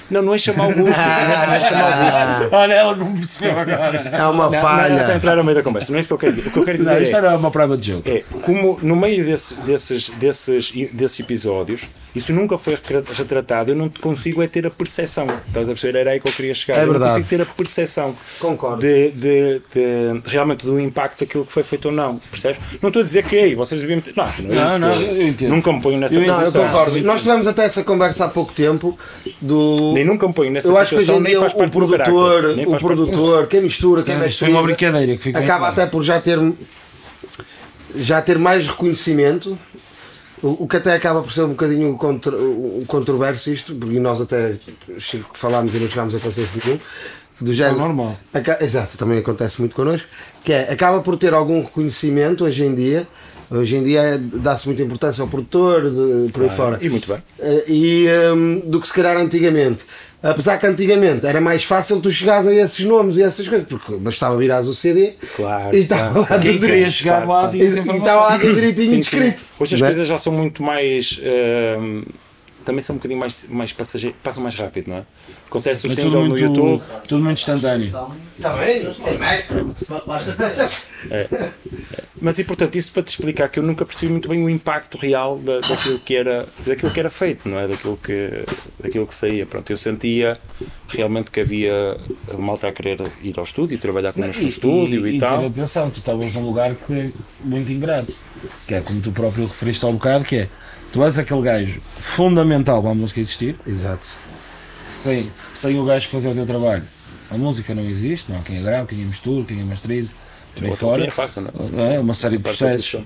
Não, 0.10 0.22
não 0.22 0.34
é 0.34 0.38
chamar 0.38 0.66
Augusto. 0.66 0.84
Não 1.00 1.04
é, 1.04 1.48
não 1.48 1.54
é 1.54 1.60
chamar 1.62 1.94
Augusto. 1.94 2.56
Olha, 2.56 2.74
ela 2.74 2.96
não 2.96 3.14
percebeu 3.14 3.60
agora. 3.60 3.98
É 4.12 4.24
uma 4.26 4.32
Não, 4.32 4.34
não, 4.34 4.44
ela 4.44 4.56
está 4.56 4.58
a 4.58 4.62
falha. 5.06 5.16
entrar 5.16 5.36
no 5.36 5.44
meio 5.44 5.56
da 5.56 5.64
conversa. 5.64 5.92
Não 5.92 5.98
é 5.98 6.00
isso 6.00 6.10
que 6.10 6.14
eu 6.14 6.18
quero 6.18 6.32
dizer. 6.34 6.48
O 6.48 6.52
que 6.52 6.58
eu 6.60 6.64
quero 6.66 6.78
Não, 6.78 6.84
dizer 6.86 7.02
isto 7.04 7.16
é. 7.16 7.20
era 7.20 7.38
uma 7.38 7.52
prova 7.52 7.78
de 7.78 7.92
jogo. 7.92 8.04
É, 8.10 8.24
como 8.42 8.80
no 8.82 8.96
meio 8.96 9.24
desse- 9.24 9.54
desses, 9.56 10.10
desses, 10.10 10.72
desses 10.92 11.20
episódios, 11.20 11.84
isso 12.16 12.34
nunca 12.34 12.58
foi 12.58 12.74
retra- 12.74 13.04
retratado, 13.12 13.72
eu 13.72 13.76
não 13.76 13.88
consigo 13.90 14.42
é 14.42 14.48
ter 14.48 14.66
a 14.66 14.72
percepção. 14.72 15.28
Estás 15.48 15.70
a 15.70 15.74
perceber? 15.74 16.00
Era 16.00 16.12
aí 16.12 16.20
que 16.20 16.28
eu 16.28 16.32
queria 16.34 16.54
chegar. 16.56 16.80
É 16.80 16.82
eu 16.82 16.86
não 16.88 16.92
verdade. 16.94 17.12
consigo 17.22 17.30
ter 17.30 17.42
a 17.42 17.46
percepção 17.46 18.16
Concordo. 18.40 18.82
de, 18.82 19.12
de- 19.12 19.62
de- 19.74 20.22
realmente 20.30 20.66
do 20.66 20.80
impacto 20.80 21.20
daquilo 21.20 21.46
que 21.46 21.52
foi 21.52 21.62
feito 21.64 21.86
ou 21.88 21.92
não. 21.92 22.18
Percebes? 22.18 22.60
Não 22.82 22.90
estou 22.90 23.02
a 23.02 23.06
dizer 23.06 23.24
que 23.26 23.36
ei, 23.36 23.56
vocês 23.56 23.80
deviam 23.82 24.02
ter. 24.02 24.14
Não, 24.16 24.26
não, 24.26 24.32
é 24.32 24.56
Não, 24.56 24.68
isso 24.68 24.80
não, 24.80 24.94
eu 25.02 25.28
entendo. 25.28 25.50
Nunca 25.52 25.72
me 25.72 25.82
ponho 25.82 26.00
nessa 26.00 26.16
Eu- 26.16 26.22
Não, 26.22 26.28
eu 26.34 26.40
posição. 26.40 26.66
concordo. 26.66 27.02
Nós 27.02 27.22
tivemos 27.22 27.48
até 27.48 27.64
essa 27.66 27.84
conversa 27.84 28.26
há 28.26 28.30
pouco 28.30 28.54
tempo 28.54 28.98
do. 29.42 29.94
Nem 29.94 30.04
nunca 30.04 30.28
me 30.28 30.34
ponho 30.34 30.52
nessa 30.52 30.68
Eu 30.68 30.78
acho 30.78 30.90
que 30.90 30.96
hoje 30.96 31.12
em 31.12 31.20
nem 31.20 31.32
dia 31.34 31.40
faz 31.40 31.54
o 31.54 31.58
parte 31.58 31.72
do 31.72 31.80
meu 31.80 31.88
produtor, 31.90 32.42
carácter. 32.42 32.68
O 32.68 32.78
produtor, 32.78 33.48
quem 33.48 33.62
mistura, 33.62 34.02
quem 34.04 34.18
mexe 34.18 34.40
foi 34.40 34.50
uma 34.50 34.64
brincadeira 34.64 35.12
que 35.16 35.22
fica 35.22 35.40
acaba 35.40 35.68
até 35.70 35.86
por 35.86 36.04
já 36.04 36.20
ter 36.20 36.40
já 37.96 38.22
ter 38.22 38.38
mais 38.38 38.68
reconhecimento 38.68 39.58
o, 40.42 40.64
o 40.64 40.68
que 40.68 40.78
até 40.78 40.94
acaba 40.94 41.22
por 41.22 41.32
ser 41.32 41.44
um 41.44 41.50
bocadinho 41.50 41.96
contro, 41.98 42.36
o 42.36 42.84
controverso 42.88 43.50
isto 43.52 43.76
porque 43.76 44.00
nós 44.00 44.22
até 44.22 44.58
falámos 45.34 45.74
e 45.76 45.78
não 45.80 45.90
chegámos 45.90 46.16
a 46.16 46.20
consenso 46.20 46.52
nenhum 46.64 46.80
do 47.42 47.54
género 47.54 47.78
normal. 47.80 48.18
Aca- 48.34 48.58
exato, 48.62 48.98
também 48.98 49.20
acontece 49.20 49.60
muito 49.60 49.76
connosco 49.76 50.08
que 50.44 50.52
é, 50.54 50.72
acaba 50.72 51.00
por 51.02 51.18
ter 51.18 51.34
algum 51.34 51.62
reconhecimento 51.62 52.44
hoje 52.46 52.64
em 52.66 52.74
dia 52.76 53.08
hoje 53.52 53.76
em 53.78 53.84
dia 53.84 54.20
dá-se 54.20 54.68
muita 54.68 54.82
importância 54.84 55.22
ao 55.22 55.28
produtor 55.28 55.90
de, 55.90 56.32
por 56.32 56.44
aí 56.44 56.50
fora 56.50 56.78
E 56.82 56.90
muito 56.90 57.08
bem. 57.08 57.18
eh, 57.40 57.64
e 57.68 58.06
hum, 58.36 58.62
do 58.66 58.80
que 58.80 58.88
se 58.88 58.94
calhar 58.94 59.18
antigamente. 59.18 59.86
Apesar 60.22 60.58
que 60.58 60.68
antigamente 60.68 61.26
era 61.26 61.40
mais 61.40 61.64
fácil 61.64 62.02
tu 62.02 62.12
chegares 62.12 62.46
a 62.46 62.54
esses 62.54 62.84
nomes 62.86 63.16
e 63.16 63.24
essas 63.24 63.48
coisas, 63.48 63.66
porque 63.66 63.96
bastava 63.96 64.36
virares 64.36 64.68
o 64.68 64.76
CD 64.76 65.14
Claro, 65.38 65.74
e 65.74 65.80
estava 65.80 66.12
claro. 66.26 66.28
lá 66.34 66.40
Quem 66.40 66.54
tudo 66.56 66.66
queria 66.66 66.92
chegar 66.92 67.26
Claro, 67.26 67.30
lá 67.30 67.40
claro. 67.50 67.56
E 67.56 67.62
e 67.62 67.98
estava 67.98 68.22
lá 68.28 68.38
direitinho 68.38 68.76
Sim, 68.86 68.92
sim. 68.96 69.00
descrito. 69.00 69.44
Hoje 69.58 69.76
as 69.76 69.82
é? 69.82 69.86
coisas 69.86 70.08
já 70.08 70.18
são 70.18 70.34
muito 70.34 70.62
mais. 70.62 71.18
ehm, 71.24 72.04
também 72.70 72.84
são 72.84 72.96
um 72.96 73.00
bocadinho 73.00 73.20
mais, 73.20 73.46
mais 73.50 73.74
passageiros, 73.74 74.20
passam 74.22 74.44
mais 74.44 74.54
rápido, 74.54 74.90
não 74.90 74.98
é? 74.98 75.04
Acontece 75.48 75.88
o 75.88 75.92
É 75.92 75.96
single 75.96 76.12
tudo 76.12 76.22
no 76.22 76.30
muito, 76.30 76.44
YouTube. 76.44 76.84
tudo 77.08 77.24
muito 77.24 77.40
instantâneo. 77.40 77.92
Também, 78.40 78.94
tem 78.94 79.18
metro. 79.18 79.76
Basta 80.06 80.34
pedir. 80.34 81.54
Mas 82.22 82.38
e 82.38 82.44
portanto, 82.44 82.76
isso 82.76 82.92
para 82.92 83.02
te 83.02 83.08
explicar 83.08 83.50
que 83.50 83.58
eu 83.58 83.64
nunca 83.64 83.84
percebi 83.84 84.12
muito 84.12 84.30
bem 84.30 84.44
o 84.46 84.50
impacto 84.50 85.00
real 85.00 85.40
da, 85.40 85.62
daquilo, 85.62 86.00
que 86.00 86.16
era, 86.16 86.48
daquilo 86.64 86.92
que 86.92 87.00
era 87.00 87.10
feito, 87.10 87.50
não 87.50 87.58
é? 87.58 87.68
Daquilo 87.68 87.98
que, 87.98 88.30
daquilo 88.80 89.08
que 89.08 89.16
saía. 89.16 89.48
Pronto, 89.48 89.68
eu 89.72 89.78
sentia 89.78 90.38
realmente 90.90 91.32
que 91.32 91.40
havia 91.40 91.98
malta 92.38 92.68
a 92.68 92.72
querer 92.72 93.02
ir 93.24 93.34
ao 93.40 93.46
estúdio 93.46 93.74
e 93.74 93.78
trabalhar 93.80 94.14
connosco 94.14 94.44
no 94.44 94.50
estúdio 94.50 95.08
e, 95.08 95.16
e 95.16 95.20
tal. 95.20 95.40
ter 95.40 95.46
atenção, 95.48 95.90
tu 95.90 95.98
estavas 96.00 96.32
num 96.36 96.46
lugar 96.46 96.76
que 96.76 96.94
é 96.94 97.12
muito 97.44 97.72
ingrato. 97.72 98.16
Que 98.68 98.76
é 98.76 98.82
como 98.82 99.02
tu 99.02 99.12
próprio 99.12 99.48
referiste 99.48 99.84
ao 99.84 99.92
bocado, 99.92 100.24
que 100.24 100.36
é 100.36 100.50
tu 100.92 101.04
és 101.04 101.18
aquele 101.18 101.42
gajo 101.42 101.82
fundamental 102.00 102.82
para 102.82 102.92
a 102.92 102.96
música 102.96 103.20
existir, 103.20 103.56
Exato. 103.66 104.08
sem, 104.92 105.32
sem 105.54 105.80
o 105.80 105.86
gajo 105.86 106.10
fazer 106.10 106.30
o 106.30 106.34
teu 106.34 106.46
trabalho. 106.46 106.84
A 107.32 107.38
música 107.38 107.76
não 107.76 107.84
existe, 107.84 108.32
não 108.32 108.40
há 108.40 108.42
quem 108.42 108.58
a 108.58 108.62
grave, 108.62 108.88
quem 108.88 109.04
a 109.04 109.08
mistura, 109.08 109.46
quem 109.46 109.62
a 109.62 109.66
masterize, 109.66 110.16
por 110.56 110.64
aí 110.64 110.70
Ou 110.70 110.76
então 110.76 110.90
fora. 110.90 111.06
é 111.06 111.12
fácil, 111.12 111.48
não 111.72 111.84
é? 111.86 111.96
É 111.96 112.00
uma 112.00 112.14
série 112.16 112.38
de 112.38 112.44
processos, 112.44 113.02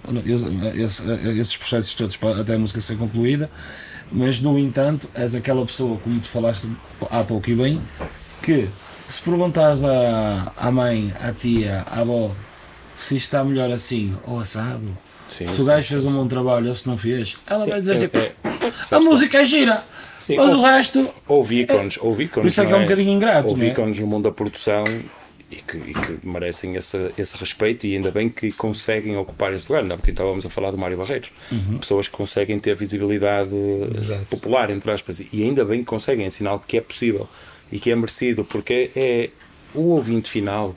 esses, 0.75 1.05
esses 1.37 1.57
processos 1.57 1.93
todos 1.93 2.15
para 2.15 2.39
até 2.41 2.55
a 2.55 2.57
música 2.57 2.79
ser 2.79 2.97
concluída, 2.97 3.49
mas 4.11 4.39
no 4.39 4.57
entanto 4.57 5.09
és 5.13 5.35
aquela 5.35 5.65
pessoa, 5.65 5.97
como 5.97 6.19
tu 6.19 6.27
falaste 6.27 6.67
há 7.09 7.23
pouco 7.23 7.49
e 7.49 7.55
bem, 7.55 7.81
que 8.41 8.69
se 9.09 9.21
perguntares 9.21 9.83
à, 9.83 10.53
à 10.55 10.71
mãe, 10.71 11.13
à 11.21 11.31
tia, 11.33 11.85
à 11.91 11.99
avó, 11.99 12.31
se 12.97 13.17
isto 13.17 13.25
está 13.25 13.43
melhor 13.43 13.69
assim 13.71 14.15
ou 14.25 14.39
assado, 14.39 14.97
Sim, 15.33 15.47
se 15.47 15.61
o 15.61 15.65
gajo 15.65 15.87
fez 15.87 16.05
um 16.05 16.13
bom 16.13 16.27
trabalho 16.27 16.69
ou 16.69 16.75
se 16.75 16.87
não 16.87 16.97
fez, 16.97 17.37
ela 17.47 17.65
vai 17.65 17.79
dizer 17.79 17.95
é- 17.95 17.99
tipo, 17.99 18.17
é- 18.17 18.31
a 18.91 18.99
música 18.99 19.39
é 19.41 19.45
gira, 19.45 19.83
Sim, 20.19 20.37
mas 20.37 20.49
ou- 20.49 20.59
o 20.59 20.61
resto 20.61 21.09
Houve 21.27 21.61
ícones, 21.61 21.97
houve 21.99 22.23
ícones. 22.25 22.43
Por 22.43 22.47
isso 22.47 22.61
é 22.61 22.65
que 22.65 22.73
é 22.73 22.75
um 22.77 22.83
bocadinho 22.83 23.11
ingrato, 23.11 23.49
Houve 23.49 23.65
é? 23.65 23.69
ícones 23.71 23.99
no 23.99 24.05
mundo 24.07 24.23
da 24.25 24.31
produção 24.31 24.83
e 25.51 25.55
que, 25.55 25.77
e 25.77 25.93
que 25.93 26.19
merecem 26.27 26.75
esse, 26.75 27.11
esse 27.17 27.37
respeito 27.37 27.85
e 27.85 27.95
ainda 27.95 28.09
bem 28.11 28.29
que 28.29 28.51
conseguem 28.51 29.15
ocupar 29.17 29.53
esse 29.53 29.65
lugar. 29.67 29.81
Ainda 29.81 29.95
bocadinho 29.95 30.13
estávamos 30.13 30.45
a 30.45 30.49
falar 30.49 30.71
do 30.71 30.77
Mário 30.77 30.97
Barreiros. 30.97 31.29
Uhum. 31.51 31.77
Pessoas 31.77 32.07
que 32.07 32.13
conseguem 32.15 32.57
ter 32.59 32.75
visibilidade 32.75 33.51
popular, 34.29 34.69
entre 34.69 34.91
aspas, 34.91 35.19
e 35.31 35.43
ainda 35.43 35.63
bem 35.65 35.79
que 35.79 35.85
conseguem, 35.85 36.25
é 36.25 36.29
sinal 36.29 36.63
que 36.65 36.77
é 36.77 36.81
possível 36.81 37.27
e 37.71 37.79
que 37.79 37.91
é 37.91 37.95
merecido, 37.95 38.43
porque 38.45 38.91
é 38.95 39.29
o 39.75 39.81
ouvinte 39.89 40.29
final, 40.29 40.75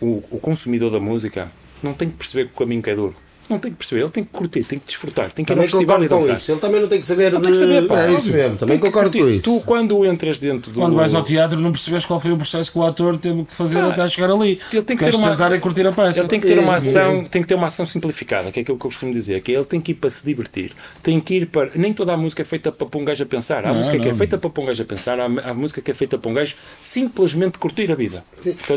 o, 0.00 0.22
o 0.30 0.38
consumidor 0.38 0.90
da 0.90 1.00
música, 1.00 1.50
não 1.82 1.92
tem 1.94 2.08
que 2.10 2.16
perceber 2.16 2.46
que 2.46 2.52
o 2.54 2.58
caminho 2.58 2.82
que 2.82 2.90
é 2.90 2.94
duro. 2.94 3.14
Não 3.48 3.58
tem 3.58 3.70
que 3.72 3.76
perceber, 3.78 4.00
ele 4.02 4.10
tem 4.10 4.24
que 4.24 4.30
curtir, 4.30 4.64
tem 4.64 4.78
que 4.78 4.86
desfrutar, 4.86 5.30
tem 5.32 5.44
que 5.44 5.50
ir 5.50 5.52
ao 5.52 5.56
Também 5.58 5.70
festival 5.70 6.02
e 6.02 6.08
dançar. 6.08 6.36
isso. 6.36 6.52
Ele 6.52 6.60
também 6.60 6.80
não 6.80 6.88
tem 6.88 7.00
que 7.00 7.06
saber 7.06 7.30
Não 7.32 7.38
de. 7.40 7.44
tem 7.44 7.52
que 7.52 7.58
saber, 7.58 7.86
pá, 7.86 8.00
é 8.02 8.12
isso 8.12 8.32
mesmo, 8.32 8.56
também 8.56 8.78
concordo 8.78 9.18
com 9.18 9.28
isso. 9.28 9.42
Tu, 9.42 9.60
quando 9.66 10.04
entras 10.06 10.38
dentro 10.38 10.70
do. 10.72 10.80
quando 10.80 10.96
vais 10.96 11.14
ao 11.14 11.22
teatro 11.22 11.60
não 11.60 11.70
percebes 11.72 12.06
qual 12.06 12.18
foi 12.18 12.32
o 12.32 12.36
processo 12.36 12.72
que 12.72 12.78
o 12.78 12.82
ator 12.84 13.18
teve 13.18 13.44
que 13.44 13.54
fazer 13.54 13.80
Ah, 13.80 13.88
até 13.90 14.08
chegar 14.08 14.30
ali. 14.30 14.60
ele 14.72 14.82
tem 14.82 14.96
que 14.96 15.04
Queres 15.04 15.16
ter 15.18 15.22
uma- 15.26 15.30
sentar 15.32 15.52
e 15.54 15.60
curtir 15.60 15.86
a 15.86 15.92
peça. 15.92 16.20
Ele 16.20 16.28
tem 16.28 16.40
que 16.40 16.46
ter 16.46 16.58
uma 16.58 16.74
É, 16.74 16.76
ação, 16.76 17.24
tem 17.24 17.42
que 17.42 17.48
ter 17.48 17.54
uma 17.54 17.66
ação 17.66 17.86
simplificada, 17.86 18.50
que 18.50 18.60
é 18.60 18.62
aquilo 18.62 18.78
que 18.78 18.84
eu 18.86 18.90
costumo 18.90 19.12
dizer, 19.12 19.40
que 19.42 19.52
é 19.52 19.56
ele 19.56 19.64
tem 19.64 19.80
que 19.80 19.92
ir 19.92 19.94
para 19.94 20.10
se 20.10 20.24
divertir. 20.24 20.72
Tem 21.02 21.20
que 21.20 21.34
ir 21.34 21.46
para. 21.46 21.70
Nem 21.74 21.92
toda 21.92 22.12
a 22.12 22.16
música 22.16 22.42
é 22.42 22.44
feita 22.44 22.72
para 22.72 22.86
pôr 22.86 22.98
um 23.00 23.04
gajo 23.04 23.22
a 23.22 23.26
pensar. 23.26 23.64
Há 23.64 23.68
Não, 23.68 23.74
música 23.76 23.98
que 23.98 24.08
é 24.08 24.10
não. 24.10 24.16
feita 24.16 24.38
para 24.38 24.50
pôr 24.50 24.62
um 24.62 24.66
gajo 24.66 24.82
a 24.82 24.86
pensar, 24.86 25.20
há, 25.20 25.24
há 25.26 25.54
música 25.54 25.80
que 25.82 25.90
é 25.90 25.94
feita 25.94 26.16
para 26.18 26.30
um 26.30 26.34
gajo 26.34 26.54
simplesmente 26.80 27.58
curtir 27.58 27.90
a 27.90 27.94
vida. 27.94 28.24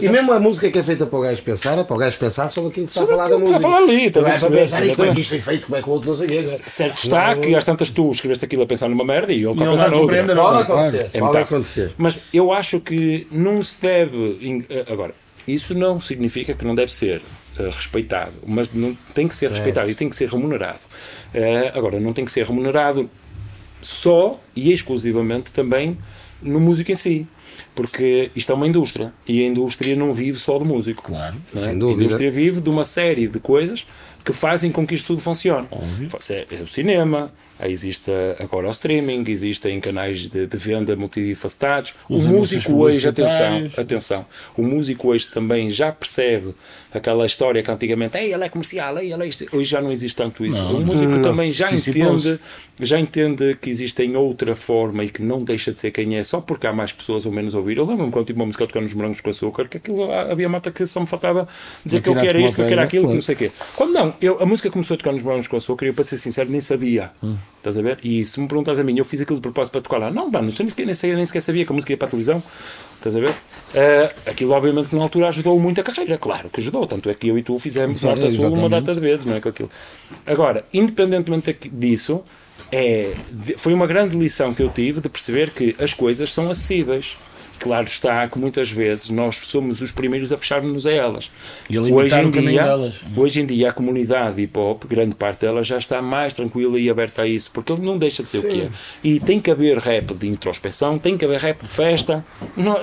E 0.01 0.09
mesmo 0.09 0.31
a 0.33 0.39
música 0.39 0.69
que 0.69 0.77
é 0.79 0.83
feita 0.83 1.05
para 1.05 1.19
o 1.19 1.21
gajo 1.21 1.41
pensar, 1.41 1.77
é 1.77 1.83
para 1.83 1.95
o 1.95 1.99
gajo 1.99 2.17
pensar 2.17 2.49
sobre 2.49 2.69
aquilo 2.71 2.85
que 2.85 2.91
está 2.91 3.03
a 3.03 3.07
falar 3.07 3.29
da 3.29 3.37
música. 3.37 3.59
Pensar, 4.59 4.85
e 4.85 4.95
como 4.95 5.09
é 5.09 5.13
que 5.13 5.19
Exatamente. 5.19 5.21
isto 5.21 5.29
foi 5.29 5.39
feito, 5.39 5.65
como 5.67 5.77
é 5.77 5.81
que 5.81 5.89
o 5.89 5.91
outro 5.93 6.09
não 6.09 6.15
sei 6.17 6.27
o 6.27 6.29
quê. 6.29 6.47
Certo 6.47 6.97
está 7.03 7.35
que 7.35 7.55
às 7.55 7.63
tantas 7.65 7.89
tu 7.89 8.11
escreveste 8.11 8.45
aquilo 8.45 8.63
a 8.63 8.65
pensar 8.65 8.89
numa 8.89 9.03
merda 9.05 9.31
e 9.33 9.37
ele 9.43 9.51
está 9.51 9.65
a 9.65 9.69
pensar 9.71 9.89
noutra. 9.89 9.99
compreender 10.23 10.35
Pode 10.35 10.61
acontecer, 10.61 11.09
É 11.13 11.19
pode 11.19 11.37
acontecer. 11.37 11.93
Mas 11.97 12.21
eu 12.33 12.51
acho 12.51 12.79
que 12.79 13.27
não 13.31 13.61
se 13.63 13.81
deve. 13.81 14.65
eh, 14.69 14.85
Agora, 14.89 15.13
isso 15.47 15.73
não 15.73 15.99
significa 15.99 16.53
que 16.53 16.65
não 16.65 16.75
deve 16.75 16.91
ser 16.93 17.21
eh, 17.57 17.63
respeitado, 17.63 18.33
mas 18.45 18.71
não, 18.73 18.95
tem 19.13 19.27
que 19.27 19.35
ser 19.35 19.49
respeitado 19.49 19.89
e 19.89 19.95
tem 19.95 20.09
que 20.09 20.15
ser 20.15 20.29
remunerado. 20.29 20.79
Eh, 21.33 21.71
agora, 21.73 21.99
não 21.99 22.13
tem 22.13 22.25
que 22.25 22.31
ser 22.31 22.45
remunerado 22.45 23.09
só 23.81 24.39
e 24.55 24.71
exclusivamente 24.71 25.51
também 25.51 25.97
no 26.41 26.59
músico 26.59 26.91
em 26.91 26.95
si. 26.95 27.27
Porque 27.73 28.31
isto 28.35 28.51
é 28.51 28.55
uma 28.55 28.67
indústria 28.67 29.13
e 29.27 29.41
a 29.43 29.47
indústria 29.47 29.95
não 29.95 30.13
vive 30.13 30.37
só 30.39 30.57
de 30.57 30.65
músico. 30.65 31.03
Claro. 31.03 31.35
não 31.53 31.61
é? 31.61 31.65
Sem 31.65 31.71
A 31.71 31.75
indústria 31.75 32.31
vive 32.31 32.59
de 32.59 32.69
uma 32.69 32.83
série 32.83 33.27
de 33.27 33.39
coisas 33.39 33.85
que 34.27 34.33
fazem 34.33 34.73
com 34.73 34.85
que 34.85 34.93
isto 34.93 35.07
tudo 35.07 35.21
funcione. 35.21 35.65
É, 36.29 36.55
é 36.59 36.61
o 36.61 36.67
cinema, 36.67 37.31
existe 37.61 38.11
agora 38.39 38.67
o 38.67 38.71
streaming, 38.71 39.23
existem 39.25 39.79
canais 39.79 40.27
de, 40.27 40.45
de 40.45 40.57
venda 40.57 40.97
multifacetados. 40.97 41.93
Os 42.09 42.25
o 42.25 42.27
músico 42.27 42.73
hoje, 42.73 43.07
atenção, 43.07 43.67
atenção, 43.77 44.25
o 44.57 44.61
músico 44.61 45.07
hoje 45.07 45.29
também 45.29 45.69
já 45.69 45.93
percebe 45.93 46.53
aquela 46.93 47.25
história 47.25 47.61
que 47.61 47.69
antigamente, 47.69 48.17
ei, 48.17 48.33
ele 48.33 48.43
é 48.43 48.49
comercial, 48.49 48.97
ei, 48.97 49.11
ele 49.11 49.23
é 49.23 49.27
isto. 49.27 49.45
Hoje 49.51 49.69
já 49.69 49.81
não 49.81 49.91
existe 49.91 50.15
tanto 50.15 50.45
isso. 50.45 50.63
o 50.63 50.85
músico 50.85 51.19
também 51.21 51.51
já 51.51 51.71
entende, 51.71 52.39
já 52.79 52.99
entende 52.99 53.57
que 53.61 53.69
existem 53.69 54.15
outra 54.15 54.55
forma 54.55 55.03
e 55.03 55.09
que 55.09 55.21
não 55.21 55.43
deixa 55.43 55.71
de 55.71 55.81
ser 55.81 55.91
quem 55.91 56.15
é 56.15 56.23
só 56.23 56.39
porque 56.41 56.67
há 56.67 56.73
mais 56.73 56.91
pessoas 56.91 57.25
ou 57.25 57.31
menos 57.31 57.53
a 57.55 57.57
ouvir. 57.57 57.77
Eu 57.77 57.85
lembro-me 57.85 58.11
quando 58.11 58.25
tive 58.25 58.39
uma 58.39 58.45
música 58.45 58.63
a 58.63 58.67
tocar 58.67 58.81
nos 58.81 58.93
morangos 58.93 59.21
com 59.21 59.29
açúcar, 59.29 59.67
que 59.67 59.77
aquilo 59.77 60.11
havia 60.11 60.47
mata 60.47 60.71
que 60.71 60.85
só 60.85 60.99
me 60.99 61.07
faltava 61.07 61.47
dizer 61.83 62.01
que 62.01 62.09
eu 62.09 62.15
quero 62.15 62.39
isto, 62.39 62.55
que 62.55 62.61
eu 62.61 62.67
quero 62.67 62.81
aquilo, 62.81 63.03
que 63.03 63.07
claro. 63.07 63.15
não 63.15 63.21
sei 63.21 63.35
o 63.35 63.37
quê. 63.37 63.51
Quando 63.75 63.93
não, 63.93 64.13
eu, 64.21 64.41
a 64.41 64.45
música 64.45 64.69
começou 64.69 64.95
a 64.95 64.97
tocar 64.97 65.11
nos 65.11 65.23
morangos 65.23 65.47
com 65.47 65.57
açúcar 65.57 65.85
e 65.85 65.89
eu, 65.89 65.93
para 65.93 66.05
ser 66.05 66.17
sincero, 66.17 66.49
nem 66.49 66.61
sabia. 66.61 67.11
Hum. 67.21 67.35
Estás 67.57 67.77
a 67.77 67.81
ver? 67.81 67.99
E 68.03 68.23
se 68.23 68.39
me 68.39 68.47
perguntas 68.47 68.79
a 68.79 68.83
mim, 68.83 68.97
eu 68.97 69.03
fiz 69.03 69.19
aquilo 69.21 69.37
de 69.37 69.41
propósito 69.41 69.73
para 69.73 69.81
tocar 69.81 69.97
lá. 69.97 70.11
Não, 70.11 70.29
mano, 70.29 70.49
eu 70.49 70.55
nem 70.59 70.69
sequer, 70.69 70.85
nem, 70.85 70.95
sequer, 70.95 71.15
nem 71.15 71.25
sequer 71.25 71.41
sabia 71.41 71.65
que 71.65 71.71
a 71.71 71.75
música 71.75 71.91
ia 71.91 71.97
para 71.97 72.07
a 72.07 72.11
televisão. 72.11 72.41
Estás 72.97 73.15
a 73.15 73.19
ver? 73.19 73.35
Eh, 73.73 74.09
aquilo, 74.25 74.51
obviamente, 74.53 74.89
que 74.89 74.95
na 74.95 75.03
altura 75.03 75.27
ajudou 75.29 75.59
muito 75.59 75.79
a 75.79 75.83
carreira. 75.83 76.17
Claro 76.17 76.49
que 76.49 76.59
ajudou. 76.59 76.85
Tanto 76.85 77.09
é 77.09 77.13
que 77.13 77.27
eu 77.27 77.37
e 77.37 77.43
tu 77.43 77.59
fizemos 77.59 77.99
Exato, 77.99 78.21
Norte 78.21 78.35
Sul 78.35 78.53
uma 78.53 78.69
data 78.69 78.93
de 78.93 78.99
vezes, 78.99 79.25
não 79.25 79.35
é? 79.35 79.41
Com 79.41 79.49
aquilo. 79.49 79.69
Agora, 80.25 80.65
independentemente 80.73 81.53
disso, 81.69 82.23
é, 82.71 83.13
foi 83.57 83.73
uma 83.73 83.87
grande 83.87 84.17
lição 84.17 84.53
que 84.53 84.63
eu 84.63 84.69
tive 84.69 84.99
de 84.99 85.09
perceber 85.09 85.51
que 85.51 85.75
as 85.79 85.93
coisas 85.93 86.33
são 86.33 86.49
acessíveis. 86.49 87.17
Claro 87.59 87.87
está 87.87 88.27
que 88.27 88.37
muitas 88.37 88.69
vezes 88.69 89.09
nós 89.09 89.35
somos 89.43 89.81
os 89.81 89.91
primeiros 89.91 90.31
a 90.31 90.37
fecharmos-nos 90.37 90.85
a 90.85 90.91
elas. 90.91 91.29
E 91.69 91.77
a 91.77 91.81
limitar 91.81 92.25
o 92.25 92.31
caminho 92.31 92.63
delas. 92.63 92.95
hoje 93.15 93.41
em 93.41 93.45
dia 93.45 93.69
a 93.69 93.71
comunidade 93.73 94.41
hip 94.41 94.57
hop, 94.57 94.83
grande 94.85 95.15
parte 95.15 95.41
dela, 95.41 95.63
já 95.63 95.77
está 95.77 96.01
mais 96.01 96.33
tranquila 96.33 96.79
e 96.79 96.89
aberta 96.89 97.23
a 97.23 97.27
isso, 97.27 97.49
porque 97.51 97.73
ele 97.73 97.81
não 97.81 97.97
deixa 97.97 98.21
de 98.23 98.29
ser 98.29 98.39
o 98.39 98.41
que 98.49 98.61
é. 98.61 98.69
E 99.03 99.19
tem 99.19 99.39
que 99.39 99.49
haver 99.51 99.77
rap 99.77 100.13
de 100.13 100.27
introspeção, 100.27 100.97
tem 100.99 101.17
que 101.17 101.25
haver 101.25 101.39
rap 101.39 101.61
de 101.63 101.67
festa. 101.69 102.23
Nó- 102.55 102.79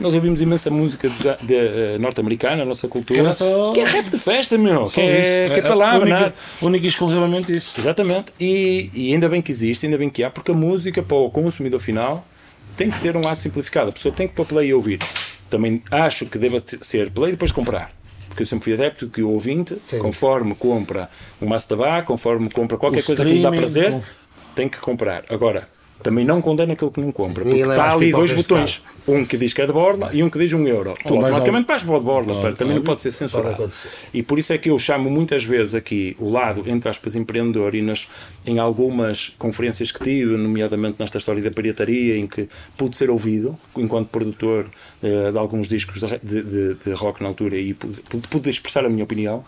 Nós, 0.00 0.14
ouvimos 0.14 0.40
imensa 0.42 0.70
música 0.70 1.08
eh, 1.50 1.96
norte-americana, 1.98 2.62
a 2.62 2.64
nossa 2.66 2.88
cultura, 2.88 3.18
Que 3.20 3.24
era 3.26 3.32
só- 3.32 3.72
que 3.72 3.80
é 3.80 3.84
rap 3.84 4.10
de 4.10 4.18
festa, 4.18 4.56
meu, 4.58 4.86
Só 4.86 4.94
que 4.94 5.00
é, 5.00 5.44
isso. 5.46 5.54
que 5.54 5.60
é 5.60 5.68
palavra, 5.68 6.00
única, 6.00 6.18
nada. 6.20 6.34
única 6.62 6.84
e 6.84 6.88
exclusivamente 6.88 7.56
isso. 7.56 7.78
Exatamente. 7.78 8.32
E, 8.40 8.90
e 8.94 9.12
ainda 9.12 9.28
bem 9.28 9.40
que 9.42 9.50
existe, 9.52 9.86
ainda 9.86 9.98
bem 9.98 10.08
que 10.10 10.22
há, 10.24 10.30
porque 10.30 10.50
a 10.50 10.54
música 10.54 11.02
para 11.02 11.16
o 11.16 11.30
consumidor 11.30 11.80
final 11.80 12.26
tem 12.76 12.90
que 12.90 12.96
ser 12.96 13.16
um 13.16 13.26
ato 13.26 13.40
simplificado. 13.40 13.90
A 13.90 13.92
pessoa 13.92 14.14
tem 14.14 14.26
que 14.28 14.34
pôr 14.34 14.46
play 14.46 14.68
e 14.68 14.74
ouvir. 14.74 14.98
Também 15.50 15.82
acho 15.90 16.26
que 16.26 16.38
deva 16.38 16.62
ser 16.80 17.10
play 17.10 17.30
e 17.30 17.32
depois 17.32 17.52
comprar. 17.52 17.92
Porque 18.28 18.42
eu 18.42 18.46
sempre 18.46 18.64
fui 18.64 18.72
adepto 18.72 19.08
que 19.08 19.22
o 19.22 19.30
ouvinte, 19.30 19.76
conforme 20.00 20.54
compra 20.56 21.08
um 21.40 21.46
maço 21.46 21.66
de 21.66 21.68
tabaco, 21.70 22.08
conforme 22.08 22.50
compra 22.50 22.76
qualquer 22.76 23.00
O 23.00 23.04
coisa 23.04 23.24
que 23.24 23.30
lhe 23.32 23.42
dá 23.42 23.52
prazer, 23.52 23.92
com- 23.92 24.02
tem 24.56 24.68
que 24.68 24.78
comprar. 24.78 25.24
Agora, 25.30 25.68
também 26.02 26.24
não 26.24 26.42
condena 26.42 26.72
aquele 26.72 26.90
que 26.90 27.00
não 27.00 27.12
compra. 27.12 27.44
Ninguém 27.44 27.60
Porque 27.60 27.72
está 27.72 27.86
as 27.90 27.94
ali 27.94 28.10
dois 28.10 28.30
de 28.30 28.36
botões. 28.36 28.82
Um 29.06 29.24
que 29.26 29.36
diz 29.36 29.52
que 29.52 29.60
é 29.60 29.66
de 29.66 29.72
borla 29.72 30.10
e 30.14 30.22
um 30.22 30.30
que 30.30 30.38
diz 30.38 30.52
um 30.54 30.66
euro. 30.66 30.94
Tu 31.02 31.08
mais 31.16 31.34
automaticamente 31.34 31.66
vais 31.68 31.82
para 31.82 31.94
o 31.94 31.98
de 31.98 32.04
borla. 32.06 32.40
Pá, 32.40 32.52
também 32.52 32.74
não 32.76 32.82
pode 32.82 33.02
ser 33.02 33.10
censurado. 33.12 33.70
E 34.14 34.22
por 34.22 34.38
isso 34.38 34.52
é 34.54 34.58
que 34.58 34.70
eu 34.70 34.78
chamo 34.78 35.10
muitas 35.10 35.44
vezes 35.44 35.74
aqui 35.74 36.16
o 36.18 36.30
lado, 36.30 36.62
entre 36.66 36.88
aspas, 36.88 37.14
empreendedor 37.14 37.74
e 37.74 37.82
nas, 37.82 38.08
em 38.46 38.58
algumas 38.58 39.32
conferências 39.38 39.92
que 39.92 40.02
tive, 40.02 40.36
nomeadamente 40.38 40.96
nesta 40.98 41.18
história 41.18 41.42
da 41.42 41.50
pirataria, 41.50 42.16
em 42.16 42.26
que 42.26 42.48
pude 42.78 42.96
ser 42.96 43.10
ouvido 43.10 43.58
enquanto 43.76 44.08
produtor 44.08 44.70
eh, 45.02 45.30
de 45.30 45.36
alguns 45.38 45.68
discos 45.68 46.00
de, 46.00 46.18
de- 46.42 46.74
de- 46.74 46.92
rock 46.94 47.22
na 47.22 47.28
altura 47.28 47.56
e 47.56 47.74
pude, 47.74 48.00
pude- 48.30 48.48
expressar 48.50 48.86
a 48.86 48.88
minha 48.88 49.04
opinião. 49.04 49.44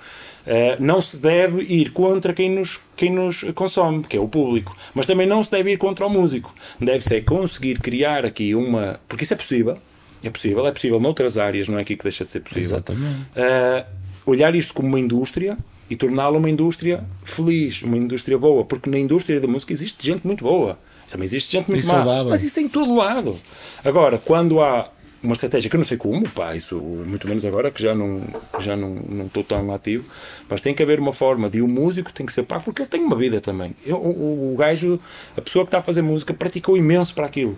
eh, 0.47 0.77
não 0.78 1.01
se 1.03 1.16
deve 1.16 1.62
ir 1.62 1.91
contra 1.93 2.33
quem 2.33 2.49
nos, 2.51 2.78
quem 2.97 3.11
nos 3.11 3.43
consome, 3.55 4.05
que 4.05 4.16
é 4.16 4.20
o 4.20 4.28
público, 4.28 4.77
mas 4.95 5.05
também 5.07 5.27
não 5.27 5.43
se 5.43 5.51
deve 5.51 5.73
ir 5.73 5.77
contra 5.77 6.07
o 6.07 6.11
músico. 6.11 6.55
Deve-se 6.81 7.16
é 7.16 7.20
conseguir 7.20 7.81
criar 7.81 8.24
aqui 8.24 8.55
uma. 8.55 9.01
Porque 9.09 9.24
isso 9.24 9.35
é 9.35 9.37
possível, 9.47 9.78
é 10.24 10.31
possível, 10.31 10.66
é 10.66 10.73
possível 10.73 10.98
noutras 11.01 11.39
áreas, 11.39 11.68
não 11.68 11.78
é 11.78 11.82
aqui 11.82 11.94
que 11.97 12.02
deixa 12.02 12.24
de 12.24 12.31
ser 12.31 12.40
possível. 12.40 12.77
Exatamente. 12.77 13.20
Uh, 13.36 13.85
olhar 14.27 14.55
isto 14.55 14.74
como 14.74 14.89
uma 14.89 14.98
indústria 14.98 15.56
e 15.89 15.94
torná-la 15.94 16.36
uma 16.36 16.51
indústria 16.51 17.05
feliz, 17.24 17.82
uma 17.82 17.97
indústria 17.97 18.36
boa, 18.36 18.64
porque 18.64 18.90
na 18.90 18.98
indústria 18.98 19.40
da 19.40 19.47
música 19.47 19.73
existe 19.73 20.05
gente 20.05 20.27
muito 20.27 20.43
boa, 20.43 20.78
também 21.09 21.24
existe 21.24 21.52
gente 21.52 21.68
muito 21.70 21.85
E 21.85 21.86
má, 21.86 21.94
saudável. 21.94 22.31
mas 22.31 22.43
isso 22.43 22.55
tem 22.56 22.64
em 22.64 22.68
todo 22.68 22.94
lado. 22.94 23.39
Agora, 23.85 24.18
quando 24.18 24.60
há 24.60 24.90
uma 25.23 25.32
estratégia 25.32 25.68
que 25.70 25.74
eu 25.77 25.78
não 25.78 25.85
sei 25.85 25.97
como, 25.97 26.28
pá, 26.28 26.55
isso 26.55 26.77
muito 26.77 27.27
menos 27.27 27.44
agora 27.44 27.70
que 27.70 27.82
já 27.82 27.94
não 27.94 28.23
já 28.60 28.77
não, 28.77 28.94
não 29.09 29.27
estou 29.27 29.43
tão 29.43 29.73
ativo, 29.73 30.05
mas 30.48 30.60
tem 30.60 30.74
que 30.74 30.82
haver 30.82 31.01
uma 31.01 31.12
forma 31.12 31.48
de 31.48 31.60
o 31.62 31.66
músico 31.68 32.12
tem 32.12 32.27
que 32.27 32.32
ser 32.32 32.43
pago 32.44 32.64
porque 32.64 32.82
ele 32.82 32.89
tem 32.89 33.01
uma 33.02 33.16
vida 33.16 33.40
também. 33.40 33.74
Eu, 33.85 33.97
o, 33.97 34.52
o 34.52 34.56
gajo, 34.56 35.01
a 35.36 35.40
pessoa 35.40 35.64
que 35.64 35.68
está 35.68 35.78
a 35.78 35.82
fazer 35.82 36.02
música 36.02 36.35
praticou 36.35 36.77
imenso 36.77 37.14
para 37.14 37.27
aquilo. 37.27 37.56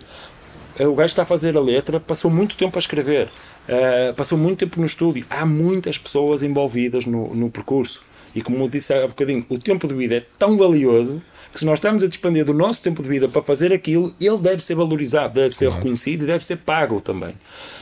Eh, 0.79 0.87
O 0.87 0.95
gajo 0.95 1.11
está 1.11 1.23
a 1.23 1.25
fazer 1.25 1.55
a 1.55 1.59
letra, 1.61 1.99
passou 1.99 2.31
muito 2.31 2.55
tempo 2.55 2.77
a 2.77 2.79
escrever, 2.79 3.29
eh, 3.67 4.13
passou 4.15 4.37
muito 4.37 4.59
tempo 4.59 4.79
no 4.79 4.85
estúdio. 4.85 5.25
Há 5.29 5.45
muitas 5.45 5.97
pessoas 5.97 6.41
envolvidas 6.41 7.05
no, 7.05 7.35
no 7.35 7.51
percurso. 7.51 8.01
E 8.33 8.41
como 8.41 8.63
eu 8.63 8.69
disse 8.69 8.93
há 8.93 9.07
bocadinho, 9.07 9.45
o 9.49 9.57
tempo 9.57 9.87
de 9.87 9.93
vida 9.93 10.15
é 10.15 10.25
tão 10.37 10.57
valioso 10.57 11.21
que 11.51 11.59
se 11.59 11.65
nós 11.65 11.79
estamos 11.79 12.03
a 12.03 12.07
despender 12.07 12.45
do 12.45 12.53
nosso 12.53 12.81
tempo 12.81 13.01
de 13.01 13.09
vida 13.09 13.27
para 13.27 13.41
fazer 13.41 13.73
aquilo, 13.73 14.13
ele 14.21 14.37
deve 14.37 14.63
ser 14.63 14.75
valorizado, 14.75 15.33
deve 15.33 15.53
ser 15.53 15.69
reconhecido 15.71 16.23
e 16.23 16.27
deve 16.27 16.45
ser 16.45 16.57
pago 16.57 17.01
também. 17.01 17.33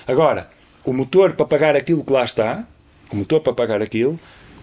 Agora, 0.07 0.49
o 0.85 0.93
motor 0.93 1.33
para 1.33 1.45
pagar 1.45 1.75
aquilo 1.75 2.03
que 2.03 2.13
lá 2.13 2.23
está, 2.23 2.65
o 3.11 3.17
motor 3.17 3.41
para 3.41 3.51
pagar 3.53 3.81
aquilo, 3.81 4.17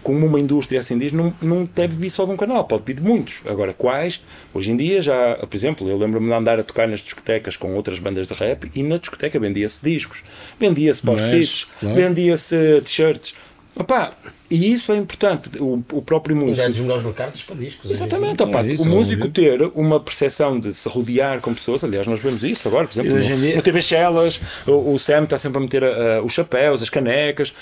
como 0.05 0.23
uma 0.27 0.39
indústria 0.39 0.79
assim 0.79 0.99
diz, 0.99 1.11
não, 1.11 1.33
não 1.41 1.67
deve 1.75 1.95
vir 1.95 2.11
só 2.11 2.25
de 2.25 2.31
um 2.31 2.37
canal, 2.37 2.63
pode 2.65 2.83
vir 2.85 2.93
de 2.93 3.01
muitos. 3.01 3.41
Agora, 3.43 3.73
quais? 3.73 4.21
Hoje 4.53 4.71
em 4.71 4.77
dia 4.77 5.01
já, 5.01 5.35
por 5.35 5.55
exemplo, 5.55 5.89
eu 5.89 5.97
lembro-me 5.97 6.27
de 6.27 6.33
andar 6.33 6.59
a 6.59 6.63
tocar 6.63 6.87
nas 6.87 6.99
discotecas 6.99 7.57
com 7.57 7.73
outras 7.75 7.97
bandas 7.97 8.27
de 8.27 8.33
rap 8.35 8.69
e 8.75 8.83
na 8.83 8.97
discoteca 8.97 9.39
vendia-se 9.39 9.83
discos, 9.83 10.23
vendia-se 10.59 11.01
post-its, 11.01 11.65
claro. 11.79 11.95
vendia-se 11.95 12.81
t-shirts. 12.81 13.33
Opá, 13.75 14.13
e 14.49 14.71
isso 14.73 14.93
é 14.93 14.97
importante, 14.97 15.49
o, 15.59 15.83
o 15.91 16.01
próprio 16.03 16.35
músico. 16.35 16.55
Já 16.55 16.67
dos 16.67 16.79
melhores 16.79 17.03
mercados 17.03 17.41
para 17.41 17.55
discos. 17.55 17.89
Exatamente, 17.89 18.43
opá, 18.43 18.63
É 18.63 18.67
isso, 18.67 18.83
o 18.83 18.87
é 18.87 18.89
músico 18.89 19.27
ter 19.27 19.59
uma 19.73 19.99
percepção 19.99 20.59
de 20.59 20.71
se 20.71 20.87
rodear 20.87 21.41
com 21.41 21.51
pessoas, 21.51 21.83
aliás, 21.83 22.05
nós 22.05 22.19
vemos 22.19 22.43
isso 22.43 22.67
agora, 22.67 22.87
por 22.87 22.93
exemplo, 22.93 23.17
hoje 23.17 23.33
em 23.33 23.35
no, 23.35 23.41
dia- 23.41 23.55
no 23.55 23.61
TV 23.63 23.81
Shellas, 23.81 24.39
o, 24.67 24.93
o 24.93 24.99
Sam 24.99 25.23
está 25.23 25.37
sempre 25.39 25.57
a 25.57 25.61
meter 25.61 25.83
ah, 25.83 26.21
os 26.23 26.31
chapéus, 26.31 26.83
as 26.83 26.89
canecas, 26.91 27.53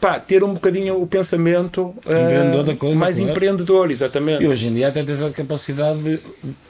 pá, 0.00 0.18
ter 0.18 0.42
um 0.42 0.54
bocadinho 0.54 1.00
o 1.00 1.06
pensamento 1.06 1.94
ah, 2.06 2.22
Empreendedor 2.22 2.76
coisa, 2.76 3.00
mais 3.00 3.16
claro. 3.16 3.30
empreendedor, 3.30 3.90
exatamente. 3.90 4.42
E 4.42 4.48
hoje 4.48 4.68
em 4.68 4.74
dia 4.74 4.88
até 4.88 5.02
tens 5.02 5.22
a 5.22 5.30
capacidade 5.30 5.98
de 6.02 6.18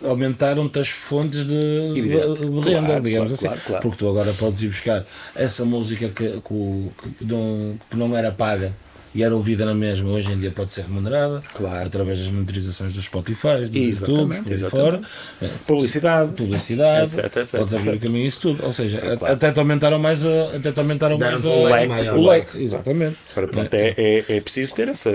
aumentaram-te 0.02 0.78
as 0.80 0.88
fontes 0.88 1.46
de, 1.46 1.94
de, 1.94 2.02
de 2.02 2.10
Claro, 2.10 2.60
renda, 2.62 3.00
digamos 3.00 3.38
claro, 3.38 3.56
assim. 3.56 3.72
Porque 3.80 3.96
tu 3.96 4.08
agora 4.08 4.32
podes 4.32 4.60
ir 4.62 4.68
buscar 4.68 5.04
essa 5.36 5.64
música 5.64 6.08
que, 6.08 6.40
que, 6.40 6.90
que 7.18 7.24
não, 7.24 7.78
que 7.88 7.96
não 7.96 8.16
era 8.16 8.32
paga 8.32 8.72
e 9.14 9.22
era 9.24 9.34
ouvida 9.34 9.64
na 9.64 9.74
mesma, 9.74 10.08
hoje 10.10 10.30
em 10.32 10.38
dia 10.38 10.50
pode 10.52 10.70
ser 10.72 10.82
remunerada 10.82 11.42
Claro. 11.54 11.86
através 11.86 12.20
das 12.20 12.28
monitorizações 12.28 12.92
dos 12.94 13.04
Spotify, 13.06 13.66
dos 13.66 13.74
Exatamente, 13.76 14.36
YouTubes, 14.36 14.62
por 14.62 14.70
fora. 14.70 15.00
É, 15.42 15.48
Publicidade. 15.66 16.32
publicidade, 16.32 17.18
Etc, 17.20 17.36
etc, 17.36 17.58
podes 17.58 17.74
abrir 17.74 17.96
o 17.96 18.00
caminho 18.00 18.26
isso 18.26 18.40
tudo. 18.40 18.64
Ou 18.64 18.72
seja, 18.72 19.00
claro. 19.16 19.34
até 19.34 19.50
te 19.52 19.58
aumentaram 19.58 19.98
mais 19.98 20.24
a, 20.24 20.56
até 20.56 20.70
te 20.70 20.78
aumentaram 20.78 21.18
mais 21.18 21.44
a, 21.44 21.48
um 21.50 21.62
leque 21.64 21.88
maior. 21.88 22.16
o 22.18 22.26
leque, 22.26 22.62
exatamente. 22.62 23.16
Agora, 23.32 23.48
pronto, 23.48 23.74
é, 23.74 23.94
é, 23.96 24.24
é 24.36 24.40
preciso 24.40 24.74
ter 24.74 24.88
essa, 24.88 25.10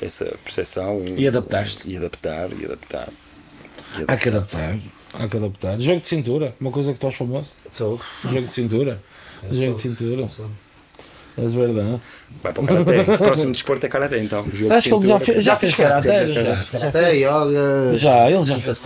essa 0.00 0.26
percepção 0.44 1.02
E 1.16 1.26
adaptar-te. 1.26 1.90
E 1.90 1.96
adaptar, 1.96 2.48
e 2.60 2.64
adaptar. 2.66 3.08
Há 4.06 4.16
que 4.16 4.28
adaptar. 4.28 4.78
Há 5.14 5.26
que 5.26 5.36
adaptar. 5.38 5.80
Jogo 5.80 6.00
de 6.00 6.06
cintura, 6.06 6.54
uma 6.60 6.70
coisa 6.70 6.90
que 6.90 6.96
estás 6.98 7.14
famoso. 7.14 7.50
Sou. 7.70 7.98
Jogo 8.24 8.42
de 8.46 8.52
cintura. 8.52 9.00
Jogo 9.50 9.74
de 9.74 9.80
cintura. 9.80 10.28
É 11.38 11.48
verdade. 11.48 12.00
Vai 12.42 12.52
para 12.52 12.62
o 12.62 12.66
Karaté. 12.66 13.00
O 13.12 13.18
próximo 13.18 13.52
desporto 13.52 13.86
é 13.86 13.88
Karaté, 13.88 14.18
então. 14.18 14.44
Jogo 14.52 14.72
Acho 14.72 14.88
que 14.88 14.94
ele 14.94 15.06
já 15.08 15.20
fez, 15.20 15.44
já 15.44 15.56
fez 15.56 15.74
karaté. 15.74 16.26
fez 16.26 16.30
Já, 16.30 16.54
já, 16.78 16.88
Até 16.88 17.12
yoga. 17.14 17.96
já, 17.96 18.30
ele 18.30 18.42
já 18.42 18.58
fez. 18.58 18.84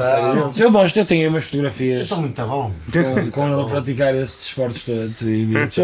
Eu 0.58 0.70
gosto, 0.70 0.96
eu 0.98 1.04
tenho 1.04 1.28
umas 1.30 1.44
fotografias 1.44 2.02
Estou 2.02 2.18
muito 2.18 2.42
bom. 2.42 2.72
com, 3.32 3.46
ele 3.52 3.60
a 3.60 3.64
praticar 3.64 4.14
esses 4.14 4.38
desportos 4.38 4.82
todos 4.82 5.22
e 5.22 5.44
vídeos. 5.46 5.76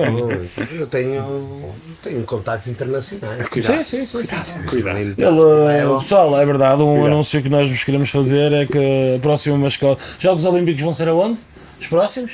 Eu 0.78 0.86
tenho, 0.86 1.72
tenho 2.02 2.22
contactos 2.24 2.68
internacionais. 2.68 3.46
Sim, 3.52 3.62
sim, 3.62 3.84
sim. 3.84 4.06
sim. 4.06 4.26
Cuidado. 4.68 4.98
Ele, 4.98 5.84
uh, 5.86 5.98
pessoal, 5.98 6.38
é 6.38 6.44
verdade, 6.46 6.82
um 6.82 7.06
anúncio 7.06 7.42
que 7.42 7.48
nós 7.48 7.68
vos 7.68 7.82
queremos 7.82 8.10
fazer 8.10 8.52
é 8.52 8.66
que 8.66 9.16
a 9.16 9.18
próxima 9.20 9.56
mascote. 9.58 10.02
Jogos 10.18 10.44
Olímpicos 10.44 10.80
vão 10.80 10.92
ser 10.92 11.08
aonde? 11.08 11.38
Os 11.80 11.86
próximos? 11.86 12.32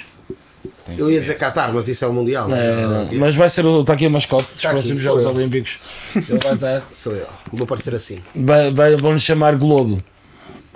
Eu 0.97 1.11
ia 1.11 1.20
dizer 1.20 1.39
Qatar, 1.39 1.73
mas 1.73 1.89
isso 1.89 2.05
é 2.05 2.09
o 2.09 2.12
Mundial. 2.12 2.48
É, 2.55 2.82
não. 2.82 3.09
Mas 3.15 3.35
vai 3.35 3.48
ser 3.48 3.65
o. 3.65 3.81
Está 3.81 3.94
aqui 3.94 4.06
a 4.06 4.11
mascote 4.11 4.44
dos 4.44 4.56
Está 4.56 4.69
aqui, 4.69 4.78
próximos 4.78 5.02
sou 5.02 5.12
Jogos 5.12 5.24
eu. 5.24 5.31
Olímpicos. 5.35 5.78
Ele 6.16 6.39
vai 6.39 6.55
estar. 6.55 6.86
Sou 6.90 7.12
eu. 7.15 7.27
Vou 7.52 7.66
parecer 7.66 7.94
assim. 7.94 8.23
Vai, 8.35 8.70
vai, 8.70 8.97
vão-lhe 8.97 9.20
chamar 9.20 9.56
Globo. 9.56 9.97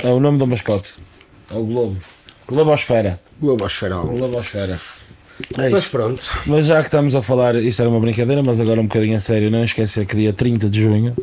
É 0.03 0.09
o 0.09 0.19
nome 0.21 0.39
do 0.39 0.47
mascote. 0.47 0.95
É 1.51 1.55
o 1.55 1.65
Globo. 1.65 1.97
Globosfera. 2.47 3.21
Globosferol. 3.41 4.07
Globosfera. 4.07 4.79
É 5.57 5.71
Mas 5.71 5.81
isso. 5.81 5.91
pronto. 5.91 6.31
Mas 6.47 6.67
já 6.67 6.81
que 6.81 6.87
estamos 6.87 7.15
a 7.15 7.23
falar, 7.23 7.55
isto 7.57 7.81
era 7.81 7.89
uma 7.91 8.01
brincadeira, 8.01 8.43
mas 8.45 8.61
agora 8.61 8.81
um 8.81 8.87
bocadinho 8.87 9.17
a 9.17 9.21
sério, 9.21 9.51
não 9.51 9.63
esquecer 9.63 10.07
que 10.07 10.17
dia 10.17 10.33
30 10.33 10.69
de 10.69 10.83
junho 10.83 11.17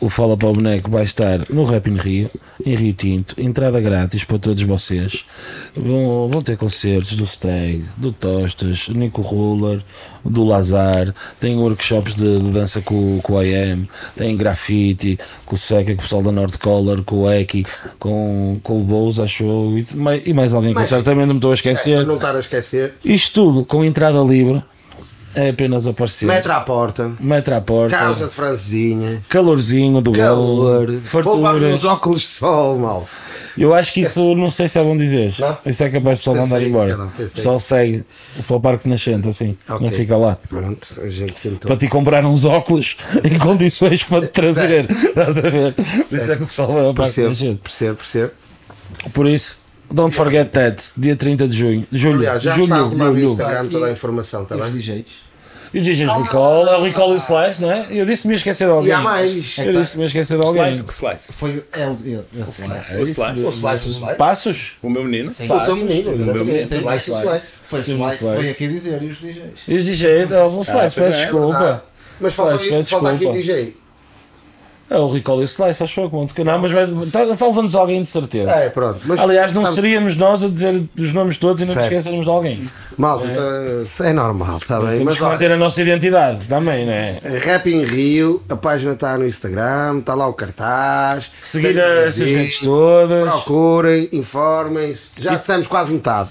o 0.00 0.08
Fala 0.08 0.36
para 0.36 0.48
o 0.48 0.52
Boneco 0.52 0.90
vai 0.90 1.04
estar 1.04 1.40
no 1.50 1.64
Rap 1.64 1.88
in 1.88 1.96
Rio, 1.96 2.30
em 2.64 2.74
Rio 2.74 2.92
Tinto, 2.92 3.40
entrada 3.40 3.80
grátis 3.80 4.24
para 4.24 4.38
todos 4.38 4.62
vocês. 4.62 5.24
Vão, 5.74 6.28
vão 6.30 6.42
ter 6.42 6.56
concertos 6.56 7.14
do 7.14 7.26
Stag, 7.26 7.84
do 7.96 8.12
Tostas, 8.12 8.88
do 8.88 8.98
Nico 8.98 9.22
Ruler, 9.22 9.80
do 10.24 10.44
Lazar, 10.44 11.14
tem 11.40 11.56
workshops 11.56 12.14
de, 12.14 12.38
de 12.38 12.50
dança 12.50 12.80
com, 12.80 13.20
com 13.22 13.34
o 13.34 13.42
IM, 13.42 13.88
tem 14.16 14.36
grafite, 14.36 15.18
com 15.44 15.54
o 15.54 15.58
Seca, 15.58 15.94
com 15.94 16.00
o 16.00 16.02
pessoal 16.02 16.22
da 16.22 16.32
North 16.32 16.58
Color, 16.58 17.02
com 17.04 17.22
o 17.22 17.32
Eki, 17.32 17.64
com, 17.98 18.58
com 18.62 18.80
o 18.80 18.84
Bose, 18.84 19.20
acho 19.22 19.44
eu, 19.44 19.78
e 19.78 19.96
mais, 19.96 20.22
e 20.26 20.32
mais 20.32 20.54
alguém 20.54 20.74
que 20.74 20.86
certamente 20.86 21.26
não 21.26 21.34
me 21.34 21.38
estou 21.38 21.52
a 21.52 21.56
Para 21.56 21.70
esquecer. 21.72 22.06
não 22.06 22.16
estar 22.16 22.36
a 22.36 22.40
esquecer. 22.40 22.94
Isto 23.04 23.32
tudo 23.52 23.64
com 23.64 23.84
entrada 23.84 24.20
livre, 24.22 24.62
é 25.34 25.48
apenas 25.50 25.86
aparecer. 25.86 26.26
Metro 26.26 26.52
à 26.52 26.60
porta. 26.60 27.12
Metro 27.20 27.54
à 27.54 27.60
porta, 27.60 27.96
Casa 27.96 28.26
de 28.26 28.32
francesinha. 28.34 29.22
calorzinho 29.28 30.00
do 30.00 30.12
Calor. 30.12 30.86
galo, 30.86 31.00
Poupar 31.00 31.52
farturas. 31.54 31.74
uns 31.74 31.84
óculos 31.84 32.20
de 32.20 32.26
sol, 32.26 32.78
mal. 32.78 33.08
Eu 33.58 33.74
acho 33.74 33.92
que 33.92 34.00
isso 34.00 34.34
não 34.34 34.50
sei 34.50 34.66
se 34.66 34.78
é 34.78 34.82
bom 34.82 34.96
dizer. 34.96 35.34
Não? 35.38 35.58
Isso 35.66 35.84
é 35.84 35.90
capaz 35.90 36.18
de 36.18 36.24
pessoal 36.24 36.36
Pensei, 36.36 36.56
andar 36.56 36.66
embora. 36.66 36.96
lá, 36.96 37.08
pessoal 37.18 37.60
segue 37.60 38.02
para 38.46 38.56
o 38.56 38.60
Parque 38.60 38.88
Nascente, 38.88 39.28
assim, 39.28 39.58
Ok. 39.68 39.86
não 39.86 39.92
fica 39.94 40.16
lá. 40.16 40.38
Pronto, 40.48 40.88
a 41.02 41.08
gente 41.10 41.34
tentou. 41.34 41.68
Para 41.68 41.76
te 41.76 41.86
comprar 41.86 42.24
uns 42.24 42.46
óculos 42.46 42.96
em 43.22 43.38
condições 43.38 44.04
para 44.04 44.22
te 44.22 44.28
trazer. 44.32 44.90
Estás 44.90 45.36
a 45.36 45.42
ver? 45.50 45.74
Isso 46.10 46.32
é 46.32 46.36
que 46.36 46.42
o 46.44 46.46
pessoal 46.46 46.72
vai 46.72 46.84
ao 46.86 46.94
Parque 46.94 47.20
Nascente. 47.20 47.60
percebo, 47.62 47.96
percebo. 47.96 48.30
Por 49.12 49.26
isso, 49.26 49.61
don't 49.92 50.14
forget 50.14 50.50
that. 50.52 50.82
Dia 50.96 51.16
30 51.16 51.48
de 51.48 51.56
junho. 51.56 51.86
Julho. 51.92 52.18
Aliás, 52.18 52.42
já 52.42 52.52
julho, 52.54 52.64
está 52.64 52.78
rolar 52.82 53.04
no 53.10 53.14
julho. 53.14 53.28
Instagram 53.30 53.68
toda 53.68 53.86
a 53.86 53.90
informação, 53.92 54.42
está 54.42 54.56
Os 54.56 54.64
bem? 54.64 54.72
DJs. 54.72 55.32
E 55.74 55.78
os 55.78 55.86
DJs 55.86 56.12
Recall, 56.12 56.68
é 56.68 56.76
o 56.76 56.82
Recall 56.82 57.12
e 57.12 57.14
o 57.14 57.16
Slice, 57.16 57.62
não 57.62 57.72
é? 57.72 57.86
Eu 57.90 58.04
disse 58.04 58.22
que 58.22 58.28
me 58.28 58.34
ia 58.34 58.36
esquecer 58.36 58.66
de 58.66 58.70
alguém. 58.72 58.90
E 58.90 58.92
há 58.92 59.00
mais. 59.00 59.56
Eu 59.56 59.72
disse 59.72 59.92
que 59.92 59.96
me 59.96 60.02
ia 60.02 60.06
esquecer 60.06 60.38
de 60.38 60.44
alguém. 60.44 60.64
Slice, 60.70 60.84
que 60.84 60.92
slice. 60.92 61.32
Foi. 61.32 61.64
É 61.72 61.86
o. 61.86 61.92
É, 61.92 62.42
esse 62.42 62.66
lá. 62.66 62.74
O 62.74 63.02
slice. 63.04 63.16
O 63.46 63.50
slice, 63.52 63.88
o 63.88 63.90
slice. 63.90 64.14
Passos? 64.16 64.72
O 64.82 64.90
meu 64.90 65.02
menino. 65.02 65.30
Sim. 65.30 65.50
O 65.50 65.60
teu 65.64 65.76
menino, 65.76 66.12
O 66.12 66.16
meu 66.18 66.44
menino. 66.44 66.66
Sim. 66.66 66.76
Slice, 66.76 67.10
o 67.10 67.18
slice. 67.20 67.58
Foi 67.62 67.78
o 67.78 67.82
o 67.82 67.84
Slice, 67.86 68.16
Slice. 68.16 68.36
foi 68.36 68.50
aqui 68.50 68.68
dizer 68.68 69.02
e 69.02 69.06
os 69.06 69.18
DJs. 69.18 69.60
E 69.66 69.76
os 69.78 69.84
DJs? 69.86 70.32
É 70.32 70.44
o 70.44 70.48
Slice, 70.48 70.72
pois 70.74 70.94
peço 70.94 71.18
é, 71.18 71.22
desculpa. 71.22 71.84
Mas 72.20 72.34
falta, 72.34 72.54
Slice, 72.56 72.66
aqui 72.66 72.74
o 72.76 72.82
desculpa. 72.82 73.32
DJ. 73.32 73.76
É 74.92 74.98
o 74.98 75.08
Recall 75.08 75.40
e 75.40 75.44
o 75.44 75.46
Slice, 75.46 75.82
acho 75.82 75.94
que 76.08 76.26
tocar. 76.26 76.44
Não, 76.44 76.58
mas 76.58 76.72
tá, 77.10 77.36
falta-nos 77.36 77.74
alguém 77.74 78.02
de 78.02 78.10
certeza. 78.10 78.50
É, 78.50 78.68
pronto. 78.68 79.00
Mas 79.06 79.18
Aliás, 79.18 79.52
não 79.52 79.62
estamos- 79.62 79.74
seríamos 79.74 80.16
nós 80.16 80.44
a 80.44 80.48
dizer 80.48 80.82
os 80.98 81.12
nomes 81.14 81.38
todos 81.38 81.62
e 81.62 81.64
não 81.64 81.80
esquecermos 81.80 82.24
de 82.24 82.30
alguém. 82.30 82.68
Malta, 82.98 83.26
tá- 83.96 84.06
é 84.06 84.12
normal, 84.12 84.58
está 84.58 84.78
bem. 84.78 84.90
Temos 84.98 85.04
Mas 85.04 85.16
que 85.16 85.22
olha, 85.22 85.32
manter 85.32 85.52
a 85.52 85.56
nossa 85.56 85.80
identidade 85.80 86.44
também, 86.46 86.84
não 86.84 86.92
é? 86.92 87.20
Rap 87.42 87.66
em 87.72 87.84
Rio, 87.84 88.42
a 88.50 88.56
página 88.56 88.92
está 88.92 89.16
no 89.16 89.26
Instagram, 89.26 90.00
está 90.00 90.14
lá 90.14 90.28
o 90.28 90.34
cartaz. 90.34 91.30
Seguir 91.40 91.78
essas 91.78 92.18
redes 92.18 92.60
todas. 92.60 93.30
Procurem, 93.30 94.08
informem-se. 94.12 95.12
Já 95.18 95.36
dissemos 95.36 95.66
quase 95.66 95.94
metade. 95.94 96.30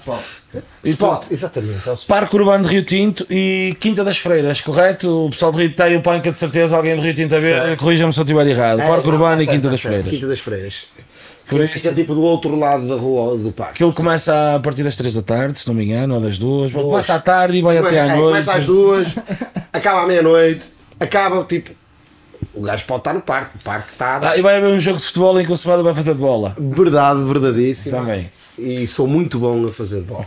Spot, 0.84 1.24
exatamente. 1.30 1.88
é. 1.88 1.94
Parque 2.06 2.36
Urbano 2.36 2.64
de 2.66 2.70
Rio 2.74 2.84
Tinto 2.84 3.26
e 3.30 3.76
Quinta 3.80 4.04
das 4.04 4.18
Freiras, 4.18 4.60
correto? 4.60 5.26
O 5.26 5.30
pessoal 5.30 5.52
de 5.52 5.58
Rio 5.66 5.72
tem 5.74 5.96
o 5.96 6.02
panca 6.02 6.30
de 6.30 6.36
certeza, 6.36 6.76
alguém 6.76 6.94
de 6.96 7.00
Rio 7.02 7.14
Tinto 7.14 7.34
a 7.36 7.38
ver, 7.38 7.76
corrija-me 7.76 8.12
se 8.12 8.20
eu 8.20 8.22
estiver 8.24 8.46
errado. 8.46 8.80
É, 8.80 8.86
Parque 8.88 9.06
não, 9.06 9.14
Urbano 9.14 9.36
tá 9.36 9.42
e 9.42 9.46
Quinta 9.46 9.62
certo, 9.62 9.70
das 9.70 9.80
certo, 9.80 9.92
Freiras. 9.94 10.10
Quinta 10.10 10.26
das 10.28 10.40
Freiras. 10.40 10.74
Por 11.46 11.56
Ele 11.56 11.64
isso- 11.64 11.74
fica 11.74 11.92
tipo 11.94 12.14
do 12.14 12.22
outro 12.22 12.54
lado 12.56 12.86
da 12.88 12.94
rua 12.94 13.36
do 13.36 13.50
parque. 13.52 13.72
Aquilo 13.74 13.92
começa 13.92 14.54
a 14.54 14.60
partir 14.60 14.82
das 14.84 14.96
3 14.96 15.14
da 15.14 15.22
tarde, 15.22 15.58
se 15.58 15.66
não 15.66 15.74
me 15.74 15.84
engano, 15.84 16.14
ou 16.14 16.20
das 16.20 16.38
2. 16.38 16.70
Duas. 16.70 16.84
Começa 16.84 17.14
à 17.14 17.18
tarde 17.18 17.58
e 17.58 17.62
vai 17.62 17.78
até 17.78 18.00
à 18.00 18.04
É, 18.06 18.08
noite. 18.08 18.22
Começa 18.28 18.52
às 18.54 18.64
duas, 18.66 19.08
acaba 19.72 20.02
à 20.02 20.06
meia-noite, 20.06 20.66
acaba 21.00 21.42
tipo. 21.44 21.70
O 22.54 22.60
gajo 22.60 22.84
pode 22.86 23.00
estar 23.00 23.12
no 23.14 23.20
parque, 23.22 23.56
o 23.58 23.62
parque 23.62 23.92
está. 23.92 24.18
Ah, 24.22 24.36
e 24.36 24.42
vai 24.42 24.56
haver 24.56 24.68
um 24.68 24.78
jogo 24.80 24.98
de 24.98 25.04
futebol 25.04 25.40
em 25.40 25.44
que 25.44 25.52
o 25.52 25.56
Semado 25.56 25.82
vai 25.82 25.94
fazer 25.94 26.12
de 26.14 26.20
bola. 26.20 26.54
Verdade, 26.58 27.22
verdadeíssima. 27.24 27.98
Também. 27.98 28.30
E 28.58 28.86
sou 28.86 29.06
muito 29.06 29.38
bom 29.38 29.66
a 29.66 29.72
fazer 29.72 30.02
bola. 30.02 30.26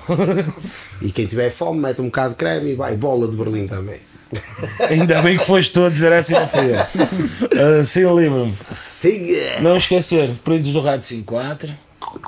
e 1.02 1.12
quem 1.12 1.28
tiver 1.28 1.50
fome, 1.52 1.80
mete 1.80 2.02
um 2.02 2.06
bocado 2.06 2.32
de 2.32 2.36
creme 2.38 2.72
e 2.72 2.76
vai 2.76 2.96
bola 2.96 3.28
de 3.28 3.38
Berlim 3.38 3.68
também. 3.68 4.00
Ainda 4.90 5.22
bem 5.22 5.38
que 5.38 5.46
foste 5.46 5.72
tu 5.72 5.86
a 5.86 5.90
dizer 5.90 6.12
essa 6.12 6.32
e 6.32 6.40
não 6.40 6.48
fui 6.48 6.72
eu. 6.72 7.80
Assim 7.80 8.02
livre-me. 8.02 8.56
Siga! 8.76 9.62
Não 9.62 9.78
esquecer, 9.78 10.32
períodos 10.44 10.74
do 10.74 10.82
Rádio 10.82 11.06
54, 11.06 11.72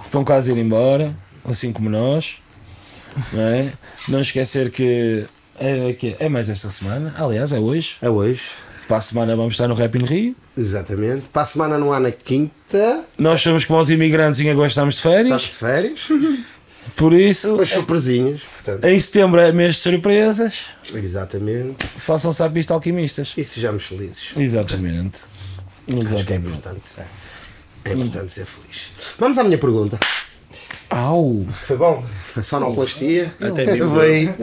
estão 0.06 0.24
quase 0.24 0.52
a 0.52 0.56
ir 0.56 0.60
embora, 0.60 1.16
assim 1.44 1.74
como 1.74 1.90
nós. 1.90 2.38
Não, 3.34 3.42
é? 3.42 3.74
não 4.10 4.22
esquecer 4.22 4.70
que 4.70 5.26
é, 5.60 5.94
que 5.94 6.16
é 6.20 6.30
mais 6.30 6.50
esta 6.50 6.70
semana, 6.70 7.14
aliás, 7.18 7.52
é 7.52 7.60
hoje. 7.60 7.98
É 8.02 8.10
hoje, 8.10 8.44
Para 8.88 8.98
a 8.98 9.02
semana 9.02 9.36
vamos 9.36 9.56
estar 9.56 9.68
no 9.68 9.74
Rap 9.74 9.98
in 9.98 10.06
Rio. 10.06 10.36
Exatamente. 10.58 11.24
Para 11.32 11.42
a 11.44 11.46
semana 11.46 11.78
não 11.78 11.92
há 11.94 12.00
na 12.00 12.12
quinta, 12.12 13.04
Nós 13.18 13.42
somos 13.42 13.64
como 13.66 13.80
os 13.80 13.90
imigrantes 13.90 14.40
em 14.40 14.50
agosto 14.50 14.70
estamos 14.70 14.96
de 14.96 15.02
férias, 15.02 15.42
de 15.44 15.48
férias, 15.52 16.08
por 16.96 17.14
isso, 17.14 17.56
umas 17.56 17.70
surpresinhas. 17.70 18.42
Portanto, 18.42 18.84
em 18.86 19.00
setembro 19.00 19.40
é 19.40 19.52
mês 19.52 19.76
de 19.76 19.82
surpresas, 19.82 20.66
exatamente. 20.94 21.86
façam-se 21.98 22.42
à 22.44 22.50
pista 22.50 22.74
alquimistas. 22.74 23.34
E 23.38 23.44
sejamos 23.44 23.84
felizes. 23.86 24.34
Exatamente. 24.36 25.20
Acho 25.88 25.94
que 25.94 25.94
é 25.94 26.18
Exatamente. 26.18 26.48
importante. 26.48 26.82
É 27.86 27.94
importante 27.94 28.34
ser 28.34 28.46
feliz. 28.46 28.92
Vamos 29.18 29.38
à 29.38 29.44
minha 29.46 29.58
pergunta. 29.58 29.98
Au! 30.90 31.46
Foi 31.52 31.76
bom? 31.76 32.04
Foi 32.22 32.42
sonoplastia? 32.44 33.34
Até 33.42 33.66
mim 33.66 33.82
me 33.82 34.00
Veio. 34.00 34.36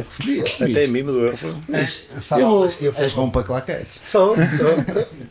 Até 0.60 0.86
mim 0.86 1.02
me 1.02 1.12
doeu. 1.12 1.34
Sonoplastia 2.20 2.92
foi 2.92 3.04
És 3.04 3.12
bom 3.14 3.30
para 3.30 3.42
claquetes. 3.42 4.00
Sou. 4.04 4.34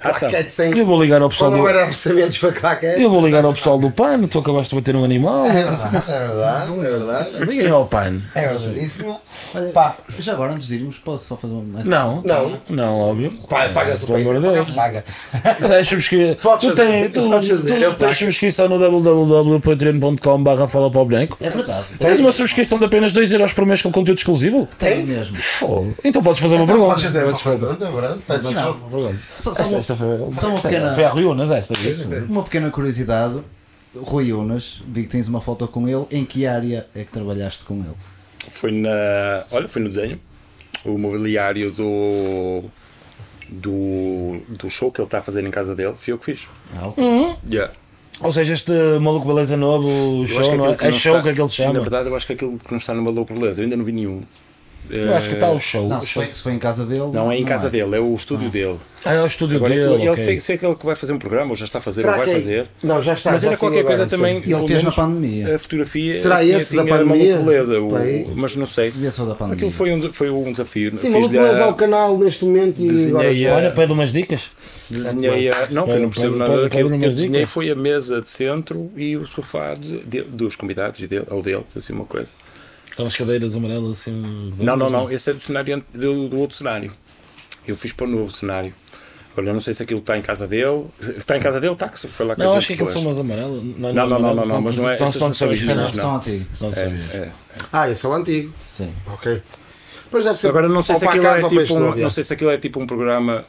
Ah, 0.01 0.11
sabe. 0.13 0.19
Claquete 0.19 0.51
sem. 0.51 0.77
Eu 0.77 0.85
vou 0.85 1.01
ligar 1.01 1.21
ao 1.21 1.29
pessoal 1.29 1.51
Quando 1.51 1.61
do. 1.61 1.67
houver 1.67 1.87
orçamentos 1.87 2.37
para 2.39 2.51
claquete. 2.51 3.01
Eu 3.01 3.09
vou 3.09 3.23
ligar 3.25 3.45
ao 3.45 3.53
pessoal 3.53 3.77
do 3.77 3.91
PAN, 3.91 4.23
tu 4.23 4.39
acabaste 4.39 4.75
de 4.75 4.81
bater 4.81 4.95
um 4.95 5.03
animal. 5.03 5.45
É 5.45 5.51
verdade, 5.53 5.95
é 5.95 6.27
verdade, 6.27 6.71
é 6.71 6.89
verdade. 6.89 7.45
Liguem 7.45 7.69
ao 7.69 7.85
PAN. 7.85 8.21
É 8.35 8.47
verdadíssimo. 8.47 9.19
Olha, 9.55 9.69
Pá. 9.71 9.95
Já 10.19 10.33
agora, 10.33 10.53
antes 10.53 10.67
de 10.67 10.75
irmos, 10.75 10.97
posso 10.97 11.25
só 11.25 11.37
fazer 11.37 11.53
uma 11.53 11.63
mais 11.63 11.85
Não, 11.85 12.23
Não. 12.25 12.59
não, 12.69 12.99
óbvio. 12.99 13.33
Paga-se 13.47 14.05
o 14.05 14.07
peito. 14.07 14.73
Paga. 14.73 15.05
Subscri... 15.85 16.35
Podes 16.41 16.69
tu 16.69 16.75
fazer, 16.75 17.11
tens, 17.97 18.17
subscrição 18.17 18.67
no 18.67 18.79
www.patreon.com 18.79 20.43
barra 20.43 20.67
fala 20.67 20.89
para 20.91 21.02
branco. 21.05 21.37
É 21.41 21.49
verdade. 21.49 21.85
Tens 21.97 22.19
uma 22.19 22.31
subscrição 22.31 22.77
de 22.79 22.85
apenas 22.85 23.13
2€ 23.13 23.31
euros 23.33 23.53
por 23.53 23.65
mês 23.65 23.81
com 23.81 23.91
conteúdo 23.91 24.17
exclusivo? 24.17 24.67
Tem 24.79 25.05
mesmo. 25.05 25.35
Fogo. 25.35 25.93
Então 26.03 26.21
podes 26.23 26.41
fazer 26.41 26.55
uma 26.55 26.65
pergunta. 26.65 26.89
Podes 26.89 27.03
fazer 27.05 27.23
uma 27.23 27.31
Desculpa. 27.31 27.57
pergunta, 27.59 27.91
verdade? 27.91 28.19
Podes 28.25 28.43
fazer 28.51 28.67
uma 28.69 28.89
pergunta. 28.89 29.17
Só, 29.37 30.47
uma, 30.49 30.59
pequena- 30.61 30.93
foi 30.95 31.03
a 31.05 31.13
Riunas 31.13 31.51
esta 31.51 31.73
vez. 31.79 32.05
uma 32.05 32.43
pequena 32.43 32.69
curiosidade. 32.69 33.39
Rui 33.95 34.33
Unas, 34.33 34.81
vi 34.87 35.03
que 35.03 35.09
tens 35.09 35.27
uma 35.27 35.39
foto 35.39 35.67
com 35.67 35.87
ele. 35.87 36.05
Em 36.11 36.25
que 36.25 36.47
área 36.47 36.87
é 36.95 37.03
que 37.03 37.11
trabalhaste 37.11 37.63
com 37.63 37.75
ele? 37.75 37.93
Foi 38.49 38.71
na. 38.71 39.43
Olha, 39.51 39.67
foi 39.67 39.81
no 39.83 39.89
desenho. 39.89 40.19
O 40.83 40.97
mobiliário 40.97 41.71
do. 41.71 42.63
Do, 43.49 44.39
do 44.49 44.69
show 44.69 44.91
que 44.91 44.99
ele 44.99 45.05
está 45.05 45.19
a 45.19 45.21
fazer 45.21 45.45
em 45.45 45.51
casa 45.51 45.75
dele, 45.75 45.93
fui 45.99 46.11
eu 46.13 46.17
que 46.17 46.25
fiz. 46.25 46.47
Ah, 46.75 46.87
ok. 46.87 47.03
Yeah. 47.51 47.71
Ou 48.21 48.31
seja, 48.31 48.53
este 48.53 48.71
maluco 49.01 49.27
beleza 49.27 49.57
novo, 49.57 50.25
show, 50.27 50.55
não 50.55 50.71
é? 50.71 50.75
que 50.75 50.85
É 50.85 50.91
show 50.91 51.11
está- 51.13 51.23
que 51.23 51.29
é 51.29 51.33
que 51.33 51.41
ele 51.41 51.49
chama. 51.49 51.73
Na 51.73 51.79
verdade, 51.81 52.09
eu 52.09 52.15
acho 52.15 52.25
que 52.27 52.33
aquilo 52.33 52.57
que 52.57 52.71
não 52.71 52.77
está 52.77 52.93
no 52.93 53.01
Maluco 53.01 53.33
Beleza, 53.33 53.61
eu 53.61 53.63
ainda 53.63 53.75
não 53.75 53.83
vi 53.83 53.91
nenhum. 53.91 54.21
Eu 54.89 55.13
acho 55.13 55.29
que 55.29 55.35
está 55.35 55.49
o 55.49 55.59
show. 55.61 55.87
Não, 55.87 55.99
O 55.99 56.01
se 56.01 56.09
show. 56.09 56.21
foi, 56.23 56.33
se 56.33 56.43
foi 56.43 56.51
em 56.53 56.59
casa 56.59 56.85
dele. 56.85 57.09
Não 57.13 57.31
é 57.31 57.37
em 57.37 57.45
casa 57.45 57.69
dele, 57.69 57.95
é 57.95 57.99
o 58.01 58.13
estúdio 58.13 58.49
dele. 58.49 58.75
Ah, 59.05 59.13
é 59.13 59.23
o 59.23 59.25
estúdio 59.25 59.55
Agora, 59.55 59.73
dele. 59.73 59.93
ele 59.93 60.09
ok. 60.09 60.23
sei, 60.23 60.39
sei 60.41 60.57
que 60.57 60.65
ele 60.65 60.75
que 60.75 60.85
vai 60.85 60.93
fazer 60.93 61.13
um 61.13 61.17
programa, 61.19 61.51
ou 61.51 61.55
já 61.55 61.63
está 61.63 61.77
a 61.79 61.81
fazer, 61.81 62.01
Será 62.01 62.13
ou 62.13 62.17
vai 62.17 62.25
que 62.27 62.31
é- 62.31 62.35
fazer. 62.35 62.67
Não, 62.83 63.01
já 63.01 63.13
está. 63.13 63.31
Mas 63.31 63.41
já 63.43 63.47
era 63.47 63.57
qualquer 63.57 63.85
coisa 63.85 64.05
também. 64.07 64.37
Ele 64.37 64.43
fez 64.43 64.69
na 64.69 64.77
menos, 64.77 64.95
pandemia. 64.95 65.55
A 65.55 65.59
fotografia. 65.59 66.21
Será 66.21 66.39
tinha- 66.41 66.57
esse 66.57 66.75
da 66.75 66.83
tinha 66.83 66.97
pandemia? 66.97 67.31
Maluco 67.37 67.49
Beleza, 67.49 67.79
o- 67.79 68.35
mas 68.35 68.55
não 68.57 68.65
sei. 68.65 68.91
Da 68.91 69.11
pandemia. 69.35 69.53
Aquilo 69.53 69.71
foi 69.71 69.93
um, 69.93 70.13
foi 70.13 70.29
um 70.29 70.51
desafio. 70.51 70.91
Sim, 70.91 70.97
Fiz 70.97 71.11
maluco, 71.11 71.33
da- 71.33 71.41
mas 71.41 71.61
ao 71.61 71.73
canal 71.75 72.17
neste 72.17 72.43
momento 72.43 72.81
e 72.81 72.87
Desenhei 72.87 73.09
agora 73.11 73.29
a- 73.31 73.33
já. 73.33 73.55
Olha, 73.55 73.71
pede 73.71 73.93
umas 73.93 74.11
dicas. 74.11 74.51
Desenhei 74.93 75.49
a. 75.49 75.67
Não, 75.71 75.85
que 75.85 75.91
eu 75.91 75.99
não 75.99 76.09
percebo 76.09 76.35
nada 76.37 76.61
daquilo. 76.63 76.93
eu 76.95 77.09
desenhei 77.11 77.45
foi 77.45 77.69
a 77.71 77.75
mesa 77.75 78.21
de 78.21 78.29
centro 78.29 78.91
e 78.95 79.17
o 79.17 79.25
sofá 79.27 79.73
de- 79.75 79.99
de- 80.03 80.21
dos 80.23 80.55
convidados, 80.55 80.99
e 81.01 81.07
dele, 81.07 81.25
ou 81.29 81.41
dele, 81.41 81.63
assim 81.75 81.93
uma 81.93 82.05
coisa. 82.05 82.29
Aquelas 82.91 83.15
cadeiras 83.15 83.55
amarelas 83.55 83.99
assim. 83.99 84.53
Não, 84.59 84.75
não, 84.77 84.89
não. 84.89 85.11
Esse 85.11 85.31
é 85.31 85.33
do 85.33 85.39
cenário 85.39 85.83
do, 85.93 86.29
do 86.29 86.39
outro 86.39 86.55
cenário. 86.55 86.91
Eu 87.67 87.75
fiz 87.75 87.91
para 87.91 88.05
o 88.05 88.09
novo 88.09 88.35
cenário. 88.35 88.73
Eu 89.35 89.43
não 89.45 89.59
sei 89.59 89.73
se 89.73 89.81
aquilo 89.81 89.99
está 89.99 90.15
em 90.15 90.21
casa 90.21 90.47
dele. 90.47 90.85
Está 90.99 91.35
em 91.35 91.41
casa 91.41 91.59
dele, 91.59 91.73
está, 91.73 91.89
que 91.89 91.99
se 91.99 92.07
foi 92.07 92.25
lá 92.27 92.35
que 92.35 92.41
Não, 92.43 92.55
acho 92.55 92.67
que 92.67 92.73
aqueles 92.73 92.91
são 92.91 93.01
umas 93.01 93.17
amarelas. 93.17 93.63
Não, 93.63 93.91
não, 93.93 94.07
não, 94.07 94.19
não, 94.19 94.35
não, 94.45 94.61
mas 94.61 94.75
não 94.75 94.87
é- 94.87 94.93
estão 94.93 95.07
não 95.07 95.33
são 95.33 95.47
de 95.49 95.55
Isso 95.55 95.71
é. 95.71 96.83
É, 96.83 97.17
é. 97.17 97.31
Ah, 97.71 97.89
esse 97.89 98.05
é 98.05 98.09
o 98.09 98.13
antigo. 98.13 98.53
Sim. 98.67 98.93
Ok. 99.07 99.41
Pois 100.11 100.23
deve 100.23 100.37
ser. 100.37 100.49
Agora 100.49 100.69
não 100.69 100.83
sei 100.83 100.93
se 100.95 101.05
aquilo 101.07 101.25
é 101.25 101.49
tipo 101.49 101.73
um, 101.75 101.95
não 101.95 102.09
sei 102.11 102.23
se 102.23 102.31
aquilo 102.33 102.51
é 102.51 102.57
tipo 102.59 102.79
um 102.79 102.85
programa 102.85 103.43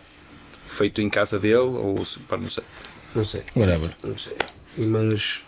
feito 0.66 1.00
em 1.00 1.08
casa 1.08 1.38
dele 1.38 1.56
ou 1.56 2.06
pá, 2.28 2.36
não 2.36 2.50
sei. 2.50 2.64
Não 3.14 3.24
sei. 3.24 3.42
Whatever. 3.54 3.90
Não 4.02 4.18
sei. 4.18 4.36
Mas. 4.78 5.40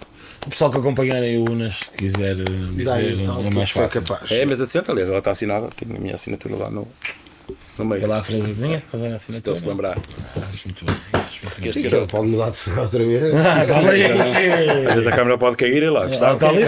O 0.46 0.50
pessoal 0.50 0.70
que 0.70 0.78
acompanharem 0.78 1.38
o 1.38 1.50
Unas, 1.50 1.76
se 1.78 1.90
quiser 1.90 2.38
eh, 2.38 2.44
dizer, 2.44 2.84
Daí, 2.84 3.22
então, 3.22 3.44
é 3.44 3.50
mais 3.50 3.70
fácil. 3.70 4.02
capaz. 4.02 4.30
É, 4.30 4.44
mas 4.44 4.60
a 4.60 4.64
de 4.64 4.70
centro, 4.70 4.92
aliás, 4.92 5.08
ela 5.08 5.18
está 5.18 5.32
assinada, 5.32 5.68
tem 5.76 5.96
a 5.96 5.98
minha 5.98 6.14
assinatura 6.14 6.54
lá 6.54 6.70
no. 6.70 6.86
No 7.78 7.84
meio. 7.84 8.06
Lá 8.06 8.18
a 8.18 8.22
fresazinha, 8.22 8.82
fazer 8.90 9.08
a 9.12 9.16
assinatura. 9.16 9.50
ele 9.52 9.60
se 9.60 9.68
lembrar. 9.68 9.98
Acho 10.48 10.60
muito 10.68 10.84
bem. 10.84 10.96
Acho 11.12 11.44
muito 11.44 11.90
bem. 11.90 12.06
Pode 12.06 12.26
mudar 12.28 12.50
de 12.50 12.56
cena 12.56 12.80
outra 12.82 13.04
vez. 13.04 13.34
Ah, 13.34 13.64
calma 13.66 13.90
aí. 13.90 14.04
Às 14.86 14.94
vezes 14.94 15.06
a 15.06 15.12
câmera 15.12 15.38
pode 15.38 15.56
cair 15.56 15.82
e 15.82 15.90
lá. 15.90 16.04
Ah, 16.04 16.06
Está 16.10 16.36
que- 16.36 16.44
ali. 16.46 16.62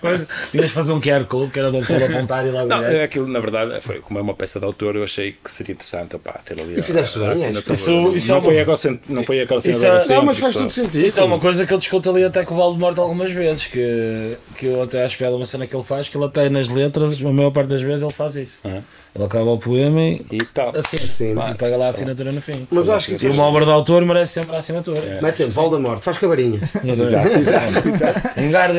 Coisa. 0.00 0.26
Tinhas 0.50 0.66
de 0.66 0.72
fazer 0.72 0.92
um 0.92 1.00
QR 1.00 1.24
Code 1.24 1.50
que 1.50 1.58
era 1.58 1.70
da 1.70 1.78
pessoa 1.78 2.04
apontar 2.04 2.46
e 2.46 2.50
lá 2.50 2.64
Não, 2.64 2.82
é 2.84 2.88
direto. 2.88 3.04
aquilo, 3.04 3.28
na 3.28 3.40
verdade, 3.40 3.80
foi 3.80 4.00
como 4.00 4.18
é 4.18 4.22
uma 4.22 4.34
peça 4.34 4.58
de 4.58 4.64
autor, 4.66 4.96
eu 4.96 5.04
achei 5.04 5.32
que 5.32 5.50
seria 5.50 5.72
interessante 5.72 6.16
opá, 6.16 6.40
ter 6.44 6.60
ali 6.60 6.78
E 6.78 6.82
fizeste 6.82 7.18
bem. 7.18 7.32
Isso- 7.72 8.12
isso 8.14 8.28
não, 8.32 8.38
é 8.38 8.42
foi 8.42 8.62
uma- 8.62 9.00
não 9.08 9.22
foi 9.24 9.40
aquela 9.40 9.60
cena 9.60 9.74
Isso 9.98 10.12
é- 10.12 10.16
Não, 10.16 10.22
mas 10.24 10.38
faz 10.38 10.54
pá. 10.54 10.60
todo 10.60 10.70
sentido. 10.70 11.04
Isso 11.06 11.20
é 11.20 11.24
uma 11.24 11.38
coisa 11.38 11.66
que 11.66 11.72
eu 11.72 11.78
discuto 11.78 12.10
ali 12.10 12.24
até 12.24 12.44
com 12.44 12.54
o 12.54 12.58
Valdemorte 12.58 13.00
algumas 13.00 13.30
vezes, 13.32 13.66
que, 13.66 14.36
que 14.58 14.66
eu 14.66 14.82
até 14.82 15.04
acho 15.04 15.16
piada 15.18 15.36
uma 15.36 15.46
cena 15.46 15.66
que 15.66 15.74
ele 15.74 15.84
faz, 15.84 16.08
que 16.08 16.16
ele 16.16 16.24
até 16.24 16.48
nas 16.48 16.68
letras, 16.68 17.20
a 17.20 17.28
maior 17.32 17.50
parte 17.50 17.68
das 17.68 17.80
vezes 17.82 18.02
ele 18.02 18.12
faz 18.12 18.36
isso. 18.36 18.60
Ele 18.66 19.24
acaba 19.24 19.50
o 19.50 19.58
poema 19.76 20.00
e 20.02 20.26
E 20.32 20.38
tal. 20.52 20.76
assim, 20.76 20.96
Sim. 20.98 21.34
e 21.50 21.54
pega 21.54 21.76
lá 21.76 21.86
a 21.86 21.88
assinatura 21.90 22.32
no 22.32 22.40
fim. 22.40 22.66
Mas 22.70 22.88
eu 22.88 22.94
acho 22.94 23.14
que 23.14 23.26
E 23.26 23.28
uma 23.28 23.44
obra 23.44 23.64
de 23.64 23.70
autor 23.70 24.04
merece 24.04 24.34
sempre 24.34 24.56
a 24.56 24.58
assinatura. 24.58 25.20
Mete 25.22 25.36
sempre 25.38 25.52
Voldemort, 25.52 26.00
faz 26.00 26.18
cabarinha. 26.18 26.58
Exato, 26.84 27.38
exato, 27.38 27.88
exato. 27.88 28.40
Engarde. 28.40 28.76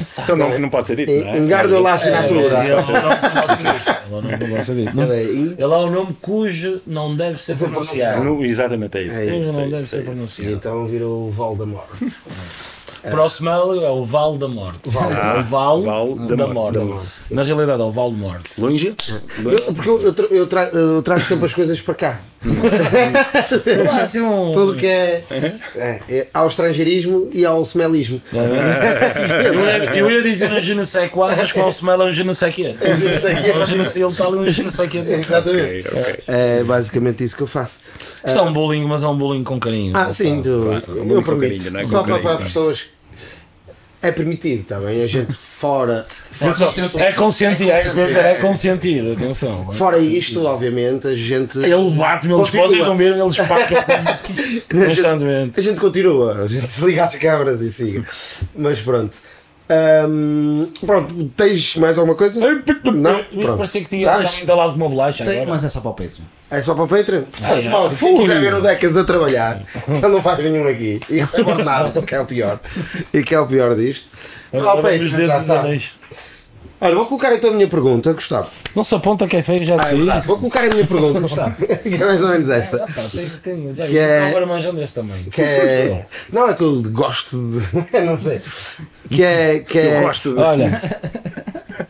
Isso 0.00 0.36
não, 0.36 0.58
não 0.58 0.68
pode 0.68 0.88
ser 0.88 0.96
dito, 0.96 1.12
não 1.12 1.28
é? 1.32 1.38
Engarda 1.38 1.80
lá 1.80 1.90
a 1.90 1.92
É, 1.92 1.96
assinatura. 1.96 2.40
ele 2.64 2.70
é 2.72 2.76
o 2.76 2.82
nome- 2.82 2.92
não. 3.00 4.94
Não- 4.94 5.02
Olha 5.04 5.12
aí. 5.14 5.54
Ele 5.58 5.62
é 5.62 5.66
o 5.66 5.90
nome 5.90 6.16
cujo 6.20 6.80
não 6.86 7.16
deve 7.16 7.40
ser 7.42 7.56
pronunciado. 7.56 8.44
Exatamente 8.44 8.98
é 8.98 9.02
isso. 9.02 9.18
É 9.18 9.26
é 9.26 9.30
Cujo 9.38 9.52
não 9.52 9.60
é 9.60 9.68
deve 9.68 9.86
ser 9.88 9.96
é. 9.96 10.00
E 10.00 10.02
pronunciado. 10.04 10.52
então 10.52 10.86
virou 10.86 11.30
Voldemort. 11.30 11.86
O 13.06 13.10
próximo 13.10 13.48
é 13.50 13.90
o 13.90 14.04
Val 14.04 14.36
da 14.36 14.48
Morte. 14.48 14.90
Ah, 14.96 15.38
o 15.40 15.42
Val, 15.44 15.82
Val 15.82 16.14
da, 16.14 16.34
da 16.36 16.46
Morte. 16.48 16.78
Morte. 16.78 17.12
Na 17.30 17.42
realidade 17.42 17.80
é 17.80 17.84
o 17.84 17.90
Val 17.90 18.10
de 18.10 18.16
Morte. 18.16 18.60
Longe? 18.60 18.94
Eu- 19.44 19.72
porque 19.74 19.88
eu, 19.88 20.02
eu, 20.02 20.12
tra- 20.12 20.26
eu 20.30 20.46
tra- 20.46 20.70
eu 20.72 21.02
trago 21.02 21.24
sempre 21.24 21.46
as 21.46 21.54
coisas 21.54 21.80
para 21.80 21.94
cá. 21.94 22.20
Ah, 23.90 24.02
assim 24.02 24.20
um... 24.20 24.52
Tudo 24.52 24.76
que 24.76 24.86
é, 24.86 25.24
é, 25.74 26.00
é 26.08 26.26
ao 26.32 26.46
estrangeirismo 26.48 27.28
e 27.32 27.44
ao 27.44 27.62
smelismo. 27.62 28.20
Eu 28.32 29.64
ia, 29.64 29.94
eu 29.96 30.10
ia 30.10 30.22
dizer 30.22 30.52
um 30.52 30.60
je 30.60 30.74
ne 30.74 30.86
sais 30.86 31.10
quoi, 31.10 31.34
mas 31.34 31.50
com 31.52 31.62
o 31.64 31.68
smell 31.70 32.02
é 32.02 32.04
um 32.06 32.12
je 32.12 32.22
ne 32.24 32.34
sais 32.34 32.54
quê. 32.54 32.74
ne 32.80 33.18
sais 33.18 33.42
quê. 33.42 33.52
Um 33.52 33.66
je 33.66 33.74
ne 33.76 33.84
sais- 33.84 33.96
Ele 33.96 34.06
está 34.10 34.26
ali 34.26 34.36
um 34.36 34.44
je 34.52 34.62
ne 34.62 34.70
sais 34.70 34.88
quê. 34.90 34.98
Exatamente. 34.98 35.88
É 36.26 36.62
basicamente 36.62 37.24
isso 37.24 37.36
que 37.36 37.42
eu 37.42 37.46
faço. 37.46 37.80
Isto 38.24 38.38
é 38.38 38.42
um 38.42 38.52
bullying, 38.52 38.84
mas 38.86 39.02
é 39.02 39.08
um 39.08 39.16
bullying 39.16 39.42
com 39.44 39.58
carinho. 39.58 39.96
Ah, 39.96 40.10
sim, 40.10 40.40
tu, 40.42 40.60
Claro, 40.62 40.82
eu 41.10 41.22
com 41.22 41.38
permito. 41.38 41.64
carinho, 41.64 41.80
é? 41.80 41.86
Só 41.86 42.02
para, 42.02 42.12
carinho, 42.18 42.22
para 42.36 42.44
pessoas. 42.44 42.84
É 44.02 44.12
permitido, 44.12 44.60
está 44.60 44.78
bem? 44.78 45.02
A 45.02 45.06
gente 45.06 45.32
fora. 45.34 46.06
É 47.00 47.12
consentir, 47.12 47.70
é, 47.70 48.32
é 48.32 48.34
consentir, 48.36 49.12
atenção. 49.12 49.72
Fora 49.72 49.98
isto, 49.98 50.44
obviamente, 50.44 51.08
a 51.08 51.14
gente. 51.14 51.58
Ele 51.58 51.90
bate-me, 51.90 52.34
eles 52.34 52.50
podem 52.50 52.78
não 52.80 52.96
ver, 52.96 53.16
ele 53.16 53.26
espaca 53.26 53.84
constantemente. 54.70 55.58
A 55.58 55.62
gente 55.62 55.80
continua, 55.80 56.42
a 56.42 56.46
gente 56.46 56.68
se 56.68 56.84
liga 56.84 57.04
às 57.04 57.16
câmaras 57.16 57.60
e 57.62 57.72
siga. 57.72 58.04
Mas 58.54 58.78
pronto. 58.80 59.16
Ahm, 59.68 60.66
pronto, 60.84 61.30
tens 61.36 61.76
mais 61.76 61.98
alguma 61.98 62.14
coisa? 62.14 62.38
Não? 62.84 63.24
Pronto. 63.24 63.56
Parecia 63.56 63.80
que 63.82 63.88
tinha 63.88 64.22
entalado 64.42 64.72
com 64.72 64.76
uma 64.76 64.88
bolacha 64.88 65.24
Tem, 65.24 65.42
agora. 65.42 65.50
mas 65.50 65.64
é 65.64 65.68
só 65.68 65.80
para 65.80 65.90
o 65.90 65.94
Pedro. 65.94 66.22
É 66.48 66.62
só 66.62 66.74
para 66.74 66.84
o 66.84 66.88
Patreon? 66.88 67.22
Portanto, 67.22 67.92
é. 67.92 67.96
quem 67.96 68.16
quiser 68.16 68.40
ver 68.40 68.54
o 68.54 68.62
Decas 68.62 68.96
a 68.96 69.02
trabalhar, 69.02 69.60
ele 69.88 70.08
não 70.08 70.22
faz 70.22 70.38
nenhum 70.38 70.68
aqui. 70.68 71.00
E 71.10 71.18
recebe 71.18 71.50
ordenado, 71.50 72.00
que 72.02 72.14
é 72.14 72.20
o 72.20 72.26
pior. 72.26 72.60
E 73.12 73.22
que 73.24 73.34
é 73.34 73.40
o 73.40 73.46
pior 73.46 73.74
disto. 73.74 74.10
Ah, 74.52 74.58
Olha 74.58 74.82
Patreon, 74.82 75.04
os 75.04 75.12
dedos 75.12 75.50
anéis. 75.50 75.94
Olha, 76.78 76.94
vou 76.94 77.06
colocar 77.06 77.34
então 77.34 77.50
a 77.50 77.52
minha 77.54 77.66
pergunta, 77.68 78.12
Gustavo. 78.12 78.48
Não 78.74 78.84
se 78.84 78.94
aponta 78.94 79.26
que 79.26 79.36
é 79.36 79.42
feio, 79.42 79.64
já 79.64 79.76
Ah, 79.76 79.86
é 79.86 79.88
te 79.90 79.96
verdade. 79.96 80.18
disse. 80.18 80.28
Vou 80.28 80.38
colocar 80.38 80.60
a 80.64 80.68
minha 80.68 80.86
pergunta, 80.86 81.20
Gustavo. 81.24 81.56
que 81.56 81.94
é 81.94 81.98
mais 82.04 82.20
ou 82.20 82.28
menos 82.28 82.48
esta. 82.50 82.76
Ah, 82.84 82.86
pá, 82.86 83.02
tem- 83.42 83.74
já- 83.74 83.86
Que 83.86 83.98
é- 83.98 84.28
Agora 84.28 84.46
manjando 84.46 84.82
este 84.82 84.94
também. 84.94 85.24
Que 85.24 85.40
é. 85.40 86.06
Não, 86.32 86.48
é 86.50 86.54
que 86.54 86.62
eu 86.62 86.82
gosto 86.90 87.36
de. 87.36 88.00
não 88.04 88.18
sei. 88.18 88.42
Que 89.10 89.22
é. 89.22 89.58
Que 89.60 89.78
é... 89.78 89.98
Eu 89.98 90.02
gosto 90.02 90.34
de... 90.34 90.38
Olha, 90.40 90.80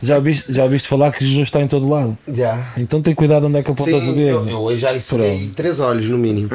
já 0.01 0.15
ouviste, 0.17 0.53
já 0.53 0.63
ouviste 0.63 0.87
falar 0.87 1.11
que 1.11 1.23
Jesus 1.25 1.43
está 1.47 1.61
em 1.61 1.67
todo 1.67 1.89
lado. 1.89 2.17
Já. 2.31 2.73
Então 2.77 3.01
tem 3.01 3.13
cuidado 3.13 3.47
onde 3.47 3.57
é 3.57 3.63
que 3.63 3.71
apontas 3.71 3.93
o 3.93 3.99
Sim, 4.05 4.13
dedo. 4.13 4.29
eu, 4.29 4.49
eu 4.49 4.59
hoje 4.59 4.81
já 4.81 4.97
segui 4.99 5.47
três 5.55 5.79
olhos 5.81 6.07
no 6.07 6.17
mínimo. 6.17 6.49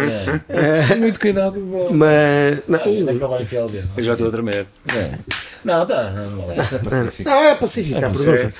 É. 0.48 0.94
Muito 0.96 1.20
cuidado. 1.20 1.60
Mas. 1.90 2.62
Não, 2.66 2.78
Onde 2.80 3.02
é 3.02 3.04
que 3.04 3.10
ele 3.10 3.18
vai 3.18 3.42
enfiar 3.42 3.64
o 3.64 3.68
dedo? 3.68 3.88
Eu 3.96 4.02
já 4.02 4.12
estou 4.12 4.28
a 4.28 4.30
tremer. 4.30 4.66
É. 4.94 5.18
Não, 5.64 5.86
tá. 5.86 6.10
Não, 6.10 6.46
vale. 6.46 6.60
não, 7.24 7.44
é 7.44 7.54
pacífica 7.54 8.06
a 8.06 8.10
pergunta. 8.10 8.52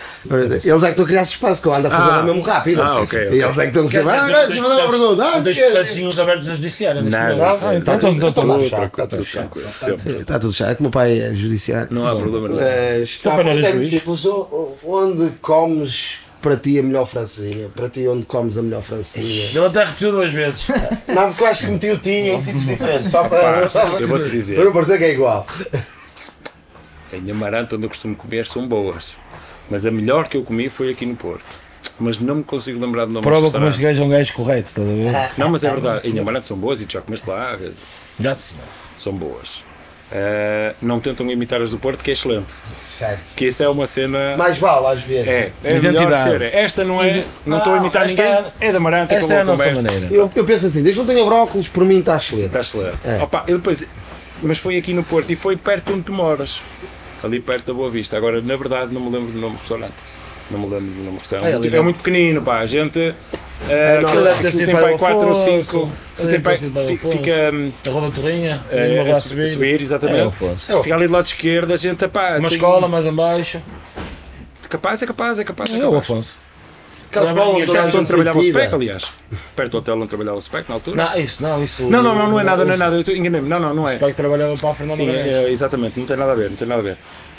Eles 0.54 0.66
é 0.66 0.68
que 0.68 0.68
estão 0.90 1.04
a 1.04 1.08
criar 1.08 1.22
espaço, 1.22 1.60
que 1.62 1.68
eu 1.68 1.74
ando 1.74 1.88
a 1.88 1.90
fazer 1.90 2.10
Ah. 2.10 2.22
mesmo 2.22 2.40
rápido. 2.42 2.80
Ah, 2.82 2.84
assim. 2.86 3.00
ok, 3.02 3.18
E 3.18 3.26
ok. 3.26 3.42
eles 3.42 3.58
é 3.58 3.62
que 3.62 3.68
estão 3.68 3.82
a 3.82 3.86
dizer, 3.86 3.98
ah, 4.00 4.02
tu 4.02 4.06
não, 4.06 4.26
tens 4.26 4.46
deixa-me 4.46 4.68
fazer 4.68 4.80
uma 4.82 4.90
pergunta. 4.90 5.24
Ah, 5.24 5.32
porque- 5.42 5.60
processinhos 5.62 6.18
abertos 6.20 6.48
a 6.48 6.54
judiciário 6.54 7.02
neste 7.02 7.18
Nada, 7.18 7.34
momento. 7.34 7.50
sim. 7.52 7.56
Está 7.56 7.74
Então, 7.94 7.98
tudo, 7.98 8.16
então, 8.16 8.28
está 8.28 8.42
então, 8.42 8.42
tudo 8.42 8.52
então, 8.52 8.60
fechado, 8.62 8.86
está 8.86 9.06
tudo 9.06 9.24
fechado. 9.24 9.50
Sempre. 9.72 10.12
Está 10.20 10.38
tudo 10.38 10.52
fechado, 10.52 10.70
é 10.70 10.74
que 10.74 10.80
o 10.80 10.82
meu 10.84 10.90
pai 10.92 11.20
é 11.20 11.34
judiciário. 11.34 11.88
Não 11.90 12.06
há 12.06 12.14
problema 12.14 12.48
nenhum. 12.48 12.60
Mas 13.00 13.16
Teu 13.18 13.32
ah, 13.32 13.34
pai 13.34 13.44
não 13.44 13.50
era 13.52 13.60
é 13.60 13.62
muito 13.72 13.76
juiz? 13.78 13.88
simples. 13.90 14.24
O- 14.24 14.30
o- 14.30 14.78
Onde 14.94 15.30
comes 15.40 16.18
para 16.40 16.56
ti 16.56 16.78
a 16.78 16.82
melhor 16.82 17.06
francesinha? 17.06 17.68
Para 17.74 17.88
ti, 17.88 18.06
onde 18.08 18.26
comes 18.26 18.56
a 18.58 18.62
melhor 18.62 18.82
francesinha? 18.82 19.46
Ele 19.54 19.66
até 19.66 19.84
repetiu 19.84 20.10
duas 20.12 20.32
vezes. 20.32 20.64
Não, 21.08 21.28
porque 21.28 21.42
eu 21.42 21.46
acho 21.46 21.66
que 21.66 21.70
meti 21.72 21.90
o 21.90 21.98
ti 21.98 22.10
em 22.10 22.40
sítios 22.40 22.66
diferentes. 22.66 23.10
Só 23.10 23.24
para, 23.28 23.60
Pá, 23.62 23.68
só 23.68 23.86
para, 23.90 24.00
eu 24.00 24.08
vou-te 24.08 24.30
dizer. 24.30 24.54
para 24.56 24.64
não 24.64 24.72
parecer 24.72 24.98
que 24.98 25.04
é 25.04 25.12
igual. 25.12 25.46
Em 27.12 27.30
Amarante, 27.30 27.74
onde 27.74 27.84
eu 27.84 27.89
costumo 27.89 28.16
comer, 28.16 28.47
são 28.47 28.66
boas. 28.66 29.12
Mas 29.70 29.84
a 29.86 29.90
melhor 29.90 30.28
que 30.28 30.36
eu 30.36 30.43
comi 30.43 30.68
foi 30.68 30.90
aqui 30.90 31.05
no 31.06 31.14
Porto. 31.16 31.44
Mas 31.98 32.18
não 32.18 32.36
me 32.36 32.43
consigo 32.44 32.80
lembrar 32.80 33.05
do 33.05 33.12
nome 33.12 33.22
Prova 33.24 33.40
que 33.43 33.47
este 33.47 33.59
restaurante. 33.59 33.82
gajo 33.82 34.02
é 34.02 34.06
um 34.06 34.09
gajo 34.09 34.32
correto, 34.34 34.68
estás 34.68 34.89
a 34.89 34.93
ver? 34.93 35.30
Não, 35.39 35.48
mas 35.51 35.62
é 35.64 35.70
verdade. 35.70 36.09
Em 36.09 36.18
Amarante 36.18 36.47
são 36.47 36.56
boas 36.56 36.80
e 36.80 36.86
tu 36.86 36.93
já 36.94 37.01
comeste 37.02 37.28
lá. 37.28 37.59
Já 38.20 38.34
se 38.34 38.55
vai. 38.55 38.64
São 38.97 39.12
boas. 39.12 39.62
Eh, 40.14 40.74
não 40.82 41.01
tentam 41.01 41.30
imitar 41.30 41.60
as 41.62 41.70
do 41.70 41.78
Porto, 41.78 42.05
que 42.05 42.10
é 42.10 42.12
excelente. 42.12 42.55
Certo. 42.90 43.34
Que 43.34 43.47
isso 43.47 43.62
é 43.62 43.68
uma 43.68 43.86
cena. 43.86 44.36
Mais 44.36 44.59
vale, 44.59 44.86
às 44.89 45.02
vezes. 45.02 45.26
É, 45.28 45.52
é 45.64 45.70
a 45.70 45.74
melhor 45.74 45.93
Identidade. 45.94 46.24
ser. 46.30 46.43
Esta 46.55 46.84
não 46.84 47.02
é. 47.02 47.24
Não 47.47 47.59
estou 47.59 47.74
a 47.74 47.76
imitar 47.78 48.02
Ah, 48.02 48.06
ninguém. 48.06 48.24
é- 48.26 48.52
É 48.60 48.72
da 48.72 48.76
Amarante, 48.78 49.14
Esta 49.14 49.32
é 49.32 49.36
a 49.36 49.43
acabou 49.43 49.52
nossa 49.56 49.68
conversa. 49.68 49.90
maneira. 49.93 50.14
Eu, 50.14 50.30
eu 50.34 50.44
penso 50.44 50.66
assim, 50.66 50.82
desde 50.82 51.01
que 51.01 51.06
não 51.06 51.14
tenha 51.14 51.24
brócolis, 51.26 51.68
por 51.68 51.84
mim 51.84 52.01
está 52.01 52.16
excelente. 52.16 52.47
Está 52.47 52.60
excelente. 52.60 52.98
É. 53.05 53.22
Opa, 53.22 53.44
e 53.48 53.52
depois, 53.52 53.84
mas 54.43 54.59
foi 54.59 54.76
aqui 54.76 54.93
no 54.93 55.02
Porto 55.02 55.30
e 55.30 55.36
foi 55.36 55.56
perto 55.56 55.94
onde 55.94 56.02
tu 56.02 56.12
moras. 56.12 56.60
Ali 57.24 57.40
perto 57.40 57.66
da 57.66 57.74
Boa 57.74 57.89
Vista. 57.90 58.16
Agora, 58.16 58.40
na 58.40 58.57
verdade, 58.57 58.93
não 58.93 59.01
me 59.01 59.11
lembro 59.11 59.32
do 59.32 59.39
nome 59.39 59.57
do 59.57 59.61
restaurante. 59.61 59.94
Não 60.51 60.59
me 60.59 60.66
lembro 60.66 60.86
do 60.93 61.03
nome 61.05 61.16
do 61.16 61.20
restaurante. 61.20 61.51
É, 61.53 61.55
ali 61.55 61.77
é 61.77 61.81
muito 61.81 61.97
pequenino, 61.99 62.43
pá. 62.43 62.59
A 62.59 62.66
gente. 62.66 62.99
eh, 63.69 64.03
aquilo, 64.05 64.24
deve 64.24 64.40
ter 64.40 64.49
aquilo 64.49 64.53
sido 64.53 64.66
tem 64.66 64.74
para 64.74 64.85
pai 64.85 64.94
o 64.94 64.99
4 64.99 65.16
ou 65.27 65.32
Afonso, 65.32 65.70
5. 65.70 65.93
deve 66.19 66.31
Tem 66.31 66.40
pai, 66.40 66.57
fica. 66.57 67.51
Hum, 67.53 67.73
A 67.86 67.90
Roda 67.90 68.11
Torrinha, 68.15 68.61
eh, 68.70 69.01
uma 69.03 69.11
a 69.12 69.15
subir, 69.15 69.49
subir. 69.49 69.81
exatamente. 69.81 70.20
É. 70.23 70.82
Fica 70.82 70.94
ali 70.97 71.07
do 71.07 71.12
lado 71.12 71.27
esquerdo, 71.27 71.73
a 71.73 71.77
gente. 71.77 72.07
Pá, 72.09 72.39
Uma 72.39 72.49
escola 72.49 72.89
mais 72.89 73.07
em 73.07 73.12
baixo. 73.12 73.61
Capaz, 74.69 75.03
é 75.03 75.07
capaz, 75.07 75.39
é 75.39 75.44
capaz. 75.44 75.73
É 75.74 75.78
É 75.78 75.86
o. 75.86 75.97
Afonso. 75.97 76.39
Aquela 77.12 77.26
escola 77.26 77.56
onde 77.56 77.66
toda 77.66 77.82
a 77.82 77.90
gente 77.90 78.06
trabalhava 78.06 78.39
o. 78.39 78.43
SPEC, 78.43 78.74
aliás. 78.74 79.12
Perto 79.55 79.70
do 79.72 79.78
hotel 79.78 79.97
onde 79.97 80.09
trabalhava 80.09 80.39
o 80.39 80.40
SPEC 80.40 80.68
na 80.68 80.74
altura. 80.76 80.97
Não, 80.97 81.20
isso 81.20 81.43
não, 81.43 81.62
isso. 81.62 81.82
Não, 81.90 82.02
não, 82.02 82.14
não, 82.14 82.30
não 82.30 82.40
é 82.40 82.44
nada, 82.44 82.64
não 82.64 82.72
é 82.72 82.76
nada. 82.78 82.97
Eu 82.97 83.16
enganei-me. 83.16 83.48
Não, 83.48 83.60
não, 83.60 83.74
não 83.74 83.82
O 83.84 83.89
é. 83.89 83.97
Spike 83.97 84.14
trabalhava 84.14 84.55
para 84.55 84.70
a 84.70 84.74
Fernanda 84.74 84.97
Sim, 84.97 85.10
é, 85.10 85.51
exatamente, 85.51 86.01
não 86.01 86.06
tem 86.06 86.16
nada 86.16 86.32
a 86.32 86.34
ver, 86.34 86.48
não 86.48 86.56
tem 86.56 86.66
nada 86.66 86.80
a 86.80 86.84
ver. 86.84 86.97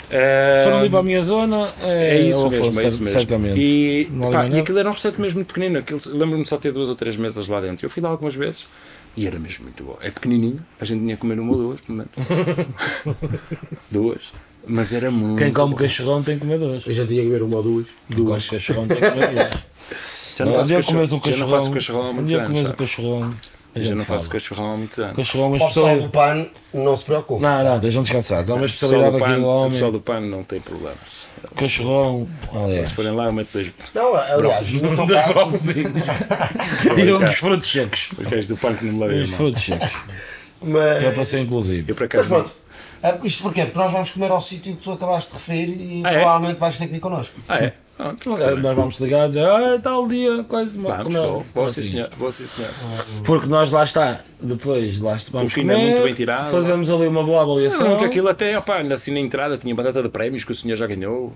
Se 0.08 0.64
for 0.64 0.74
ali 0.74 0.88
para 0.88 1.00
a 1.00 1.02
minha 1.02 1.22
zona, 1.22 1.72
é, 1.82 2.18
é 2.18 2.20
isso 2.20 2.46
o 2.46 2.50
mesmo, 2.50 2.66
Afonso, 2.66 2.80
é 2.80 2.86
isso 2.86 2.98
mesmo. 3.00 3.12
certamente. 3.12 3.60
E, 3.60 4.08
Não 4.12 4.30
pá, 4.30 4.46
e 4.46 4.60
aquilo 4.60 4.78
era 4.78 4.88
um 4.88 4.92
restaurante 4.92 5.20
mesmo 5.20 5.38
muito 5.38 5.52
pequenino. 5.52 5.82
Lembro-me 6.06 6.46
só 6.46 6.56
ter 6.56 6.70
duas 6.70 6.88
ou 6.88 6.94
três 6.94 7.16
mesas 7.16 7.48
lá 7.48 7.60
dentro. 7.60 7.84
Eu 7.84 7.90
fui 7.90 8.00
lá 8.00 8.10
algumas 8.10 8.34
vezes 8.34 8.64
e 9.16 9.26
era 9.26 9.38
mesmo 9.38 9.64
muito 9.64 9.82
bom. 9.82 9.98
É 10.00 10.10
pequenininho, 10.10 10.60
a 10.80 10.84
gente 10.84 11.00
tinha 11.00 11.14
que 11.16 11.20
comer 11.20 11.40
uma 11.40 11.52
ou 11.52 11.58
duas, 11.58 11.80
pelo 11.80 11.98
menos. 11.98 12.12
duas. 13.90 14.32
Mas 14.66 14.92
era 14.92 15.10
muito. 15.10 15.38
Quem 15.38 15.52
come 15.52 15.72
bom. 15.72 15.76
cachorrão 15.78 16.22
tem 16.22 16.34
que 16.36 16.40
comer 16.42 16.58
dois. 16.58 16.82
A 16.86 16.92
gente 16.92 17.08
tinha 17.08 17.22
que 17.22 17.28
ver 17.28 17.42
uma 17.42 17.56
ou 17.56 17.62
duas. 17.62 17.86
Quem 18.08 18.24
come 18.24 18.40
cachorrão 18.42 18.86
tem 18.88 18.96
que 18.96 19.10
comer 19.10 19.34
dois. 19.34 19.50
Já 20.36 20.44
não 20.44 20.52
Um 20.52 20.56
faço 20.56 20.74
cachorrão, 20.74 21.02
um 21.04 21.06
já 21.06 21.36
não 21.36 21.48
faço 21.48 21.70
cachorrão 21.70 22.02
há 22.02 22.10
Um 22.10 22.12
muitos 22.14 22.32
anos. 22.34 22.46
comes 22.48 22.68
um 22.68 22.72
cachorrão. 22.72 23.34
Já 23.76 23.94
não 23.94 24.04
faço 24.04 24.26
fala. 24.26 24.40
cachorrão 24.40 24.72
há 24.72 24.76
muitos 24.76 24.98
anos. 24.98 25.16
Cachorrão 25.16 25.46
uma 25.46 25.56
O 25.56 25.66
pessoal 25.68 25.84
do 25.86 25.90
especialidade. 26.04 26.48
PAN 26.72 26.80
não 26.80 26.96
se 26.96 27.04
preocupe. 27.04 27.42
Não, 27.42 27.64
não, 27.64 27.74
estejam 27.76 28.02
descansados. 28.02 28.50
É 28.50 28.54
uma 28.54 28.66
especialidade 28.66 29.10
do 29.12 29.16
aqui 29.18 29.24
PAN- 29.32 29.38
do 29.40 29.44
O 29.44 29.48
homem. 29.48 29.70
pessoal 29.72 29.92
do 29.92 30.00
PAN 30.00 30.20
não 30.22 30.42
tem 30.42 30.60
problemas. 30.60 30.98
Cachorrão, 31.54 32.28
aliás. 32.52 32.88
Se 32.88 32.94
forem 32.96 33.12
lá, 33.12 33.26
eu 33.26 33.32
meto 33.32 33.48
dois. 33.52 33.70
Não, 33.94 34.14
aliás, 34.16 34.72
no 34.72 35.06
teu 35.06 35.06
caso, 35.06 35.70
E 36.98 37.12
uns 37.12 37.34
frutos 37.34 37.70
secos. 37.70 38.08
Os 38.18 38.26
gajos 38.26 38.48
do 38.48 38.56
PAN 38.56 38.74
que 38.74 38.84
não 38.86 38.92
me 38.94 39.00
levem 39.06 39.26
mão. 39.28 39.36
frutos 39.36 39.64
secos. 39.64 39.88
Mas... 40.64 40.98
Que 41.00 41.06
é 41.06 41.10
para 41.10 41.24
ser 41.24 41.40
inclusive. 41.40 41.90
Eu 41.92 41.94
por 41.94 42.02
Mas 42.02 42.14
acaso. 42.14 42.28
pronto. 42.28 42.52
Ah, 43.02 43.18
Isto 43.22 43.42
porquê? 43.42 43.62
Porque 43.64 43.78
nós 43.78 43.92
vamos 43.92 44.10
comer 44.10 44.30
ao 44.30 44.40
sítio 44.40 44.74
que 44.76 44.82
tu 44.82 44.92
acabaste 44.92 45.28
de 45.30 45.34
referir 45.36 45.68
e 45.70 46.02
Ah, 46.04 46.10
é? 46.12 46.14
provavelmente 46.20 46.58
vais 46.58 46.76
ter 46.78 46.86
que 46.86 46.92
vir 46.92 47.00
connosco. 47.00 47.34
Ah, 47.48 47.58
é? 47.62 47.72
Pronto. 47.96 48.28
Nós 48.60 48.74
vamos 48.76 48.98
ligar 48.98 49.26
e 49.26 49.28
dizer, 49.28 49.44
ah, 49.46 49.78
tal 49.80 50.08
dia, 50.08 50.42
coisa, 50.44 50.76
Vamos, 50.80 51.02
como 51.04 51.16
é- 51.18 51.20
vou, 51.28 51.44
vou 51.54 51.70
sim 51.70 51.80
assim. 51.80 51.90
senhor, 51.90 52.08
vou 52.16 52.32
sim 52.32 52.46
senhor. 52.46 52.70
Porque 53.24 53.46
nós 53.46 53.70
lá 53.70 53.84
está, 53.84 54.20
depois 54.40 54.98
lá 54.98 55.14
está, 55.14 55.30
vamos 55.32 55.52
O 55.52 55.54
fim 55.54 55.60
é 55.60 55.64
comer, 55.64 55.90
muito 55.90 56.02
bem 56.02 56.14
tirado. 56.14 56.50
fazemos 56.50 56.90
ali 56.90 57.06
uma 57.06 57.22
boa 57.22 57.42
avaliação. 57.42 57.90
Não, 57.90 57.98
que 57.98 58.04
aquilo 58.06 58.28
até, 58.28 58.58
opá, 58.58 58.80
assim 58.80 59.12
na 59.12 59.20
entrada 59.20 59.56
tinha 59.58 59.72
batata 59.76 60.02
de 60.02 60.08
prémios 60.08 60.42
que 60.42 60.50
o 60.50 60.54
senhor 60.54 60.76
já 60.76 60.86
ganhou. 60.86 61.32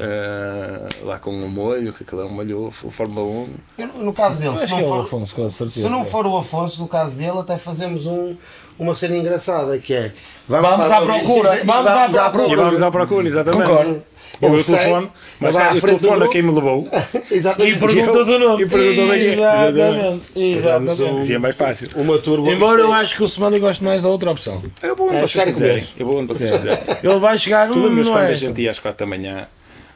eh, 0.00 0.88
lá 1.02 1.18
com 1.18 1.30
um 1.32 1.48
molho, 1.48 1.92
que 1.92 2.04
aquilo 2.04 2.20
é 2.20 2.24
um 2.24 2.30
molho 2.30 2.72
o 2.84 2.90
Fórmula 2.90 3.26
1. 3.26 3.48
Eu, 3.78 3.86
no 4.04 4.12
caso 4.12 4.40
dele, 4.40 4.56
se 4.56 4.70
não 4.70 4.78
é 4.78 4.82
o 4.82 4.86
for, 4.88 5.00
Afonso, 5.04 5.34
com 5.34 5.48
certeza. 5.50 5.80
se 5.86 5.88
não 5.92 6.04
for 6.04 6.24
o 6.24 6.36
Afonso, 6.38 6.80
no 6.82 6.88
caso 6.88 7.16
dele, 7.16 7.38
até 7.40 7.58
fazemos 7.58 8.06
um, 8.06 8.36
uma 8.78 8.94
cena 8.94 9.16
engraçada 9.16 9.78
que 9.78 9.92
é 9.94 10.12
Vamos 10.48 10.88
para- 10.88 10.96
à 10.98 11.02
procura, 11.02 11.56
e 11.60 11.64
vamos 11.64 11.90
à 12.16 12.28
E 12.28 12.30
procura. 12.30 12.62
vamos 12.62 12.82
à 12.82 12.90
procura, 12.90 13.26
exatamente. 13.26 13.68
Concordo. 13.68 14.02
Eu 14.40 14.52
o 14.52 14.62
telefone, 14.62 15.10
mas 15.40 15.52
vai 15.52 15.66
à 15.66 15.80
telefone 15.80 16.22
a 16.24 16.28
quem 16.28 16.42
me 16.42 16.52
levou. 16.54 16.88
Exatamente. 17.28 17.76
E 17.76 17.80
perguntas 17.80 18.28
o 18.28 18.38
nome. 18.38 18.62
E 18.62 18.66
perguntou 18.68 19.08
daqui. 19.08 19.24
Exatamente. 19.30 20.20
Exatamente. 20.36 21.18
Assim 21.18 21.34
é 21.34 21.38
mais 21.38 21.56
fácil. 21.56 21.90
uma 21.96 22.18
turma. 22.18 22.48
Embora 22.48 22.80
eu 22.80 22.92
acho 22.92 23.16
que 23.16 23.24
o 23.24 23.26
Semana 23.26 23.58
goste 23.58 23.82
mais 23.82 24.02
da 24.02 24.08
outra 24.08 24.30
opção. 24.30 24.62
Eu 24.80 24.94
vou 24.94 25.08
onde 25.08 25.16
É, 25.16 25.20
vocês 25.22 25.42
e 25.42 25.46
quiserem. 25.46 25.88
Eu 25.98 26.06
vou 26.06 26.18
onde 26.20 26.28
vocês 26.28 26.52
quiserem. 26.52 26.78
Ele 27.02 27.18
vai 27.18 27.36
chegar. 27.36 27.68
Tu 27.68 27.76
hum, 27.80 27.88
lembras 27.88 28.08
quando 28.08 28.22
é 28.22 28.30
a 28.30 28.34
gente 28.34 28.62
ia 28.62 28.70
às 28.70 28.78
4 28.78 29.04
da 29.04 29.10
manhã? 29.10 29.48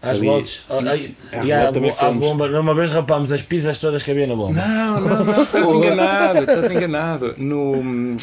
Às 0.03 0.19
ali? 0.19 0.27
lotes. 0.27 0.63
Às 0.69 1.47
E 1.47 1.55
lotes 1.55 1.73
também 1.73 1.93
fomos. 1.93 2.27
bomba. 2.27 2.47
Uma 2.61 2.75
vez 2.75 2.91
rapámos 2.91 3.31
as 3.31 3.43
pizzas 3.43 3.79
todas 3.79 4.03
que 4.03 4.11
havia 4.11 4.27
na 4.27 4.35
bomba. 4.35 4.55
Não, 4.61 5.01
não, 5.01 5.25
não, 5.25 5.43
estás 5.45 5.71
enganado, 5.71 6.39
estás 6.41 6.69
enganado. 6.69 7.35
No, 7.39 8.17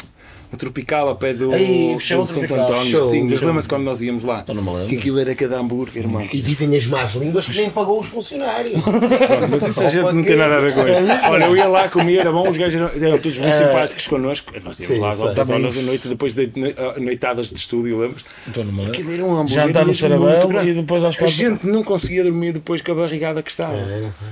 no 0.52 0.58
Tropical, 0.58 1.08
ao 1.08 1.16
pé 1.16 1.32
do, 1.32 1.54
Ei, 1.54 1.90
do 1.90 1.96
o 1.96 2.00
Santo 2.00 2.32
Tropical, 2.32 2.64
António. 2.64 3.04
Sim, 3.04 3.28
mas 3.30 3.42
lembras 3.42 3.66
quando 3.66 3.84
nós 3.84 4.02
íamos 4.02 4.24
lá? 4.24 4.40
Então. 4.42 4.86
Que 4.88 4.96
aquilo 4.96 5.18
era 5.20 5.34
cada 5.34 5.58
hambúrguer, 5.58 6.02
irmão. 6.02 6.22
E 6.32 6.40
dizem 6.40 6.76
as 6.76 6.86
más 6.86 7.14
línguas 7.14 7.46
que 7.46 7.56
nem 7.56 7.70
pagou 7.70 8.00
os 8.00 8.08
funcionários. 8.08 8.80
Mas 9.50 9.62
isso 9.68 9.82
a 9.82 9.88
gente 9.88 10.12
não 10.12 10.22
tem 10.22 10.36
nada 10.36 10.56
a 10.56 10.60
ver 10.60 10.74
com 10.74 10.80
isso. 10.88 11.28
Olha, 11.30 11.44
eu 11.44 11.56
ia 11.56 11.66
lá 11.68 11.88
comer, 11.88 12.18
era 12.18 12.32
bom, 12.32 12.48
os 12.48 12.56
gajos 12.56 12.74
eram, 12.80 12.90
eram 13.06 13.18
todos 13.18 13.38
muito 13.38 13.52
É. 13.54 13.66
simpáticos 13.66 14.06
connosco. 14.08 14.52
Nós 14.64 14.80
íamos 14.80 14.96
Sim, 14.96 15.02
lá 15.02 15.10
às 15.10 15.20
altas 15.20 15.50
horas 15.50 15.74
da 15.74 15.82
noite, 15.82 16.08
depois 16.08 16.34
de 16.34 16.46
de- 16.46 16.74
noitadas 17.00 17.48
de 17.48 17.54
estúdio, 17.56 17.98
lembras? 18.00 18.24
Então. 18.48 18.64
Aquilo 18.86 19.12
era 19.12 19.24
um 19.24 19.32
hambúrguer 19.38 19.66
Jantar 19.66 19.86
no 19.86 19.94
Sarabel 19.94 20.64
e 20.66 20.72
depois 20.74 21.04
às 21.04 21.14
A 21.14 21.18
quatro. 21.18 21.34
gente 21.34 21.66
não 21.66 21.82
conseguia 21.84 22.24
dormir 22.24 22.52
depois 22.52 22.80
com 22.82 22.92
a 22.92 22.94
barrigada 22.94 23.42
que 23.42 23.50
estava. 23.50 23.76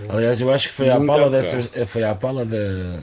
Aliás, 0.09 0.41
eu 0.41 0.53
acho 0.53 0.69
que 0.69 0.75
foi 0.75 0.91
à 0.91 0.99
pala 1.01 1.27
a 1.27 1.29
dessas, 1.29 1.69
eh, 1.75 1.87
foi 1.87 2.03
à 2.05 2.15
pala 2.15 2.45
da- 2.45 2.99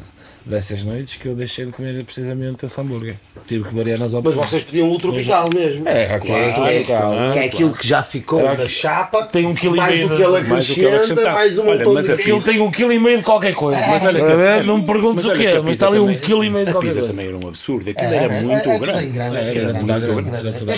dessas 0.46 0.84
noites 0.84 1.16
que 1.16 1.28
eu 1.28 1.36
deixei 1.36 1.66
de 1.66 1.72
comer 1.72 2.04
precisamente 2.04 2.66
esse 2.66 2.80
hambúrguer. 2.80 3.16
Tive 3.48 3.68
que 3.68 3.74
variar 3.76 3.98
nas 3.98 4.14
Mas 4.14 4.26
opções. 4.26 4.48
vocês 4.48 4.64
pediam 4.64 4.92
o 4.92 4.98
tropical 4.98 5.50
mesmo. 5.54 5.88
É, 5.88 6.20
que 6.20 6.28
claro, 6.28 6.44
é, 6.44 6.52
que 6.52 6.60
é, 6.62 6.84
claro, 6.84 7.34
que 7.34 7.40
é 7.40 7.46
aquilo 7.46 7.74
que 7.74 7.88
já 7.88 8.04
ficou 8.04 8.42
Claro. 8.42 8.58
na 8.60 8.68
chapa, 8.68 9.24
Tem 9.26 9.46
um 9.46 9.56
quilo 9.56 9.76
e 9.76 9.78
mais 9.80 9.94
meio 9.94 10.06
o 10.06 10.10
de- 10.10 10.16
que 10.16 10.22
ele 10.24 10.38
acrescenta, 10.38 11.32
mais 11.32 11.58
um 11.58 11.62
Olha, 11.68 11.78
montão 11.80 11.94
mas 11.94 12.06
de 12.06 12.12
a 12.12 12.16
Aquilo 12.16 12.42
tem 12.42 12.62
um 12.62 12.72
quilo 12.72 12.94
e 12.94 13.00
meio 13.00 13.18
de 13.18 13.24
qualquer 13.24 13.54
coisa. 13.56 13.80
Mas 13.88 14.04
olha 14.04 14.20
que- 14.24 14.32
a 14.32 14.64
não 14.64 14.78
me 14.78 14.86
perguntes 14.86 15.26
Mas 15.26 15.36
o 15.36 15.40
que 15.40 15.48
a 15.48 15.54
mas 15.56 15.60
pizza 15.62 15.72
está 15.72 15.88
ali 15.88 16.00
um 16.00 16.16
quilo 16.20 16.44
e 16.44 16.50
meio 16.50 16.66
de 16.66 16.70
A 16.70 16.74
qualquer 16.74 16.88
pizza 16.88 17.00
coisa. 17.00 17.14
também 17.14 17.28
era 17.28 17.38
um 17.38 17.48
absurdo, 17.48 17.90
aquilo 17.90 18.14
era 18.14 18.34
muito 18.42 18.70
é, 18.70 18.80
grande. 18.80 19.00
É, 19.00 19.10
grande, 19.12 19.36
É, 19.36 19.40
é, 19.40 19.44
era 19.44 19.54
grande, 19.54 19.92
é 19.92 19.94
era 19.96 20.06
Eu 20.06 20.16
grande. 20.16 20.30
a 20.70 20.70
eu 20.70 20.76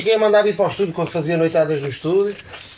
cheguei 0.00 0.14
a 0.14 0.18
mandar 0.18 0.42
vir 0.42 0.54
para 0.56 0.66
o 0.66 0.68
estúdio 0.68 0.92
quando 0.92 1.08
fazia 1.08 1.36
noitadas 1.36 1.80
no 1.80 1.88
estúdio. 1.88 2.34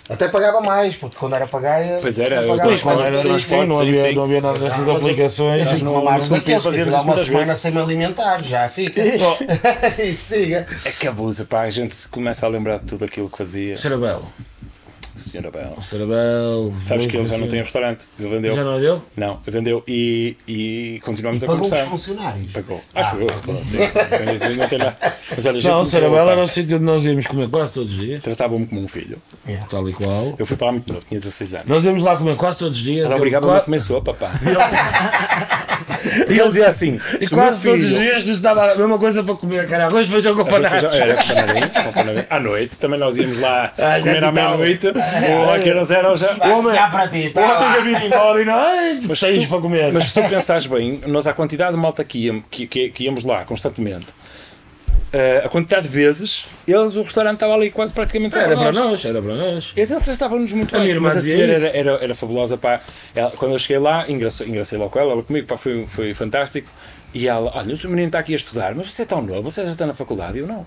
Até 0.09 0.29
pagava 0.29 0.61
mais, 0.61 0.97
porque 0.97 1.17
quando 1.17 1.35
era 1.35 1.47
para 1.47 1.61
Gaia. 1.61 1.99
Pois 2.03 2.19
era, 2.19 2.43
eu 2.43 2.49
pagava 2.49 2.69
Pois, 2.69 2.83
Quando 2.83 2.97
mais. 2.99 3.07
era 3.07 3.17
Sim, 3.23 3.29
transporte, 3.29 3.69
não 3.69 3.81
havia, 3.81 3.95
sim. 3.95 4.15
não 4.15 4.23
havia 4.25 4.41
nada 4.41 4.59
dessas 4.59 4.89
Ah, 4.89 4.93
aplicações. 4.97 5.83
Não- 5.83 6.05
não 6.05 6.29
porque 6.29 6.59
fazíamos 6.61 6.93
dá 6.93 6.99
isso 6.99 7.07
uma 7.07 7.19
semana 7.19 7.45
vezes. 7.47 7.61
sem 7.61 7.71
me 7.73 7.81
alimentar, 7.81 8.43
já 8.43 8.69
fica. 8.69 9.01
e 10.03 10.13
siga. 10.15 10.67
É 10.85 10.91
que 10.91 11.07
abusa, 11.07 11.45
pá, 11.45 11.61
a 11.63 11.71
gente 11.71 11.95
se 11.95 12.09
começa 12.09 12.45
a 12.45 12.49
lembrar 12.49 12.79
de 12.81 12.87
tudo 12.87 13.05
aquilo 13.05 13.31
que 13.31 13.39
fazia. 13.39 13.77
Cerebelo. 13.77 14.27
Senhora 15.17 15.51
Bel. 15.51 15.77
Cerebelo. 15.83 16.73
Sabes 16.81 17.07
que 17.07 17.17
ele 17.17 17.25
já 17.27 17.39
não 17.39 17.47
tem 17.49 17.61
restaurante, 17.63 18.07
ele 18.19 18.29
vendeu. 18.29 18.55
Já 18.55 18.65
não 18.65 18.77
é 18.77 18.81
dele? 18.81 19.01
Não, 19.17 19.41
vendeu 19.47 19.83
e, 19.87 20.37
e 20.49 21.01
continuamos 21.05 21.43
a 21.43 21.47
Pagou 21.47 21.63
os 21.63 21.69
conversar. 21.71 21.91
funcionários. 21.91 22.53
Pagou. 22.53 22.81
Acho 22.95 23.17
eu. 23.17 23.27
tem 24.69 24.79
nada. 24.79 24.97
Mas 25.31 25.47
olha, 25.47 25.61
já 25.61 25.69
Não, 25.71 25.77
começou, 25.79 25.87
Cerebelo 26.01 26.27
pá, 26.27 26.33
era 26.33 26.43
o 26.43 26.49
sítio 26.49 26.77
onde 26.77 26.85
nós 26.87 27.05
íamos 27.05 27.27
comer 27.27 27.49
quase 27.49 27.75
todos 27.75 27.93
os 27.93 27.99
dias. 27.99 28.23
Tratavam-me 28.23 28.67
como 28.67 28.83
um 28.83 28.89
filho. 28.89 29.19
Tal 29.71 29.89
e 29.89 29.93
qual. 29.93 30.35
Eu 30.39 30.47
fui 30.47 30.57
para 30.57 30.67
lá 30.67 30.73
muito 30.73 30.93
novo, 30.93 31.05
tinha 31.07 31.21
16 31.21 31.55
anos. 31.55 31.69
Nós 31.69 31.85
íamos 31.85 32.03
lá 32.03 32.17
comer 32.17 32.37
quase 32.37 32.59
todos 32.61 32.77
os 32.79 32.83
dias. 32.85 33.05
Ela 33.05 33.15
Eu- 33.15 33.19
obrigava-me 33.19 33.57
a 33.57 33.61
comer 33.61 33.81
sopa, 33.81 34.15
pá. 34.15 34.33
E 36.29 36.33
ele 36.39 36.49
dizia 36.49 36.69
assim: 36.69 37.01
E 37.21 37.29
quase 37.29 37.63
todos 37.65 37.85
os 37.85 37.91
filho- 37.91 38.03
dias 38.03 38.25
nos 38.25 38.41
dava 38.41 38.73
a 38.73 38.75
mesma 38.75 38.99
coisa 38.99 39.23
para 39.23 39.35
comer, 39.37 39.69
cara. 39.69 39.87
Arroz, 39.87 40.09
feijão 40.09 40.35
com 40.35 40.45
panados. 40.45 40.93
Era 40.95 41.15
com 41.17 41.93
panadinho. 41.93 42.27
À 42.29 42.41
noite 42.41 42.77
também 42.77 42.99
nós 42.99 43.17
íamos 43.19 43.39
lá 43.39 43.73
Ah, 43.79 43.99
comer 44.01 44.25
à 44.25 44.33
meia-noite. 44.33 44.89
Ou 45.39 45.45
lá 45.47 45.59
que 45.59 45.69
eram 45.69 45.85
zero 45.85 46.17
já. 46.17 46.33
O 46.35 46.59
homem, 46.59 46.75
Já 46.75 46.89
para 46.89 47.09
ti, 47.09 47.31
para 47.31 47.43
homem 47.45 47.57
lá. 47.59 47.75
já 47.75 47.81
vinha 47.81 48.05
embora 48.07 48.43
e 48.43 48.45
não, 48.45 48.55
ai, 48.55 49.01
Mas 49.03 49.19
seis 49.19 49.45
tu- 49.45 49.49
para 49.49 49.61
comer. 49.61 49.93
Mas 49.93 50.05
se 50.07 50.15
tu 50.15 50.29
pensares 50.29 50.67
bem, 50.67 51.01
nós 51.07 51.27
a 51.27 51.33
quantidade 51.33 51.73
de 51.75 51.79
malta 51.79 52.03
que, 52.05 52.27
íamos, 52.27 52.45
que, 52.51 52.67
que, 52.67 52.89
que 52.91 53.05
íamos 53.05 53.25
lá 53.25 53.45
constantemente, 53.45 54.07
eh, 55.13 55.43
a 55.45 55.49
quantidade 55.49 55.87
de 55.89 55.95
vezes, 55.95 56.47
eles, 56.67 56.97
o 56.97 57.03
restaurante 57.03 57.35
estava 57.35 57.55
ali 57.55 57.71
quase 57.71 57.93
praticamente 57.93 58.35
sempre 58.35 58.53
era 58.53 58.61
para 58.61 58.73
nós. 58.73 59.05
era 59.05 59.21
para 59.21 59.35
nós. 59.35 59.73
Eles 59.77 59.91
tratavam-nos 60.05 60.53
muito 60.53 60.75
A 60.75 60.81
bem. 60.81 60.99
mas 60.99 61.17
a 61.17 61.21
senhora 61.21 61.53
era, 61.53 61.69
era, 61.77 61.93
era 62.05 62.15
fabulosa. 62.15 62.57
Pá. 62.57 62.81
Ela- 63.15 63.31
quando 63.33 63.53
eu 63.53 63.59
cheguei 63.59 63.79
lá, 63.79 64.05
engracei, 64.09 64.47
engracei 64.49 64.79
logo 64.79 64.91
com 64.91 64.99
ela, 64.99 65.13
ela 65.13 65.23
comigo, 65.23 65.47
pá, 65.47 65.57
foi, 65.57 65.87
foi 65.89 66.15
fantástico. 66.15 66.69
E 67.15 67.29
ela, 67.29 67.53
olha, 67.55 67.75
o 67.75 67.77
seu 67.77 67.91
menino 67.91 68.07
está 68.09 68.21
aqui 68.21 68.33
a 68.33 68.37
estudar, 68.37 68.75
mas 68.75 68.91
você 68.91 69.03
é 69.03 69.05
tão 69.05 69.21
novo, 69.21 69.43
você 69.51 69.63
já 69.67 69.73
está 69.73 69.85
na 69.87 69.93
faculdade? 69.93 70.39
Eu 70.39 70.47
não. 70.47 70.67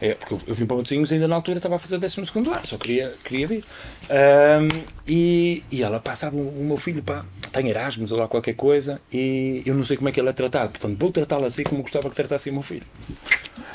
É, 0.00 0.14
porque 0.14 0.34
eu, 0.34 0.40
eu 0.48 0.54
vim 0.54 0.66
para 0.66 0.76
Matosinhos 0.76 1.10
ainda 1.10 1.26
na 1.26 1.34
altura 1.36 1.58
estava 1.58 1.76
a 1.76 1.78
fazer 1.78 1.96
o 1.96 1.98
12 1.98 2.20
ano, 2.20 2.66
só 2.66 2.76
queria, 2.76 3.14
queria 3.24 3.46
vir. 3.46 3.64
Ahm, 4.10 4.68
e, 5.06 5.64
e 5.70 5.82
ela 5.82 5.98
passava 5.98 6.36
o, 6.36 6.48
o 6.48 6.64
meu 6.64 6.76
filho, 6.76 7.02
pá, 7.02 7.24
tem 7.52 7.68
Erasmus 7.68 8.12
ou 8.12 8.18
lá 8.18 8.28
qualquer 8.28 8.54
coisa, 8.54 9.00
e 9.10 9.62
eu 9.64 9.74
não 9.74 9.84
sei 9.84 9.96
como 9.96 10.08
é 10.08 10.12
que 10.12 10.20
ele 10.20 10.28
é 10.28 10.32
tratado, 10.32 10.70
portanto 10.70 10.98
vou 10.98 11.10
tratá-lo 11.10 11.46
assim 11.46 11.62
como 11.62 11.82
gostava 11.82 12.10
que 12.10 12.16
tratasse 12.16 12.50
o 12.50 12.52
meu 12.52 12.62
filho. 12.62 12.84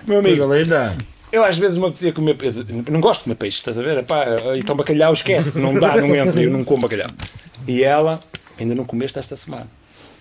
Meu 0.06 0.20
amigo, 0.20 0.46
Coisa 0.48 0.96
eu 1.32 1.44
às 1.46 1.58
vezes 1.58 1.78
me 1.78 1.86
apetecia 1.86 2.12
comer. 2.12 2.38
não 2.90 3.00
gosto 3.00 3.22
de 3.22 3.24
comer 3.26 3.36
peixe, 3.36 3.58
estás 3.58 3.80
a 3.80 3.84
ver? 3.84 4.00
Epá, 4.00 4.26
então 4.58 4.76
bacalhau 4.76 5.14
esquece, 5.14 5.60
não 5.60 5.74
dá, 5.80 5.96
não 5.96 6.14
entra, 6.14 6.42
eu 6.42 6.52
não 6.52 6.64
como 6.64 6.82
bacalhau. 6.82 7.08
E 7.68 7.84
ela, 7.84 8.20
ainda 8.60 8.76
não 8.76 8.84
comeste 8.84 9.18
esta 9.18 9.36
semana. 9.36 9.70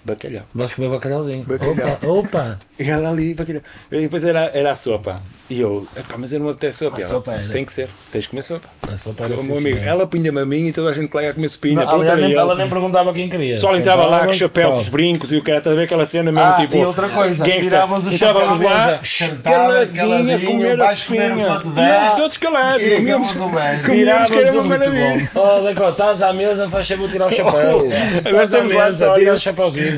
Bacalhau. 0.04 0.42
Vais 0.54 0.72
comer 0.74 0.88
bacalhauzinho. 0.88 1.44
Bacalhau. 1.44 1.98
Opa, 2.02 2.08
opa. 2.08 2.58
E 2.78 2.88
ela 2.88 3.10
ali, 3.10 3.34
bacalhau. 3.34 3.62
E 3.92 4.00
depois 4.00 4.24
era, 4.24 4.50
era 4.54 4.70
a 4.70 4.74
sopa. 4.74 5.20
E 5.50 5.60
eu, 5.60 5.86
epá, 5.96 6.14
mas 6.16 6.32
eu 6.32 6.38
não 6.38 6.46
me 6.46 6.52
apetece 6.52 6.78
sopa. 6.78 7.00
E 7.00 7.02
ela, 7.02 7.12
sopa 7.12 7.32
era. 7.32 7.48
Tem 7.48 7.64
que 7.64 7.72
ser, 7.72 7.88
tens 8.12 8.22
de 8.22 8.28
comer 8.30 8.42
sopa. 8.42 8.68
A 8.90 8.96
sopa 8.96 9.24
era 9.24 9.34
O 9.34 9.38
assim, 9.38 9.48
meu 9.48 9.58
amigo, 9.58 9.78
senhor. 9.78 9.88
ela 9.90 10.06
punha-me 10.06 10.40
a 10.40 10.46
mim 10.46 10.66
e 10.68 10.72
toda 10.72 10.90
a 10.90 10.92
gente 10.92 11.12
lá 11.12 11.22
ia 11.22 11.34
comer 11.34 11.48
sopinha. 11.48 11.84
Não, 11.84 12.02
era 12.02 12.16
nem- 12.16 12.34
ela 12.34 12.54
nem 12.54 12.68
perguntava 12.68 13.12
quem 13.12 13.28
queria. 13.28 13.54
Pessoal 13.54 13.76
entrava 13.76 14.06
lá 14.06 14.26
com 14.26 14.32
chapéu, 14.32 14.68
com 14.68 14.76
pá. 14.76 14.82
os 14.82 14.88
brincos 14.88 15.32
e 15.32 15.36
o 15.36 15.42
cara, 15.42 15.58
estás 15.58 15.74
a 15.74 15.78
ver 15.78 15.84
aquela 15.84 16.04
cena 16.04 16.30
mesmo, 16.32 16.48
Ah, 16.48 16.54
tipo. 16.54 16.76
e 16.76 16.84
outra 16.84 17.08
coisa, 17.08 17.44
tirávamos 17.44 18.06
o 18.06 18.10
Estávamos 18.12 18.58
chapéu 18.58 19.54
à 19.54 19.66
lá, 19.68 19.86
caladinha, 19.86 20.36
a 20.36 20.40
comer 20.40 20.80
a 20.80 20.86
sopinha. 20.88 21.60
E 21.76 21.96
eles 21.98 22.12
todos 22.14 22.36
calados, 22.36 22.86
E 22.86 22.96
comíamos. 22.96 23.32
com 23.32 23.38
comíamos 23.50 23.84
que 23.84 24.36
era 24.38 24.50
Tirávamos 24.50 24.54
uma 24.54 24.64
maravilha. 24.64 25.30
Oh, 25.34 25.60
Decó, 25.66 25.88
estás 25.90 26.22
à 26.22 26.32
mesa, 26.32 26.68
faz 26.68 26.86
sempre 26.86 27.08
tirar 27.08 27.26
o 27.26 27.32
chapéu. 27.34 27.88
À 28.20 28.46
temos 28.46 28.72
lá 28.72 28.84
mesa, 28.86 29.12
tira 29.14 29.32
o 29.32 29.36
histórias. 29.36 29.42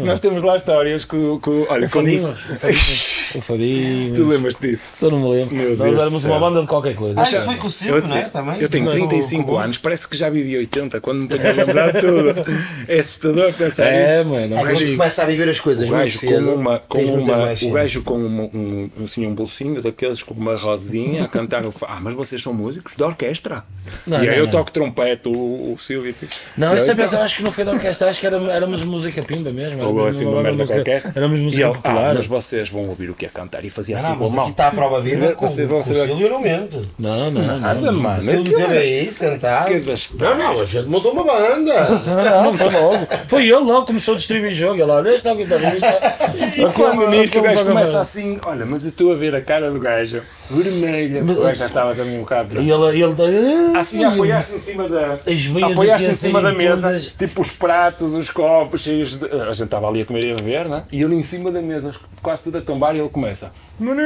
Nós 0.00 0.20
temos 0.20 0.42
lá 0.42 0.56
histórias 0.56 1.04
que, 1.04 1.16
o- 1.16 1.38
que 1.42 1.50
o- 1.50 1.66
olha, 1.68 1.86
O 1.86 1.88
Fadinho. 1.88 2.14
isso- 2.16 2.30
O 2.30 2.56
Fadinho. 2.56 2.80
O 3.34 3.40
Fadinho. 3.40 4.14
Tu 4.14 4.26
lembras 4.28 4.54
disso? 4.56 4.90
Tu 5.00 5.10
não 5.10 5.18
me 5.20 5.28
lembro. 5.38 5.54
Meu 5.56 5.76
Nós 5.76 5.98
éramos 5.98 6.24
uma 6.24 6.38
banda 6.38 6.60
de 6.60 6.66
qualquer 6.66 6.94
coisa. 6.94 7.20
Ah, 7.20 7.24
isso 7.24 7.40
foi 7.44 7.56
com 7.56 7.62
o 7.64 7.66
Eu, 7.66 7.70
Silvio, 7.70 8.08
não 8.08 8.16
é? 8.16 8.22
Também? 8.24 8.60
eu 8.60 8.68
tenho 8.68 8.84
Com- 8.84 8.90
35 8.90 9.44
com 9.46 9.52
o 9.54 9.58
anos, 9.58 9.78
parece 9.78 10.06
que 10.08 10.16
já 10.16 10.28
vivi 10.28 10.56
80 10.56 11.00
quando 11.00 11.22
me 11.22 11.28
tenho 11.28 11.48
a 11.48 11.52
lembrar 11.52 11.92
de 11.92 12.00
tudo. 12.00 12.34
É 12.88 12.98
assustador 12.98 13.52
pensar 13.54 13.86
É, 13.86 14.20
isso. 14.20 14.28
mano. 14.28 14.56
É, 14.56 14.76
se 14.76 14.84
digo, 14.84 14.96
começa 14.98 15.22
a 15.22 15.26
viver 15.26 15.48
as 15.48 15.60
coisas 15.60 15.88
O 15.88 15.92
muito 15.96 16.02
gajo 16.04 16.20
com 16.20 16.54
uma, 16.54 16.78
com 16.78 16.98
uma, 17.04 17.52
o 17.62 17.70
gajo 17.72 18.02
com 18.02 18.14
uma, 18.16 18.42
um, 18.44 18.90
um, 18.98 19.04
assim, 19.04 19.26
um 19.26 19.34
bolsinho 19.34 19.80
daqueles 19.82 20.22
com 20.22 20.34
uma 20.34 20.54
rosinha 20.54 21.24
a 21.24 21.28
cantar. 21.28 21.64
o 21.66 21.72
Ah, 21.88 21.98
mas 22.00 22.14
vocês 22.14 22.42
são 22.42 22.52
músicos 22.52 22.92
da 22.96 23.06
orquestra. 23.06 23.64
Não, 24.06 24.22
e 24.22 24.28
aí 24.28 24.38
eu 24.38 24.44
não. 24.44 24.50
toco 24.50 24.70
trompete, 24.70 25.28
o, 25.28 25.32
o 25.72 25.76
Silvio. 25.78 26.14
Não, 26.56 26.74
E 26.74 26.78
isso 26.78 26.90
aí, 26.90 26.92
é 26.92 26.94
pensar, 26.94 27.22
acho 27.22 27.36
que 27.36 27.42
não 27.42 27.52
foi 27.52 27.64
da 27.64 27.72
orquestra, 27.72 28.08
acho 28.08 28.20
que 28.20 28.26
éramos 28.26 28.82
música 28.84 29.22
pimba 29.22 29.50
mesmo. 29.50 29.81
Ou 29.88 30.06
assim 30.06 30.24
uma 30.26 30.42
merda 30.42 30.58
música- 30.58 30.78
qualquer. 30.78 31.12
Éramos 31.14 31.40
E 31.40 31.42
música 31.42 31.64
ele, 31.64 31.74
popular. 31.74 32.10
Ah, 32.10 32.14
mas 32.14 32.26
vocês 32.26 32.68
vão 32.68 32.88
ouvir 32.88 33.10
o 33.10 33.14
que 33.14 33.26
é 33.26 33.28
cantar. 33.28 33.64
E 33.64 33.70
fazia 33.70 33.96
assim 33.96 34.08
Não, 34.08 34.16
com 34.16 34.24
a 34.26 34.28
mão. 34.30 34.42
aqui 34.42 34.50
está 34.52 34.68
a 34.68 34.70
prova 34.70 35.00
viva 35.00 35.26
Você- 35.28 35.34
com, 35.34 35.48
você- 35.48 35.66
com 35.66 35.80
o 35.80 35.84
Silvio 35.84 36.28
não 36.30 36.40
mente. 36.40 36.80
Não, 36.98 37.30
não, 37.30 37.42
não. 37.42 37.60
Nada, 37.60 37.90
O 37.90 37.98
mano. 37.98 38.22
Silvio 38.22 38.40
aquilo 38.40 38.56
teve 38.56 38.72
era- 38.72 38.80
aí, 38.80 39.12
sentado. 39.12 39.66
Que. 39.66 39.82
Não, 40.24 40.36
não, 40.38 40.60
a 40.60 40.64
gente 40.64 40.88
montou 40.88 41.12
uma 41.12 41.24
banda. 41.24 41.72
Não, 42.42 42.54
foi 42.54 42.70
logo. 42.70 43.06
Foi 43.28 43.42
ele 43.44 43.54
logo, 43.56 43.86
começou 43.86 44.14
a 44.14 44.16
distribuir 44.16 44.52
jogo. 44.52 44.74
Ele, 44.80 44.90
olha, 44.90 45.10
este 45.10 45.26
é 45.28 45.32
o 45.32 45.36
guitarrista. 45.36 45.86
E 46.56 46.72
quando 46.72 47.08
nisto 47.10 47.38
o 47.38 47.42
gajo 47.42 47.64
começa 47.64 48.00
assim, 48.00 48.38
olha, 48.44 48.64
mas 48.66 48.84
eu 48.84 48.90
estou 48.90 49.12
a 49.12 49.14
ver 49.14 49.34
a 49.36 49.40
cara 49.40 49.70
do 49.70 49.78
gajo 49.78 50.22
vermelha. 50.50 51.22
O 51.22 51.42
gajo 51.42 51.54
já 51.58 51.66
estava 51.66 51.94
também 51.94 52.16
um 52.16 52.20
bocado. 52.20 52.60
E 52.60 52.70
ele, 52.70 52.98
e 52.98 53.02
ele 53.02 53.76
Assim, 53.76 54.04
a 54.04 54.08
apoiar-se 54.12 54.56
em 54.56 54.58
cima 54.58 54.88
da. 54.88 55.14
Aqui 55.14 55.32
em 56.10 56.14
cima 56.14 56.38
a 56.38 56.42
da 56.42 56.52
mesa, 56.52 57.00
tipo 57.18 57.40
os 57.40 57.52
pratos, 57.52 58.14
os 58.14 58.30
copos 58.30 58.82
cheios 58.82 59.16
de. 59.16 59.26
A 59.26 59.52
gente 59.52 59.68
estava 59.72 59.88
ali 59.88 60.02
a 60.02 60.06
comer 60.06 60.24
e 60.24 60.32
a 60.32 60.34
beber, 60.34 60.68
né? 60.68 60.84
E 60.92 61.02
ele 61.02 61.14
em 61.14 61.22
cima 61.22 61.50
da 61.50 61.62
mesa, 61.62 61.94
quase 62.22 62.44
tudo 62.44 62.58
a 62.58 62.60
tombar, 62.60 62.94
e 62.94 63.00
ele 63.00 63.08
começa: 63.08 63.52
Menino! 63.80 64.02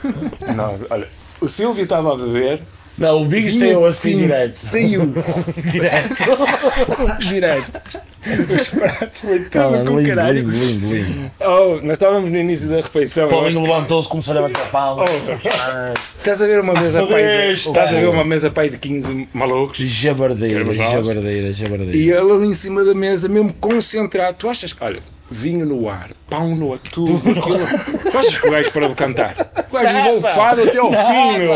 Nós, 0.56 0.84
olha, 0.88 1.08
o 1.40 1.48
Silvio 1.48 1.84
estava 1.84 2.14
a 2.14 2.16
beber. 2.16 2.62
Não, 2.98 3.22
o 3.22 3.24
Big 3.24 3.52
saiu 3.52 3.86
assim 3.86 4.12
Sim, 4.12 4.18
direto. 4.18 4.54
Saiu. 4.54 5.14
Direto. 5.70 6.14
direto. 7.20 8.00
Os 8.54 8.68
pratos 8.68 9.20
foi 9.20 9.38
tudo 9.38 9.50
Cara, 9.50 9.84
com 9.84 9.98
lindo, 10.00 10.08
caralho. 10.08 10.40
lindo, 10.48 10.64
lindo, 10.64 10.94
lindo. 10.94 11.30
Oh, 11.40 11.76
nós 11.82 11.92
estávamos 11.92 12.28
no 12.30 12.36
início 12.36 12.68
da 12.68 12.76
refeição. 12.76 13.24
acho 13.26 13.34
Paulinho 13.34 13.62
levantou-se, 13.62 14.08
começou 14.08 14.36
a 14.36 14.42
bater 14.42 14.64
palmas. 14.70 15.08
Estás 16.18 16.42
a 16.42 16.46
ver 16.46 16.60
uma 16.60 16.74
mesa 16.74 17.06
pai 17.06 17.22
de, 17.22 17.52
estás 17.54 17.90
a 17.90 17.92
ver 18.00 18.08
uma 18.08 18.24
mesa 18.24 18.50
pai 18.50 18.68
de 18.68 18.78
15 18.78 19.28
malucos 19.32 19.78
Jabardeira, 19.78 20.64
jabardeira, 20.72 21.52
jabardeira. 21.52 21.96
e 21.96 22.10
ele 22.10 22.32
ali 22.32 22.48
em 22.48 22.54
cima 22.54 22.84
da 22.84 22.94
mesa 22.94 23.28
mesmo 23.28 23.52
concentrado 23.54 24.36
tu 24.38 24.48
achas 24.50 24.72
que 24.72 24.82
olha 24.84 25.00
vinho 25.30 25.66
no 25.66 25.88
ar 25.88 26.10
pão 26.28 26.54
no 26.56 26.72
ar 26.72 26.78
tudo 26.78 27.16
aquilo 27.30 27.64
achas 28.18 28.38
que 28.38 28.48
o 28.48 28.50
gajo 28.50 28.70
parou 28.72 28.88
de 28.90 28.94
cantar 28.94 29.34
o 29.70 29.72
gajo 29.74 29.94
levou 29.96 30.18
o 30.18 30.20
fado 30.22 30.62
até 30.62 30.78
ao 30.78 30.90
fim 30.92 31.38
meu. 31.38 31.52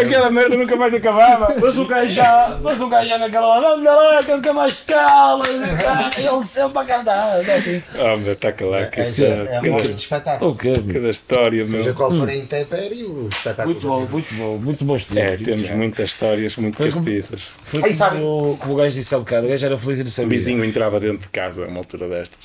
aquela 0.00 0.30
merda 0.30 0.56
nunca 0.56 0.76
mais 0.76 0.92
acabava 0.94 1.54
Mas 1.60 1.78
o 1.78 1.86
gajo 1.86 2.10
já, 2.12 2.58
mas 2.62 2.80
o 2.80 2.88
gajo 2.88 3.08
já 3.08 3.18
naquela 3.18 3.46
hora, 3.46 3.74
anda 3.74 3.94
lá, 3.94 4.22
que 4.22 4.32
nunca 4.32 4.52
mais 4.52 4.82
cala, 4.84 5.44
ele 5.48 6.44
sempre 6.44 6.78
a 6.78 6.84
cantar. 6.84 7.40
até 7.40 7.54
ao 7.56 7.60
fim. 7.62 7.82
oh 7.98 8.16
meu 8.18 8.32
está 8.32 8.52
calado 8.52 8.90
que 8.90 9.00
É, 9.00 9.02
isso 9.02 9.22
é, 9.24 9.26
é, 9.26 9.30
é 9.30 9.58
um 9.58 9.62
cada, 9.62 9.70
gosto 9.70 9.94
de 9.94 10.02
espetáculo. 10.02 10.50
O 10.52 10.64
meu? 10.64 10.94
cada 10.94 11.10
história 11.10 11.64
Seja 11.64 11.82
meu 11.84 11.94
qual 11.94 12.10
for 12.12 12.28
a 12.28 12.34
intempérie, 12.36 13.04
o 13.04 13.28
espetáculo. 13.30 13.74
Muito 13.74 13.86
bom, 13.86 14.00
muito 14.10 14.34
bom, 14.34 14.56
muito 14.58 14.84
bom 14.84 14.96
estilo. 14.96 15.18
é 15.20 15.36
temos 15.36 15.70
muitas 15.70 16.10
histórias 16.10 16.56
muito 16.56 16.76
Foi 16.76 16.90
como- 16.90 17.04
castiças 17.04 17.42
Foi 17.64 17.78
Aí, 17.78 17.82
como, 17.84 17.94
sabe- 17.94 18.20
o- 18.22 18.56
como 18.60 18.74
o 18.74 18.76
gajo 18.76 18.90
disse 18.96 19.14
há 19.14 19.18
bocado, 19.18 19.46
o 19.46 19.50
gajo 19.50 19.66
era 19.66 19.78
feliz 19.78 19.98
e 20.00 20.02
não 20.02 20.08
o 20.10 20.12
sabia. 20.12 20.30
vizinho 20.30 20.64
entrava 20.64 21.00
dentro 21.00 21.18
de 21.18 21.28
casa 21.28 21.64
a 21.64 21.68
uma 21.68 21.78
altura 21.78 22.08
destas 22.08 22.38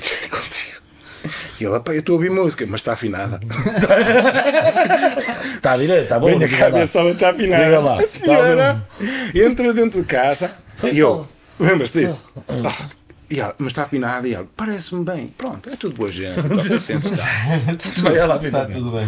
e 1.60 1.64
ele, 1.64 1.80
pá, 1.80 1.92
eu 1.92 2.00
estou 2.00 2.14
a 2.14 2.16
ouvir 2.16 2.30
música, 2.30 2.64
mas 2.68 2.80
está 2.80 2.92
afinada. 2.92 3.40
Está 5.56 5.72
a 5.72 5.76
direito, 5.76 6.02
está 6.04 6.18
bom. 6.20 6.26
Bem 6.38 6.48
lá. 6.48 6.58
cabeça 6.58 7.00
está 7.08 7.30
afinada. 7.30 7.80
Lá, 7.80 7.96
A 7.96 8.06
senhora 8.08 8.82
entra 9.34 9.72
dentro 9.72 10.00
de 10.00 10.06
casa 10.06 10.54
e 10.92 10.98
eu, 10.98 11.26
lembras-te 11.58 12.06
disso? 12.06 12.22
Ah, 12.48 12.88
E 13.28 13.40
ela, 13.40 13.54
mas 13.58 13.68
está 13.68 13.82
afinada 13.82 14.28
e 14.28 14.34
ela, 14.34 14.46
parece-me 14.56 15.04
bem. 15.04 15.28
Pronto, 15.28 15.68
é 15.70 15.76
tudo 15.76 15.96
boa 15.96 16.12
gente. 16.12 16.38
Então, 16.46 16.58
está. 18.46 18.66
Tudo 18.66 18.90
bem. 18.92 19.06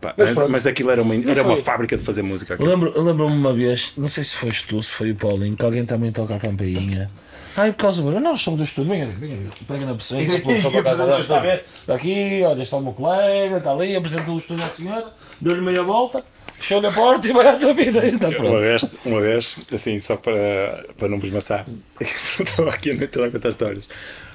Pá, 0.00 0.14
mas, 0.16 0.30
pronto. 0.32 0.50
mas 0.50 0.66
aquilo 0.66 0.90
era 0.90 1.02
uma, 1.02 1.14
era 1.14 1.42
uma 1.42 1.56
fábrica 1.58 1.96
de 1.98 2.02
fazer 2.04 2.22
música. 2.22 2.54
Aquilo. 2.54 2.70
lembro- 2.70 2.98
lembro-me 3.02 3.36
uma 3.36 3.52
vez, 3.52 3.92
não 3.98 4.08
sei 4.08 4.24
se 4.24 4.34
foste 4.34 4.66
tu, 4.68 4.82
se 4.82 4.90
foi 4.90 5.10
o 5.10 5.14
Paulinho, 5.14 5.54
que 5.54 5.64
alguém 5.64 5.84
também 5.84 6.10
toca 6.12 6.34
a 6.36 6.38
campainha. 6.38 7.10
Ai, 7.58 7.72
por 7.72 7.78
causa 7.78 8.00
do 8.00 8.20
nós 8.20 8.40
somos 8.40 8.58
do 8.58 8.64
estúdio, 8.64 8.90
vem 8.90 9.02
aqui, 9.02 9.14
vem 9.14 9.48
aqui, 9.48 9.64
pega 9.64 9.84
na 9.84 9.94
pessoa, 9.96 10.22
está 10.22 11.38
a 11.38 11.40
ver? 11.40 11.64
Está 11.80 11.94
aqui, 11.96 12.42
olha, 12.44 12.62
está 12.62 12.76
o 12.76 12.80
meu 12.80 12.92
colega, 12.92 13.56
está 13.56 13.72
ali, 13.72 13.96
apresentou 13.96 14.36
o 14.36 14.38
estúdio 14.38 14.64
à 14.64 14.68
senhora, 14.68 15.12
deu-lhe 15.40 15.60
meia 15.60 15.82
volta, 15.82 16.24
fechou-lhe 16.54 16.86
a 16.86 16.92
porta 16.92 17.26
e 17.26 17.32
vai 17.32 17.48
à 17.48 17.56
tua 17.56 17.74
vida, 17.74 18.06
está 18.06 18.28
Uma 18.28 18.36
pronto. 18.36 18.60
vez, 18.60 18.86
uma 19.04 19.20
vez, 19.20 19.56
assim, 19.72 20.00
só 20.00 20.16
para, 20.16 20.86
para 20.96 21.08
não 21.08 21.18
vos 21.18 21.30
maçar, 21.30 21.66
não 21.68 21.76
estava 22.00 22.70
aqui 22.70 22.92
a 22.92 22.94
noite 22.94 23.10
toda 23.10 23.26
a 23.26 23.30
contar 23.32 23.48
histórias. 23.48 23.88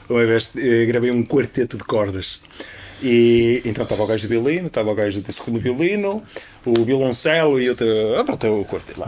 Uma 0.09 0.25
vez 0.25 0.49
eh, 0.57 0.85
gravei 0.85 1.09
um 1.09 1.25
quarteto 1.25 1.77
de 1.77 1.83
cordas. 1.85 2.41
E 3.03 3.61
então 3.65 3.83
estava 3.83 4.01
o 4.01 4.07
gajo 4.07 4.25
do 4.27 4.29
violino, 4.29 4.67
estava 4.67 4.89
o 4.89 4.95
gajo 4.95 5.19
do 5.21 5.33
segundo 5.33 5.59
violino, 5.59 6.23
o 6.65 6.85
violoncelo 6.85 7.59
e 7.59 7.69
outro. 7.69 7.85
Ah, 8.17 8.23
pronto, 8.23 8.47
o 8.47 8.65
quarteto 8.65 8.99
lá. 8.99 9.07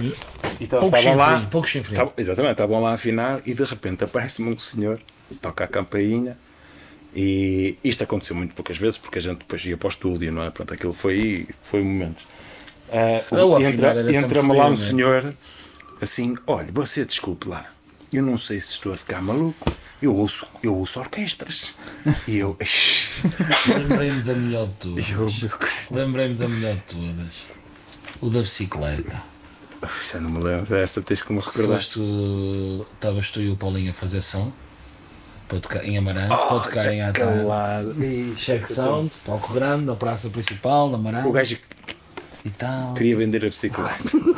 Então 0.59 0.79
Pouco 0.81 0.95
estavam 0.97 1.17
lá. 1.17 1.47
pouco. 1.49 1.67
Estavam- 1.67 2.13
exatamente, 2.17 2.51
estavam 2.51 2.81
lá 2.81 2.91
a 2.91 2.93
afinar 2.95 3.41
e 3.45 3.53
de 3.53 3.63
repente 3.63 4.03
aparece-me 4.03 4.49
um 4.53 4.59
senhor, 4.59 4.99
toca 5.41 5.63
a 5.63 5.67
campainha. 5.67 6.37
E 7.15 7.77
isto 7.81 8.03
aconteceu 8.03 8.35
muito 8.35 8.53
poucas 8.53 8.77
vezes 8.77 8.97
porque 8.97 9.19
a 9.19 9.21
gente 9.21 9.37
depois 9.39 9.63
ia 9.65 9.77
para 9.77 9.87
o 9.87 9.89
estúdio, 9.89 10.31
não 10.33 10.43
é? 10.43 10.49
Pronto, 10.49 10.73
aquilo 10.73 10.91
foi, 10.91 11.47
foi 11.63 11.81
momentos. 11.81 12.25
O 13.31 13.59
e 13.59 13.65
afinar 13.65 13.97
entra, 13.97 14.15
entra-me 14.17 14.55
lá 14.57 14.67
um 14.67 14.73
é? 14.73 14.77
senhor 14.77 15.33
assim: 16.01 16.35
olha, 16.45 16.67
você 16.73 17.05
desculpe 17.05 17.47
lá, 17.47 17.65
eu 18.11 18.21
não 18.21 18.37
sei 18.37 18.59
se 18.59 18.73
estou 18.73 18.91
a 18.91 18.97
ficar 18.97 19.21
maluco, 19.21 19.71
eu 20.01 20.13
ouço, 20.13 20.45
eu 20.61 20.75
ouço 20.75 20.99
orquestras. 20.99 21.75
E 22.27 22.37
eu, 22.37 22.57
Lembrei-me 23.77 24.21
da 24.21 24.33
melhor 24.33 24.67
de 24.67 24.73
todas. 24.79 25.51
Lembrei-me 25.91 26.35
da 26.35 26.47
melhor 26.47 26.75
de 26.75 26.81
todas. 26.81 27.43
O 28.21 28.29
da 28.29 28.41
bicicleta. 28.41 29.21
já 30.11 30.19
não 30.19 30.29
me 30.29 30.43
lembro 30.43 30.65
dessa, 30.65 31.01
tens 31.01 31.21
que 31.21 31.31
me 31.33 31.39
recordar. 31.39 31.77
Foste, 31.77 31.99
estavas 32.93 33.29
tu 33.31 33.41
e 33.41 33.49
o 33.49 33.55
Paulinho 33.57 33.91
a 33.91 33.93
fazer 33.93 34.21
som 34.21 34.51
para 35.47 35.59
tocar 35.59 35.85
em 35.85 35.97
Amarante, 35.97 36.29
para 36.29 36.59
tocar 36.59 36.87
em 36.91 37.01
Atar. 37.03 37.27
Calado. 37.27 37.95
Check 38.35 38.67
Sound, 38.67 39.11
palco 39.25 39.53
grande, 39.53 39.85
na 39.85 39.95
praça 39.95 40.29
principal, 40.29 40.89
na 40.89 40.97
Amarante 40.97 41.27
O 41.27 41.31
gajo 41.31 41.57
e 42.43 42.49
tal. 42.49 42.93
queria 42.95 43.15
vender 43.17 43.45
a 43.45 43.49
bicicleta. 43.49 43.93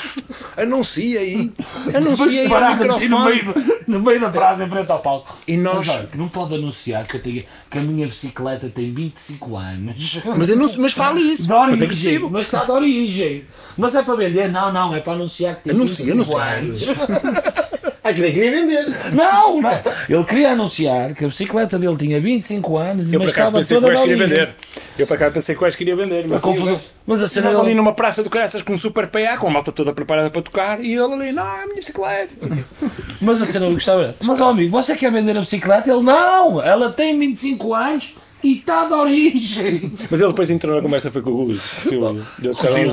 Anuncia 0.57 1.19
aí, 1.19 1.51
anuncia 1.95 2.41
aí. 2.41 2.49
Parado 2.49 2.91
assim 2.91 3.07
no 3.07 3.23
meio, 3.25 3.53
no 3.87 3.99
meio 3.99 4.19
da 4.19 4.29
praça, 4.29 4.63
em 4.63 4.69
frente 4.69 4.91
ao 4.91 4.99
palco. 4.99 5.37
E 5.47 5.55
nós- 5.55 5.85
Mas 5.85 5.89
olha, 5.89 6.09
não 6.15 6.27
pode 6.27 6.55
anunciar 6.55 7.05
que, 7.07 7.17
eu 7.17 7.21
tenho, 7.21 7.43
que 7.69 7.77
a 7.77 7.81
minha 7.81 8.07
bicicleta 8.07 8.67
tem 8.67 8.91
25 8.93 9.55
anos. 9.55 10.19
Mas, 10.35 10.49
não, 10.49 10.73
mas 10.79 10.93
fale 10.93 11.21
isso. 11.21 11.43
De 11.43 11.49
Mas 11.49 11.81
é 11.81 11.85
origem, 11.85 12.19
mas 12.31 12.45
está 12.45 12.63
de 12.65 12.71
origem. 12.71 13.45
Mas 13.77 13.93
é 13.95 14.01
para 14.01 14.15
vender? 14.15 14.49
Não, 14.51 14.73
não, 14.73 14.95
é 14.95 14.99
para 14.99 15.13
anunciar 15.13 15.55
que 15.57 15.65
tem 15.65 15.73
Anuncia, 15.73 16.03
25 16.03 16.37
anuncia. 16.39 16.91
anos. 16.91 17.57
Ah, 18.07 18.13
que 18.13 18.21
nem 18.21 18.31
queria 18.31 18.51
vender. 18.51 18.85
Não, 19.11 19.61
não. 19.61 19.69
Ele 20.07 20.23
queria 20.23 20.51
anunciar 20.51 21.13
que 21.13 21.25
a 21.25 21.27
bicicleta 21.27 21.77
dele 21.77 21.97
tinha 21.97 22.21
25 22.21 22.77
anos 22.77 23.11
e 23.11 23.15
Eu 23.15 23.19
por 23.19 23.25
mas 23.25 23.33
acaso 23.33 23.59
estava 23.59 23.81
que 23.81 23.85
toda 23.85 23.95
de 23.95 24.01
queria 24.01 24.27
vender. 24.27 24.55
Eu 24.97 25.05
por 25.07 25.13
acaso 25.15 25.33
pensei 25.33 25.55
que 25.55 25.77
queria 25.77 25.95
vender. 25.95 26.25
Mas, 26.25 26.43
A 26.43 26.55
sim, 26.55 26.79
Mas 27.05 27.21
a 27.21 27.25
E 27.25 27.29
cena 27.29 27.49
nós 27.49 27.59
ali 27.59 27.73
numa 27.73 27.91
praça 27.91 28.23
do 28.23 28.29
Caraças 28.29 28.61
com 28.61 28.73
um 28.73 28.77
super 28.77 29.07
PA, 29.07 29.37
com 29.37 29.47
a 29.47 29.49
malta 29.49 29.73
toda 29.73 29.91
preparada 29.91 30.29
para 30.29 30.41
tocar, 30.41 30.79
e 30.79 30.93
ele 30.93 31.13
ali, 31.13 31.31
não, 31.33 31.43
a 31.43 31.65
minha 31.65 31.75
bicicleta. 31.75 32.33
Mas 33.19 33.41
a 33.41 33.45
cena 33.45 33.65
eu 33.65 33.73
gostava. 33.73 34.15
Mas 34.21 34.39
ó 34.39 34.51
amigo, 34.51 34.71
você 34.71 34.95
quer 34.95 35.11
vender 35.11 35.35
a 35.35 35.41
bicicleta? 35.41 35.91
Ele 35.91 36.03
não! 36.03 36.61
Ela 36.63 36.89
tem 36.91 37.19
25 37.19 37.73
anos 37.73 38.15
e 38.43 38.57
está 38.59 38.85
de 38.85 38.93
origem! 38.93 39.91
Mas 40.09 40.19
ele 40.21 40.29
depois 40.29 40.49
entrou 40.51 40.75
na 40.75 40.81
conversa, 40.81 41.09
foi 41.11 41.21
com 41.21 41.31
o 41.31 41.45
Gus. 41.47 41.61
Sim, 41.79 41.97
o 41.97 42.15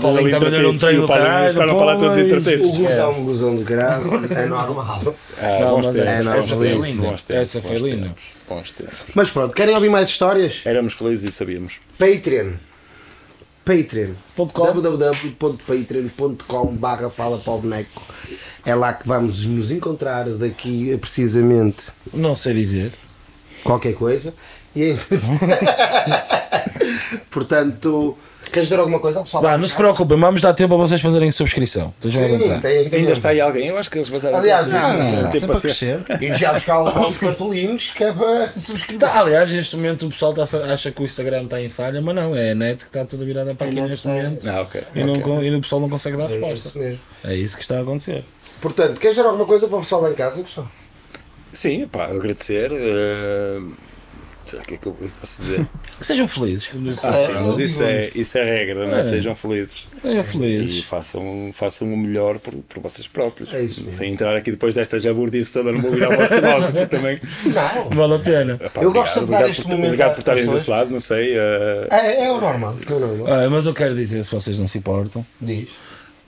Paulinho 0.01 0.31
também 0.31 0.51
deu 0.51 0.71
um 0.71 0.77
treino 0.77 1.05
eles 1.05 1.53
ficaram 1.53 1.77
para 1.77 1.85
lá 1.85 1.97
todos 1.97 2.19
entretidos. 2.19 2.69
O 2.69 2.73
Gus 2.73 2.91
é 2.91 3.07
um 3.07 3.25
gozão 3.25 3.55
do 3.57 3.63
caralho, 3.65 4.05
é 4.33 4.47
normal. 4.47 5.15
Ah, 5.39 5.73
mas 5.77 5.87
tempos, 5.89 6.27
essa- 6.27 6.57
foi 6.57 6.69
linda. 6.75 7.17
Essa 7.29 7.61
foi 7.61 7.77
linda. 7.79 8.15
Mas 9.15 9.31
pronto, 9.31 9.55
querem 9.55 9.75
ouvir 9.75 9.91
mais 9.91 10.09
histórias? 10.09 10.63
Éramos 10.65 10.95
felizes 10.95 11.31
e 11.31 11.33
sabíamos. 11.33 11.75
Patreon. 11.99 12.53
Patreon. 13.65 14.11
Ponto 14.37 14.53
com. 14.53 14.63
www.patreon.com 14.65 16.67
barra 16.77 17.09
fala 17.11 17.39
para 17.39 17.53
o 17.53 17.59
boneco. 17.61 18.03
É 18.65 18.75
lá 18.75 18.93
que 18.93 19.07
vamos 19.09 19.45
nos 19.47 19.71
encontrar 19.71 20.29
daqui 20.31 20.93
a 20.93 20.99
precisamente 20.99 21.91
Não 22.13 22.35
sei 22.37 22.53
dizer. 22.55 22.93
qualquer 23.63 23.95
coisa. 23.95 24.35
E 24.77 24.91
é- 24.91 24.97
Portanto, 27.31 28.17
queres 28.53 28.69
dizer 28.69 28.79
alguma 28.81 28.99
coisa 29.01 29.19
ao 29.19 29.25
pessoal? 29.25 29.43
Vá, 29.43 29.59
não 29.59 29.67
se 29.67 29.75
preocupem, 29.75 30.19
vamos 30.19 30.41
dar 30.41 30.53
tempo 30.55 30.75
a 30.75 30.77
vocês 30.77 31.01
fazerem 31.01 31.31
subscrição. 31.33 31.93
Sim, 32.01 32.61
tem 32.61 32.89
Ainda 33.01 33.13
está 33.13 33.31
aí 33.31 33.41
alguém? 33.41 33.69
Eu 33.69 33.79
acho 33.79 33.91
que 33.91 33.99
eles 33.99 34.09
passaram. 34.09 34.39
Aliás, 34.39 34.71
Não, 34.73 34.81
não, 34.81 34.93
não, 34.99 35.23
não, 35.23 35.31
tem 35.31 35.41
Sempre 35.41 35.57
a 35.57 35.61
paciência. 35.61 35.99
crescer. 36.05 36.23
E 36.33 36.37
já 36.37 36.53
buscar 36.53 36.75
alguns 36.79 37.19
cartolinos 37.19 37.91
que 37.91 38.05
é 38.05 38.13
para 38.13 38.49
subscrever. 38.57 38.99
Tá, 39.09 39.21
aliás, 39.21 39.51
neste 39.51 39.77
momento 39.77 40.07
o 40.07 40.11
pessoal 40.11 40.33
tá- 40.33 40.45
acha 40.73 40.91
que 40.91 41.03
o 41.03 41.05
Instagram 41.05 41.45
está 41.45 41.61
em 41.61 41.69
falha, 41.69 42.01
mas 42.01 42.15
não, 42.15 42.35
é 42.37 42.53
a 42.53 42.55
net 42.55 42.79
que 42.85 42.85
está 42.87 43.05
toda 43.05 43.25
virada 43.25 43.55
para 43.55 43.67
aqui 43.67 43.75
net, 43.77 43.89
neste 43.91 44.09
é. 44.09 44.11
momento. 44.23 44.49
Ah, 44.49 44.61
ok. 44.63 44.83
E, 44.95 45.05
não, 45.05 45.13
ok. 45.15 45.23
con- 45.23 45.43
e 45.43 45.55
o 45.55 45.61
pessoal 45.61 45.81
não 45.81 45.89
consegue 45.91 46.17
dar 46.17 46.25
É 46.25 46.29
resposta. 46.39 46.69
isso 46.69 46.79
mesmo. 46.79 47.01
É 47.25 47.35
isso 47.35 47.57
que 47.57 47.63
está 47.63 47.79
a 47.79 47.83
acontecer. 47.83 48.25
Portanto, 48.61 48.99
queres 49.01 49.17
dizer 49.17 49.27
alguma 49.29 49.45
coisa 49.47 49.67
para 49.69 49.77
o 49.77 49.81
pessoal 49.81 50.03
lá 50.03 50.11
em 50.11 50.15
casa, 50.15 50.41
Gustavo? 50.41 50.71
Sim, 51.53 51.87
pá, 51.87 52.05
agradecer. 52.07 52.71
eh, 52.73 53.59
sei 54.47 54.59
o 54.61 54.63
que 54.63 54.75
é 54.75 54.77
que 54.77 54.87
eu 54.87 54.97
posso 55.21 55.43
dizer? 55.43 55.67
Que 55.99 56.05
sejam 56.05 56.27
felizes. 56.27 56.71
Ah, 57.05 57.17
sim, 57.17 57.33
mas 57.47 57.59
isso 57.61 57.83
é, 57.85 58.11
isso 58.17 58.37
é 58.37 58.43
regra, 58.43 58.87
não 58.89 58.97
é? 58.97 59.01
É. 59.01 59.03
Sejam 59.05 59.35
felizes. 59.37 59.87
E 60.05 60.23
felizes. 60.25 60.85
façam, 60.85 61.51
façam 61.55 61.93
o 61.93 61.97
melhor 61.97 62.39
por, 62.41 62.53
por 62.55 62.83
vocês 62.83 63.07
próprios. 63.07 63.55
É 63.55 63.63
isso 63.63 63.81
mesmo. 63.85 63.93
Sem 63.93 64.13
entrar 64.13 64.35
aqui 64.37 64.51
depois 64.51 64.75
desta 64.75 64.99
jaburdice 64.99 65.53
toda 65.53 65.71
no 65.71 65.81
meu 65.81 65.93
virar 65.93 66.09
uma 66.11 66.27
filósofo 66.29 66.87
também. 66.89 67.21
Não. 67.47 67.91
Vale 67.91 68.15
a 68.15 68.19
pena. 68.19 68.53
Epá, 68.55 68.83
Eu 68.83 68.89
obrigado, 68.89 68.93
gosto 68.93 69.15
de 69.15 69.21
dar 69.21 69.23
obrigado 69.25 69.51
este 69.51 69.63
por, 69.63 69.71
momento 69.71 69.85
Obrigado 69.87 70.13
por 70.15 70.21
estarem 70.21 70.47
desse 70.49 70.71
lado, 70.71 70.91
não 70.91 71.01
sei. 71.01 71.35
eh, 71.39 71.89
É, 71.93 72.25
é 72.27 72.33
o 72.33 72.41
normal. 72.41 72.77
É 72.89 72.93
o 72.93 72.99
normal. 72.99 73.27
Ah, 73.33 73.49
mas 73.49 73.67
eu 73.67 73.73
quero 73.75 73.95
dizer, 73.95 74.25
se 74.25 74.31
vocês 74.33 74.59
não 74.59 74.67
se 74.67 74.79
importam, 74.79 75.25
Diz. 75.41 75.71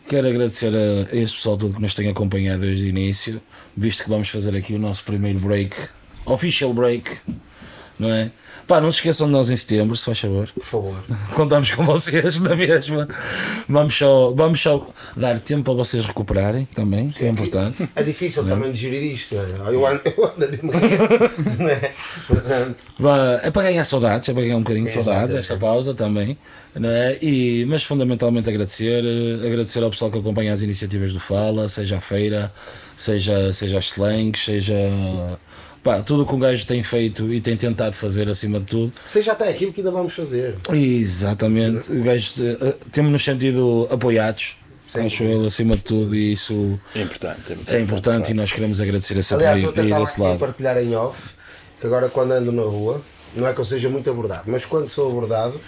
quero 0.08 0.28
agradecer 0.28 0.72
a, 0.74 1.12
a 1.12 1.16
este 1.16 1.36
pessoal 1.36 1.56
todo 1.56 1.74
que 1.74 1.82
nos 1.82 1.92
tem 1.92 2.08
acompanhado 2.08 2.60
desde 2.60 2.84
o 2.84 2.86
início, 2.86 3.42
visto 3.76 4.04
que 4.04 4.08
vamos 4.08 4.28
fazer 4.28 4.56
aqui 4.56 4.74
o 4.74 4.78
nosso 4.78 5.02
primeiro 5.02 5.40
break, 5.40 5.74
official 6.24 6.72
break, 6.72 7.10
não 7.98 8.12
é? 8.12 8.30
Pá, 8.66 8.80
não 8.80 8.90
se 8.90 8.98
esqueçam 8.98 9.28
de 9.28 9.32
nós 9.32 9.48
em 9.48 9.56
setembro, 9.56 9.96
se 9.96 10.04
faz 10.04 10.18
favor. 10.18 10.50
Por 10.52 10.64
favor. 10.64 11.04
Contamos 11.34 11.70
com 11.70 11.84
vocês 11.84 12.40
na 12.40 12.56
mesma. 12.56 13.08
Vamos 13.68 13.96
só, 13.96 14.32
vamos 14.32 14.60
só 14.60 14.88
dar 15.16 15.38
tempo 15.38 15.64
para 15.64 15.74
vocês 15.74 16.04
recuperarem 16.04 16.64
também, 16.74 17.08
que 17.08 17.24
é 17.24 17.28
importante. 17.28 17.88
É 17.94 18.02
difícil 18.02 18.44
também 18.44 18.72
de 18.72 18.78
gerir 18.78 19.14
isto. 19.14 19.36
não 19.36 19.68
é? 19.68 19.74
Eu 19.74 19.86
ando, 19.86 20.00
eu 20.04 20.24
ando 20.24 20.48
de 20.48 20.64
manhã. 20.64 20.80
não 21.58 21.68
é? 21.68 21.92
Portanto, 22.26 22.76
É 23.42 23.50
para 23.50 23.62
ganhar 23.62 23.84
saudades, 23.84 24.28
é 24.28 24.32
para 24.32 24.42
ganhar 24.42 24.56
um 24.56 24.62
bocadinho 24.62 24.86
de 24.86 24.92
saudades, 24.92 25.36
é. 25.36 25.38
esta 25.38 25.56
pausa 25.56 25.94
também. 25.94 26.36
Não 26.74 26.90
é? 26.90 27.16
e, 27.22 27.64
mas 27.66 27.84
fundamentalmente 27.84 28.50
agradecer, 28.50 29.02
eh, 29.02 29.46
agradecer 29.46 29.82
ao 29.82 29.88
pessoal 29.88 30.10
que 30.10 30.18
acompanha 30.18 30.52
as 30.52 30.60
iniciativas 30.60 31.10
do 31.10 31.18
Fala, 31.18 31.68
seja 31.70 31.96
a 31.96 32.00
feira, 32.02 32.52
seja, 32.94 33.50
seja 33.50 33.78
as 33.78 33.86
slangs, 33.86 34.44
seja 34.44 34.76
pá, 35.86 36.02
tudo 36.02 36.24
o 36.24 36.26
que 36.26 36.34
um 36.34 36.38
gajo 36.40 36.66
tem 36.66 36.82
feito 36.82 37.32
e 37.32 37.40
tem 37.40 37.56
tentado 37.56 37.94
fazer 37.94 38.28
acima 38.28 38.58
de 38.58 38.66
tudo. 38.66 38.92
Seja 39.06 39.32
até 39.32 39.48
aquilo 39.48 39.72
que 39.72 39.80
ainda 39.80 39.92
vamos 39.92 40.12
fazer. 40.12 40.56
Exatamente, 40.72 41.92
o 41.92 42.02
gajo 42.02 42.34
eh, 42.40 42.74
temos 42.90 43.12
nos 43.12 43.24
sentido 43.24 43.86
apoiados, 43.88 44.56
acho 44.92 45.22
eu, 45.22 45.46
acima 45.46 45.76
de 45.76 45.82
tudo, 45.84 46.16
e 46.16 46.32
isso 46.32 46.78
É 46.92 47.02
importante. 47.02 47.52
É, 47.52 47.54
muito 47.54 47.72
é 47.72 47.80
importante 47.80 48.30
e 48.32 48.34
nós 48.34 48.52
queremos 48.52 48.80
agradecer 48.80 49.16
esse 49.16 49.32
Aliás, 49.32 49.62
eu 49.62 49.70
desse 49.70 49.92
aqui 50.12 50.20
lado. 50.20 50.38
partilhar 50.40 50.76
em 50.78 50.96
off, 50.96 51.34
que 51.80 51.86
agora 51.86 52.08
quando 52.08 52.32
ando 52.32 52.50
na 52.50 52.62
rua, 52.62 53.00
não 53.36 53.46
é 53.46 53.52
que 53.54 53.60
eu 53.60 53.64
seja 53.64 53.88
muito 53.88 54.10
abordado, 54.10 54.42
mas 54.46 54.66
quando 54.66 54.88
sou 54.88 55.08
abordado, 55.08 55.54
eh, 55.54 55.60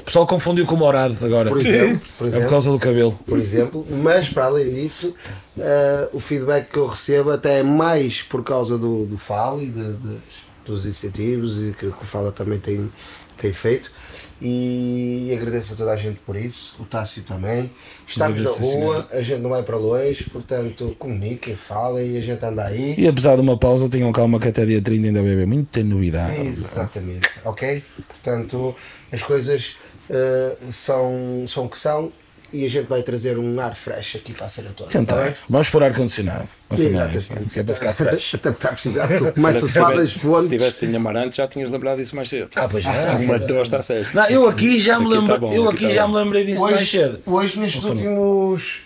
O 0.00 0.04
pessoal 0.04 0.26
confundiu 0.26 0.64
com 0.66 0.74
o 0.74 0.78
morado 0.78 1.16
agora. 1.24 1.48
por 1.50 1.58
exemplo, 1.58 1.98
por 2.00 2.04
É 2.04 2.16
por 2.18 2.26
exemplo, 2.28 2.50
causa 2.50 2.70
do 2.70 2.78
cabelo. 2.78 3.12
por 3.26 3.38
exemplo, 3.38 3.86
mas 3.90 4.28
para 4.28 4.44
além 4.46 4.72
disso, 4.72 5.14
eh, 5.58 6.08
o 6.12 6.20
feedback 6.20 6.70
que 6.70 6.78
eu 6.78 6.86
recebo 6.86 7.30
até 7.30 7.58
é 7.60 7.62
mais 7.62 8.22
por 8.22 8.42
causa 8.42 8.76
do, 8.78 9.04
do 9.06 9.18
FAL 9.18 9.60
e 9.62 9.66
de- 9.66 9.92
de- 9.94 10.18
dos 10.64 10.86
incentivos 10.86 11.60
e 11.62 11.72
que, 11.78 11.86
o 11.86 11.92
FAL 11.92 12.30
também 12.32 12.58
tem, 12.58 12.90
tem 13.36 13.52
feito. 13.52 13.90
E 14.42 15.36
agradeço 15.38 15.74
a 15.74 15.76
toda 15.76 15.92
a 15.92 15.96
gente 15.96 16.18
por 16.20 16.34
isso, 16.34 16.74
o 16.80 16.84
Tássio 16.84 17.22
também. 17.22 17.70
Estamos 18.08 18.42
na 18.42 18.50
rua, 18.50 19.06
a 19.12 19.20
gente 19.20 19.40
não 19.40 19.50
vai 19.50 19.62
para 19.62 19.76
longe, 19.76 20.24
portanto 20.30 20.96
comuniquem, 20.98 21.54
falem 21.54 22.12
e 22.14 22.16
a 22.18 22.20
gente 22.22 22.42
anda 22.44 22.64
aí. 22.64 22.94
E 22.96 23.06
apesar 23.06 23.34
de 23.34 23.42
uma 23.42 23.58
pausa, 23.58 23.88
tenham 23.90 24.10
calma 24.12 24.40
que 24.40 24.48
até 24.48 24.64
dia 24.64 24.80
30 24.80 25.08
ainda 25.08 25.22
vai 25.22 25.32
haver 25.32 25.46
muita 25.46 25.82
novidade. 25.84 26.40
Exatamente, 26.40 27.28
ok? 27.44 27.84
Portanto, 28.08 28.74
as 29.12 29.22
coisas 29.22 29.76
eh, 30.08 30.56
são, 30.72 31.44
são 31.46 31.64
o 31.66 31.68
que 31.68 31.78
são 31.78 32.12
e 32.52 32.66
a 32.66 32.68
gente 32.68 32.86
vai 32.86 33.02
trazer 33.02 33.38
um 33.38 33.60
ar 33.60 33.76
fresh 33.76 34.16
aqui 34.16 34.32
para 34.32 34.46
a 34.46 34.48
cena 34.48 34.70
toda. 34.76 34.90
tá 34.90 34.98
Tentar. 34.98 35.36
Vamos 35.48 35.68
pôr 35.68 35.84
ar-condicionado. 35.84 36.48
Exatamente. 36.72 37.60
é 37.60 37.62
para 37.62 37.74
ficar 37.74 37.94
fresh. 37.94 38.34
Até 38.34 38.50
porque 38.50 38.56
está 38.56 38.68
a 38.68 38.72
precisar, 38.72 39.06
porque 39.08 39.24
eu 39.24 39.32
começo 39.32 39.64
a 39.64 39.68
suar 39.68 39.96
das 39.96 40.12
Se 40.12 40.48
tivesse 40.48 40.86
em 40.86 40.96
Amarante, 40.96 41.36
já 41.36 41.46
tinhas 41.46 41.70
lembrado 41.70 41.98
disso 41.98 42.16
mais 42.16 42.28
cedo. 42.28 42.50
Ah, 42.56 42.68
pois 42.68 42.82
já. 42.82 43.16
Uma 43.16 43.38
tosta 43.38 43.78
a 43.78 43.82
sério. 43.82 44.08
Não, 44.12 44.26
eu 44.28 44.48
aqui 44.48 44.80
já 44.80 44.98
me 44.98 45.26
tá 45.26 45.38
bom, 45.38 45.52
eu 45.52 45.68
aqui 45.68 45.84
aqui 45.84 45.88
tá 45.88 45.94
já 45.94 46.08
me 46.08 46.14
lembrei 46.14 46.44
disso 46.44 46.62
mais 46.62 46.76
Hoje, 46.76 46.86
cedo. 46.86 47.20
hoje 47.24 47.60
nestes 47.60 47.84
últimos 47.84 48.82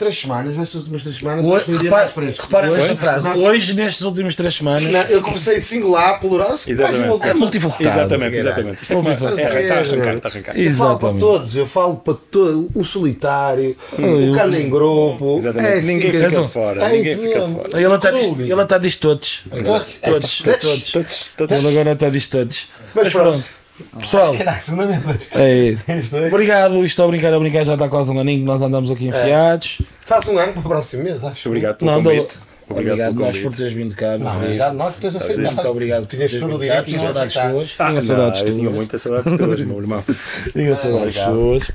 três 0.00 0.18
semanas, 0.18 0.56
nestas 0.56 0.80
últimas 0.80 1.02
três 1.02 1.16
semanas, 1.16 1.44
Hoje, 1.44 1.54
hoje 1.54 1.64
foi 1.66 1.74
o 1.74 1.78
dia 1.78 1.90
mais 1.90 2.12
fresco. 2.12 2.42
repara 2.42 2.66
Hoje- 2.68 2.76
nesta 2.78 2.96
frase. 2.96 3.28
Não, 3.28 3.36
Hoje, 3.38 3.74
nestas 3.74 4.02
últimas 4.06 4.34
três 4.34 4.54
semanas, 4.54 4.82
não, 4.82 5.00
eu 5.02 5.22
comecei 5.22 5.60
singular, 5.60 6.18
plural, 6.18 6.54
Exatamente. 6.66 7.28
é 7.28 7.34
multifacetado. 7.34 8.00
Exatamente, 8.00 8.36
exatamente. 8.36 8.82
Isto 8.82 8.92
é 8.92 8.96
Multifacetado. 8.96 9.56
é, 9.56 9.62
está 9.62 9.74
a 9.74 9.78
arrancar, 9.78 10.14
está 10.14 10.28
a 10.28 10.32
arrancar. 10.32 10.58
Eu 10.58 10.72
falo 10.72 10.98
para 10.98 11.08
Exatamente. 11.08 11.20
todos, 11.20 11.56
eu 11.56 11.66
falo 11.66 11.96
para 11.96 12.14
todos, 12.30 12.66
o 12.74 12.82
solitário, 12.84 13.76
eu- 13.98 14.32
o 14.32 14.34
cara 14.34 14.58
em 14.58 14.68
grupo. 14.70 15.36
Exatamente. 15.38 15.70
É 15.72 15.78
assim 15.78 15.86
ninguém 15.86 16.10
que- 16.10 16.16
fica 16.16 16.24
razão. 16.28 16.48
fora. 16.48 16.82
É 16.82 16.92
ninguém 16.96 17.16
fica 17.16 17.40
fora. 17.48 17.68
Ele 17.80 18.18
diz, 18.18 18.38
ele 18.50 18.60
até 18.62 18.78
diz 18.78 18.96
todos. 18.96 19.42
Todos. 19.64 20.00
Todos, 20.00 20.92
Todos. 21.36 21.58
Ele 21.58 21.68
agora 21.68 21.92
até 21.92 22.10
diz 22.10 22.26
todos. 22.26 22.66
Mas 22.94 23.12
pronto. 23.12 23.59
Pessoal, 23.98 24.30
hoje. 24.30 25.28
é 25.32 25.54
isso. 25.68 25.84
Isto 25.90 26.16
é- 26.16 26.28
Obrigado, 26.28 26.84
estou 26.84 27.04
a 27.06 27.08
brincar, 27.08 27.32
a 27.34 27.38
brincar, 27.38 27.64
já 27.64 27.74
está 27.74 27.88
quase 27.88 28.10
um 28.10 28.18
aninho 28.20 28.40
que 28.40 28.44
nós 28.46 28.62
andamos 28.62 28.90
aqui 28.90 29.08
enfiados. 29.08 29.82
Faço 30.04 30.30
um 30.32 30.38
ano 30.38 30.52
para 30.52 30.60
o 30.60 30.62
próximo 30.62 31.04
mês, 31.04 31.24
acho. 31.24 31.48
Obrigado 31.48 31.76
pelo 31.76 31.90
Não, 31.90 32.02
convite. 32.02 32.36
dou- 32.38 32.50
Obrigado 32.70 33.10
Obrigado 33.10 33.14
nós 33.26 33.38
por 33.38 33.52
teres 33.56 33.72
vindo 33.72 33.94
cá. 33.96 34.16
Não, 34.16 34.36
obrigado, 34.36 34.74
nós 34.76 34.94
que 34.94 35.00
tens 35.00 35.16
aceitado. 35.16 35.54
Muito 35.54 35.68
obrigado 35.68 36.00
por 36.02 36.08
Tinhas 36.10 36.30
teres 36.30 36.46
todo 36.46 36.54
o 36.54 36.58
direito 36.60 36.84
Tinha 36.84 37.00
saudades 37.00 37.34
tuas. 37.34 37.74
Ah, 37.80 37.86
Tinha 37.88 38.00
saudades 38.00 38.40
eu 38.40 38.44
tinha 38.46 38.58
tuas. 38.60 38.74
muitas 38.76 39.02
saudades 39.02 39.32
tuas, 39.36 39.60
meu 39.60 39.78
irmão. 39.78 40.04
Tinha 40.52 40.76
saudades 40.76 41.16
Obrigado. 41.16 41.32
tuas. 41.32 41.70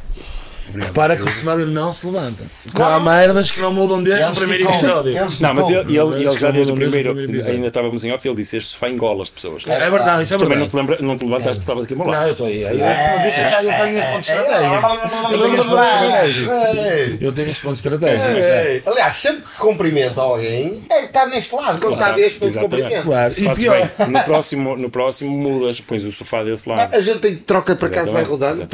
Repara 0.74 1.16
que 1.16 1.22
o 1.24 1.32
Semelho 1.32 1.68
não 1.68 1.94
se 1.94 2.06
levanta. 2.06 2.44
Com 2.74 2.84
há 2.84 3.00
merdas 3.00 3.52
que 3.52 3.60
não 3.62 3.74
mudam 3.74 4.02
desde 4.04 4.24
o 4.32 4.36
primeiro 4.36 4.70
episódio. 4.70 5.18
eles 5.18 5.40
Não, 5.40 5.54
mas 5.54 5.70
ele, 5.70 5.98
ele, 5.98 6.26
ele 6.26 6.38
já 6.38 6.52
desde 6.52 6.72
o 6.72 6.76
primeiro, 6.76 7.16
ainda 7.48 7.68
estávamos 7.68 8.04
em 8.04 8.12
off, 8.12 8.28
ele 8.28 8.36
disse: 8.38 8.58
Este 8.58 8.72
sofá 8.72 8.90
engola 8.90 9.24
as 9.24 9.30
pessoas. 9.30 9.64
É 9.68 9.90
verdade, 9.90 10.24
isso 10.24 10.34
é 10.34 10.38
Também 10.38 10.58
não 10.58 10.68
verdade. 10.68 10.70
te, 10.70 10.76
lembra, 10.76 10.98
não 11.02 11.18
te 11.18 11.26
levantaste 11.26 11.60
porque 11.64 11.72
estavas 11.72 11.86
aqui 11.86 11.94
ao 11.94 12.00
meu 12.00 12.08
lado. 12.08 12.20
Não, 12.22 12.28
eu 12.28 12.32
estou 12.34 12.48
aí. 12.48 12.66
aí 12.66 12.78
Mas 12.80 13.26
isso 13.26 13.42
já 13.42 13.64
eu 13.64 13.72
tenho 13.74 14.00
este 14.00 14.12
ponto 14.12 14.22
de 14.22 14.32
estratégia. 14.32 14.82
Eu 15.32 15.42
tenho 15.42 15.56
este 15.56 15.70
ponto 15.70 15.76
de 15.76 15.86
estratégia. 15.86 16.52
Ei, 16.76 17.18
Eu 17.22 17.34
tenho 17.34 17.50
este 17.50 17.62
ponto 17.64 17.74
de 17.74 17.80
estratégia. 17.80 18.72
ei. 18.72 18.84
Aliás, 18.86 19.16
sempre 19.16 19.42
que 19.44 19.58
cumprimenta 19.58 20.22
alguém, 20.22 20.84
é 20.90 21.06
está 21.06 21.26
neste 21.28 21.56
lado. 21.56 21.80
Quando 21.80 21.94
está 21.94 22.12
deste, 22.12 22.44
exatamente. 22.44 22.82
cumprimenta. 22.82 23.04
Claro. 23.04 23.34
E 23.38 23.44
Fazes 23.44 23.64
pior. 23.64 23.92
No 24.08 24.24
próximo, 24.24 24.78
no 24.78 24.90
próximo 24.90 25.32
mudas, 25.38 25.80
pões 25.82 26.04
o 26.04 26.12
sofá 26.12 26.44
desse 26.44 26.68
lado. 26.70 26.94
A 26.96 27.02
gente 27.02 27.20
tem 27.20 27.36
troca 27.36 27.76
para 27.76 27.90
casa, 27.90 28.12
vai 28.12 28.24
rodando. 28.24 28.68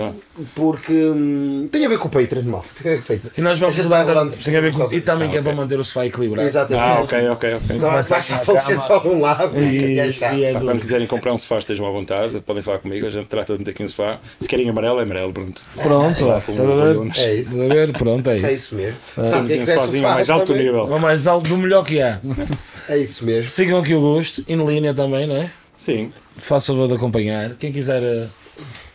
Porque 0.55 0.91
hum, 0.93 1.67
tem 1.81 1.85
a 1.87 1.89
ver 1.89 1.97
com 1.97 2.07
o 2.07 2.11
Patreon, 2.11 2.43
malta. 2.43 2.67
Tem 2.83 2.91
a 2.91 2.95
ver 2.95 3.01
com 3.01 3.13
o 3.13 3.15
Patreon. 3.17 3.31
E 3.37 3.41
nós 3.41 3.57
vamos 3.57 3.75
a 3.75 3.81
gente 3.81 3.89
vai 3.89 4.05
rodando. 4.05 4.31
tem 4.37 4.55
a 4.55 4.61
ver 4.61 4.71
com, 4.73 4.93
e 4.93 5.01
também 5.01 5.27
Ah, 5.27 5.31
que 5.31 5.37
é 5.37 5.41
para 5.41 5.55
manter 5.55 5.79
o 5.79 5.83
sofá 5.83 6.05
equilibrado. 6.05 6.47
Exatamente. 6.47 6.85
Ah, 6.87 7.01
ok, 7.01 7.29
ok, 7.29 7.53
ok. 7.55 7.77
Não 7.79 7.91
é 7.97 8.03
fácil 8.03 8.35
falecer 8.37 8.79
só 8.79 8.99
de 8.99 9.07
um 9.07 9.19
lado. 9.19 9.59
E, 9.59 9.99
É 9.99 10.35
e 10.35 10.43
é 10.45 10.53
quando 10.53 10.79
quiserem 10.79 11.07
comprar 11.07 11.33
um 11.33 11.37
sofá, 11.37 11.57
estejam 11.57 11.87
à 11.87 11.91
vontade, 11.91 12.39
podem 12.41 12.61
falar 12.61 12.77
comigo, 12.79 13.07
a 13.07 13.09
gente 13.09 13.27
trata 13.27 13.53
de 13.53 13.59
meter 13.59 13.71
aqui 13.71 13.83
um 13.83 13.87
sofá. 13.87 14.19
Se 14.39 14.47
querem 14.47 14.69
amarelo, 14.69 14.99
é 14.99 15.03
amarelo, 15.03 15.33
pronto. 15.33 15.61
Pronto, 15.81 16.25
Lá 16.25 16.37
estás 16.37 16.59
a 16.59 16.63
ver? 16.63 16.97
É 17.17 17.33
isso. 17.35 17.51
Estás 17.53 17.61
a 17.61 17.73
ver? 17.73 17.93
Pronto, 17.93 18.29
é 18.29 18.33
É 18.37 18.37
isso. 18.37 18.47
isso 18.51 18.75
mesmo. 18.75 18.97
Temos 19.15 19.31
Quem 19.31 19.41
um 19.41 19.59
quiser 19.59 19.73
sofazinho 19.75 20.03
sofá, 20.03 20.13
mais 20.15 20.29
alto 20.29 20.53
nível. 20.53 20.83
O 20.85 20.99
mais 20.99 21.27
alto 21.27 21.49
do 21.49 21.57
melhor 21.57 21.83
que 21.83 21.99
há. 22.01 22.19
É 22.87 22.97
isso 22.97 23.25
mesmo. 23.25 23.49
Sigam 23.49 23.79
aqui 23.79 23.93
o 23.95 24.01
gosto, 24.01 24.43
e 24.47 24.55
na 24.55 24.63
linha 24.65 24.93
também, 24.93 25.25
não 25.25 25.35
é? 25.37 25.49
Sim, 25.77 26.11
Faça 26.37 26.71
o 26.71 26.75
favor 26.75 26.87
de 26.87 26.93
acompanhar. 26.95 27.51
Quem 27.59 27.71
quiser 27.71 28.01
eh, 28.03 28.27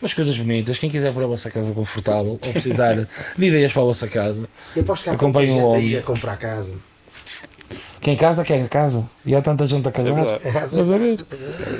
umas 0.01 0.13
coisas 0.13 0.37
bonitas, 0.37 0.77
quem 0.77 0.89
quiser 0.89 1.13
para 1.13 1.23
a 1.23 1.27
vossa 1.27 1.49
casa 1.51 1.71
confortável 1.71 2.31
ou 2.31 2.37
precisar 2.37 2.95
de 2.95 3.07
ideias 3.45 3.71
para 3.71 3.81
a 3.81 3.85
vossa 3.85 4.07
casa, 4.07 4.47
Eu 4.75 4.83
posso 4.83 5.03
ficar 5.03 5.13
Acompanhem 5.15 5.55
com 5.59 5.61
o 5.63 5.69
homem. 5.69 5.97
a 5.97 6.01
comprar 6.01 6.37
casa. 6.37 6.75
quem 8.01 8.15
casa 8.15 8.43
quer 8.43 8.67
casa. 8.69 9.03
E 9.25 9.35
há 9.35 9.41
tanta 9.41 9.65
gente 9.67 9.85
a 9.87 9.89
é 9.89 9.93
casar. 9.93 10.13
ver? 10.97 11.17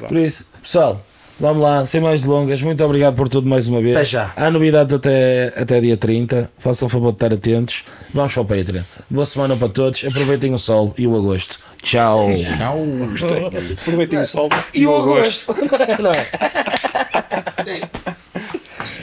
Por 0.07 0.17
isso, 0.17 0.49
pessoal, 0.61 1.01
vamos 1.39 1.61
lá, 1.63 1.85
sem 1.85 2.01
mais 2.01 2.21
delongas, 2.23 2.61
muito 2.61 2.83
obrigado 2.83 3.15
por 3.15 3.29
tudo 3.29 3.47
mais 3.47 3.67
uma 3.67 3.81
vez. 3.81 3.95
Até 3.95 4.05
já. 4.05 4.33
Há 4.35 4.49
novidades 4.49 4.93
até, 4.93 5.53
até 5.55 5.79
dia 5.81 5.97
30. 5.97 6.49
Façam 6.57 6.87
o 6.87 6.89
favor 6.89 7.11
de 7.11 7.15
estar 7.15 7.33
atentos. 7.33 7.83
Vamos 8.13 8.33
para 8.33 8.41
o 8.41 8.45
Patreon. 8.45 8.83
Boa 9.09 9.25
semana 9.25 9.55
para 9.55 9.69
todos. 9.69 10.05
Aproveitem 10.05 10.53
o 10.53 10.57
sol 10.57 10.93
e 10.97 11.07
o 11.07 11.15
agosto. 11.15 11.57
Tchau. 11.81 12.29
Aproveitem 13.81 14.19
o 14.19 14.25
sol 14.25 14.49
E 14.73 14.85
o 14.85 14.95
agosto. 14.95 15.55
Não 16.01 16.11
é? 16.11 16.27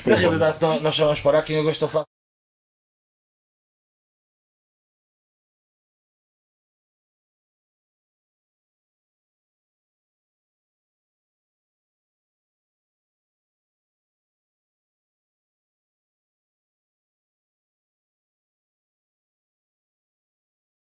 Na 0.07 0.17
realidade, 0.17 0.59
nós 0.83 0.95
só 0.95 1.05
vamos 1.05 1.21
parar 1.21 1.43
que 1.43 1.55
em 1.55 1.61
agosto 1.61 1.83
eu 1.83 1.89
faço. 1.89 2.14